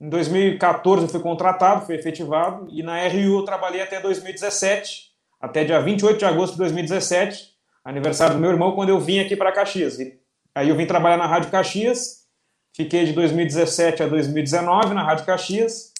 Em 0.00 0.08
2014 0.10 1.04
eu 1.04 1.08
fui 1.08 1.20
contratado, 1.20 1.86
fui 1.86 1.96
efetivado, 1.96 2.68
e 2.70 2.82
na 2.82 3.00
RU 3.08 3.38
eu 3.38 3.44
trabalhei 3.44 3.80
até 3.80 3.98
2017, 3.98 5.07
até 5.40 5.64
dia 5.64 5.80
28 5.80 6.18
de 6.18 6.24
agosto 6.24 6.52
de 6.52 6.58
2017, 6.58 7.52
aniversário 7.84 8.34
do 8.34 8.40
meu 8.40 8.50
irmão, 8.50 8.74
quando 8.74 8.88
eu 8.88 9.00
vim 9.00 9.20
aqui 9.20 9.36
para 9.36 9.52
Caxias. 9.52 9.98
E 9.98 10.18
aí 10.54 10.68
eu 10.68 10.76
vim 10.76 10.86
trabalhar 10.86 11.16
na 11.16 11.26
Rádio 11.26 11.50
Caxias, 11.50 12.26
fiquei 12.74 13.04
de 13.04 13.12
2017 13.12 14.02
a 14.02 14.06
2019 14.06 14.94
na 14.94 15.02
Rádio 15.02 15.24
Caxias, 15.24 15.92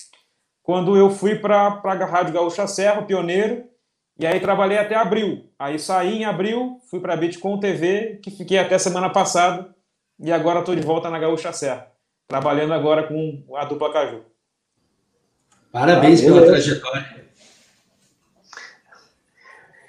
quando 0.62 0.97
eu 0.97 1.10
fui 1.10 1.36
para 1.36 1.81
a 1.82 2.05
Rádio 2.05 2.35
Gaúcha 2.35 2.66
Serra, 2.66 3.02
pioneiro, 3.02 3.65
e 4.19 4.27
aí 4.27 4.40
trabalhei 4.40 4.77
até 4.77 4.97
abril. 4.97 5.48
Aí 5.59 5.78
saí 5.78 6.19
em 6.19 6.24
abril, 6.24 6.78
fui 6.90 7.01
para 7.01 7.15
a 7.15 7.16
Bitcom 7.16 7.59
TV, 7.59 8.19
que 8.23 8.31
fiquei 8.31 8.59
até 8.59 8.77
semana 8.77 9.09
passada, 9.09 9.74
e 10.19 10.32
agora 10.32 10.59
estou 10.59 10.74
de 10.74 10.82
volta 10.82 11.09
na 11.09 11.19
Gaúcha 11.19 11.52
Serra, 11.52 11.90
trabalhando 12.27 12.74
agora 12.74 13.05
com 13.05 13.44
a 13.56 13.65
dupla 13.65 13.93
Caju. 13.93 14.24
Parabéns 15.70 16.20
pela 16.20 16.44
trajetória. 16.44 17.17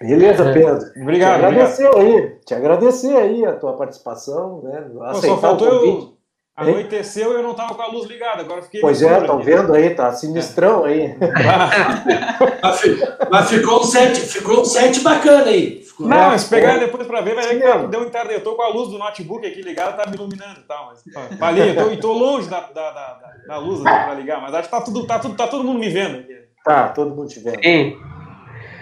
Beleza, 0.02 0.54
Pedro. 0.54 0.86
Obrigado. 1.02 1.40
Te 1.40 1.46
agradecer 1.46 1.90
obrigado. 1.90 2.18
aí, 2.18 2.40
te 2.46 2.54
agradecer 2.54 3.16
aí 3.16 3.46
a 3.46 3.56
tua 3.56 3.74
participação, 3.74 4.62
né? 4.64 4.86
Pô, 5.12 5.14
só 5.16 5.38
faltou 5.38 5.68
eu 5.68 6.20
Anoiteceu 6.60 7.32
e 7.32 7.36
eu 7.36 7.44
não 7.44 7.52
estava 7.52 7.74
com 7.74 7.82
a 7.82 7.88
luz 7.88 8.06
ligada, 8.06 8.42
agora 8.42 8.62
fiquei. 8.62 8.82
Pois 8.82 9.02
é, 9.02 9.20
estão 9.20 9.42
vendo 9.42 9.74
aí, 9.74 9.96
tá 9.96 10.12
sinistrão 10.12 10.86
é. 10.86 10.92
aí. 10.92 11.16
mas 13.32 13.50
ficou 13.50 13.80
um 13.80 13.84
set, 13.84 14.20
ficou 14.20 14.60
um 14.60 14.66
set 14.66 15.00
bacana 15.00 15.46
aí. 15.46 15.86
Ficou 15.86 16.06
não, 16.06 16.18
mas 16.18 16.42
se 16.42 16.50
pegar 16.50 16.78
depois 16.78 17.08
para 17.08 17.22
ver, 17.22 17.36
vai 17.36 17.48
ver 17.48 17.62
que 17.62 17.88
deu 17.88 18.02
um 18.02 18.06
internet. 18.06 18.34
Eu 18.34 18.44
tô 18.44 18.56
com 18.56 18.62
a 18.62 18.68
luz 18.68 18.90
do 18.90 18.98
notebook 18.98 19.48
aqui 19.48 19.62
ligada, 19.62 19.94
tá 19.94 20.06
me 20.10 20.18
iluminando 20.18 20.60
e 20.60 20.64
tal. 20.64 20.92
Mas, 21.40 21.42
ali, 21.42 21.70
eu 21.70 21.76
tô, 21.76 21.96
tô 21.96 22.12
longe 22.12 22.50
da, 22.50 22.60
da, 22.60 22.92
da, 22.92 23.20
da 23.48 23.58
luz 23.58 23.82
para 23.82 24.14
ligar, 24.16 24.42
mas 24.42 24.54
acho 24.54 24.68
que 24.68 24.76
tá 24.76 24.82
tudo, 24.82 25.08
tá, 25.08 25.18
tudo, 25.18 25.36
tá 25.36 25.48
todo 25.48 25.64
mundo 25.64 25.80
me 25.80 25.90
vendo. 25.90 26.26
Tá, 26.66 26.90
todo 26.90 27.16
mundo 27.16 27.30
te 27.30 27.40
vendo. 27.40 27.64
Sim. 27.64 27.98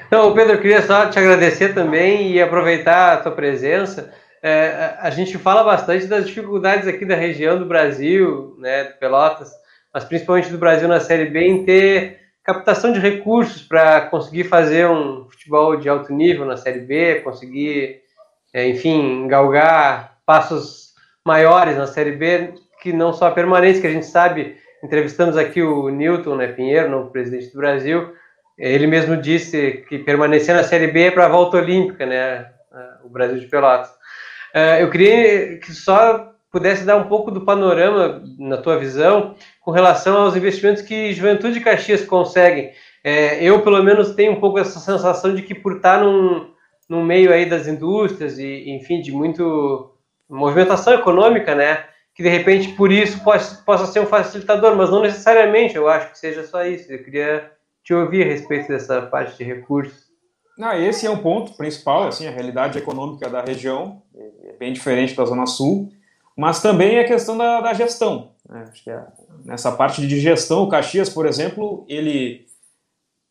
Então, 0.07 0.33
Pedro, 0.33 0.57
queria 0.59 0.81
só 0.81 1.09
te 1.09 1.19
agradecer 1.19 1.73
também 1.73 2.31
e 2.31 2.41
aproveitar 2.41 3.13
a 3.13 3.17
tua 3.17 3.33
presença. 3.33 4.13
É, 4.41 4.95
a 4.99 5.09
gente 5.09 5.37
fala 5.37 5.65
bastante 5.65 6.05
das 6.05 6.25
dificuldades 6.25 6.87
aqui 6.87 7.03
da 7.03 7.15
região 7.15 7.59
do 7.59 7.65
Brasil, 7.65 8.55
né, 8.57 8.85
de 8.85 8.93
Pelotas, 8.93 9.51
mas 9.93 10.05
principalmente 10.05 10.49
do 10.49 10.57
Brasil 10.57 10.87
na 10.87 11.01
Série 11.01 11.25
B, 11.25 11.41
em 11.41 11.65
ter 11.65 12.19
captação 12.41 12.93
de 12.93 12.99
recursos 13.01 13.61
para 13.61 13.99
conseguir 14.01 14.45
fazer 14.45 14.87
um 14.87 15.27
futebol 15.29 15.75
de 15.75 15.89
alto 15.89 16.13
nível 16.13 16.45
na 16.45 16.55
Série 16.55 16.79
B, 16.79 17.15
conseguir, 17.21 17.99
é, 18.53 18.65
enfim, 18.65 19.27
galgar 19.27 20.19
passos 20.25 20.93
maiores 21.25 21.75
na 21.75 21.85
Série 21.85 22.13
B, 22.13 22.53
que 22.81 22.93
não 22.93 23.11
só 23.11 23.27
a 23.27 23.31
permanência, 23.31 23.81
que 23.81 23.87
a 23.87 23.91
gente 23.91 24.05
sabe, 24.05 24.55
entrevistamos 24.81 25.35
aqui 25.35 25.61
o 25.61 25.89
Newton 25.89 26.37
né, 26.37 26.47
Pinheiro, 26.47 26.89
novo 26.89 27.11
presidente 27.11 27.51
do 27.51 27.57
Brasil, 27.57 28.13
ele 28.57 28.87
mesmo 28.87 29.15
disse 29.17 29.85
que 29.87 29.99
permanecer 29.99 30.55
na 30.55 30.63
Série 30.63 30.87
B 30.87 31.03
é 31.03 31.11
para 31.11 31.25
a 31.25 31.29
volta 31.29 31.57
olímpica, 31.57 32.05
né, 32.05 32.47
o 33.03 33.09
Brasil 33.09 33.39
de 33.39 33.47
Pelotas. 33.47 33.89
Uh, 34.55 34.79
eu 34.79 34.89
queria 34.89 35.59
que 35.59 35.71
só 35.73 36.31
pudesse 36.51 36.83
dar 36.83 36.95
um 36.97 37.07
pouco 37.07 37.29
do 37.29 37.41
panorama, 37.41 38.23
na 38.39 38.57
tua 38.57 38.77
visão, 38.77 39.35
com 39.61 39.71
relação 39.71 40.17
aos 40.17 40.35
investimentos 40.35 40.81
que 40.81 41.13
Juventude 41.13 41.59
e 41.59 41.63
Caxias 41.63 42.03
conseguem. 42.03 42.71
É, 43.03 43.43
eu, 43.43 43.61
pelo 43.61 43.83
menos, 43.83 44.15
tenho 44.15 44.31
um 44.31 44.39
pouco 44.39 44.57
essa 44.57 44.79
sensação 44.79 45.35
de 45.35 45.41
que 45.41 45.53
por 45.53 45.77
estar 45.77 46.01
num, 46.01 46.49
num 46.89 47.03
meio 47.03 47.31
aí 47.31 47.45
das 47.45 47.67
indústrias 47.67 48.39
e, 48.39 48.69
enfim, 48.71 49.01
de 49.01 49.11
muito 49.11 49.93
movimentação 50.29 50.93
econômica, 50.93 51.53
né, 51.53 51.85
que 52.15 52.23
de 52.23 52.29
repente 52.29 52.69
por 52.69 52.91
isso 52.91 53.23
possa, 53.23 53.63
possa 53.63 53.85
ser 53.85 53.99
um 53.99 54.07
facilitador, 54.07 54.75
mas 54.75 54.89
não 54.89 55.01
necessariamente, 55.01 55.75
eu 55.75 55.87
acho 55.87 56.11
que 56.11 56.17
seja 56.17 56.43
só 56.43 56.65
isso. 56.65 56.91
Eu 56.91 57.03
queria 57.03 57.51
te 57.87 57.93
ouvir 57.93 58.23
a 58.23 58.25
respeito 58.25 58.67
dessa 58.67 59.01
parte 59.03 59.37
de 59.37 59.45
recursos. 59.45 60.07
Não, 60.57 60.73
esse 60.73 61.07
é 61.07 61.09
um 61.09 61.19
ponto 61.19 61.53
principal, 61.55 62.05
assim, 62.05 62.27
a 62.27 62.31
realidade 62.31 62.77
econômica 62.77 63.29
da 63.29 63.41
região 63.41 64.01
é 64.13 64.51
bem 64.59 64.73
diferente 64.73 65.15
da 65.15 65.23
Zona 65.23 65.45
Sul, 65.45 65.89
mas 66.35 66.61
também 66.61 66.99
a 66.99 67.07
questão 67.07 67.37
da, 67.37 67.61
da 67.61 67.73
gestão. 67.73 68.33
Né? 68.49 68.67
Acho 68.69 68.83
que 68.83 68.89
é, 68.89 69.01
nessa 69.45 69.71
parte 69.71 70.05
de 70.05 70.19
gestão, 70.19 70.63
o 70.63 70.67
Caxias, 70.67 71.07
por 71.07 71.25
exemplo, 71.25 71.85
ele 71.87 72.45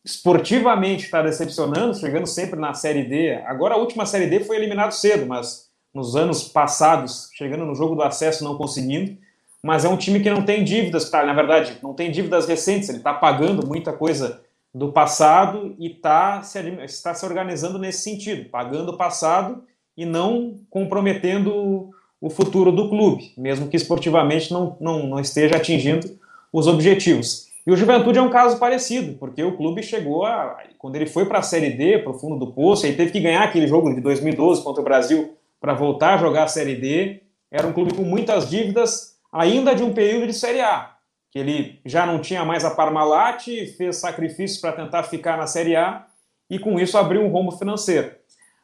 esportivamente 0.03 1.05
está 1.05 1.21
decepcionando, 1.21 1.93
chegando 1.93 2.25
sempre 2.25 2.59
na 2.59 2.73
Série 2.73 3.03
D. 3.03 3.35
Agora 3.45 3.75
a 3.75 3.77
última 3.77 4.07
Série 4.07 4.25
D 4.25 4.39
foi 4.39 4.55
eliminado 4.55 4.91
cedo, 4.91 5.27
mas 5.27 5.69
nos 5.93 6.15
anos 6.15 6.45
passados, 6.45 7.29
chegando 7.35 7.63
no 7.63 7.75
jogo 7.75 7.93
do 7.93 8.01
acesso 8.01 8.43
não 8.43 8.57
conseguindo. 8.57 9.19
Mas 9.61 9.85
é 9.85 9.89
um 9.89 9.97
time 9.97 10.19
que 10.19 10.31
não 10.31 10.43
tem 10.43 10.63
dívidas, 10.63 11.11
tá? 11.11 11.23
na 11.23 11.33
verdade, 11.33 11.77
não 11.83 11.93
tem 11.93 12.09
dívidas 12.09 12.47
recentes, 12.47 12.89
ele 12.89 12.99
está 12.99 13.13
pagando 13.13 13.67
muita 13.67 13.93
coisa 13.93 14.46
do 14.73 14.91
passado 14.91 15.75
e 15.79 15.89
tá 15.89 16.41
se, 16.43 16.59
está 16.83 17.13
se 17.13 17.25
organizando 17.25 17.79
nesse 17.79 18.01
sentido, 18.01 18.49
pagando 18.49 18.91
o 18.91 18.97
passado 18.97 19.63
e 19.95 20.05
não 20.05 20.59
comprometendo 20.69 21.89
o 22.19 22.29
futuro 22.29 22.71
do 22.71 22.89
clube, 22.89 23.33
mesmo 23.37 23.67
que 23.67 23.77
esportivamente 23.77 24.51
não, 24.51 24.75
não, 24.79 25.07
não 25.07 25.19
esteja 25.19 25.55
atingindo 25.57 26.17
os 26.51 26.67
objetivos. 26.67 27.47
E 27.65 27.71
o 27.71 27.75
Juventude 27.75 28.17
é 28.17 28.21
um 28.21 28.29
caso 28.29 28.57
parecido, 28.57 29.17
porque 29.17 29.43
o 29.43 29.57
clube 29.57 29.83
chegou 29.83 30.25
a. 30.25 30.57
Quando 30.77 30.95
ele 30.95 31.05
foi 31.05 31.25
para 31.25 31.39
a 31.39 31.43
Série 31.43 31.71
D, 31.71 31.99
para 31.99 32.11
o 32.11 32.17
fundo 32.17 32.37
do 32.37 32.53
poço, 32.53 32.85
aí 32.85 32.95
teve 32.95 33.11
que 33.11 33.19
ganhar 33.19 33.43
aquele 33.43 33.67
jogo 33.67 33.93
de 33.93 33.99
2012 33.99 34.63
contra 34.63 34.81
o 34.81 34.85
Brasil 34.85 35.35
para 35.59 35.73
voltar 35.73 36.13
a 36.13 36.17
jogar 36.17 36.43
a 36.43 36.47
Série 36.47 36.75
D. 36.75 37.21
Era 37.51 37.67
um 37.67 37.73
clube 37.73 37.93
com 37.93 38.03
muitas 38.03 38.49
dívidas, 38.49 39.17
ainda 39.31 39.75
de 39.75 39.83
um 39.83 39.93
período 39.93 40.27
de 40.27 40.33
Série 40.33 40.61
A 40.61 40.96
que 41.31 41.39
ele 41.39 41.79
já 41.85 42.05
não 42.05 42.19
tinha 42.19 42.45
mais 42.45 42.63
a 42.63 42.71
Parmalat, 42.71 43.47
fez 43.77 43.97
sacrifícios 43.97 44.59
para 44.59 44.71
tentar 44.71 45.03
ficar 45.03 45.37
na 45.37 45.47
Série 45.47 45.75
A 45.75 46.05
e 46.49 46.57
com 46.57 46.79
isso 46.79 46.97
abriu 46.97 47.21
um 47.21 47.29
rombo 47.29 47.51
financeiro. 47.51 48.15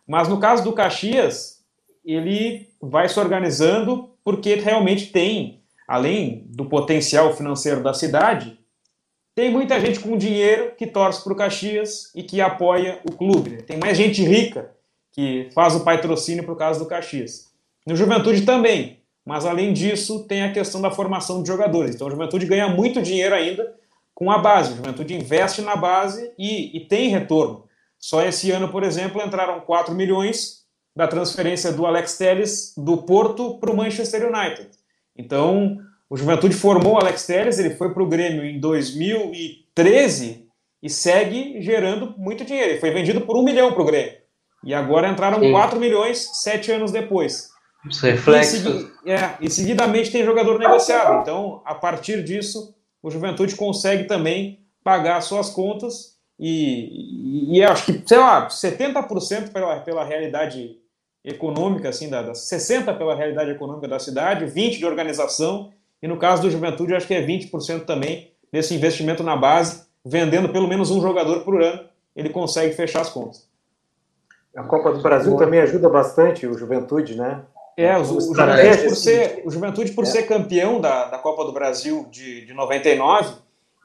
Mas 0.07 0.27
no 0.27 0.40
caso 0.40 0.64
do 0.64 0.73
Caxias, 0.73 1.64
ele 2.03 2.69
vai 2.81 3.07
se 3.07 3.19
organizando 3.19 4.10
porque 4.23 4.56
realmente 4.56 5.07
tem, 5.07 5.61
além 5.88 6.45
do 6.48 6.65
potencial 6.65 7.34
financeiro 7.35 7.81
da 7.81 7.94
cidade, 7.94 8.60
tem 9.35 9.49
muita 9.49 9.80
gente 9.80 9.99
com 9.99 10.18
dinheiro 10.18 10.73
que 10.77 10.85
torce 10.85 11.23
para 11.23 11.34
o 11.34 11.35
Caxias 11.35 12.11
e 12.14 12.23
que 12.23 12.40
apoia 12.40 12.99
o 13.10 13.11
clube. 13.11 13.49
Né? 13.49 13.57
Tem 13.57 13.77
mais 13.77 13.98
gente 13.98 14.23
rica 14.23 14.72
que 15.11 15.49
faz 15.53 15.76
o 15.76 15.84
patrocínio 15.84 16.44
para 16.44 16.53
o 16.53 16.57
caso 16.57 16.80
do 16.80 16.85
Caxias. 16.85 17.52
No 17.85 17.95
Juventude 17.95 18.44
também. 18.44 19.02
Mas 19.26 19.45
além 19.45 19.72
disso, 19.72 20.26
tem 20.28 20.44
a 20.44 20.52
questão 20.52 20.82
da 20.82 20.91
formação 20.91 21.41
de 21.41 21.48
jogadores. 21.48 21.95
Então 21.95 22.08
a 22.08 22.12
Juventude 22.12 22.45
ganha 22.45 22.68
muito 22.68 23.02
dinheiro 23.02 23.34
ainda 23.34 23.74
com 24.14 24.30
a 24.30 24.38
base. 24.38 24.74
A 24.74 24.76
Juventude 24.76 25.16
investe 25.16 25.62
na 25.62 25.76
base 25.76 26.32
e, 26.38 26.76
e 26.78 26.82
tem 26.82 27.10
retorno. 27.10 27.66
Só 27.98 28.22
esse 28.22 28.52
ano, 28.52 28.70
por 28.70 28.84
exemplo, 28.84 29.22
entraram 29.22 29.62
4 29.62 29.95
milhões 29.95 30.64
da 30.95 31.08
transferência 31.08 31.72
do 31.72 31.86
Alex 31.86 32.18
Telles 32.18 32.74
do 32.78 32.98
Porto 32.98 33.58
para 33.60 33.72
o 33.72 33.78
Manchester 33.78 34.28
United. 34.28 34.70
Então, 35.18 35.78
o 36.10 36.18
Juventude 36.18 36.54
formou 36.54 36.95
o 36.95 36.98
Alex 37.00 37.26
Telles, 37.26 37.60
ele 37.60 37.76
foi 37.76 37.94
para 37.94 38.04
o 38.04 38.08
Grêmio 38.08 38.44
em 38.44 38.60
2013 38.60 40.48
e 40.82 40.90
segue 40.90 41.62
gerando 41.62 42.14
muito 42.18 42.44
dinheiro. 42.44 42.72
Ele 42.72 42.80
foi 42.80 42.91
vendido 42.91 43.22
por 43.22 43.38
um 43.38 43.44
milhão 43.44 43.72
para 43.72 43.82
o 43.82 43.86
Grêmio. 43.86 44.18
E 44.64 44.74
agora 44.74 45.10
entraram 45.10 45.40
Sim. 45.40 45.52
4 45.52 45.80
milhões 45.80 46.30
sete 46.41 46.72
anos 46.72 46.91
depois. 46.91 47.52
Os 47.85 47.99
reflexos. 47.99 48.89
E, 49.05 49.11
é, 49.11 49.35
e 49.41 49.49
seguidamente 49.49 50.11
tem 50.11 50.23
jogador 50.23 50.57
negociado. 50.57 51.22
Então, 51.22 51.61
a 51.65 51.76
partir 51.76 52.23
disso, 52.23 52.73
o 53.01 53.11
Juventude 53.11 53.55
consegue 53.55 54.05
também 54.05 54.60
pagar 54.84 55.22
suas 55.22 55.49
contas 55.49 56.18
e, 56.39 57.53
e, 57.53 57.57
e 57.57 57.64
acho 57.64 57.85
que, 57.85 58.03
sei 58.05 58.18
lá, 58.18 58.47
70% 58.47 59.51
pela, 59.51 59.80
pela 59.81 60.03
realidade 60.03 60.77
econômica, 61.23 61.89
assim, 61.89 62.10
da, 62.10 62.22
da, 62.22 62.34
60% 62.34 62.97
pela 62.97 63.15
realidade 63.15 63.51
econômica 63.51 63.88
da 63.88 63.99
cidade, 63.99 64.45
20% 64.45 64.77
de 64.77 64.85
organização, 64.85 65.72
e 66.01 66.07
no 66.07 66.18
caso 66.18 66.41
do 66.41 66.51
Juventude, 66.51 66.93
acho 66.93 67.07
que 67.07 67.14
é 67.14 67.26
20% 67.26 67.85
também 67.85 68.31
desse 68.51 68.73
investimento 68.73 69.23
na 69.23 69.35
base, 69.35 69.84
vendendo 70.03 70.49
pelo 70.49 70.68
menos 70.68 70.91
um 70.91 71.01
jogador 71.01 71.41
por 71.45 71.61
ano, 71.61 71.88
ele 72.15 72.30
consegue 72.30 72.76
fechar 72.76 73.01
as 73.01 73.10
contas. 73.10 73.47
A 74.55 74.64
Copa 74.64 74.91
do 74.91 75.01
Brasil 75.01 75.35
também 75.38 75.61
ajuda 75.61 75.89
bastante 75.89 76.45
o 76.45 76.57
Juventude, 76.57 77.15
né? 77.15 77.41
É, 77.78 77.98
o, 77.98 78.02
o 78.02 78.22
Juventude, 78.22 78.84
por 78.84 78.95
ser, 78.95 79.41
o 79.45 79.52
Juventude, 79.52 79.91
por 79.91 80.04
é. 80.04 80.08
ser 80.08 80.24
campeão 80.24 80.80
da, 80.80 81.06
da 81.06 81.18
Copa 81.18 81.44
do 81.44 81.52
Brasil 81.52 82.08
de, 82.12 82.45
de 82.45 82.54
99, 82.54 83.36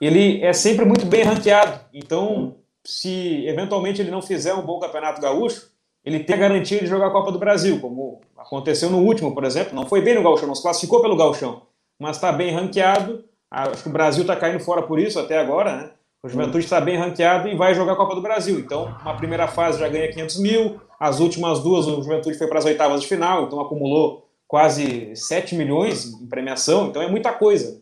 ele 0.01 0.43
é 0.43 0.52
sempre 0.52 0.85
muito 0.85 1.06
bem 1.06 1.23
ranqueado. 1.23 1.81
Então, 1.93 2.56
se 2.85 3.47
eventualmente 3.47 4.01
ele 4.01 4.10
não 4.10 4.23
fizer 4.23 4.55
um 4.55 4.62
bom 4.62 4.78
campeonato 4.78 5.20
gaúcho, 5.20 5.70
ele 6.05 6.20
tem 6.20 6.36
a 6.36 6.39
garantia 6.39 6.81
de 6.81 6.86
jogar 6.86 7.09
a 7.09 7.10
Copa 7.10 7.32
do 7.32 7.39
Brasil, 7.39 7.81
como 7.81 8.20
aconteceu 8.36 8.89
no 8.89 8.98
último, 8.98 9.35
por 9.35 9.44
exemplo. 9.44 9.74
Não 9.74 9.86
foi 9.86 10.01
bem 10.01 10.15
no 10.15 10.23
Gauchão, 10.23 10.48
não 10.48 10.55
se 10.55 10.62
classificou 10.62 11.02
pelo 11.02 11.16
Gauchão, 11.16 11.62
mas 11.98 12.16
está 12.16 12.32
bem 12.32 12.52
ranqueado. 12.52 13.24
Acho 13.51 13.82
que 13.82 13.89
o 13.89 13.93
Brasil 13.93 14.23
está 14.23 14.36
caindo 14.36 14.60
fora 14.60 14.82
por 14.82 14.98
isso 14.98 15.19
até 15.19 15.39
agora, 15.39 15.77
né? 15.77 15.90
O 16.20 16.28
Juventude 16.28 16.64
está 16.64 16.80
bem 16.80 16.96
ranqueado 16.96 17.48
e 17.48 17.54
vai 17.54 17.74
jogar 17.74 17.92
a 17.92 17.96
Copa 17.96 18.16
do 18.16 18.20
Brasil. 18.20 18.58
Então, 18.58 18.96
uma 19.02 19.16
primeira 19.16 19.46
fase 19.46 19.78
já 19.78 19.88
ganha 19.88 20.10
500 20.10 20.40
mil, 20.40 20.80
as 20.98 21.20
últimas 21.20 21.60
duas 21.60 21.86
o 21.86 22.02
Juventude 22.02 22.36
foi 22.36 22.48
para 22.48 22.58
as 22.58 22.64
oitavas 22.64 23.00
de 23.00 23.06
final, 23.06 23.44
então 23.44 23.60
acumulou 23.60 24.28
quase 24.48 25.14
7 25.14 25.54
milhões 25.54 26.06
em 26.20 26.26
premiação, 26.26 26.88
então 26.88 27.00
é 27.00 27.08
muita 27.08 27.32
coisa. 27.32 27.80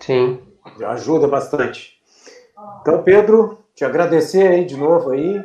Sim. 0.00 0.40
Já 0.78 0.92
ajuda 0.92 1.28
bastante. 1.28 2.00
Então, 2.80 3.02
Pedro, 3.02 3.62
te 3.74 3.84
agradecer 3.84 4.48
aí 4.48 4.64
de 4.64 4.76
novo 4.76 5.10
aí 5.10 5.44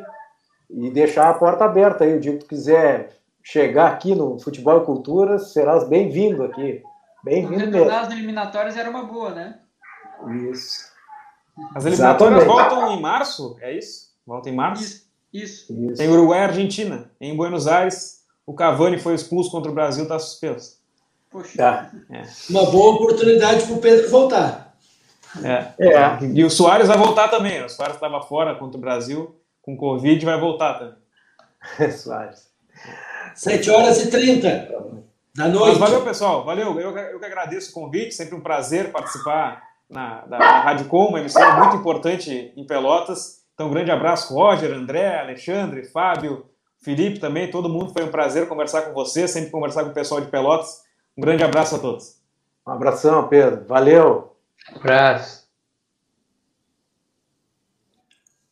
e 0.70 0.90
deixar 0.90 1.28
a 1.28 1.34
porta 1.34 1.66
aberta 1.66 2.04
aí. 2.04 2.16
O 2.16 2.20
dia 2.20 2.32
que 2.32 2.38
tu 2.38 2.46
quiser 2.46 3.18
chegar 3.42 3.88
aqui 3.88 4.14
no 4.14 4.38
Futebol 4.38 4.78
e 4.78 4.84
Cultura, 4.86 5.38
serás 5.38 5.86
bem-vindo 5.86 6.42
aqui. 6.42 6.82
Bem-vindo 7.22 7.70
mesmo. 7.70 7.90
As 7.90 8.10
eliminatórias 8.10 8.76
era 8.78 8.88
uma 8.88 9.04
boa, 9.04 9.30
né? 9.30 9.58
Isso. 10.50 10.93
As 11.74 11.84
eliminatórias 11.84 12.42
Exatamente. 12.42 12.70
voltam 12.70 12.92
em 12.92 13.00
março, 13.00 13.56
é 13.60 13.72
isso? 13.76 14.12
Voltam 14.26 14.52
em 14.52 14.56
março? 14.56 14.82
Isso. 14.82 15.04
Isso. 15.32 15.72
isso. 15.72 15.96
Tem 15.96 16.08
Uruguai 16.08 16.40
e 16.40 16.42
Argentina. 16.44 17.10
Em 17.20 17.36
Buenos 17.36 17.66
Aires, 17.66 18.22
o 18.46 18.54
Cavani 18.54 18.98
foi 18.98 19.14
expulso 19.14 19.50
contra 19.50 19.70
o 19.70 19.74
Brasil, 19.74 20.04
está 20.04 20.18
suspenso. 20.18 20.78
Poxa. 21.30 21.56
Tá. 21.56 21.90
É. 22.10 22.22
Uma 22.48 22.70
boa 22.70 22.94
oportunidade 22.94 23.66
para 23.66 23.74
o 23.74 23.80
Pedro 23.80 24.08
voltar. 24.08 24.76
É. 25.42 25.84
é. 25.84 26.18
E 26.32 26.44
o 26.44 26.50
Soares 26.50 26.86
vai 26.86 26.96
voltar 26.96 27.26
também. 27.28 27.64
O 27.64 27.68
Soares 27.68 27.96
estava 27.96 28.22
fora 28.22 28.54
contra 28.54 28.78
o 28.78 28.80
Brasil 28.80 29.34
com 29.60 29.76
Covid 29.76 30.22
e 30.22 30.24
vai 30.24 30.38
voltar 30.38 30.74
também. 30.74 31.90
Soares. 31.90 32.48
7 33.34 33.68
horas 33.70 34.00
e 34.00 34.10
30 34.10 34.68
da 35.34 35.48
noite. 35.48 35.80
Mas 35.80 35.90
valeu, 35.90 36.04
pessoal. 36.04 36.44
Valeu. 36.44 36.78
Eu, 36.78 36.96
eu 36.96 37.18
que 37.18 37.26
agradeço 37.26 37.70
o 37.70 37.74
convite. 37.74 38.14
Sempre 38.14 38.36
um 38.36 38.40
prazer 38.40 38.92
participar 38.92 39.60
na, 39.88 40.24
da, 40.26 40.38
da 40.38 40.60
Rádio 40.60 40.86
Com, 40.86 41.06
uma 41.06 41.20
emissora 41.20 41.56
muito 41.56 41.76
importante 41.76 42.52
em 42.56 42.66
Pelotas. 42.66 43.44
Então, 43.54 43.68
um 43.68 43.70
grande 43.70 43.90
abraço, 43.90 44.34
Roger, 44.34 44.72
André, 44.72 45.20
Alexandre, 45.20 45.84
Fábio, 45.84 46.46
Felipe 46.82 47.20
também. 47.20 47.50
Todo 47.50 47.68
mundo. 47.68 47.92
Foi 47.92 48.04
um 48.04 48.10
prazer 48.10 48.48
conversar 48.48 48.82
com 48.82 48.92
você, 48.92 49.28
sempre 49.28 49.50
conversar 49.50 49.84
com 49.84 49.90
o 49.90 49.94
pessoal 49.94 50.20
de 50.20 50.28
Pelotas. 50.28 50.82
Um 51.16 51.22
grande 51.22 51.44
abraço 51.44 51.76
a 51.76 51.78
todos. 51.78 52.16
Um 52.66 52.72
abração, 52.72 53.28
Pedro. 53.28 53.64
Valeu. 53.66 54.36
abraço. 54.74 55.44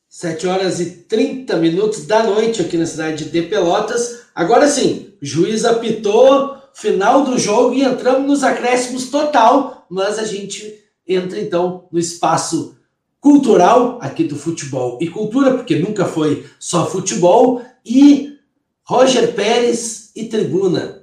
7 0.09 0.47
horas 0.47 0.79
e 0.79 1.03
30 1.05 1.57
minutos 1.57 2.07
da 2.07 2.23
noite 2.23 2.61
aqui 2.61 2.77
na 2.77 2.87
cidade 2.87 3.31
de 3.31 3.43
Pelotas. 3.43 4.27
Agora 4.35 4.69
sim, 4.69 5.15
o 5.21 5.25
juiz 5.25 5.65
apitou, 5.65 6.59
final 6.75 7.25
do 7.25 7.39
jogo 7.39 7.75
e 7.75 7.83
entramos 7.83 8.29
nos 8.29 8.45
acréscimos 8.45 9.11
total, 9.11 9.87
mas 9.91 10.19
a 10.19 10.25
gente 10.25 10.82
entra 11.07 11.41
então 11.41 11.87
no 11.91 11.99
espaço 11.99 12.77
cultural 13.21 13.99
aqui 14.01 14.25
do 14.25 14.37
futebol 14.37 14.99
e 15.01 15.09
cultura, 15.09 15.55
porque 15.55 15.79
nunca 15.79 16.05
foi 16.05 16.47
só 16.59 16.87
futebol, 16.87 17.63
e 17.85 18.37
Roger 18.85 19.33
Pérez 19.33 20.11
e 20.15 20.25
Tribuna. 20.25 21.03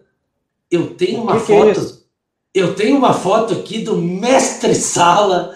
Eu 0.69 0.95
tenho 0.95 1.21
uma 1.21 1.39
que 1.39 1.47
foto. 1.47 1.73
Que 1.73 2.59
é 2.59 2.61
eu 2.61 2.76
tenho 2.76 2.97
uma 2.97 3.13
foto 3.13 3.53
aqui 3.53 3.80
do 3.80 3.95
mestre 3.95 4.73
sala 4.76 5.55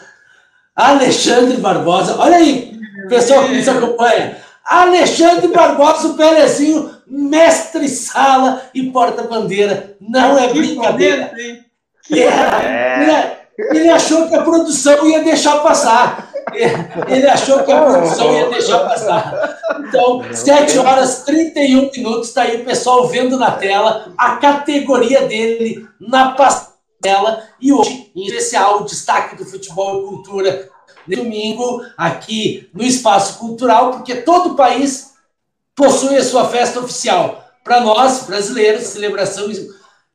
Alexandre 0.75 1.57
Barbosa. 1.57 2.17
Olha 2.19 2.37
aí, 2.37 2.79
pessoal 3.09 3.45
que 3.45 3.55
nos 3.55 3.67
acompanha. 3.67 4.37
Alexandre 4.63 5.47
Barbosa, 5.49 6.09
o 6.09 6.13
Perezinho, 6.15 6.95
mestre 7.05 7.87
sala 7.89 8.69
e 8.73 8.89
porta-bandeira. 8.91 9.97
Não 9.99 10.37
é 10.37 10.53
brincadeira. 10.53 11.33
É, 12.11 12.19
é. 12.19 13.42
Ele 13.71 13.89
achou 13.89 14.27
que 14.27 14.35
a 14.35 14.43
produção 14.43 15.07
ia 15.07 15.23
deixar 15.23 15.59
passar. 15.59 16.31
Ele 17.07 17.27
achou 17.27 17.63
que 17.63 17.71
a 17.71 17.81
produção 17.81 18.33
ia 18.33 18.49
deixar 18.49 18.79
passar. 18.79 19.57
Então, 19.79 20.23
7 20.31 20.77
horas 20.79 21.23
31 21.23 21.91
minutos, 21.91 22.29
está 22.29 22.43
aí 22.43 22.61
o 22.61 22.65
pessoal 22.65 23.07
vendo 23.07 23.37
na 23.37 23.51
tela 23.51 24.13
a 24.17 24.37
categoria 24.37 25.21
dele 25.27 25.87
na 25.99 26.31
passela. 26.31 27.43
E 27.59 27.71
hoje, 27.71 28.11
em 28.15 28.25
especial, 28.25 28.81
o 28.81 28.85
destaque 28.85 29.35
do 29.35 29.45
futebol 29.45 30.03
e 30.03 30.07
cultura 30.07 30.69
domingo, 31.07 31.81
aqui 31.97 32.69
no 32.73 32.83
Espaço 32.83 33.37
Cultural, 33.39 33.91
porque 33.91 34.15
todo 34.15 34.51
o 34.51 34.55
país 34.55 35.13
possui 35.75 36.15
a 36.15 36.23
sua 36.23 36.47
festa 36.47 36.79
oficial. 36.79 37.43
Para 37.63 37.81
nós, 37.81 38.23
brasileiros, 38.23 38.83
celebração 38.83 39.49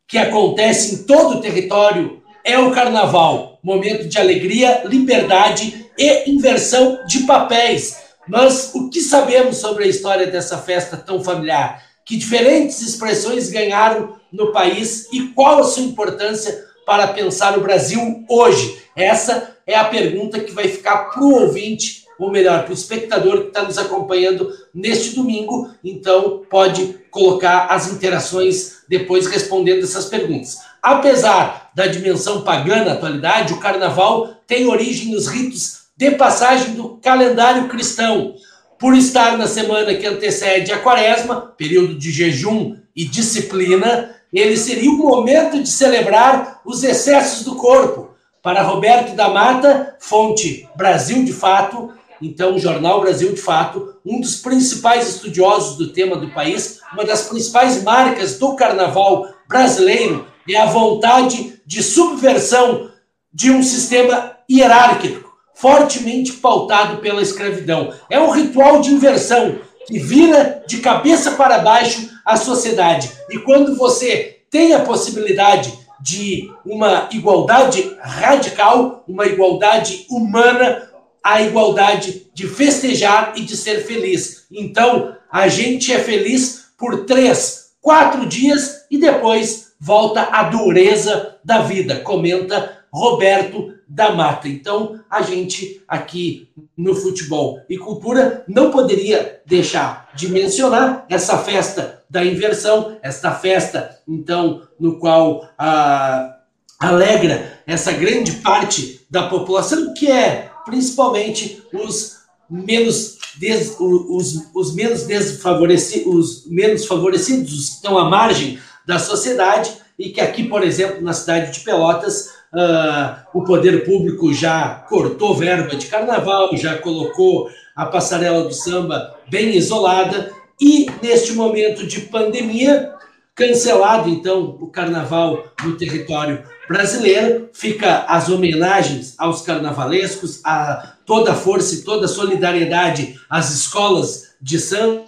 que 0.06 0.18
acontece 0.18 0.94
em 0.94 1.02
todo 1.04 1.36
o 1.36 1.40
território 1.40 2.17
é 2.48 2.58
o 2.58 2.70
carnaval, 2.70 3.58
momento 3.62 4.08
de 4.08 4.18
alegria, 4.18 4.82
liberdade 4.86 5.86
e 5.98 6.30
inversão 6.30 7.04
de 7.06 7.24
papéis. 7.24 7.98
Mas 8.26 8.74
o 8.74 8.88
que 8.88 9.02
sabemos 9.02 9.58
sobre 9.58 9.84
a 9.84 9.86
história 9.86 10.26
dessa 10.26 10.56
festa 10.56 10.96
tão 10.96 11.22
familiar? 11.22 11.84
Que 12.06 12.16
diferentes 12.16 12.80
expressões 12.80 13.50
ganharam 13.50 14.16
no 14.32 14.50
país 14.50 15.08
e 15.12 15.28
qual 15.34 15.58
a 15.58 15.64
sua 15.64 15.82
importância 15.82 16.64
para 16.86 17.08
pensar 17.08 17.58
o 17.58 17.60
Brasil 17.60 18.24
hoje? 18.26 18.82
Essa 18.96 19.54
é 19.66 19.76
a 19.76 19.84
pergunta 19.84 20.40
que 20.40 20.52
vai 20.52 20.68
ficar 20.68 21.10
para 21.10 21.22
o 21.22 21.42
ouvinte, 21.42 22.04
ou 22.18 22.30
melhor, 22.30 22.64
para 22.64 22.70
o 22.70 22.74
espectador 22.74 23.42
que 23.42 23.48
está 23.48 23.62
nos 23.62 23.78
acompanhando 23.78 24.52
neste 24.74 25.14
domingo. 25.14 25.70
Então, 25.84 26.42
pode 26.50 26.98
colocar 27.10 27.66
as 27.66 27.92
interações 27.92 28.78
depois 28.88 29.26
respondendo 29.26 29.84
essas 29.84 30.06
perguntas. 30.06 30.58
Apesar 30.82 31.70
da 31.74 31.86
dimensão 31.86 32.42
pagã 32.42 32.84
na 32.84 32.92
atualidade, 32.92 33.52
o 33.52 33.60
carnaval 33.60 34.36
tem 34.46 34.66
origem 34.66 35.12
nos 35.12 35.26
ritos 35.28 35.78
de 35.96 36.12
passagem 36.12 36.74
do 36.74 36.96
calendário 37.02 37.68
cristão. 37.68 38.34
Por 38.78 38.96
estar 38.96 39.36
na 39.36 39.46
semana 39.46 39.94
que 39.94 40.06
antecede 40.06 40.72
a 40.72 40.78
quaresma, 40.78 41.52
período 41.56 41.98
de 41.98 42.10
jejum 42.10 42.76
e 42.94 43.04
disciplina, 43.04 44.14
ele 44.32 44.56
seria 44.56 44.90
o 44.90 44.96
momento 44.96 45.60
de 45.60 45.68
celebrar 45.68 46.60
os 46.64 46.84
excessos 46.84 47.44
do 47.44 47.56
corpo. 47.56 48.10
Para 48.40 48.62
Roberto 48.62 49.16
da 49.16 49.28
Mata, 49.28 49.96
fonte 49.98 50.68
Brasil 50.76 51.24
de 51.24 51.32
Fato, 51.32 51.92
então 52.20 52.54
o 52.54 52.58
Jornal 52.58 53.00
Brasil 53.00 53.32
de 53.32 53.40
Fato, 53.40 53.94
um 54.04 54.20
dos 54.20 54.36
principais 54.36 55.08
estudiosos 55.08 55.76
do 55.76 55.92
tema 55.92 56.16
do 56.16 56.30
país, 56.30 56.80
uma 56.92 57.04
das 57.04 57.28
principais 57.28 57.82
marcas 57.82 58.38
do 58.38 58.54
carnaval 58.56 59.26
brasileiro 59.48 60.26
é 60.48 60.56
a 60.56 60.66
vontade 60.66 61.60
de 61.66 61.82
subversão 61.82 62.90
de 63.32 63.50
um 63.50 63.62
sistema 63.62 64.36
hierárquico, 64.50 65.30
fortemente 65.54 66.32
pautado 66.32 66.98
pela 66.98 67.20
escravidão. 67.20 67.92
É 68.08 68.18
um 68.18 68.30
ritual 68.30 68.80
de 68.80 68.90
inversão 68.90 69.58
que 69.86 69.98
vira 69.98 70.62
de 70.66 70.78
cabeça 70.78 71.32
para 71.32 71.58
baixo 71.58 72.08
a 72.24 72.36
sociedade. 72.36 73.10
E 73.30 73.38
quando 73.38 73.76
você 73.76 74.38
tem 74.50 74.74
a 74.74 74.80
possibilidade 74.80 75.72
de 76.00 76.50
uma 76.64 77.08
igualdade 77.10 77.96
radical, 78.00 79.02
uma 79.08 79.26
igualdade 79.26 80.06
humana, 80.08 80.87
a 81.28 81.42
igualdade 81.42 82.26
de 82.32 82.48
festejar 82.48 83.34
e 83.36 83.42
de 83.42 83.56
ser 83.56 83.84
feliz. 83.84 84.46
Então, 84.50 85.14
a 85.30 85.46
gente 85.46 85.92
é 85.92 85.98
feliz 85.98 86.70
por 86.76 87.04
três, 87.04 87.72
quatro 87.82 88.24
dias 88.26 88.86
e 88.90 88.96
depois 88.96 89.72
volta 89.78 90.22
a 90.22 90.44
dureza 90.44 91.36
da 91.44 91.60
vida, 91.60 92.00
comenta 92.00 92.78
Roberto 92.90 93.74
da 93.86 94.14
Mata. 94.14 94.48
Então, 94.48 94.98
a 95.10 95.20
gente 95.20 95.82
aqui 95.86 96.48
no 96.74 96.94
Futebol 96.94 97.60
e 97.68 97.76
Cultura 97.76 98.44
não 98.48 98.70
poderia 98.70 99.42
deixar 99.44 100.08
de 100.14 100.28
mencionar 100.28 101.04
essa 101.10 101.36
festa 101.36 102.02
da 102.08 102.24
inversão, 102.24 102.96
esta 103.02 103.32
festa, 103.32 103.98
então, 104.08 104.62
no 104.80 104.98
qual 104.98 105.46
ah, 105.58 106.38
alegra 106.80 107.60
essa 107.66 107.92
grande 107.92 108.32
parte 108.32 109.06
da 109.10 109.28
população, 109.28 109.92
que 109.92 110.10
é 110.10 110.47
principalmente 110.68 111.62
os 111.72 112.18
menos 112.48 113.18
des, 113.38 113.76
os, 113.78 114.50
os 114.54 114.74
menos 114.74 115.04
desfavorecidos, 115.04 116.06
os 116.06 116.46
menos 116.46 116.84
favorecidos, 116.86 117.52
os 117.52 117.68
que 117.68 117.74
estão 117.76 117.98
à 117.98 118.08
margem 118.08 118.58
da 118.86 118.98
sociedade 118.98 119.72
e 119.98 120.10
que 120.10 120.20
aqui, 120.20 120.44
por 120.44 120.62
exemplo, 120.62 121.02
na 121.02 121.12
cidade 121.12 121.52
de 121.52 121.60
Pelotas, 121.60 122.30
uh, 122.52 123.16
o 123.34 123.42
poder 123.42 123.84
público 123.84 124.32
já 124.32 124.86
cortou 124.88 125.34
verba 125.34 125.74
de 125.74 125.86
carnaval, 125.86 126.56
já 126.56 126.78
colocou 126.78 127.48
a 127.74 127.86
passarela 127.86 128.44
do 128.44 128.54
samba 128.54 129.16
bem 129.28 129.56
isolada 129.56 130.32
e, 130.60 130.86
neste 131.02 131.32
momento 131.32 131.86
de 131.86 132.00
pandemia, 132.02 132.92
cancelado 133.38 134.10
então 134.10 134.58
o 134.60 134.66
carnaval 134.66 135.44
no 135.62 135.76
território 135.76 136.42
brasileiro, 136.68 137.48
fica 137.52 138.04
as 138.08 138.28
homenagens 138.28 139.14
aos 139.16 139.42
carnavalescos, 139.42 140.40
a 140.44 140.94
toda 141.06 141.30
a 141.30 141.36
força 141.36 141.76
e 141.76 141.82
toda 141.82 142.06
a 142.06 142.08
solidariedade 142.08 143.18
às 143.30 143.54
escolas 143.54 144.34
de 144.42 144.58
samba 144.58 145.06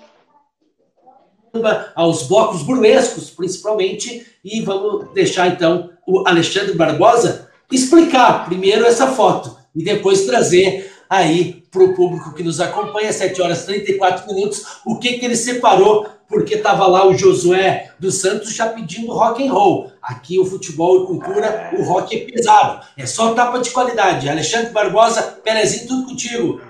aos 1.97 2.23
blocos 2.23 2.62
burlescos, 2.62 3.31
principalmente, 3.31 4.24
e 4.44 4.61
vamos 4.61 5.12
deixar 5.12 5.48
então 5.48 5.90
o 6.07 6.27
Alexandre 6.27 6.74
Barbosa 6.74 7.51
explicar 7.70 8.47
primeiro 8.47 8.86
essa 8.86 9.09
foto 9.09 9.57
e 9.74 9.82
depois 9.82 10.24
trazer 10.24 10.93
aí 11.09 11.65
para 11.69 11.82
o 11.82 11.94
público 11.94 12.32
que 12.32 12.44
nos 12.44 12.61
acompanha, 12.61 13.12
7 13.12 13.43
horas 13.43 13.62
e 13.62 13.66
34 13.66 14.32
minutos, 14.32 14.65
o 14.86 14.98
que, 14.98 15.19
que 15.19 15.24
ele 15.24 15.36
separou, 15.36 16.09
porque 16.31 16.55
estava 16.55 16.86
lá 16.86 17.05
o 17.05 17.12
Josué 17.12 17.90
dos 17.98 18.20
Santos 18.20 18.55
já 18.55 18.69
pedindo 18.69 19.12
rock 19.12 19.44
and 19.47 19.52
roll. 19.52 19.93
Aqui 20.01 20.39
o 20.39 20.47
futebol 20.47 21.02
e 21.02 21.07
cultura, 21.09 21.73
o 21.77 21.82
rock 21.82 22.16
é 22.16 22.20
pesado. 22.31 22.86
É 22.97 23.05
só 23.05 23.35
tapa 23.35 23.59
de 23.59 23.70
qualidade. 23.70 24.28
Alexandre 24.28 24.70
Barbosa, 24.70 25.40
Pelezinho, 25.43 25.89
tudo 25.89 26.07
contigo. 26.07 26.61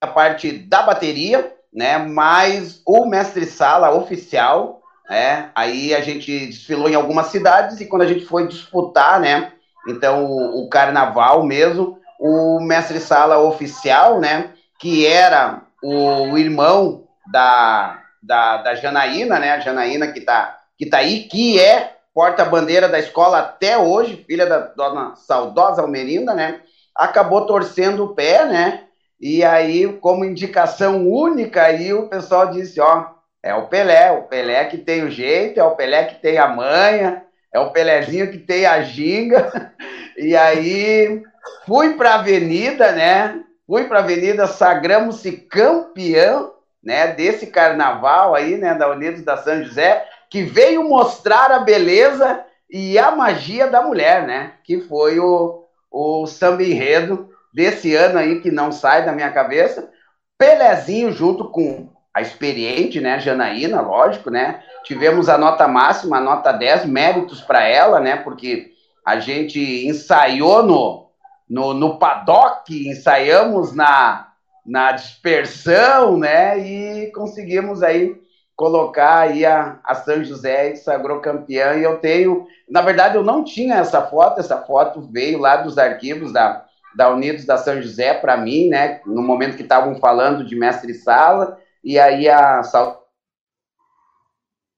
a 0.02 0.08
parte 0.08 0.52
da 0.52 0.82
bateria, 0.82 1.56
né? 1.74 1.98
Mas 1.98 2.82
o 2.86 3.06
mestre 3.06 3.46
sala 3.46 3.92
oficial, 3.92 4.82
né? 5.10 5.52
Aí 5.56 5.94
a 5.94 6.02
gente 6.02 6.48
desfilou 6.48 6.90
em 6.90 6.96
algumas 6.96 7.28
cidades 7.28 7.80
e 7.80 7.86
quando 7.86 8.04
a 8.04 8.08
gente 8.08 8.26
foi 8.26 8.48
disputar, 8.48 9.20
né? 9.20 9.54
Então 9.88 10.26
o, 10.26 10.66
o 10.66 10.70
carnaval 10.70 11.44
mesmo, 11.44 12.00
o 12.20 12.60
mestre 12.60 13.00
sala 13.00 13.40
oficial, 13.40 14.20
né? 14.20 14.54
Que 14.78 15.06
era 15.06 15.69
o, 15.84 16.38
irmão 16.38 17.08
da, 17.32 18.02
da, 18.22 18.58
da 18.58 18.76
Janaína, 18.76 19.40
né? 19.40 19.52
A 19.52 19.60
Janaína 19.60 20.12
que 20.12 20.22
tá, 20.22 20.58
que 20.78 20.86
tá 20.86 20.98
aí, 20.98 21.24
que 21.24 21.60
é 21.60 21.96
porta-bandeira 22.14 22.90
da 22.90 23.00
escola 23.00 23.40
até 23.40 23.78
hoje, 23.78 24.24
filha 24.28 24.46
da 24.46 24.60
dona 24.60 25.16
saudosa 25.16 25.82
Almerinda, 25.82 26.34
né? 26.34 26.62
Acabou 26.96 27.46
torcendo 27.46 28.04
o 28.04 28.16
pé, 28.16 28.46
né? 28.46 28.84
E 29.20 29.44
aí, 29.44 29.88
como 30.00 30.26
indicação 30.26 31.08
única, 31.08 31.64
aí 31.64 31.94
o 31.94 32.08
pessoal 32.08 32.48
disse, 32.48 32.80
ó, 32.80 33.06
é 33.44 33.54
o 33.54 33.68
Pelé, 33.68 34.12
o 34.12 34.24
Pelé 34.24 34.66
que 34.66 34.78
tem 34.78 35.04
o 35.04 35.12
jeito, 35.12 35.60
é 35.60 35.64
o 35.64 35.76
Pelé 35.76 36.06
que 36.06 36.16
tem 36.16 36.38
a 36.38 36.48
manha, 36.48 37.24
é 37.54 37.60
o 37.60 37.72
Pelézinho 37.72 38.32
que 38.32 38.38
tem 38.38 38.66
a 38.66 38.82
ginga. 38.82 39.74
E 40.22 40.36
aí 40.36 41.24
fui 41.66 41.94
para 41.94 42.12
a 42.12 42.16
avenida, 42.16 42.92
né? 42.92 43.42
Fui 43.70 43.84
para 43.84 44.00
a 44.00 44.02
avenida, 44.02 44.48
sagramos-se 44.48 45.32
campeão, 45.32 46.54
né, 46.84 47.14
desse 47.14 47.46
carnaval 47.46 48.34
aí, 48.34 48.58
né, 48.58 48.74
da 48.74 48.90
Unidos 48.90 49.22
da 49.22 49.38
São 49.38 49.64
José, 49.64 50.08
que 50.28 50.42
veio 50.42 50.90
mostrar 50.90 51.52
a 51.52 51.60
beleza 51.60 52.44
e 52.68 52.98
a 52.98 53.12
magia 53.12 53.68
da 53.68 53.84
mulher, 53.84 54.26
né? 54.26 54.54
Que 54.64 54.82
foi 54.82 55.20
o, 55.20 55.66
o 55.92 56.26
samba 56.26 56.64
enredo 56.64 57.30
desse 57.54 57.94
ano 57.96 58.18
aí 58.18 58.42
que 58.42 58.50
não 58.50 58.72
sai 58.72 59.06
da 59.06 59.12
minha 59.12 59.32
cabeça. 59.32 59.88
Pelezinho 60.36 61.12
junto 61.12 61.50
com 61.50 61.90
a 62.12 62.22
experiente, 62.22 63.00
né, 63.00 63.20
Janaína, 63.20 63.82
lógico, 63.82 64.32
né? 64.32 64.64
Tivemos 64.84 65.30
a 65.30 65.38
nota 65.38 65.68
máxima, 65.68 66.18
a 66.18 66.22
nota 66.22 66.52
10, 66.52 66.86
méritos 66.86 67.40
para 67.40 67.68
ela, 67.68 68.00
né? 68.00 68.16
Porque 68.16 68.72
a 69.06 69.20
gente 69.20 69.88
ensaiou 69.88 70.64
no, 70.64 71.09
no, 71.50 71.74
no 71.74 71.98
paddock, 71.98 72.72
ensaiamos 72.88 73.74
na, 73.74 74.28
na 74.66 74.92
dispersão, 74.92 76.18
né? 76.18 76.60
E 76.60 77.12
conseguimos 77.12 77.82
aí 77.82 78.16
colocar 78.56 79.20
aí 79.20 79.46
a, 79.46 79.80
a 79.86 79.96
São 79.96 80.22
José 80.22 80.76
sagrou 80.76 81.22
campeã. 81.22 81.76
E 81.76 81.84
eu 81.84 81.98
tenho, 82.00 82.46
na 82.70 82.82
verdade, 82.82 83.16
eu 83.16 83.24
não 83.24 83.42
tinha 83.42 83.76
essa 83.76 84.02
foto, 84.02 84.40
essa 84.40 84.58
foto 84.58 85.02
veio 85.02 85.40
lá 85.40 85.56
dos 85.56 85.78
arquivos 85.78 86.34
da, 86.34 86.66
da 86.94 87.10
Unidos 87.10 87.46
da 87.46 87.58
São 87.58 87.82
José 87.82 88.14
para 88.14 88.36
mim, 88.36 88.68
né? 88.68 89.00
No 89.06 89.24
momento 89.24 89.56
que 89.56 89.64
estavam 89.64 89.96
falando 89.96 90.44
de 90.44 90.58
mestre 90.58 90.94
sala, 90.94 91.58
e 91.82 91.98
aí 91.98 92.28
a 92.28 92.62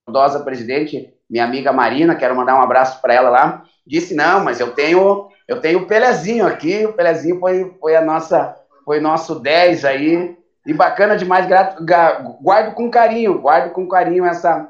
saudosa 0.06 0.44
presidente, 0.44 1.12
minha 1.28 1.44
amiga 1.44 1.74
Marina, 1.74 2.16
quero 2.16 2.36
mandar 2.36 2.56
um 2.56 2.62
abraço 2.62 3.02
para 3.02 3.16
ela 3.16 3.32
lá, 3.32 3.64
disse: 3.86 4.14
"Não, 4.14 4.44
mas 4.44 4.60
eu 4.60 4.74
tenho, 4.74 5.31
eu 5.52 5.60
tenho 5.60 5.80
o 5.80 5.86
Pelezinho 5.86 6.48
aqui, 6.48 6.86
o 6.86 6.94
Pelezinho 6.94 7.38
foi 7.38 7.76
foi 7.78 7.94
a 7.94 8.02
nossa 8.02 8.56
foi 8.86 9.02
nosso 9.02 9.38
10 9.38 9.84
aí, 9.84 10.38
e 10.66 10.74
bacana 10.74 11.18
demais, 11.18 11.46
guardo 12.42 12.74
com 12.74 12.90
carinho, 12.90 13.38
guardo 13.38 13.74
com 13.74 13.86
carinho 13.86 14.26
essa 14.26 14.70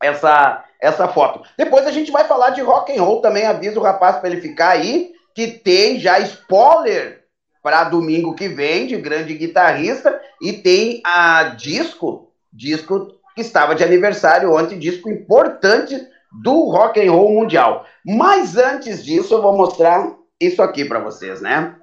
essa 0.00 0.64
essa 0.80 1.08
foto. 1.08 1.42
Depois 1.58 1.84
a 1.84 1.90
gente 1.90 2.12
vai 2.12 2.24
falar 2.24 2.50
de 2.50 2.60
rock 2.60 2.96
and 2.96 3.02
roll 3.02 3.20
também, 3.20 3.44
aviso 3.44 3.80
o 3.80 3.82
rapaz 3.82 4.16
para 4.18 4.30
ele 4.30 4.40
ficar 4.40 4.68
aí 4.68 5.12
que 5.34 5.48
tem 5.48 5.98
já 5.98 6.20
spoiler 6.20 7.24
para 7.60 7.82
domingo 7.82 8.36
que 8.36 8.46
vem 8.46 8.86
de 8.86 8.96
grande 8.96 9.34
guitarrista 9.34 10.20
e 10.40 10.52
tem 10.52 11.02
a 11.04 11.54
disco, 11.56 12.30
disco 12.52 13.08
que 13.34 13.40
estava 13.40 13.74
de 13.74 13.82
aniversário 13.82 14.54
ontem, 14.54 14.78
disco 14.78 15.10
importante 15.10 16.00
do 16.42 16.70
rock 16.70 17.00
and 17.00 17.12
roll 17.12 17.32
mundial. 17.32 17.84
Mas 18.04 18.56
antes 18.56 19.04
disso, 19.04 19.34
eu 19.34 19.42
vou 19.42 19.56
mostrar 19.56 20.14
isso 20.40 20.62
aqui 20.62 20.84
para 20.84 20.98
vocês, 20.98 21.40
né? 21.40 21.76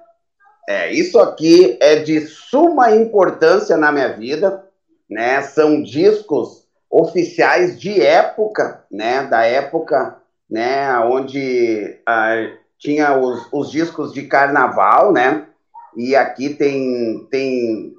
É, 0.68 0.92
isso 0.92 1.18
aqui 1.18 1.76
é 1.80 1.96
de 1.96 2.20
suma 2.26 2.94
importância 2.94 3.76
na 3.76 3.90
minha 3.90 4.12
vida, 4.12 4.64
né? 5.10 5.42
São 5.42 5.82
discos 5.82 6.66
oficiais 6.90 7.80
de 7.80 8.00
época, 8.00 8.84
né? 8.90 9.24
Da 9.24 9.44
época, 9.44 10.18
né? 10.48 10.98
Onde 11.00 11.98
a, 12.06 12.34
tinha 12.78 13.16
os, 13.16 13.48
os 13.52 13.70
discos 13.70 14.12
de 14.12 14.22
carnaval, 14.22 15.12
né? 15.12 15.46
E 15.96 16.14
aqui 16.14 16.50
tem, 16.50 17.26
tem, 17.30 17.92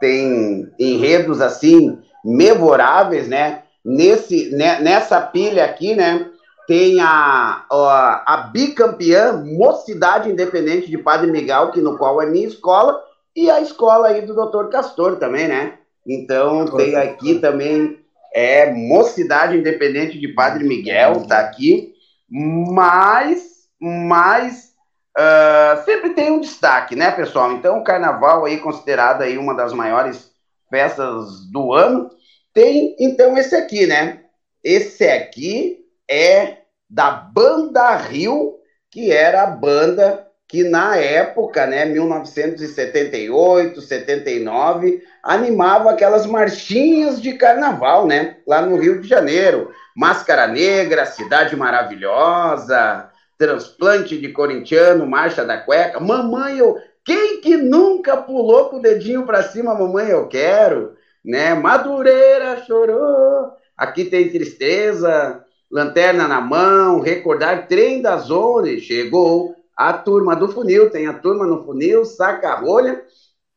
tem 0.00 0.72
enredos 0.78 1.40
assim 1.40 1.98
memoráveis, 2.24 3.28
né? 3.28 3.62
Nesse, 3.88 4.50
né, 4.50 4.80
nessa 4.80 5.20
pilha 5.20 5.64
aqui, 5.64 5.94
né? 5.94 6.28
Tem 6.66 7.00
a, 7.00 7.64
a, 7.70 8.24
a 8.26 8.36
bicampeã 8.52 9.32
Mocidade 9.44 10.28
Independente 10.28 10.90
de 10.90 10.98
Padre 10.98 11.30
Miguel, 11.30 11.70
que 11.70 11.80
no 11.80 11.96
qual 11.96 12.20
é 12.20 12.26
minha 12.26 12.48
escola, 12.48 13.00
e 13.36 13.48
a 13.48 13.60
escola 13.60 14.08
aí 14.08 14.22
do 14.22 14.34
Dr. 14.34 14.68
Castor 14.70 15.16
também, 15.16 15.46
né? 15.46 15.74
Então 16.04 16.64
tem 16.76 16.96
aqui 16.96 17.38
também 17.38 18.00
é 18.34 18.72
Mocidade 18.72 19.56
Independente 19.56 20.18
de 20.18 20.28
Padre 20.28 20.64
Miguel, 20.64 21.24
tá 21.26 21.38
aqui. 21.38 21.94
Mas 22.28 23.56
mas 23.80 24.72
uh, 25.16 25.84
sempre 25.84 26.10
tem 26.10 26.30
um 26.30 26.40
destaque, 26.40 26.96
né, 26.96 27.10
pessoal? 27.10 27.52
Então, 27.52 27.78
o 27.78 27.84
carnaval 27.84 28.44
aí 28.44 28.58
considerado 28.58 29.22
aí 29.22 29.38
uma 29.38 29.54
das 29.54 29.72
maiores 29.72 30.30
festas 30.70 31.46
do 31.50 31.72
ano, 31.72 32.10
tem 32.56 32.94
então 32.98 33.36
esse 33.36 33.54
aqui, 33.54 33.86
né? 33.86 34.16
Esse 34.64 35.06
aqui 35.06 35.76
é 36.10 36.54
da 36.88 37.10
Banda 37.10 37.94
Rio, 37.96 38.54
que 38.90 39.12
era 39.12 39.42
a 39.42 39.46
banda 39.46 40.24
que 40.48 40.64
na 40.64 40.96
época, 40.96 41.66
né, 41.66 41.84
1978, 41.84 43.82
79, 43.82 45.02
animava 45.22 45.90
aquelas 45.90 46.24
marchinhas 46.24 47.20
de 47.20 47.34
carnaval, 47.34 48.06
né, 48.06 48.36
lá 48.46 48.62
no 48.62 48.76
Rio 48.76 49.02
de 49.02 49.08
Janeiro. 49.08 49.70
Máscara 49.94 50.46
Negra, 50.46 51.04
Cidade 51.04 51.54
Maravilhosa, 51.54 53.10
transplante 53.36 54.18
de 54.18 54.30
corintiano, 54.30 55.06
marcha 55.06 55.44
da 55.44 55.58
cueca. 55.58 56.00
Mamãe, 56.00 56.56
eu. 56.56 56.74
Quem 57.04 57.38
que 57.38 57.56
nunca 57.58 58.16
pulou 58.16 58.70
com 58.70 58.76
o 58.76 58.82
dedinho 58.82 59.26
para 59.26 59.42
cima, 59.42 59.74
mamãe, 59.74 60.08
eu 60.08 60.26
quero? 60.26 60.95
Né? 61.26 61.54
Madureira 61.54 62.62
chorou. 62.64 63.50
Aqui 63.76 64.04
tem 64.04 64.30
tristeza, 64.30 65.44
lanterna 65.70 66.28
na 66.28 66.40
mão, 66.40 67.00
recordar 67.00 67.66
trem 67.66 68.00
da 68.00 68.16
zona. 68.18 68.78
Chegou 68.78 69.54
a 69.76 69.92
turma 69.92 70.36
do 70.36 70.48
funil, 70.48 70.88
tem 70.88 71.08
a 71.08 71.12
turma 71.12 71.44
no 71.44 71.64
funil, 71.64 72.04
saca 72.04 72.50
a 72.50 72.60
rolha, 72.60 73.02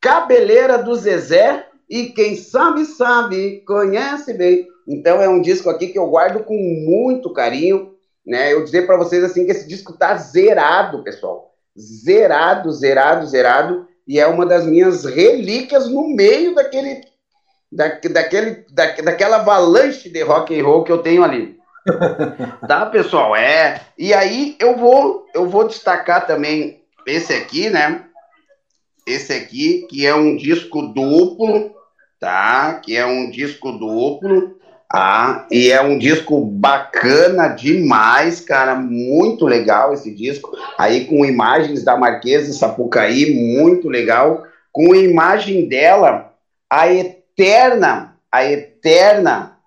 cabeleira 0.01 0.79
do 0.79 0.95
Zezé. 0.95 1.67
E 1.89 2.07
quem 2.07 2.35
sabe, 2.35 2.85
sabe, 2.85 3.63
conhece 3.65 4.33
bem. 4.33 4.67
Então 4.87 5.21
é 5.21 5.29
um 5.29 5.41
disco 5.41 5.69
aqui 5.69 5.87
que 5.87 5.99
eu 5.99 6.07
guardo 6.07 6.43
com 6.43 6.55
muito 6.55 7.31
carinho 7.31 7.97
né? 8.29 8.53
Eu 8.53 8.63
dizer 8.63 8.85
para 8.85 8.95
vocês 8.95 9.23
assim 9.23 9.43
que 9.43 9.51
esse 9.51 9.67
disco 9.67 9.93
tá 9.93 10.15
zerado, 10.15 11.03
pessoal. 11.03 11.51
Zerado, 11.77 12.71
zerado, 12.71 13.25
zerado. 13.25 13.87
E 14.07 14.19
é 14.19 14.27
uma 14.27 14.45
das 14.45 14.65
minhas 14.65 15.03
relíquias 15.03 15.89
no 15.89 16.07
meio 16.07 16.53
daquele, 16.53 17.01
da, 17.71 17.87
daquele, 18.09 18.65
da, 18.71 18.85
daquela 19.03 19.37
avalanche 19.37 20.09
de 20.09 20.21
rock 20.23 20.57
and 20.57 20.63
roll 20.63 20.83
que 20.83 20.91
eu 20.91 20.99
tenho 20.99 21.23
ali. 21.23 21.57
tá, 22.67 22.85
pessoal? 22.87 23.35
É. 23.35 23.81
E 23.97 24.13
aí 24.13 24.55
eu 24.59 24.75
vou, 24.75 25.25
eu 25.33 25.47
vou 25.47 25.67
destacar 25.67 26.27
também 26.27 26.81
esse 27.07 27.33
aqui, 27.33 27.69
né? 27.69 28.05
esse 29.09 29.33
aqui, 29.33 29.85
que 29.89 30.05
é 30.05 30.13
um 30.13 30.35
disco 30.35 30.81
duplo, 30.81 31.71
tá? 32.19 32.75
Que 32.75 32.95
é 32.95 33.05
um 33.05 33.29
disco 33.29 33.71
duplo, 33.71 34.57
ah, 34.91 35.45
e 35.51 35.71
é 35.71 35.81
um 35.81 35.97
disco 35.97 36.39
bacana 36.43 37.47
demais, 37.47 38.41
cara, 38.41 38.75
muito 38.75 39.45
legal 39.45 39.93
esse 39.93 40.13
disco. 40.13 40.55
Aí 40.77 41.05
com 41.05 41.25
imagens 41.25 41.83
da 41.83 41.97
Marquesa 41.97 42.53
Sapucaí, 42.53 43.33
muito 43.33 43.87
legal. 43.87 44.43
Com 44.71 44.95
imagem 44.95 45.67
dela, 45.67 46.33
a 46.71 46.87
eterna, 47.39 48.17
a 48.29 48.43
eterna, 48.43 49.57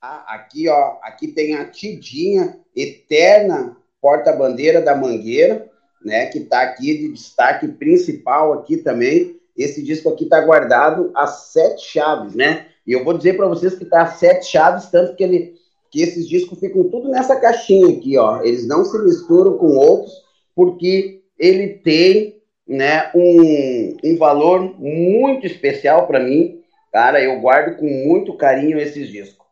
aqui 0.00 0.68
ó, 0.68 0.98
aqui 1.02 1.28
tem 1.28 1.54
a 1.54 1.64
Tidinha, 1.64 2.58
eterna 2.76 3.74
porta-bandeira 4.02 4.82
da 4.82 4.94
Mangueira, 4.94 5.66
né, 6.04 6.26
que 6.26 6.40
tá 6.40 6.60
aqui 6.60 6.98
de 6.98 7.12
destaque 7.12 7.66
principal 7.68 8.52
aqui 8.52 8.76
também. 8.76 9.40
Esse 9.56 9.82
disco 9.82 10.10
aqui 10.10 10.26
tá 10.26 10.40
guardado 10.42 11.10
a 11.14 11.26
sete 11.26 11.86
chaves, 11.86 12.34
né? 12.34 12.66
E 12.86 12.92
eu 12.92 13.04
vou 13.04 13.16
dizer 13.16 13.36
para 13.36 13.46
vocês 13.46 13.74
que 13.76 13.84
tá 13.84 14.02
a 14.02 14.06
sete 14.06 14.46
chaves, 14.46 14.86
tanto 14.86 15.14
que 15.16 15.24
ele 15.24 15.54
que 15.90 16.00
esses 16.00 16.26
discos 16.26 16.58
ficam 16.58 16.84
tudo 16.84 17.08
nessa 17.10 17.36
caixinha 17.36 17.94
aqui, 17.94 18.16
ó. 18.16 18.42
Eles 18.42 18.66
não 18.66 18.82
se 18.82 18.98
misturam 19.02 19.58
com 19.58 19.76
outros, 19.76 20.12
porque 20.54 21.22
ele 21.38 21.68
tem, 21.84 22.40
né, 22.66 23.10
um, 23.14 23.96
um 24.02 24.16
valor 24.16 24.74
muito 24.78 25.46
especial 25.46 26.06
para 26.06 26.18
mim. 26.18 26.61
Cara, 26.92 27.22
eu 27.22 27.40
guardo 27.40 27.78
com 27.78 27.86
muito 27.86 28.36
carinho 28.36 28.78
esses 28.78 29.08
discos. 29.08 29.46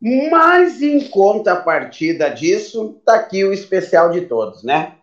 Mas 0.00 0.82
em 0.82 1.08
contrapartida 1.08 2.28
disso, 2.30 3.00
tá 3.04 3.14
aqui 3.16 3.44
o 3.44 3.52
especial 3.52 4.10
de 4.10 4.22
todos, 4.22 4.64
né? 4.64 4.94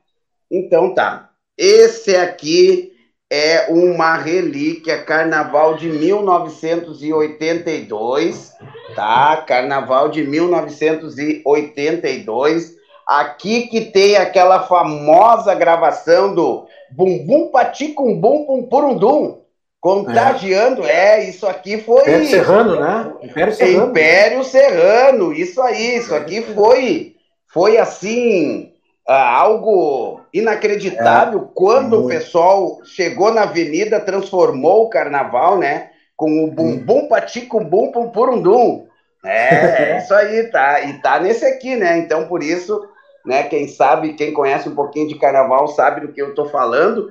Então 0.52 0.94
tá. 0.94 1.30
Esse 1.58 2.14
aqui 2.16 2.92
é 3.30 3.68
uma 3.70 4.16
relíquia 4.16 5.04
Carnaval 5.04 5.76
de 5.76 5.90
1982, 5.90 8.54
tá? 8.96 9.44
Carnaval 9.48 10.10
de 10.10 10.24
1982. 10.24 12.76
Aqui 13.06 13.68
que 13.68 13.92
tem 13.92 14.16
aquela 14.18 14.64
famosa 14.64 15.54
gravação 15.54 16.34
do 16.34 16.66
Bumbum 16.92 17.52
Paticum 17.52 18.20
Bum 18.20 18.46
Pum 18.46 18.64
Purundum. 18.64 19.44
Contagiando, 19.88 20.84
é. 20.84 21.22
é. 21.22 21.30
isso 21.30 21.48
aqui 21.48 21.78
foi. 21.80 22.02
Império 22.02 22.28
Serrano, 22.28 22.80
né? 22.80 23.14
Império 23.24 23.54
Serrano. 23.54 23.90
Império 23.90 24.44
Serrano, 24.44 25.34
isso 25.34 25.62
aí, 25.62 25.98
isso 25.98 26.14
aqui 26.14 26.42
foi, 26.42 27.16
foi 27.48 27.78
assim, 27.78 28.74
ah, 29.08 29.40
algo 29.40 30.20
inacreditável 30.34 31.40
é, 31.40 31.52
quando 31.54 32.02
muito. 32.02 32.06
o 32.06 32.08
pessoal 32.10 32.80
chegou 32.84 33.34
na 33.34 33.44
avenida, 33.44 34.02
transformou 34.02 34.84
o 34.84 34.90
carnaval, 34.90 35.58
né? 35.58 35.92
Com 36.18 36.44
o 36.44 36.52
bumbum 36.52 37.08
patico 37.08 37.64
bum 37.64 37.90
pum 37.90 38.10
purundum. 38.10 38.88
É, 39.24 39.94
é 39.94 39.98
isso 40.04 40.14
aí, 40.14 40.52
tá. 40.52 40.82
E 40.82 41.02
tá 41.02 41.18
nesse 41.18 41.46
aqui, 41.46 41.78
né? 41.78 41.98
Então, 41.98 42.28
por 42.28 42.44
isso, 42.44 42.78
né, 43.26 43.44
quem 43.44 43.70
sabe, 43.70 44.14
quem 44.14 44.34
conhece 44.34 44.68
um 44.68 44.76
pouquinho 44.76 45.08
de 45.08 45.16
carnaval 45.16 45.70
sabe 45.70 46.02
do 46.02 46.12
que 46.12 46.22
eu 46.22 46.36
tô 46.36 46.46
falando. 46.46 47.10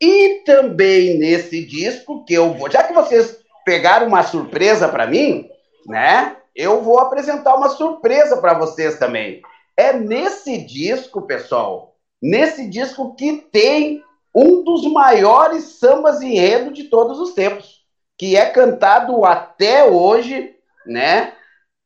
E 0.00 0.42
também 0.44 1.18
nesse 1.18 1.64
disco 1.64 2.24
que 2.24 2.34
eu 2.34 2.54
vou, 2.54 2.70
já 2.70 2.84
que 2.84 2.92
vocês 2.92 3.38
pegaram 3.64 4.06
uma 4.06 4.22
surpresa 4.22 4.88
para 4.88 5.06
mim, 5.06 5.48
né? 5.86 6.36
Eu 6.54 6.82
vou 6.82 6.98
apresentar 6.98 7.54
uma 7.54 7.68
surpresa 7.68 8.36
para 8.36 8.54
vocês 8.54 8.98
também. 8.98 9.42
É 9.76 9.92
nesse 9.92 10.58
disco, 10.58 11.22
pessoal, 11.22 11.94
nesse 12.20 12.68
disco 12.68 13.14
que 13.14 13.44
tem 13.52 14.02
um 14.34 14.62
dos 14.62 14.90
maiores 14.90 15.64
sambas 15.78 16.20
enredo 16.20 16.72
de 16.72 16.84
todos 16.84 17.18
os 17.18 17.32
tempos, 17.32 17.82
que 18.16 18.36
é 18.36 18.46
cantado 18.46 19.24
até 19.24 19.84
hoje, 19.84 20.54
né? 20.86 21.32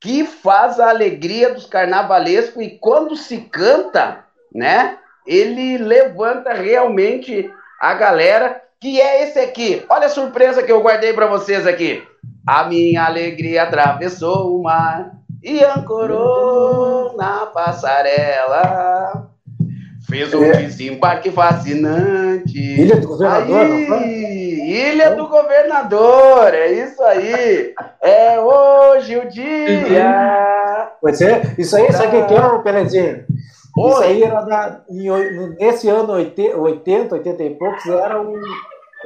Que 0.00 0.24
faz 0.24 0.80
a 0.80 0.90
alegria 0.90 1.52
dos 1.52 1.66
carnavalescos 1.66 2.62
e 2.62 2.78
quando 2.78 3.16
se 3.16 3.38
canta, 3.38 4.24
né? 4.54 4.98
Ele 5.26 5.78
levanta 5.78 6.52
realmente 6.52 7.50
a 7.82 7.94
galera, 7.94 8.62
que 8.80 9.00
é 9.00 9.24
esse 9.24 9.40
aqui. 9.40 9.84
Olha 9.90 10.06
a 10.06 10.08
surpresa 10.08 10.62
que 10.62 10.70
eu 10.70 10.80
guardei 10.80 11.12
para 11.12 11.26
vocês 11.26 11.66
aqui. 11.66 12.00
A 12.46 12.62
minha 12.62 13.04
alegria 13.04 13.64
atravessou 13.64 14.56
o 14.56 14.62
mar 14.62 15.10
e 15.42 15.64
ancorou 15.64 17.16
na 17.16 17.46
passarela. 17.46 19.28
Fez 20.08 20.32
um 20.32 20.44
é. 20.44 20.52
desembarque 20.52 21.32
fascinante. 21.32 22.56
Ilha 22.56 23.00
do 23.00 23.08
Governador, 23.08 23.58
aí, 23.58 23.88
não 23.88 23.98
foi? 23.98 24.08
Ilha 24.08 25.10
do 25.16 25.26
Governador, 25.26 26.54
é 26.54 26.72
isso 26.72 27.02
aí. 27.02 27.74
É 28.00 28.38
hoje 28.38 29.16
o 29.16 29.28
dia. 29.28 30.92
Pois 31.00 31.20
é, 31.20 31.42
isso 31.58 31.74
aí, 31.74 31.92
sabe 31.92 32.16
o 32.16 32.26
que 32.28 32.34
é, 32.34 32.58
Pelezinho? 32.62 33.24
Isso 33.78 34.02
aí 34.02 34.22
era 34.22 34.42
da, 34.42 34.80
nesse 35.58 35.88
ano 35.88 36.12
80, 36.12 36.56
80, 36.56 37.14
80 37.14 37.42
e 37.42 37.50
poucos, 37.54 37.86
era 37.86 38.20
o, 38.20 38.34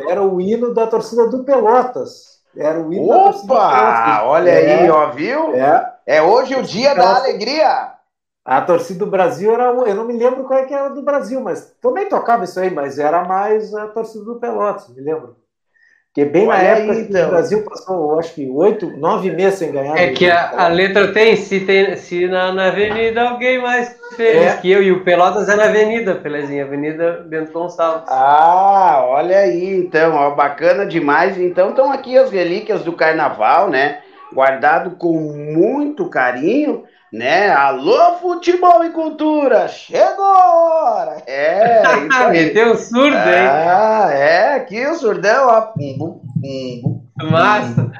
era 0.08 0.22
o 0.22 0.40
hino 0.40 0.74
da 0.74 0.86
torcida 0.86 1.28
do 1.28 1.44
Pelotas. 1.44 2.36
Era 2.56 2.80
o 2.80 2.92
hino 2.92 3.04
Opa! 3.04 3.14
da 3.14 3.24
torcida 3.24 3.42
do 3.42 3.48
Pelotas. 3.48 4.22
Olha 4.24 4.50
é, 4.50 4.80
aí, 4.80 4.90
ó, 4.90 5.10
viu? 5.10 5.54
É, 5.54 5.94
é 6.06 6.22
hoje 6.22 6.54
o 6.56 6.62
dia 6.62 6.94
da 6.94 7.16
alegria. 7.16 7.92
A 8.44 8.60
torcida 8.60 9.04
do 9.04 9.10
Brasil 9.10 9.52
era. 9.52 9.64
Eu 9.64 9.94
não 9.94 10.04
me 10.04 10.16
lembro 10.16 10.44
qual 10.44 10.58
é 10.58 10.64
que 10.64 10.74
era 10.74 10.88
do 10.88 11.02
Brasil, 11.02 11.40
mas 11.40 11.74
também 11.80 12.08
tocava 12.08 12.44
isso 12.44 12.58
aí, 12.60 12.70
mas 12.70 12.98
era 12.98 13.24
mais 13.24 13.74
a 13.74 13.88
torcida 13.88 14.24
do 14.24 14.36
Pelotas, 14.36 14.88
me 14.88 15.00
lembro. 15.00 15.36
Porque 16.16 16.30
bem 16.30 16.48
Olha 16.48 16.56
na 16.56 16.64
época 16.64 16.92
aí, 16.94 17.00
então. 17.02 17.26
o 17.26 17.30
Brasil 17.30 17.62
passou, 17.62 18.18
acho 18.18 18.32
que 18.32 18.48
oito, 18.48 18.90
nove 18.96 19.30
meses 19.30 19.58
sem 19.58 19.70
ganhar. 19.70 19.98
É 19.98 20.12
que 20.12 20.30
a, 20.30 20.64
a, 20.64 20.68
letra 20.68 21.12
tem 21.12 21.36
se, 21.36 21.60
tem, 21.60 21.94
se 21.94 22.26
na, 22.26 22.54
na 22.54 22.68
avenida 22.68 23.20
alguém 23.20 23.60
mais 23.60 23.94
feliz 24.16 24.54
é. 24.54 24.56
que 24.56 24.72
eu 24.72 24.82
e 24.82 24.90
o 24.92 25.04
Pelotas 25.04 25.46
é 25.46 25.54
na 25.54 25.64
avenida, 25.64 26.14
Pelezinha, 26.14 26.64
Avenida 26.64 27.22
Bento 27.28 27.52
Gonçalves. 27.52 28.08
Ah, 28.08 29.04
olha 29.06 29.40
aí, 29.40 29.76
então, 29.76 30.14
ó, 30.14 30.30
bacana 30.30 30.86
demais. 30.86 31.38
Então 31.38 31.68
estão 31.68 31.92
aqui 31.92 32.16
as 32.16 32.30
relíquias 32.30 32.82
do 32.82 32.94
carnaval, 32.94 33.68
né? 33.68 33.98
Guardado 34.32 34.92
com 34.92 35.12
muito 35.12 36.08
carinho 36.08 36.84
né? 37.16 37.50
Alô, 37.50 38.18
futebol 38.18 38.84
e 38.84 38.90
cultura, 38.90 39.66
chegou 39.68 40.24
hora! 40.24 41.22
É, 41.26 41.82
Meteu 42.30 42.72
o 42.72 42.76
surdo, 42.76 43.16
hein? 43.16 43.48
Ah, 43.48 44.08
é, 44.12 44.54
aqui 44.56 44.86
o 44.86 44.94
surdão, 44.94 45.48
ó. 45.48 45.72
Massa! 47.30 47.90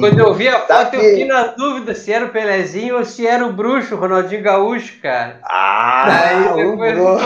Quando 0.00 0.18
eu 0.18 0.32
vi 0.32 0.48
a 0.48 0.60
tá 0.60 0.86
foto, 0.86 0.90
tá 0.92 0.96
eu 0.96 1.02
fiquei 1.02 1.26
na 1.26 1.48
dúvida 1.48 1.94
se 1.94 2.10
era 2.10 2.24
o 2.24 2.30
Pelezinho 2.30 2.96
ou 2.96 3.04
se 3.04 3.26
era 3.26 3.46
o 3.46 3.52
bruxo, 3.52 3.96
Ronaldinho 3.96 4.42
Gaúcho, 4.42 4.98
cara. 5.02 5.38
Ah, 5.42 6.06
Aí 6.28 6.42
depois 6.44 6.98
o 6.98 7.18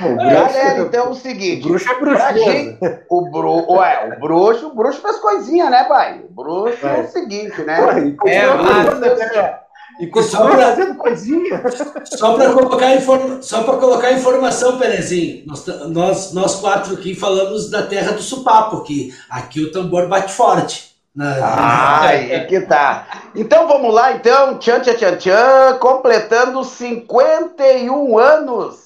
Galera, 0.00 0.78
então 0.80 1.06
é 1.06 1.08
o 1.08 1.14
seguinte. 1.14 1.66
O 1.66 1.70
bruxo 1.70 1.90
é 1.90 1.98
bruxo. 1.98 2.34
Gente, 2.34 2.78
o, 3.10 3.30
bru, 3.30 3.72
ué, 3.72 4.16
o 4.16 4.20
bruxo, 4.20 4.68
o 4.68 4.74
bruxo 4.74 5.00
faz 5.00 5.16
coisinha, 5.18 5.68
né, 5.68 5.84
pai? 5.84 6.20
O 6.28 6.32
bruxo 6.32 6.86
é, 6.86 7.00
é 7.00 7.02
o 7.02 7.08
seguinte, 7.08 7.62
né? 7.62 7.80
Ué, 7.80 8.16
é, 8.26 8.46
mas... 8.54 9.66
E 9.98 10.06
continua 10.08 10.56
fazendo 10.56 10.94
coisinha. 10.96 11.62
Só 12.04 12.34
para 12.34 12.52
colocar, 12.52 12.94
informa, 12.94 13.42
só 13.42 13.64
colocar 13.64 14.12
informação, 14.12 14.78
Perezinho, 14.78 15.44
nós, 15.46 15.66
nós, 15.88 16.32
nós 16.34 16.54
quatro 16.56 16.94
aqui 16.94 17.14
falamos 17.14 17.70
da 17.70 17.82
terra 17.82 18.12
do 18.12 18.20
supapo, 18.20 18.82
que 18.82 19.14
aqui 19.30 19.60
o 19.62 19.72
tambor 19.72 20.06
bate 20.06 20.32
forte. 20.32 20.94
Ah, 21.18 22.12
é 22.12 22.40
que 22.40 22.60
tá. 22.60 23.06
Então 23.34 23.66
vamos 23.66 23.92
lá, 23.94 24.12
então, 24.12 24.58
tchan, 24.58 24.80
tchan, 24.80 24.94
tchan, 24.94 25.16
tchan, 25.16 25.78
completando 25.80 26.62
51 26.62 28.18
anos 28.18 28.85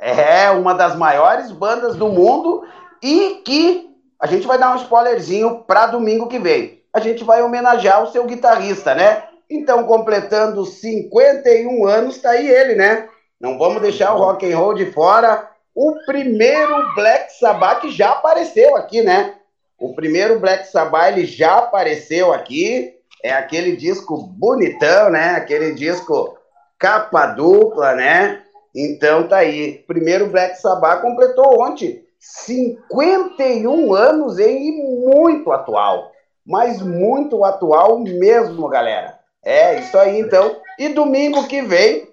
é 0.00 0.50
uma 0.50 0.74
das 0.74 0.96
maiores 0.96 1.50
bandas 1.50 1.96
do 1.96 2.08
mundo 2.08 2.64
e 3.02 3.42
que 3.44 3.90
a 4.18 4.26
gente 4.26 4.46
vai 4.46 4.58
dar 4.58 4.72
um 4.72 4.76
spoilerzinho 4.76 5.64
para 5.66 5.86
domingo 5.86 6.28
que 6.28 6.38
vem. 6.38 6.82
A 6.92 7.00
gente 7.00 7.22
vai 7.24 7.42
homenagear 7.42 8.02
o 8.02 8.10
seu 8.10 8.24
guitarrista, 8.24 8.94
né? 8.94 9.24
Então, 9.48 9.84
completando 9.84 10.64
51 10.64 11.86
anos, 11.86 12.18
tá 12.18 12.30
aí 12.30 12.48
ele, 12.48 12.74
né? 12.74 13.08
Não 13.40 13.58
vamos 13.58 13.82
deixar 13.82 14.14
o 14.14 14.18
rock 14.18 14.50
and 14.50 14.56
roll 14.56 14.74
de 14.74 14.90
fora. 14.92 15.48
O 15.74 15.94
primeiro 16.06 16.94
Black 16.94 17.32
Sabbath 17.34 17.82
que 17.82 17.90
já 17.90 18.12
apareceu 18.12 18.76
aqui, 18.76 19.02
né? 19.02 19.34
O 19.78 19.94
primeiro 19.94 20.40
Black 20.40 20.66
Sabbath 20.68 21.12
ele 21.12 21.26
já 21.26 21.58
apareceu 21.58 22.32
aqui. 22.32 22.94
É 23.22 23.32
aquele 23.32 23.76
disco 23.76 24.16
bonitão, 24.16 25.10
né? 25.10 25.36
Aquele 25.36 25.74
disco 25.74 26.38
capa 26.78 27.26
dupla, 27.26 27.94
né? 27.94 28.42
Então 28.76 29.26
tá 29.26 29.38
aí. 29.38 29.84
Primeiro 29.86 30.26
Black 30.26 30.60
Sabbath 30.60 31.00
completou 31.00 31.62
ontem 31.62 32.04
51 32.18 33.94
anos 33.94 34.38
e 34.38 34.70
muito 34.70 35.50
atual. 35.50 36.12
Mas 36.46 36.82
muito 36.82 37.42
atual 37.44 37.98
mesmo, 38.00 38.68
galera. 38.68 39.18
É 39.42 39.80
isso 39.80 39.96
aí 39.96 40.20
então. 40.20 40.56
E 40.78 40.90
domingo 40.90 41.46
que 41.48 41.62
vem, 41.62 42.08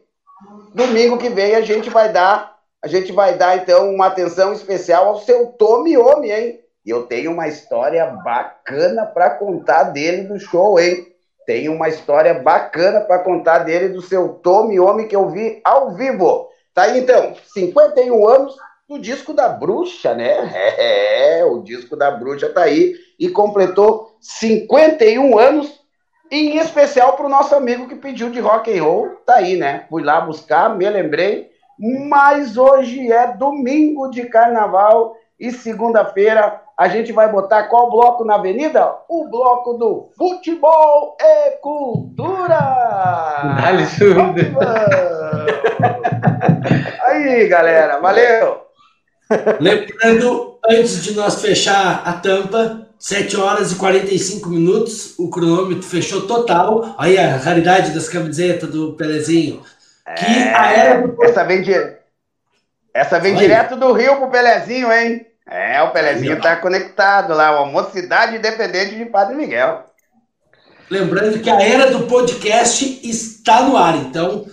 domingo 0.74 1.18
que 1.18 1.30
vem 1.30 1.56
a 1.56 1.62
gente 1.62 1.90
vai 1.90 2.12
dar 2.12 2.54
a 2.84 2.88
gente 2.88 3.14
vai 3.14 3.38
dar 3.38 3.58
então 3.58 3.96
uma 3.96 4.08
atenção 4.08 4.52
especial 4.52 5.08
ao 5.08 5.20
seu 5.22 5.48
Tommy 5.54 5.98
Homem, 5.98 6.32
hein? 6.32 6.60
E 6.86 6.90
eu 6.90 7.04
tenho 7.04 7.32
uma 7.32 7.48
história 7.48 8.06
bacana 8.08 9.06
para 9.06 9.30
contar 9.30 9.84
dele 9.84 10.24
do 10.24 10.38
show, 10.38 10.78
hein? 10.78 11.08
Tenho 11.46 11.72
uma 11.72 11.88
história 11.88 12.34
bacana 12.34 13.00
para 13.00 13.20
contar 13.20 13.60
dele 13.60 13.88
do 13.88 14.02
seu 14.02 14.34
Tommy 14.44 14.82
Homem 14.82 15.08
que 15.08 15.16
eu 15.16 15.30
vi 15.30 15.62
ao 15.64 15.92
vivo. 15.96 16.50
Tá 16.74 16.84
aí 16.84 17.00
então, 17.00 17.36
51 17.54 18.28
anos 18.28 18.56
do 18.90 19.00
disco 19.00 19.34
da 19.34 19.48
Bruxa, 19.48 20.14
né? 20.16 20.34
É, 20.78 21.46
o 21.46 21.62
disco 21.62 21.96
da 21.96 22.10
Bruxa 22.10 22.50
tá 22.50 22.64
aí 22.64 22.96
e 23.20 23.30
completou 23.30 24.18
51 24.20 25.38
anos, 25.38 25.80
em 26.32 26.58
especial 26.58 27.16
para 27.16 27.26
o 27.26 27.30
nosso 27.30 27.54
amigo 27.54 27.88
que 27.88 27.96
pediu 27.96 28.30
de 28.30 28.40
rock 28.40 28.76
and 28.76 28.84
roll, 28.84 29.10
tá 29.26 29.36
aí, 29.36 29.56
né? 29.56 29.86
Fui 29.90 30.04
lá 30.04 30.22
buscar, 30.22 30.76
me 30.76 30.90
lembrei, 30.90 31.52
mas 32.10 32.58
hoje 32.58 33.12
é 33.12 33.34
domingo 33.34 34.10
de 34.10 34.26
carnaval 34.26 35.16
e 35.40 35.52
segunda-feira 35.52 36.63
a 36.78 36.88
gente 36.88 37.12
vai 37.12 37.32
botar 37.32 37.64
qual 37.64 37.90
bloco 37.90 38.26
na 38.26 38.36
avenida? 38.36 38.96
O 39.08 39.28
bloco 39.30 39.74
do 39.74 40.10
futebol 40.18 41.16
e 41.22 41.52
cultura! 41.62 42.58
Dale, 43.62 43.86
Aí, 47.04 47.48
galera, 47.48 48.00
valeu! 48.00 48.64
Lembrando, 49.60 50.60
antes 50.68 51.04
de 51.04 51.14
nós 51.14 51.42
fechar 51.42 52.02
a 52.06 52.14
tampa, 52.14 52.88
7 52.98 53.38
horas 53.38 53.72
e 53.72 53.76
45 53.76 54.50
minutos, 54.50 55.18
o 55.20 55.30
cronômetro 55.30 55.84
fechou 55.84 56.26
total. 56.26 56.96
Aí 56.98 57.18
a 57.18 57.38
raridade 57.38 57.92
das 57.92 58.10
camisetas 58.10 58.70
do 58.70 58.94
Pelezinho. 58.94 59.62
Que 60.18 60.26
é, 60.26 60.56
a 60.56 60.72
era 60.72 61.08
do... 61.08 61.24
Essa 61.24 61.44
vem, 61.44 61.62
de... 61.62 61.74
Essa 62.94 63.20
vem 63.20 63.36
direto 63.36 63.76
do 63.76 63.94
Rio 63.94 64.18
pro 64.18 64.30
Pelezinho, 64.30 64.92
hein? 64.92 65.26
É, 65.50 65.82
o 65.82 65.92
Pelezinho 65.92 66.42
tá 66.42 66.56
conectado 66.56 67.34
lá, 67.34 67.50
a 67.50 67.66
Mocidade 67.66 68.38
Independente 68.38 68.96
de 68.96 69.06
Padre 69.06 69.36
Miguel. 69.36 69.84
Lembrando 70.90 71.40
que 71.40 71.50
a 71.50 71.62
era 71.62 71.92
do 71.92 72.08
podcast 72.08 73.02
está 73.04 73.64
no 73.64 73.76
ar, 73.76 73.98
então 73.98 74.46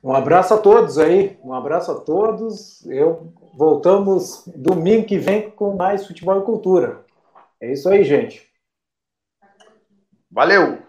Um 0.04 0.14
abraço 0.14 0.54
a 0.56 0.58
todos 0.58 0.98
aí, 0.98 1.38
um 1.44 1.54
abraço 1.54 1.92
a 1.92 1.96
todos. 1.96 2.84
Eu 2.88 3.32
voltamos 3.54 4.44
domingo 4.56 5.06
que 5.06 5.18
vem 5.18 5.50
com 5.52 5.76
mais 5.76 6.08
Futebol 6.08 6.42
e 6.42 6.46
Cultura. 6.46 7.06
É 7.60 7.72
isso 7.72 7.90
aí, 7.90 8.04
gente. 8.04 8.50
Valeu. 10.30 10.82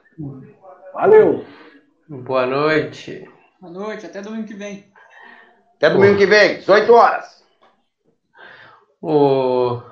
Valeu. 0.94 1.44
Boa 2.08 2.46
noite. 2.46 3.28
Boa 3.60 3.72
noite, 3.72 4.06
até 4.06 4.20
domingo 4.22 4.46
que 4.46 4.54
vem. 4.54 4.92
Até 5.76 5.90
domingo 5.90 6.16
que 6.16 6.26
vem, 6.26 6.58
18 6.58 6.92
horas. 6.92 7.44
O 9.00 9.82